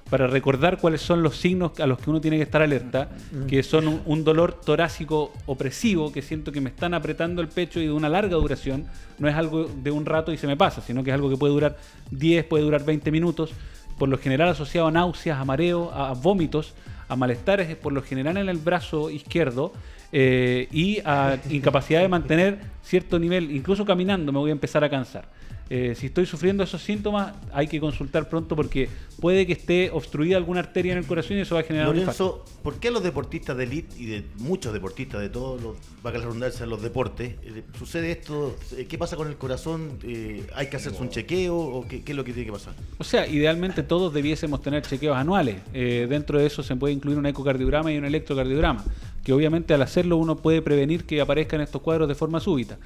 para 0.09 0.27
recordar 0.27 0.77
cuáles 0.79 1.01
son 1.01 1.23
los 1.23 1.37
signos 1.37 1.79
a 1.79 1.87
los 1.87 1.97
que 1.97 2.09
uno 2.09 2.21
tiene 2.21 2.37
que 2.37 2.43
estar 2.43 2.61
alerta, 2.61 3.09
que 3.47 3.63
son 3.63 4.01
un, 4.05 4.23
dolor 4.23 4.59
torácico 4.63 5.31
opresivo, 5.45 6.11
que 6.11 6.21
siento 6.21 6.51
que 6.51 6.61
me 6.61 6.69
están 6.69 6.93
apretando 6.93 7.41
el 7.41 7.47
pecho 7.47 7.79
y 7.79 7.85
de 7.85 7.91
una 7.91 8.09
larga 8.09 8.35
duración, 8.35 8.85
no 9.17 9.27
es 9.27 9.35
algo 9.35 9.65
de 9.65 9.91
un 9.91 10.05
rato 10.05 10.31
y 10.31 10.37
se 10.37 10.45
me 10.45 10.57
pasa, 10.57 10.81
sino 10.81 11.03
que 11.03 11.09
es 11.09 11.13
algo 11.13 11.29
que 11.29 11.37
puede 11.37 11.53
durar 11.53 11.77
10, 12.11 12.45
puede 12.45 12.63
durar 12.63 12.83
20 12.83 13.11
minutos, 13.11 13.51
por 13.97 14.09
lo 14.09 14.17
general 14.17 14.49
asociado 14.49 14.87
a 14.87 14.91
náuseas, 14.91 15.39
a 15.39 15.45
mareo, 15.45 15.91
a 15.93 16.13
vómitos, 16.13 16.73
a 17.07 17.15
malestares, 17.15 17.75
por 17.75 17.93
lo 17.93 18.01
general 18.01 18.37
en 18.37 18.49
el 18.49 18.57
brazo 18.57 19.09
izquierdo, 19.09 19.71
eh, 20.11 20.67
y 20.71 20.99
a 21.05 21.39
incapacidad 21.49 22.01
de 22.01 22.07
mantener 22.07 22.59
cierto 22.83 23.17
nivel, 23.17 23.49
incluso 23.49 23.83
caminando 23.83 24.31
me 24.31 24.37
voy 24.37 24.51
a 24.51 24.53
empezar 24.53 24.83
a 24.83 24.89
cansar. 24.89 25.27
Eh, 25.75 25.95
si 25.95 26.05
estoy 26.05 26.27
sufriendo 26.27 26.63
esos 26.63 26.83
síntomas, 26.83 27.33
hay 27.51 27.65
que 27.65 27.79
consultar 27.79 28.29
pronto 28.29 28.55
porque 28.55 28.89
puede 29.19 29.47
que 29.47 29.53
esté 29.53 29.89
obstruida 29.89 30.37
alguna 30.37 30.59
arteria 30.59 30.91
en 30.91 30.99
el 30.99 31.05
corazón 31.07 31.37
y 31.37 31.39
eso 31.39 31.55
va 31.55 31.61
a 31.61 31.63
generar 31.63 31.89
un 31.89 31.97
infarto. 31.97 32.23
Lorenzo, 32.23 32.61
¿por 32.61 32.75
qué 32.75 32.89
a 32.89 32.91
los 32.91 33.01
deportistas 33.01 33.57
de 33.57 33.63
elite 33.63 33.95
y 33.97 34.05
de 34.05 34.23
muchos 34.37 34.71
deportistas 34.71 35.19
de 35.19 35.29
todos 35.29 35.59
los, 35.59 35.75
valga 36.03 36.19
la 36.19 36.25
redundancia, 36.25 36.67
los 36.67 36.83
deportes, 36.83 37.37
eh, 37.41 37.63
sucede 37.75 38.11
esto? 38.11 38.55
Eh, 38.77 38.85
¿Qué 38.85 38.99
pasa 38.99 39.15
con 39.15 39.27
el 39.27 39.35
corazón? 39.35 39.97
Eh, 40.03 40.45
¿Hay 40.53 40.67
que 40.67 40.75
hacerse 40.75 41.01
un 41.01 41.09
chequeo 41.09 41.57
o 41.57 41.87
qué, 41.87 42.03
qué 42.03 42.11
es 42.11 42.15
lo 42.15 42.23
que 42.23 42.33
tiene 42.33 42.45
que 42.45 42.53
pasar? 42.53 42.75
O 42.99 43.03
sea, 43.03 43.25
idealmente 43.25 43.81
todos 43.81 44.13
debiésemos 44.13 44.61
tener 44.61 44.83
chequeos 44.83 45.17
anuales. 45.17 45.55
Dentro 45.73 46.37
de 46.37 46.45
eso 46.45 46.61
se 46.61 46.75
puede 46.75 46.93
incluir 46.93 47.17
un 47.17 47.25
ecocardiograma 47.25 47.91
y 47.91 47.97
un 47.97 48.05
electrocardiograma, 48.05 48.85
que 49.23 49.33
obviamente 49.33 49.73
al 49.73 49.81
hacerlo 49.81 50.17
uno 50.17 50.35
puede 50.35 50.61
prevenir 50.61 51.05
que 51.05 51.19
aparezcan 51.19 51.61
estos 51.61 51.81
cuadros 51.81 52.07
de 52.07 52.13
forma 52.13 52.39
súbita. 52.39 52.77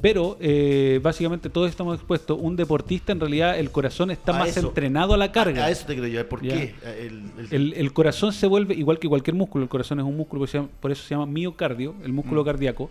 Pero 0.00 0.36
eh, 0.40 1.00
básicamente 1.02 1.50
todos 1.50 1.68
estamos 1.68 1.96
expuestos. 1.96 2.38
Un 2.40 2.54
deportista 2.54 3.10
en 3.10 3.18
realidad 3.18 3.58
el 3.58 3.70
corazón 3.72 4.12
está 4.12 4.30
A 4.36 4.38
más 4.40 4.56
eso. 4.56 4.68
entrenado 4.68 5.12
a 5.12 5.16
la 5.16 5.32
carga. 5.32 5.64
A 5.64 5.70
eso 5.70 5.86
te 5.86 5.94
quiero 5.94 6.06
llevar. 6.06 6.26
¿Por 6.26 6.40
Ya. 6.42 6.54
qué? 6.54 6.74
El, 7.00 7.22
el- 7.38 7.48
El, 7.52 7.72
el 7.74 7.92
corazón 7.92 8.32
se 8.32 8.46
vuelve 8.46 8.74
igual 8.74 9.00
que 9.00 9.08
cualquier 9.08 9.34
músculo. 9.34 9.64
El 9.64 9.68
corazón 9.68 9.98
es 9.98 10.04
un 10.06 10.16
músculo, 10.16 10.38
por 10.40 10.44
eso 10.48 10.52
se 10.52 10.58
llama, 10.58 10.68
por 10.80 10.90
eso 10.92 11.02
se 11.02 11.14
llama 11.14 11.26
miocardio, 11.26 11.94
el 12.04 12.12
músculo 12.12 12.44
cardíaco. 12.44 12.90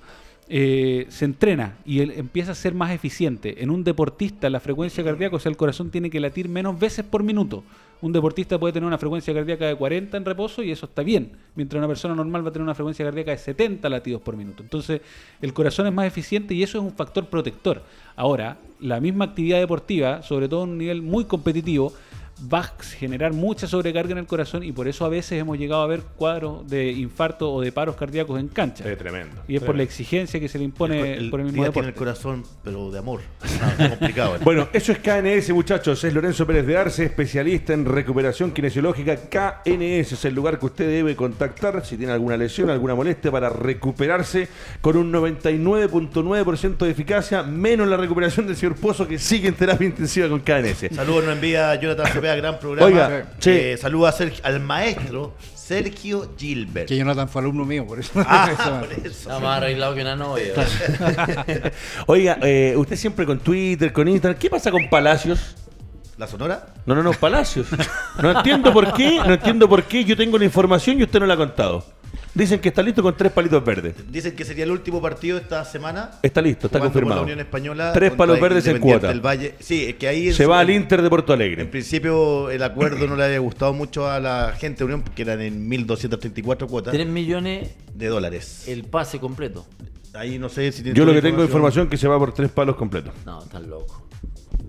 Eh, 0.50 1.08
se 1.10 1.26
entrena 1.26 1.76
y 1.86 2.00
él 2.00 2.12
empieza 2.16 2.54
a 2.54 2.56
ser 2.56 2.74
más 2.74 2.92
eficiente. 2.92 3.62
En 3.62 3.70
un 3.70 3.84
deportista, 3.84 4.50
la 4.50 4.62
frecuencia 4.62 5.04
cardíaca, 5.04 5.36
o 5.36 5.40
sea, 5.40 5.50
el 5.50 5.58
corazón 5.58 5.92
tiene 5.92 6.10
que 6.10 6.22
latir 6.22 6.48
menos 6.48 6.80
veces 6.80 7.04
por 7.04 7.22
minuto. 7.22 7.64
Un 8.00 8.14
deportista 8.14 8.58
puede 8.58 8.74
tener 8.74 8.88
una 8.88 8.98
frecuencia 8.98 9.34
cardíaca 9.34 9.66
de 9.66 9.76
40 9.76 10.16
en 10.16 10.24
reposo 10.24 10.64
y 10.64 10.72
eso 10.72 10.86
está 10.86 11.04
bien, 11.04 11.32
mientras 11.56 11.80
una 11.80 11.88
persona 11.88 12.16
normal 12.16 12.46
va 12.46 12.50
a 12.50 12.52
tener 12.54 12.64
una 12.64 12.76
frecuencia 12.76 13.04
cardíaca 13.04 13.32
de 13.32 13.38
70 13.40 13.90
latidos 13.90 14.22
por 14.22 14.38
minuto. 14.38 14.64
Entonces, 14.64 15.02
el 15.42 15.52
corazón 15.52 15.88
es 15.88 15.94
más 15.94 16.06
eficiente 16.06 16.54
y 16.54 16.64
eso 16.64 16.78
es 16.78 16.84
un 16.84 16.94
factor 16.94 17.26
protector. 17.26 17.82
Ahora, 18.16 18.58
la 18.80 19.02
misma 19.02 19.26
actividad 19.26 19.60
deportiva, 19.60 20.22
sobre 20.22 20.48
todo 20.48 20.64
en 20.64 20.70
un 20.70 20.78
nivel 20.78 21.02
muy 21.02 21.26
competitivo, 21.26 21.92
va 22.54 22.60
a 22.60 22.74
generar 22.98 23.34
mucha 23.34 23.68
sobrecarga 23.68 24.12
en 24.12 24.20
el 24.20 24.28
corazón 24.28 24.64
y 24.64 24.72
por 24.72 24.88
eso 24.88 25.06
a 25.06 25.10
veces 25.10 25.40
hemos 25.40 25.58
llegado 25.58 25.82
a 25.82 25.88
ver 25.88 26.02
cuadros 26.16 26.68
de 26.70 26.92
infarto 26.92 27.52
o 27.52 27.62
de 27.62 27.72
paros 27.72 27.96
cardíacos 27.96 28.40
en 28.40 28.48
cancha. 28.48 28.90
Es 28.90 28.98
tremendo. 28.98 29.42
Y 29.48 29.56
es 29.56 29.64
por 29.64 29.76
la 29.76 29.84
exigencia 29.84 30.40
que 30.40 30.48
se 30.48 30.58
le 30.58 30.64
impone 30.66 31.14
el- 31.16 31.30
por 31.30 31.40
el 31.40 31.48
mismo 31.48 31.64
Díaz 31.64 31.74
tiene 31.74 31.88
el 31.90 31.94
deporte. 31.94 32.20
corazón, 32.22 32.44
pero 32.64 32.92
de 32.92 33.00
amor. 33.00 33.22
Ah, 33.60 33.90
complicado. 33.90 34.36
¿eh? 34.36 34.40
Bueno, 34.44 34.68
eso 34.72 34.92
es 34.92 35.00
KNS, 35.00 35.52
muchachos. 35.54 36.04
Es 36.04 36.14
Lorenzo 36.14 36.46
Pérez 36.46 36.66
de 36.68 36.78
Arce, 36.78 37.06
especialista 37.06 37.74
en 37.74 37.86
recuperación 37.86 38.52
kinesiológica. 38.52 39.16
KNS 39.18 40.12
es 40.14 40.26
el 40.26 40.36
lugar 40.36 40.60
que 40.60 40.68
usted 40.68 40.88
debe 40.88 41.16
contactar 41.16 41.84
si 41.86 41.98
tiene 41.98 42.14
alguna 42.14 42.38
lesión, 42.38 42.70
alguna 42.70 42.94
molestia 42.96 43.32
para 43.32 43.50
recuperarse 43.50 44.48
con 44.82 44.96
un 44.96 45.12
99.9% 45.12 46.78
de 46.86 46.92
eficacia, 46.92 47.44
menos 47.44 47.88
la 47.88 47.98
recuperación 47.98 48.48
del 48.48 48.56
señor 48.56 48.76
Pozo 48.76 49.08
que 49.08 49.18
sigue 49.20 49.48
en 49.48 49.56
terapia 49.56 49.88
intensiva 49.88 50.28
con 50.30 50.40
KNS. 50.42 50.90
Saludos, 50.96 51.26
nos 51.26 51.34
envía 51.36 51.74
Jonathan 51.76 52.06
Gran 52.36 52.60
programa. 52.60 52.86
Oiga. 52.88 53.26
Eh, 53.46 53.78
saludos 53.80 54.10
a 54.14 54.18
Sergio- 54.18 54.44
al 54.44 54.60
maestro 54.60 55.34
Sergio 55.56 56.34
Gilbert. 56.38 56.88
Que 56.88 56.96
Jonathan 56.98 57.28
fue 57.28 57.42
alumno 57.42 57.66
mío, 57.66 57.86
por 57.86 58.00
eso. 58.00 58.12
Ah, 58.16 58.80
por 58.82 58.92
eso. 58.94 59.08
Está 59.08 59.40
más 59.40 59.58
arreglado 59.58 59.96
que 59.96 60.02
una 60.02 60.16
novia. 60.16 60.54
Oiga, 62.08 62.38
eh, 62.42 62.74
usted 62.78 62.96
siempre 62.96 63.26
con 63.26 63.40
Twitter, 63.40 63.92
con 63.92 64.08
Instagram. 64.08 64.40
¿Qué 64.40 64.50
pasa 64.50 64.72
con 64.72 64.90
Palacios? 64.90 65.56
¿La 66.18 66.26
Sonora? 66.28 66.74
No, 66.86 66.96
no, 66.96 67.04
no, 67.04 67.12
Palacios. 67.14 67.68
No 68.22 68.32
entiendo 68.32 68.74
por 68.74 68.94
qué, 68.94 69.18
no 69.26 69.34
entiendo 69.34 69.70
por 69.70 69.84
qué 69.84 70.04
yo 70.04 70.18
tengo 70.18 70.38
la 70.38 70.46
información 70.46 71.00
y 71.00 71.04
usted 71.04 71.20
no 71.20 71.26
la 71.28 71.36
ha 71.36 71.38
contado. 71.38 71.86
Dicen 72.34 72.60
que 72.60 72.70
está 72.70 72.84
listo 72.84 73.02
con 73.02 73.16
tres 73.18 73.32
palitos 73.32 73.64
verdes. 73.66 73.96
Dicen 74.12 74.36
que 74.36 74.46
sería 74.46 74.64
el 74.64 74.72
último 74.72 75.02
partido 75.02 75.38
de 75.38 75.44
esta 75.44 75.66
semana. 75.66 76.12
Está 76.22 76.42
listo, 76.42 76.68
está 76.68 76.80
confirmado. 76.80 77.22
La 77.22 77.24
Unión 77.24 77.40
Española. 77.40 77.92
Tres 77.94 78.14
palos 78.14 78.40
verdes 78.40 78.66
en 78.68 78.80
cuota. 78.80 79.08
del 79.08 79.22
Valle. 79.26 79.56
Sí, 79.60 79.86
es 79.86 79.96
que 79.96 80.08
ahí 80.08 80.28
en 80.30 80.34
Se 80.36 80.46
va 80.46 80.60
al 80.60 80.70
Inter 80.70 81.02
de 81.02 81.10
Porto 81.10 81.34
En 81.34 81.42
Alegre. 81.42 81.66
principio 81.66 82.50
el 82.52 82.62
acuerdo 82.64 83.08
no 83.08 83.16
le 83.16 83.24
había 83.26 83.40
gustado 83.40 83.74
mucho 83.74 84.10
a 84.10 84.20
la 84.20 84.54
gente 84.58 84.80
de 84.80 84.86
Unión, 84.86 85.02
porque 85.02 85.24
eran 85.24 85.42
en 85.42 85.70
1.234 85.70 86.68
cuotas 86.68 86.94
3 86.94 87.08
millones 87.08 87.70
de 87.94 88.08
dólares. 88.08 88.68
el 88.68 88.84
pase 88.84 89.20
completo. 89.20 89.66
Ahí 90.14 90.40
no 90.40 90.50
sé 90.50 90.72
si 90.72 90.82
tiene 90.84 90.98
Yo 90.98 91.06
lo 91.06 91.14
que 91.14 91.22
tengo 91.22 91.44
información 91.44 91.86
es 91.86 91.92
que 91.92 91.98
se 91.98 92.08
va 92.08 92.18
por 92.18 92.34
tres 92.34 92.50
palos 92.50 92.76
completos. 92.76 93.14
No, 93.26 93.44
estás 93.44 93.62
loco. 93.64 94.07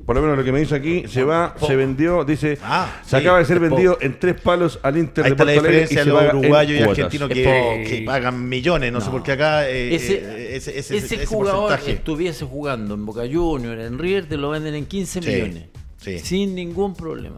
Por 0.08 0.16
lo 0.16 0.22
menos 0.22 0.38
lo 0.38 0.42
que 0.44 0.52
me 0.52 0.60
dice 0.60 0.74
aquí, 0.74 1.04
se 1.06 1.22
va, 1.22 1.54
se 1.60 1.76
vendió, 1.76 2.24
dice, 2.24 2.56
Ah, 2.62 2.96
se 3.04 3.10
sí, 3.10 3.16
acaba 3.16 3.40
de 3.40 3.44
ser 3.44 3.60
vendido 3.60 3.92
poco. 3.92 4.06
en 4.06 4.18
tres 4.18 4.40
palos 4.40 4.80
al 4.82 4.96
Inter 4.96 5.22
Ahí 5.26 5.32
de 5.32 5.34
está 5.34 5.44
la 5.44 5.52
Porto 5.52 5.68
Alegre 5.68 5.76
y 5.76 5.82
diferencia 5.82 5.98
de 5.98 6.04
se 6.04 6.24
los 6.24 6.34
uruguayos 6.42 6.80
y 6.80 6.82
argentinos 6.82 7.28
que, 7.28 7.84
que 7.86 8.02
pagan 8.06 8.48
millones. 8.48 8.90
No, 8.90 9.02
sé 9.02 9.10
por 9.10 9.22
qué 9.22 9.32
acá 9.32 9.68
eh, 9.68 9.94
Ese, 9.94 10.14
eh, 10.14 10.56
ese, 10.56 10.78
ese, 10.78 10.96
ese 10.96 11.14
ese 11.16 11.26
jugador 11.26 11.60
porcentaje. 11.68 11.92
estuviese 11.92 12.46
jugando 12.46 12.94
en 12.94 13.04
Boca 13.04 13.20
Juniors, 13.30 13.82
en 13.82 13.98
River, 13.98 14.24
te 14.26 14.38
lo 14.38 14.48
venden 14.48 14.74
en 14.76 14.86
15 14.86 15.20
Sí, 15.20 15.28
millones. 15.28 15.64
sí. 15.98 16.18
Sin 16.20 16.54
ningún 16.54 16.94
problema. 16.94 17.36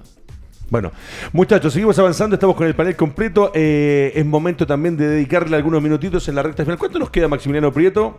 Bueno, 0.71 0.93
muchachos, 1.33 1.73
seguimos 1.73 1.99
avanzando, 1.99 2.35
estamos 2.37 2.55
con 2.55 2.69
el 2.69 2.77
panel 2.77 2.95
completo. 2.95 3.51
eh, 3.53 4.13
es 4.15 4.25
momento 4.25 4.65
también 4.65 4.97
de 4.97 5.09
dedicarle 5.09 5.57
algunos 5.57 5.83
minutitos 5.83 6.29
en 6.29 6.37
la 6.37 6.45
recta 6.45 6.63
final. 6.63 6.79
¿Cuánto 6.79 7.01
nos 7.01 7.11
queda, 7.11 7.27
Maximiliano 7.27 7.73
Prieto? 7.73 8.17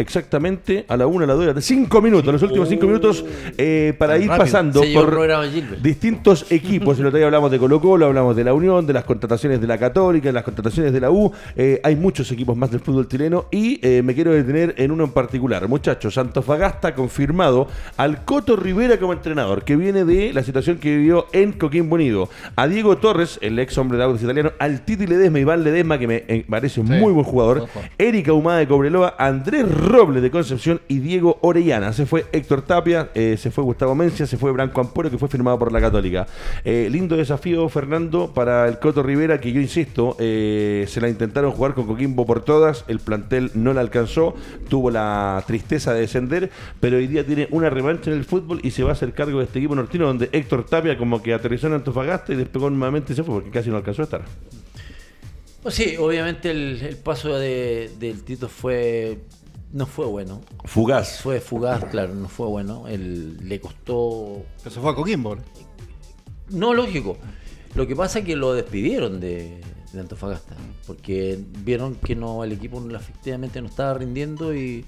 Exactamente 0.00 0.86
a 0.88 0.96
la 0.96 1.06
una, 1.06 1.24
a 1.24 1.28
la 1.28 1.34
dos, 1.34 1.46
a 1.46 1.52
las 1.52 1.64
cinco 1.64 2.00
minutos, 2.00 2.32
los 2.32 2.42
últimos 2.42 2.68
cinco 2.68 2.86
minutos 2.86 3.22
eh, 3.58 3.94
para 3.98 4.16
ir 4.16 4.28
rápido. 4.28 4.44
pasando 4.44 4.82
Se 4.82 4.94
por 4.94 5.82
distintos 5.82 6.46
equipos. 6.50 6.98
El 6.98 7.06
otro 7.06 7.18
día 7.18 7.26
hablamos 7.26 7.50
de 7.50 7.58
Colo 7.58 7.80
Colo, 7.80 8.06
hablamos 8.06 8.34
de 8.34 8.44
la 8.44 8.54
Unión, 8.54 8.86
de 8.86 8.94
las 8.94 9.04
contrataciones 9.04 9.60
de 9.60 9.66
la 9.66 9.76
Católica, 9.76 10.28
de 10.28 10.32
las 10.32 10.42
contrataciones 10.42 10.92
de 10.92 11.00
la 11.00 11.10
U. 11.10 11.30
Eh, 11.54 11.80
hay 11.84 11.96
muchos 11.96 12.30
equipos 12.32 12.56
más 12.56 12.70
del 12.70 12.80
fútbol 12.80 13.08
chileno 13.08 13.46
y 13.50 13.78
eh, 13.82 14.02
me 14.02 14.14
quiero 14.14 14.32
detener 14.32 14.74
en 14.78 14.90
uno 14.90 15.04
en 15.04 15.10
particular. 15.10 15.68
Muchachos, 15.68 16.16
Antofagasta 16.16 16.88
ha 16.88 16.94
confirmado 16.94 17.68
al 17.98 18.24
Coto 18.24 18.56
Rivera 18.56 18.98
como 18.98 19.12
entrenador, 19.12 19.64
que 19.64 19.76
viene 19.76 20.04
de 20.06 20.32
la 20.32 20.42
situación 20.42 20.78
que 20.78 20.96
vivió 20.96 21.26
en 21.32 21.52
Coquimbo 21.52 21.96
Unido. 21.96 22.30
A 22.56 22.66
Diego 22.68 22.96
Torres, 22.96 23.38
el 23.42 23.58
ex 23.58 23.76
hombre 23.76 23.98
de 23.98 24.04
autos 24.04 24.22
italiano, 24.22 24.52
al 24.58 24.80
Titi 24.80 25.06
Ledesma, 25.06 25.40
Iván 25.40 25.62
Ledesma, 25.62 25.98
que 25.98 26.06
me 26.06 26.44
parece 26.48 26.80
un 26.80 26.86
muy 26.86 27.12
buen 27.12 27.24
jugador. 27.24 27.58
buen 27.58 27.68
jugador. 27.68 27.90
Erika 27.98 28.32
Humada 28.32 28.58
de 28.58 28.66
Cobreloa, 28.68 29.14
Andrés 29.18 29.66
Robles 29.90 30.22
de 30.22 30.30
Concepción 30.30 30.80
y 30.88 31.00
Diego 31.00 31.38
Orellana. 31.42 31.92
Se 31.92 32.06
fue 32.06 32.26
Héctor 32.32 32.62
Tapia, 32.62 33.10
eh, 33.14 33.36
se 33.38 33.50
fue 33.50 33.64
Gustavo 33.64 33.94
Mencia, 33.94 34.26
se 34.26 34.36
fue 34.36 34.52
Branco 34.52 34.80
Ampuero, 34.80 35.10
que 35.10 35.18
fue 35.18 35.28
firmado 35.28 35.58
por 35.58 35.72
la 35.72 35.80
Católica. 35.80 36.26
Eh, 36.64 36.88
lindo 36.90 37.16
desafío, 37.16 37.68
Fernando, 37.68 38.32
para 38.32 38.68
el 38.68 38.78
Coto 38.78 39.02
Rivera, 39.02 39.40
que 39.40 39.52
yo 39.52 39.60
insisto, 39.60 40.16
eh, 40.18 40.84
se 40.88 41.00
la 41.00 41.08
intentaron 41.08 41.50
jugar 41.52 41.74
con 41.74 41.86
Coquimbo 41.86 42.24
por 42.24 42.44
todas, 42.44 42.84
el 42.88 43.00
plantel 43.00 43.50
no 43.54 43.72
la 43.74 43.80
alcanzó, 43.80 44.34
tuvo 44.68 44.90
la 44.90 45.42
tristeza 45.46 45.92
de 45.92 46.00
descender, 46.00 46.50
pero 46.80 46.96
hoy 46.96 47.06
día 47.06 47.26
tiene 47.26 47.48
una 47.50 47.70
revancha 47.70 48.10
en 48.10 48.16
el 48.16 48.24
fútbol 48.24 48.60
y 48.62 48.70
se 48.70 48.82
va 48.82 48.90
a 48.90 48.92
hacer 48.92 49.12
cargo 49.12 49.38
de 49.40 49.46
este 49.46 49.58
equipo 49.58 49.74
nortino, 49.74 50.06
donde 50.06 50.28
Héctor 50.32 50.64
Tapia 50.66 50.96
como 50.96 51.22
que 51.22 51.34
aterrizó 51.34 51.66
en 51.66 51.74
Antofagasta 51.74 52.32
y 52.32 52.36
despegó 52.36 52.70
nuevamente 52.70 53.12
y 53.12 53.16
se 53.16 53.22
fue, 53.24 53.34
porque 53.34 53.50
casi 53.50 53.70
no 53.70 53.76
alcanzó 53.76 54.02
a 54.02 54.04
estar. 54.04 54.22
Pues 55.62 55.74
sí, 55.74 55.96
obviamente 55.98 56.50
el, 56.50 56.80
el 56.80 56.96
paso 56.96 57.36
de- 57.38 57.90
del 57.98 58.22
Tito 58.22 58.48
fue 58.48 59.18
no 59.72 59.86
fue 59.86 60.06
bueno. 60.06 60.40
Fugaz. 60.64 61.20
Fue 61.22 61.40
fugaz, 61.40 61.84
claro, 61.86 62.14
no 62.14 62.28
fue 62.28 62.46
bueno. 62.46 62.88
Él, 62.88 63.36
le 63.48 63.60
costó 63.60 64.42
Pero 64.62 64.74
se 64.74 64.80
fue 64.80 64.90
a 64.90 64.94
Coquimbo. 64.94 65.36
¿no? 65.36 65.42
No, 66.50 66.74
lógico. 66.74 67.16
Lo 67.74 67.86
que 67.86 67.94
pasa 67.94 68.18
es 68.20 68.24
que 68.24 68.34
lo 68.34 68.52
despidieron 68.52 69.20
de, 69.20 69.60
de 69.92 70.00
Antofagasta, 70.00 70.56
porque 70.86 71.38
vieron 71.64 71.94
que 71.94 72.16
no 72.16 72.42
el 72.42 72.52
equipo 72.52 72.80
no- 72.80 72.96
efectivamente 72.96 73.60
no 73.62 73.68
estaba 73.68 73.94
rindiendo 73.94 74.52
y, 74.54 74.84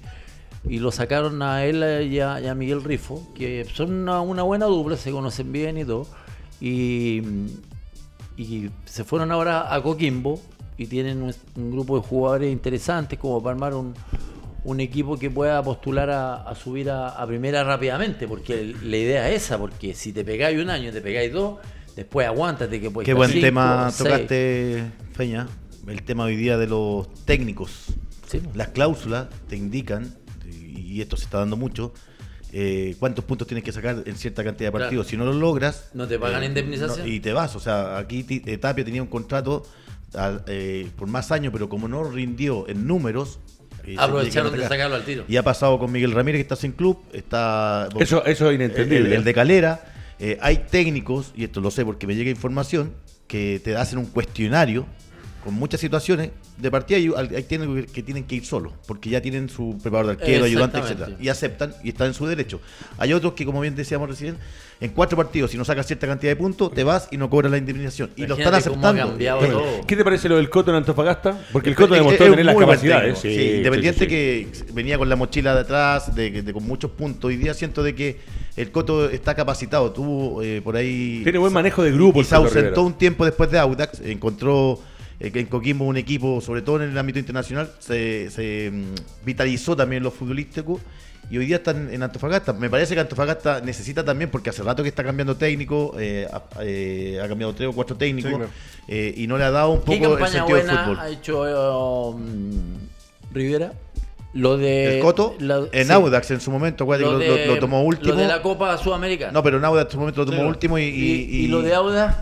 y 0.67 0.79
lo 0.79 0.91
sacaron 0.91 1.41
a 1.41 1.63
él 1.65 2.09
y 2.11 2.19
a, 2.19 2.41
y 2.41 2.47
a 2.47 2.55
Miguel 2.55 2.83
Rifo, 2.83 3.25
que 3.33 3.65
son 3.73 3.93
una, 3.93 4.19
una 4.19 4.43
buena 4.43 4.65
dupla, 4.65 4.97
se 4.97 5.11
conocen 5.11 5.53
bien 5.53 5.77
y 5.77 5.85
todo. 5.85 6.07
Y, 6.59 7.21
y 8.35 8.69
se 8.85 9.03
fueron 9.05 9.31
ahora 9.31 9.73
a 9.73 9.81
Coquimbo 9.81 10.39
y 10.77 10.87
tienen 10.87 11.21
un, 11.21 11.33
un 11.55 11.71
grupo 11.71 11.95
de 11.97 12.05
jugadores 12.05 12.51
interesantes 12.51 13.17
como 13.17 13.41
para 13.41 13.53
armar 13.53 13.73
un, 13.75 13.93
un 14.65 14.79
equipo 14.79 15.17
que 15.17 15.29
pueda 15.29 15.61
postular 15.61 16.09
a, 16.09 16.35
a 16.43 16.55
subir 16.55 16.89
a, 16.89 17.09
a 17.09 17.27
primera 17.27 17.63
rápidamente, 17.63 18.27
porque 18.27 18.59
el- 18.61 18.91
la 18.91 18.97
idea 18.97 19.29
es 19.29 19.43
esa, 19.43 19.57
porque 19.57 19.93
si 19.93 20.13
te 20.13 20.23
pegáis 20.23 20.57
un 20.61 20.69
año, 20.69 20.91
te 20.91 21.01
pegáis 21.01 21.33
dos, 21.33 21.59
después 21.95 22.25
aguántate 22.27 22.79
que 22.79 22.89
puedes 22.89 23.05
Qué 23.05 23.13
buen 23.13 23.29
cinco, 23.29 23.45
tema 23.45 23.91
seis. 23.91 24.09
tocaste, 24.09 24.83
Feña. 25.13 25.47
El 25.87 26.01
tema 26.03 26.23
hoy 26.23 26.37
día 26.37 26.57
de 26.57 26.67
los 26.67 27.13
técnicos. 27.25 27.87
Sí. 28.27 28.41
Las 28.55 28.69
cláusulas 28.69 29.27
te 29.49 29.57
indican, 29.57 30.15
y 30.49 31.01
esto 31.01 31.17
se 31.17 31.25
está 31.25 31.39
dando 31.39 31.57
mucho, 31.57 31.93
eh, 32.53 32.95
cuántos 32.99 33.25
puntos 33.25 33.47
tienes 33.47 33.65
que 33.65 33.71
sacar 33.73 34.03
en 34.05 34.15
cierta 34.15 34.43
cantidad 34.45 34.67
de 34.69 34.71
Claro. 34.71 34.85
partidos. 34.85 35.07
Si 35.07 35.17
no 35.17 35.25
lo 35.25 35.33
logras... 35.33 35.89
¿No 35.93 36.07
te 36.07 36.17
pagan 36.17 36.43
indemnización? 36.43 36.99
no, 36.99 37.05
y 37.13 37.19
te 37.19 37.33
vas. 37.33 37.55
O 37.57 37.59
sea, 37.59 37.97
aquí 37.97 38.25
eh, 38.29 38.57
Tapia 38.57 38.85
tenía 38.85 39.01
un 39.01 39.09
contrato 39.09 39.63
al- 40.13 40.43
eh, 40.47 40.89
por 40.95 41.07
más 41.09 41.31
años, 41.33 41.51
pero 41.51 41.67
como 41.67 41.87
no 41.89 42.03
rindió 42.05 42.65
en 42.69 42.87
números... 42.87 43.39
eh, 43.85 43.95
se 43.95 44.01
Aprovecharon 44.01 44.51
de 44.51 44.67
sacarlo 44.67 44.95
al 44.95 45.03
tiro. 45.03 45.25
Y 45.27 45.37
ha 45.37 45.43
pasado 45.43 45.77
con 45.79 45.91
Miguel 45.91 46.11
Ramírez, 46.11 46.39
que 46.39 46.43
está 46.43 46.55
sin 46.55 46.71
club, 46.71 46.99
está... 47.13 47.89
Eso, 47.99 48.25
eso 48.25 48.49
es 48.49 48.55
inentendible. 48.55 49.07
El, 49.07 49.13
el 49.13 49.23
de 49.23 49.33
Calera, 49.33 49.85
eh, 50.19 50.37
hay 50.41 50.57
técnicos, 50.69 51.33
y 51.35 51.43
esto 51.43 51.61
lo 51.61 51.71
sé 51.71 51.85
porque 51.85 52.07
me 52.07 52.15
llega 52.15 52.29
información, 52.29 52.93
que 53.27 53.61
te 53.63 53.75
hacen 53.75 53.99
un 53.99 54.05
cuestionario 54.05 54.85
con 55.43 55.53
muchas 55.53 55.79
situaciones. 55.79 56.31
De 56.57 56.71
partida 56.71 56.97
hay, 56.97 57.11
hay 57.35 57.43
técnicos 57.43 57.91
que, 57.91 58.03
tienen 58.03 58.23
que 58.25 58.35
ir 58.35 58.45
solos, 58.45 58.73
porque 58.87 59.09
ya 59.09 59.21
tienen 59.21 59.49
su 59.49 59.77
preparador 59.81 60.15
de 60.15 60.21
arquero, 60.23 60.45
ayudante, 60.45 60.77
etcétera 60.79 61.17
Y 61.19 61.29
aceptan 61.29 61.73
y 61.83 61.89
están 61.89 62.07
en 62.07 62.13
su 62.13 62.25
derecho. 62.27 62.61
Hay 62.97 63.13
otros 63.13 63.33
que, 63.33 63.45
como 63.45 63.59
bien 63.61 63.75
decíamos 63.75 64.07
recién, 64.09 64.37
en 64.79 64.91
cuatro 64.91 65.15
partidos, 65.15 65.51
si 65.51 65.57
no 65.57 65.63
sacas 65.65 65.87
cierta 65.87 66.07
cantidad 66.07 66.31
de 66.31 66.35
puntos, 66.35 66.73
te 66.73 66.83
vas 66.83 67.07
y 67.11 67.17
no 67.17 67.29
cobras 67.29 67.51
la 67.51 67.57
indemnización. 67.57 68.09
Y 68.15 68.25
lo 68.25 68.35
están 68.35 68.53
Imagínate 68.53 68.69
cómo 68.69 68.85
ha 68.85 68.91
aceptando. 68.91 69.87
¿Qué 69.87 69.95
te 69.95 70.03
parece 70.03 70.29
lo 70.29 70.35
del 70.37 70.49
Coto 70.49 70.71
en 70.71 70.77
Antofagasta? 70.77 71.39
Porque 71.51 71.69
el 71.69 71.73
es- 71.73 71.77
Coto 71.79 71.93
es- 71.95 71.99
demostró 72.01 72.25
es 72.25 72.29
un 72.31 72.37
tener 72.37 72.45
las 72.45 72.55
capacidades. 72.57 73.19
Sí, 73.19 73.53
independiente 73.57 73.99
sí, 73.99 74.05
sí. 74.05 74.09
que 74.65 74.73
venía 74.73 74.97
con 74.97 75.07
la 75.07 75.15
mochila 75.15 75.53
de 75.55 75.61
atrás, 75.61 76.13
de, 76.15 76.41
de- 76.41 76.53
con 76.53 76.65
muchos 76.65 76.91
puntos. 76.91 77.29
Hoy 77.29 77.37
día 77.37 77.53
siento 77.53 77.81
de 77.83 77.95
que 77.95 78.19
el 78.57 78.71
Coto 78.71 79.09
está 79.09 79.35
capacitado. 79.35 79.91
Tuvo 79.91 80.41
eh, 80.43 80.61
por 80.61 80.75
ahí. 80.75 81.21
Tiene 81.23 81.37
buen 81.39 81.53
manejo 81.53 81.81
de 81.83 81.91
grupo 81.91 82.19
Y 82.19 82.21
el 82.21 82.27
se 82.27 82.35
ausentó 82.35 82.83
un 82.83 82.93
tiempo 82.93 83.25
después 83.25 83.49
de 83.51 83.59
Audax. 83.59 84.01
Encontró 84.01 84.79
en 85.19 85.45
Coquimbo 85.45 85.85
un 85.85 85.97
equipo, 85.97 86.41
sobre 86.41 86.61
todo 86.61 86.81
en 86.83 86.89
el 86.91 86.97
ámbito 86.97 87.19
internacional, 87.19 87.71
se, 87.79 88.29
se, 88.29 88.71
mm, 88.71 89.25
vitalizó 89.25 89.75
también 89.75 90.03
lo 90.03 90.11
futbolístico. 90.11 90.79
Y 91.31 91.37
hoy 91.37 91.45
día 91.45 91.55
están 91.55 91.89
en 91.91 92.03
Antofagasta. 92.03 92.51
Me 92.51 92.69
parece 92.69 92.93
que 92.95 92.99
Antofagasta 92.99 93.61
necesita 93.61 94.03
también, 94.03 94.29
porque 94.29 94.49
hace 94.49 94.61
rato 94.61 94.83
que 94.83 94.89
está 94.89 95.03
cambiando 95.05 95.37
técnico, 95.37 95.95
eh, 95.97 96.27
ha, 96.31 96.43
eh, 96.61 97.19
ha 97.23 97.27
cambiado 97.29 97.53
tres 97.55 97.69
o 97.69 97.73
cuatro 97.73 97.95
técnicos, 97.95 98.29
Sí, 98.31 98.37
claro. 98.37 98.51
eh, 98.89 99.13
y 99.15 99.25
no 99.27 99.37
le 99.37 99.45
ha 99.45 99.51
dado 99.51 99.71
un 99.71 99.79
¿Qué 99.83 99.97
poco 99.99 100.17
el 100.17 100.27
sentido 100.27 100.57
del 100.57 100.65
buena 100.67 100.83
fútbol. 100.83 100.99
ha 100.99 101.09
hecho 101.09 102.17
eh, 102.17 102.17
Rivera? 103.33 103.73
Lo 104.33 104.57
de. 104.57 104.95
El 104.97 105.01
Coto, 105.01 105.35
la- 105.39 105.61
en 105.71 105.85
sí. 105.87 105.93
Audax 105.93 106.31
en 106.31 106.41
su 106.41 106.49
momento, 106.51 106.85
lo, 106.85 107.19
de- 107.19 107.27
lo- 107.27 107.53
lo 107.53 107.59
tomó 107.59 107.83
último. 107.83 108.13
Lo 108.15 108.19
de 108.19 108.27
la 108.27 108.41
Copa 108.41 108.75
Sudamericana. 108.79 109.31
No, 109.31 109.43
pero 109.43 109.57
en 109.57 109.65
Audax 109.65 109.85
en 109.85 109.91
su 109.91 109.99
momento 109.99 110.21
lo 110.21 110.25
tomó 110.25 110.41
Sí, 110.41 110.47
último 110.47 110.79
y, 110.79 110.83
y, 110.83 110.87
y- 110.87 111.35
y 111.45 111.47
lo 111.47 111.61
de 111.61 111.73
Audax. 111.73 112.15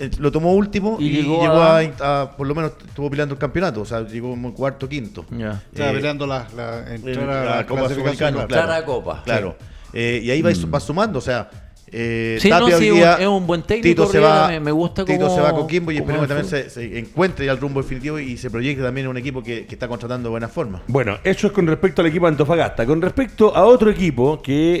Eh, 0.00 0.10
lo 0.18 0.32
tomó 0.32 0.52
último 0.54 0.96
Y 0.98 1.06
y, 1.06 1.10
llegó 1.22 1.40
llegó, 1.42 1.54
a- 1.62 1.78
a, 1.80 2.22
a- 2.22 2.36
por 2.36 2.46
lo 2.46 2.54
menos 2.54 2.72
estuvo 2.86 3.08
peleando 3.10 3.34
el 3.34 3.38
campeonato, 3.38 3.82
o 3.82 3.84
sea, 3.84 4.00
llegó 4.06 4.30
como 4.30 4.52
cuarto, 4.54 4.88
quinto. 4.88 5.24
Ya. 5.30 5.62
Estaba 5.72 5.90
Eh, 5.90 5.94
peleando 5.94 6.26
la, 6.26 6.46
la, 6.56 6.94
entrar 6.94 7.16
en 7.18 7.30
a 7.30 7.56
la 7.56 7.66
Copa 7.66 7.88
Sudamericana, 7.88 8.46
claro. 8.46 8.84
Copa. 8.86 9.22
Claro. 9.24 9.56
Eh, 9.92 10.20
y 10.24 10.30
ahí 10.30 10.40
va, 10.42 10.50
va 10.72 10.80
sumando, 10.80 11.18
o 11.18 11.22
sea, 11.22 11.50
eh, 11.92 12.38
Sí, 12.40 12.48
no, 12.50 12.60
Tapia 12.60 12.76
sí, 12.78 12.90
hoy 12.90 12.96
día, 12.98 13.14
es 13.14 13.26
un 13.26 13.46
buen 13.46 13.62
técnico, 13.62 13.88
Tito 13.88 14.06
se 14.06 14.18
Rivera, 14.18 14.34
va, 14.42 14.48
me- 14.48 14.60
me 14.60 14.72
gusta 14.72 15.04
Tito 15.04 15.18
cómo- 15.24 15.34
se 15.34 15.40
va 15.40 15.48
a 15.50 15.52
Coquimbo 15.54 15.90
y 15.92 15.96
esperemos 15.98 16.26
que 16.26 16.34
también 16.34 16.48
se, 16.48 16.70
se 16.70 16.98
encuentre 16.98 17.46
ya 17.46 17.52
el 17.52 17.58
rumbo 17.58 17.82
definitivo 17.82 18.18
y 18.18 18.36
se 18.36 18.50
proyecte 18.50 18.82
también 18.82 19.06
en 19.06 19.10
un 19.10 19.16
equipo 19.16 19.42
que, 19.42 19.66
que 19.66 19.74
está 19.74 19.88
contratando 19.88 20.28
de 20.28 20.30
buena 20.30 20.48
forma. 20.48 20.82
Bueno, 20.86 21.18
eso 21.24 21.46
es 21.48 21.52
con 21.52 21.66
respecto 21.66 22.00
al 22.02 22.08
equipo 22.08 22.26
de 22.26 22.30
Antofagasta. 22.30 22.86
Con 22.86 23.00
respecto 23.02 23.54
a 23.54 23.64
otro 23.64 23.90
equipo 23.90 24.40
que 24.42 24.80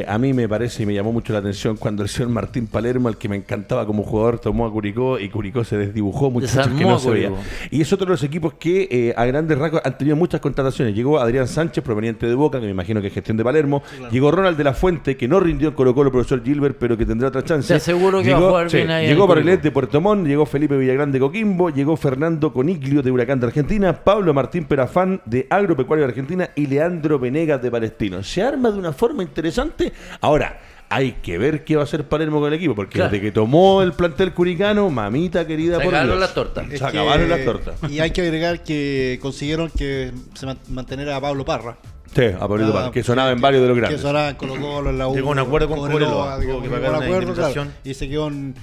eh, 0.00 0.04
a 0.08 0.18
mí 0.18 0.32
me 0.32 0.48
parece 0.48 0.82
y 0.82 0.86
me 0.86 0.94
llamó 0.94 1.12
mucho 1.12 1.32
la 1.32 1.40
atención 1.40 1.76
cuando 1.76 2.02
el 2.02 2.08
señor 2.08 2.30
Martín 2.30 2.66
Palermo, 2.66 3.08
al 3.08 3.16
que 3.18 3.28
me 3.28 3.36
encantaba 3.36 3.86
como 3.86 4.02
jugador, 4.02 4.38
tomó 4.38 4.66
a 4.66 4.70
Curicó 4.72 5.18
y 5.18 5.28
Curicó 5.28 5.64
se 5.64 5.76
desdibujó 5.76 6.30
muchachos 6.30 6.68
que 6.78 6.84
no 6.84 6.98
se 6.98 7.10
veía. 7.10 7.30
Y 7.70 7.80
es 7.80 7.92
otro 7.92 8.06
de 8.06 8.10
los 8.12 8.22
equipos 8.22 8.54
que 8.54 8.88
eh, 8.90 9.14
a 9.16 9.24
grandes 9.24 9.58
rasgos 9.58 9.80
han 9.84 9.98
tenido 9.98 10.16
muchas 10.16 10.40
contrataciones. 10.40 10.94
Llegó 10.94 11.18
Adrián 11.18 11.48
Sánchez, 11.48 11.82
proveniente 11.82 12.26
de 12.26 12.34
Boca, 12.34 12.58
que 12.60 12.66
me 12.66 12.70
imagino 12.72 13.00
que 13.00 13.08
es 13.08 13.14
gestión 13.14 13.36
de 13.36 13.44
Palermo. 13.44 13.82
Llegó 14.10 14.30
Ronald 14.30 14.56
de 14.56 14.64
la 14.64 14.74
Fuente, 14.74 15.16
que 15.16 15.26
no 15.28 15.40
rindió 15.40 15.68
en 15.68 15.74
Colo 15.74 15.94
Colo, 15.94 16.10
profesor 16.12 16.42
Gilbert, 16.44 16.76
pero 16.78 16.96
que 16.96 17.06
tendrá 17.06 17.28
otra 17.28 17.42
chance. 17.42 17.68
Te 17.68 17.74
aseguro 17.74 18.22
que 18.22 18.30
va 18.30 18.36
a 18.36 18.40
llegó, 18.40 18.48
jugar 18.50 18.70
bien 18.70 18.90
ahí 18.90 19.06
Llegó 19.08 19.24
el 19.24 19.28
Barrelet 19.28 19.62
de 19.62 19.70
Puerto 19.70 20.00
Montt, 20.00 20.26
llegó 20.26 20.46
Felipe 20.46 20.76
Villagrán 20.76 21.10
de 21.10 21.18
Coquimbo, 21.18 21.70
llegó 21.70 21.96
Fernando 21.96 22.52
Coniglio 22.52 23.02
de 23.02 23.10
Huracán 23.10 23.40
de 23.40 23.46
Argentina, 23.46 23.92
Pablo 24.04 24.34
Martín 24.34 24.64
Perafán 24.64 25.20
de 25.24 25.46
Agropecuario 25.50 26.04
de 26.04 26.10
Argentina 26.10 26.50
y 26.54 26.66
Leandro 26.66 27.18
Venegas 27.18 27.62
de 27.62 27.70
Palestino. 27.70 28.22
Se 28.22 28.42
arma 28.42 28.70
de 28.70 28.78
una 28.78 28.92
forma 28.92 29.22
interesante. 29.22 29.92
Ahora, 30.20 30.60
hay 30.90 31.12
que 31.22 31.38
ver 31.38 31.64
qué 31.64 31.76
va 31.76 31.82
a 31.82 31.84
hacer 31.84 32.04
Palermo 32.06 32.38
con 32.40 32.48
el 32.52 32.54
equipo, 32.54 32.74
porque 32.74 32.94
Claro. 32.96 33.10
desde 33.10 33.24
que 33.24 33.32
tomó 33.32 33.82
el 33.82 33.92
plantel 33.94 34.32
curicano, 34.32 34.90
mamita 34.90 35.46
querida 35.46 35.78
Se 35.78 35.84
por 35.84 35.94
acabaron 35.94 36.10
Dios. 36.18 36.20
las 36.20 36.34
tortas. 36.34 36.66
Se 36.68 36.74
Es 36.76 36.82
acabaron 36.82 37.26
que- 37.26 37.36
las 37.36 37.44
tortas. 37.44 37.90
Y 37.90 38.00
hay 38.00 38.10
que 38.10 38.20
agregar 38.20 38.62
que 38.62 39.18
consiguieron 39.20 39.70
que 39.70 40.12
se 40.34 40.46
man- 40.46 40.58
mantener 40.68 41.10
a 41.10 41.20
Pablo 41.20 41.44
Parra. 41.44 41.78
Sí, 42.14 42.24
a 42.26 42.46
Pablito 42.46 42.72
Parra, 42.72 42.90
que 42.92 43.02
sonaba 43.02 43.32
en 43.32 43.40
varios 43.40 43.62
de 43.62 43.68
los 43.68 43.76
grandes. 43.76 44.00
Que 44.00 44.06
sonaba 44.06 44.36
Colo 44.36 44.56
Colo, 44.60 44.90
en 44.90 44.98
la 44.98 45.08
U. 45.08 45.14
Llegó 45.14 45.30
a 45.30 45.32
un 45.32 45.38
acuerdo 45.40 45.68
con 45.68 45.78
Cobreloa, 45.80 46.38
llegó 46.38 46.58
un 46.58 46.74
acuerdo, 46.74 47.34
claro, 47.34 47.66
y 47.82 47.94
se 47.94 48.08
quedó 48.08 48.28
en... 48.28 48.54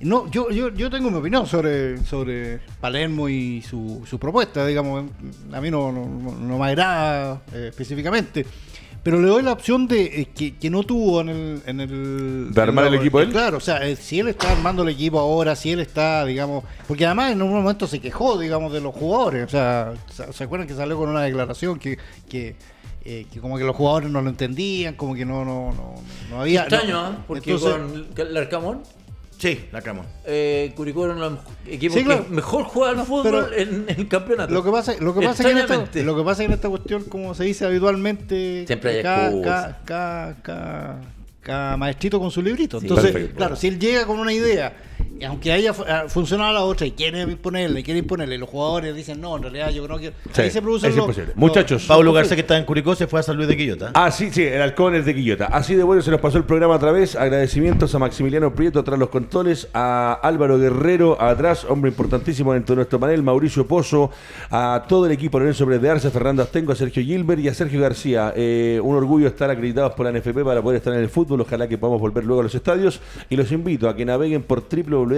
No, 0.00 0.28
yo, 0.28 0.50
yo, 0.50 0.70
yo 0.70 0.90
tengo 0.90 1.12
mi 1.12 1.18
opinión 1.18 1.46
sobre, 1.46 1.98
sobre 1.98 2.58
Palermo 2.80 3.28
y 3.28 3.62
su, 3.62 4.02
su 4.04 4.18
propuesta, 4.18 4.66
digamos, 4.66 5.04
a 5.52 5.60
mí 5.60 5.70
no, 5.70 5.92
no, 5.92 6.04
no 6.04 6.58
me 6.58 6.66
agrada 6.66 7.42
eh, 7.54 7.68
específicamente, 7.70 8.44
pero 9.02 9.20
le 9.20 9.28
doy 9.28 9.42
la 9.42 9.52
opción 9.52 9.88
de 9.88 10.04
eh, 10.04 10.28
que, 10.34 10.56
que 10.56 10.70
no 10.70 10.82
tuvo 10.84 11.20
en 11.22 11.28
el... 11.28 11.62
En 11.66 11.80
el 11.80 12.48
¿De 12.52 12.62
armar 12.62 12.84
en 12.86 12.90
la- 12.92 12.96
el 12.96 13.02
equipo 13.02 13.20
él? 13.20 13.30
Claro, 13.30 13.56
o 13.56 13.60
sea, 13.60 13.86
eh, 13.86 13.96
si 13.96 14.20
él 14.20 14.28
está 14.28 14.52
armando 14.52 14.82
el 14.82 14.90
equipo 14.90 15.18
ahora, 15.18 15.56
si 15.56 15.70
él 15.72 15.80
está, 15.80 16.24
digamos, 16.24 16.64
porque 16.86 17.04
además 17.06 17.32
en 17.32 17.42
un 17.42 17.52
momento 17.52 17.86
se 17.86 18.00
quejó, 18.00 18.38
digamos, 18.38 18.72
de 18.72 18.80
los 18.80 18.94
jugadores, 18.94 19.46
o 19.46 19.48
sea, 19.48 19.92
¿se, 20.32 20.44
acuerdan 20.44 20.68
que 20.68 20.74
salió 20.74 20.96
con 20.96 21.08
una 21.08 21.22
declaración 21.22 21.78
que... 21.78 21.98
que 22.28 22.56
eh, 23.04 23.26
que 23.32 23.40
como 23.40 23.58
que 23.58 23.64
los 23.64 23.74
jugadores 23.74 24.08
no 24.10 24.22
lo 24.22 24.30
entendían, 24.30 24.94
como 24.94 25.16
que 25.16 25.24
no 25.24 25.44
no 25.44 25.72
no, 25.72 25.94
no 26.30 26.40
había 26.40 26.60
Extraño, 26.60 26.92
no. 26.92 27.00
¿ah? 27.00 27.24
Porque 27.26 27.50
Entonces, 27.50 28.04
con 28.14 28.26
el 28.28 28.36
Arcamón, 28.36 28.82
Sí, 29.42 29.64
la 29.72 29.82
Camón. 29.82 30.06
eh, 30.24 30.72
Curicó 30.76 31.04
era 31.04 31.14
uno 31.14 31.24
de 31.24 31.30
los 31.30 31.40
equipos 31.66 31.98
Sí, 31.98 32.04
claro. 32.04 32.24
que 32.28 32.30
mejor 32.32 32.62
juega 32.62 33.00
al 33.00 33.04
fútbol 33.04 33.22
Pero 33.24 33.52
en, 33.52 33.86
el 33.88 34.06
campeonato. 34.06 34.54
Lo 34.54 34.62
que 34.62 34.70
pasa, 34.70 34.94
lo 35.00 35.12
que 35.12 35.20
pasa 35.26 35.42
es 35.42 35.46
que 35.46 35.50
en 35.50 35.58
esta, 35.58 36.02
lo 36.04 36.16
que 36.16 36.22
pasa 36.22 36.30
es 36.42 36.46
que 36.46 36.52
en 36.52 36.52
esta 36.52 36.68
cuestión, 36.68 37.02
como 37.04 37.34
se 37.34 37.42
dice 37.42 37.64
habitualmente, 37.64 38.62
Siempre 38.68 38.98
hay 38.98 39.02
cada, 39.02 39.42
cada, 39.42 39.80
cada, 39.84 40.34
cada- 40.42 41.00
cada 41.40 41.76
maestrito 41.76 42.20
con 42.20 42.30
su 42.30 42.40
librito. 42.40 42.78
Sí. 42.78 42.86
Entonces, 42.86 43.10
Perfecto. 43.10 43.36
claro, 43.36 43.56
si 43.56 43.66
él 43.66 43.80
llega 43.80 44.06
con 44.06 44.20
una 44.20 44.32
idea 44.32 44.74
y 45.22 45.24
aunque 45.24 45.52
haya 45.52 45.72
fu- 45.72 45.84
funcionado 46.08 46.52
la 46.52 46.62
otra 46.62 46.84
y 46.84 46.90
quieren 46.90 47.30
imponerle, 47.30 47.84
quieren 47.84 48.02
imponerle, 48.02 48.38
los 48.38 48.48
jugadores 48.48 48.94
dicen, 48.96 49.20
no, 49.20 49.36
en 49.36 49.44
realidad 49.44 49.70
yo 49.70 49.84
creo 49.84 49.98
que 49.98 50.12
Sí, 50.32 50.42
ahí 50.42 50.50
se 50.50 50.60
producen 50.60 50.90
es 50.90 50.96
imposible. 50.96 51.32
Muchachos. 51.36 51.84
Pablo 51.86 52.12
García, 52.12 52.34
que 52.34 52.40
está 52.40 52.58
en 52.58 52.64
Curicó, 52.64 52.96
se 52.96 53.06
fue 53.06 53.20
a 53.20 53.22
San 53.22 53.36
Luis 53.36 53.46
de 53.48 53.56
Quillota. 53.56 53.92
Ah, 53.94 54.10
sí, 54.10 54.30
sí, 54.32 54.42
el 54.42 54.60
halcón 54.60 54.96
es 54.96 55.06
de 55.06 55.14
Quillota. 55.14 55.46
Así 55.46 55.76
de 55.76 55.84
bueno 55.84 56.02
se 56.02 56.10
nos 56.10 56.20
pasó 56.20 56.38
el 56.38 56.44
programa 56.44 56.74
otra 56.74 56.90
vez. 56.90 57.14
Agradecimientos 57.14 57.94
a 57.94 58.00
Maximiliano 58.00 58.52
Prieto 58.54 58.80
atrás 58.80 58.98
los 58.98 59.10
controles, 59.10 59.68
a 59.72 60.14
Álvaro 60.22 60.58
Guerrero 60.58 61.20
atrás, 61.22 61.64
hombre 61.68 61.90
importantísimo 61.92 62.52
dentro 62.52 62.74
de 62.74 62.78
nuestro 62.78 62.98
panel, 62.98 63.22
Mauricio 63.22 63.66
Pozo, 63.68 64.10
a 64.50 64.84
todo 64.88 65.06
el 65.06 65.12
equipo 65.12 65.38
Lorenzo 65.38 65.64
Pérez 65.66 65.82
de 65.82 65.90
Arce, 65.90 66.08
a 66.08 66.10
Fernando 66.10 66.42
Astengo, 66.42 66.72
a 66.72 66.74
Sergio 66.74 67.02
Gilbert 67.02 67.40
y 67.40 67.48
a 67.48 67.54
Sergio 67.54 67.80
García. 67.80 68.32
Eh, 68.34 68.80
un 68.82 68.96
orgullo 68.96 69.28
estar 69.28 69.48
acreditados 69.50 69.92
por 69.94 70.04
la 70.06 70.18
NFP 70.18 70.42
para 70.44 70.60
poder 70.62 70.78
estar 70.78 70.92
en 70.92 70.98
el 71.00 71.08
fútbol. 71.08 71.40
Ojalá 71.42 71.68
que 71.68 71.78
podamos 71.78 72.00
volver 72.00 72.24
luego 72.24 72.40
a 72.40 72.42
los 72.44 72.54
estadios. 72.56 73.00
Y 73.30 73.36
los 73.36 73.52
invito 73.52 73.88
a 73.88 73.94
que 73.94 74.04
naveguen 74.04 74.42
por 74.42 74.62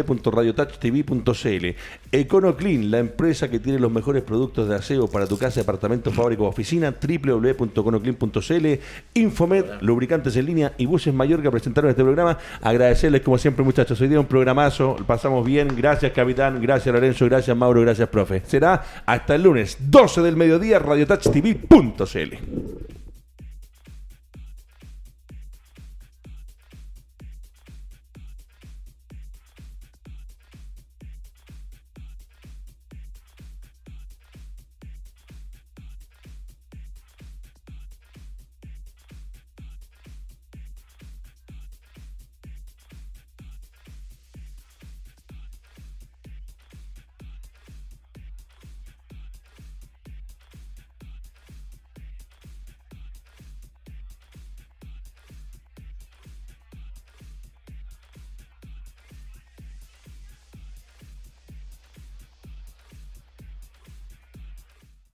www.radiotouchtv.cl. 0.02 1.66
EconoClean, 2.12 2.90
la 2.90 2.98
empresa 2.98 3.50
que 3.50 3.58
tiene 3.58 3.78
los 3.78 3.92
mejores 3.92 4.22
productos 4.22 4.68
de 4.68 4.76
aseo 4.76 5.08
para 5.08 5.26
tu 5.26 5.38
casa, 5.38 5.60
departamento, 5.60 6.10
fábrica 6.10 6.42
o 6.42 6.46
oficina, 6.46 6.92
www.econoclean.cl. 6.92 8.66
Infomed, 9.14 9.64
lubricantes 9.80 10.36
en 10.36 10.46
línea 10.46 10.72
y 10.78 10.86
buses 10.86 11.14
mayor 11.14 11.42
que 11.42 11.50
presentaron 11.50 11.90
este 11.90 12.02
programa. 12.02 12.38
Agradecerles 12.60 13.22
como 13.22 13.38
siempre 13.38 13.64
muchachos. 13.64 14.00
Hoy 14.00 14.08
día 14.08 14.20
un 14.20 14.26
programazo, 14.26 14.96
lo 14.98 15.06
pasamos 15.06 15.44
bien. 15.44 15.68
Gracias 15.76 16.12
capitán, 16.12 16.60
gracias 16.60 16.94
Lorenzo, 16.94 17.24
gracias 17.26 17.56
Mauro, 17.56 17.80
gracias 17.80 18.08
profe. 18.08 18.42
Será 18.46 18.84
hasta 19.06 19.34
el 19.34 19.42
lunes 19.42 19.76
12 19.80 20.22
del 20.22 20.36
mediodía, 20.36 20.78
radiotouchtv.cl. 20.78 23.03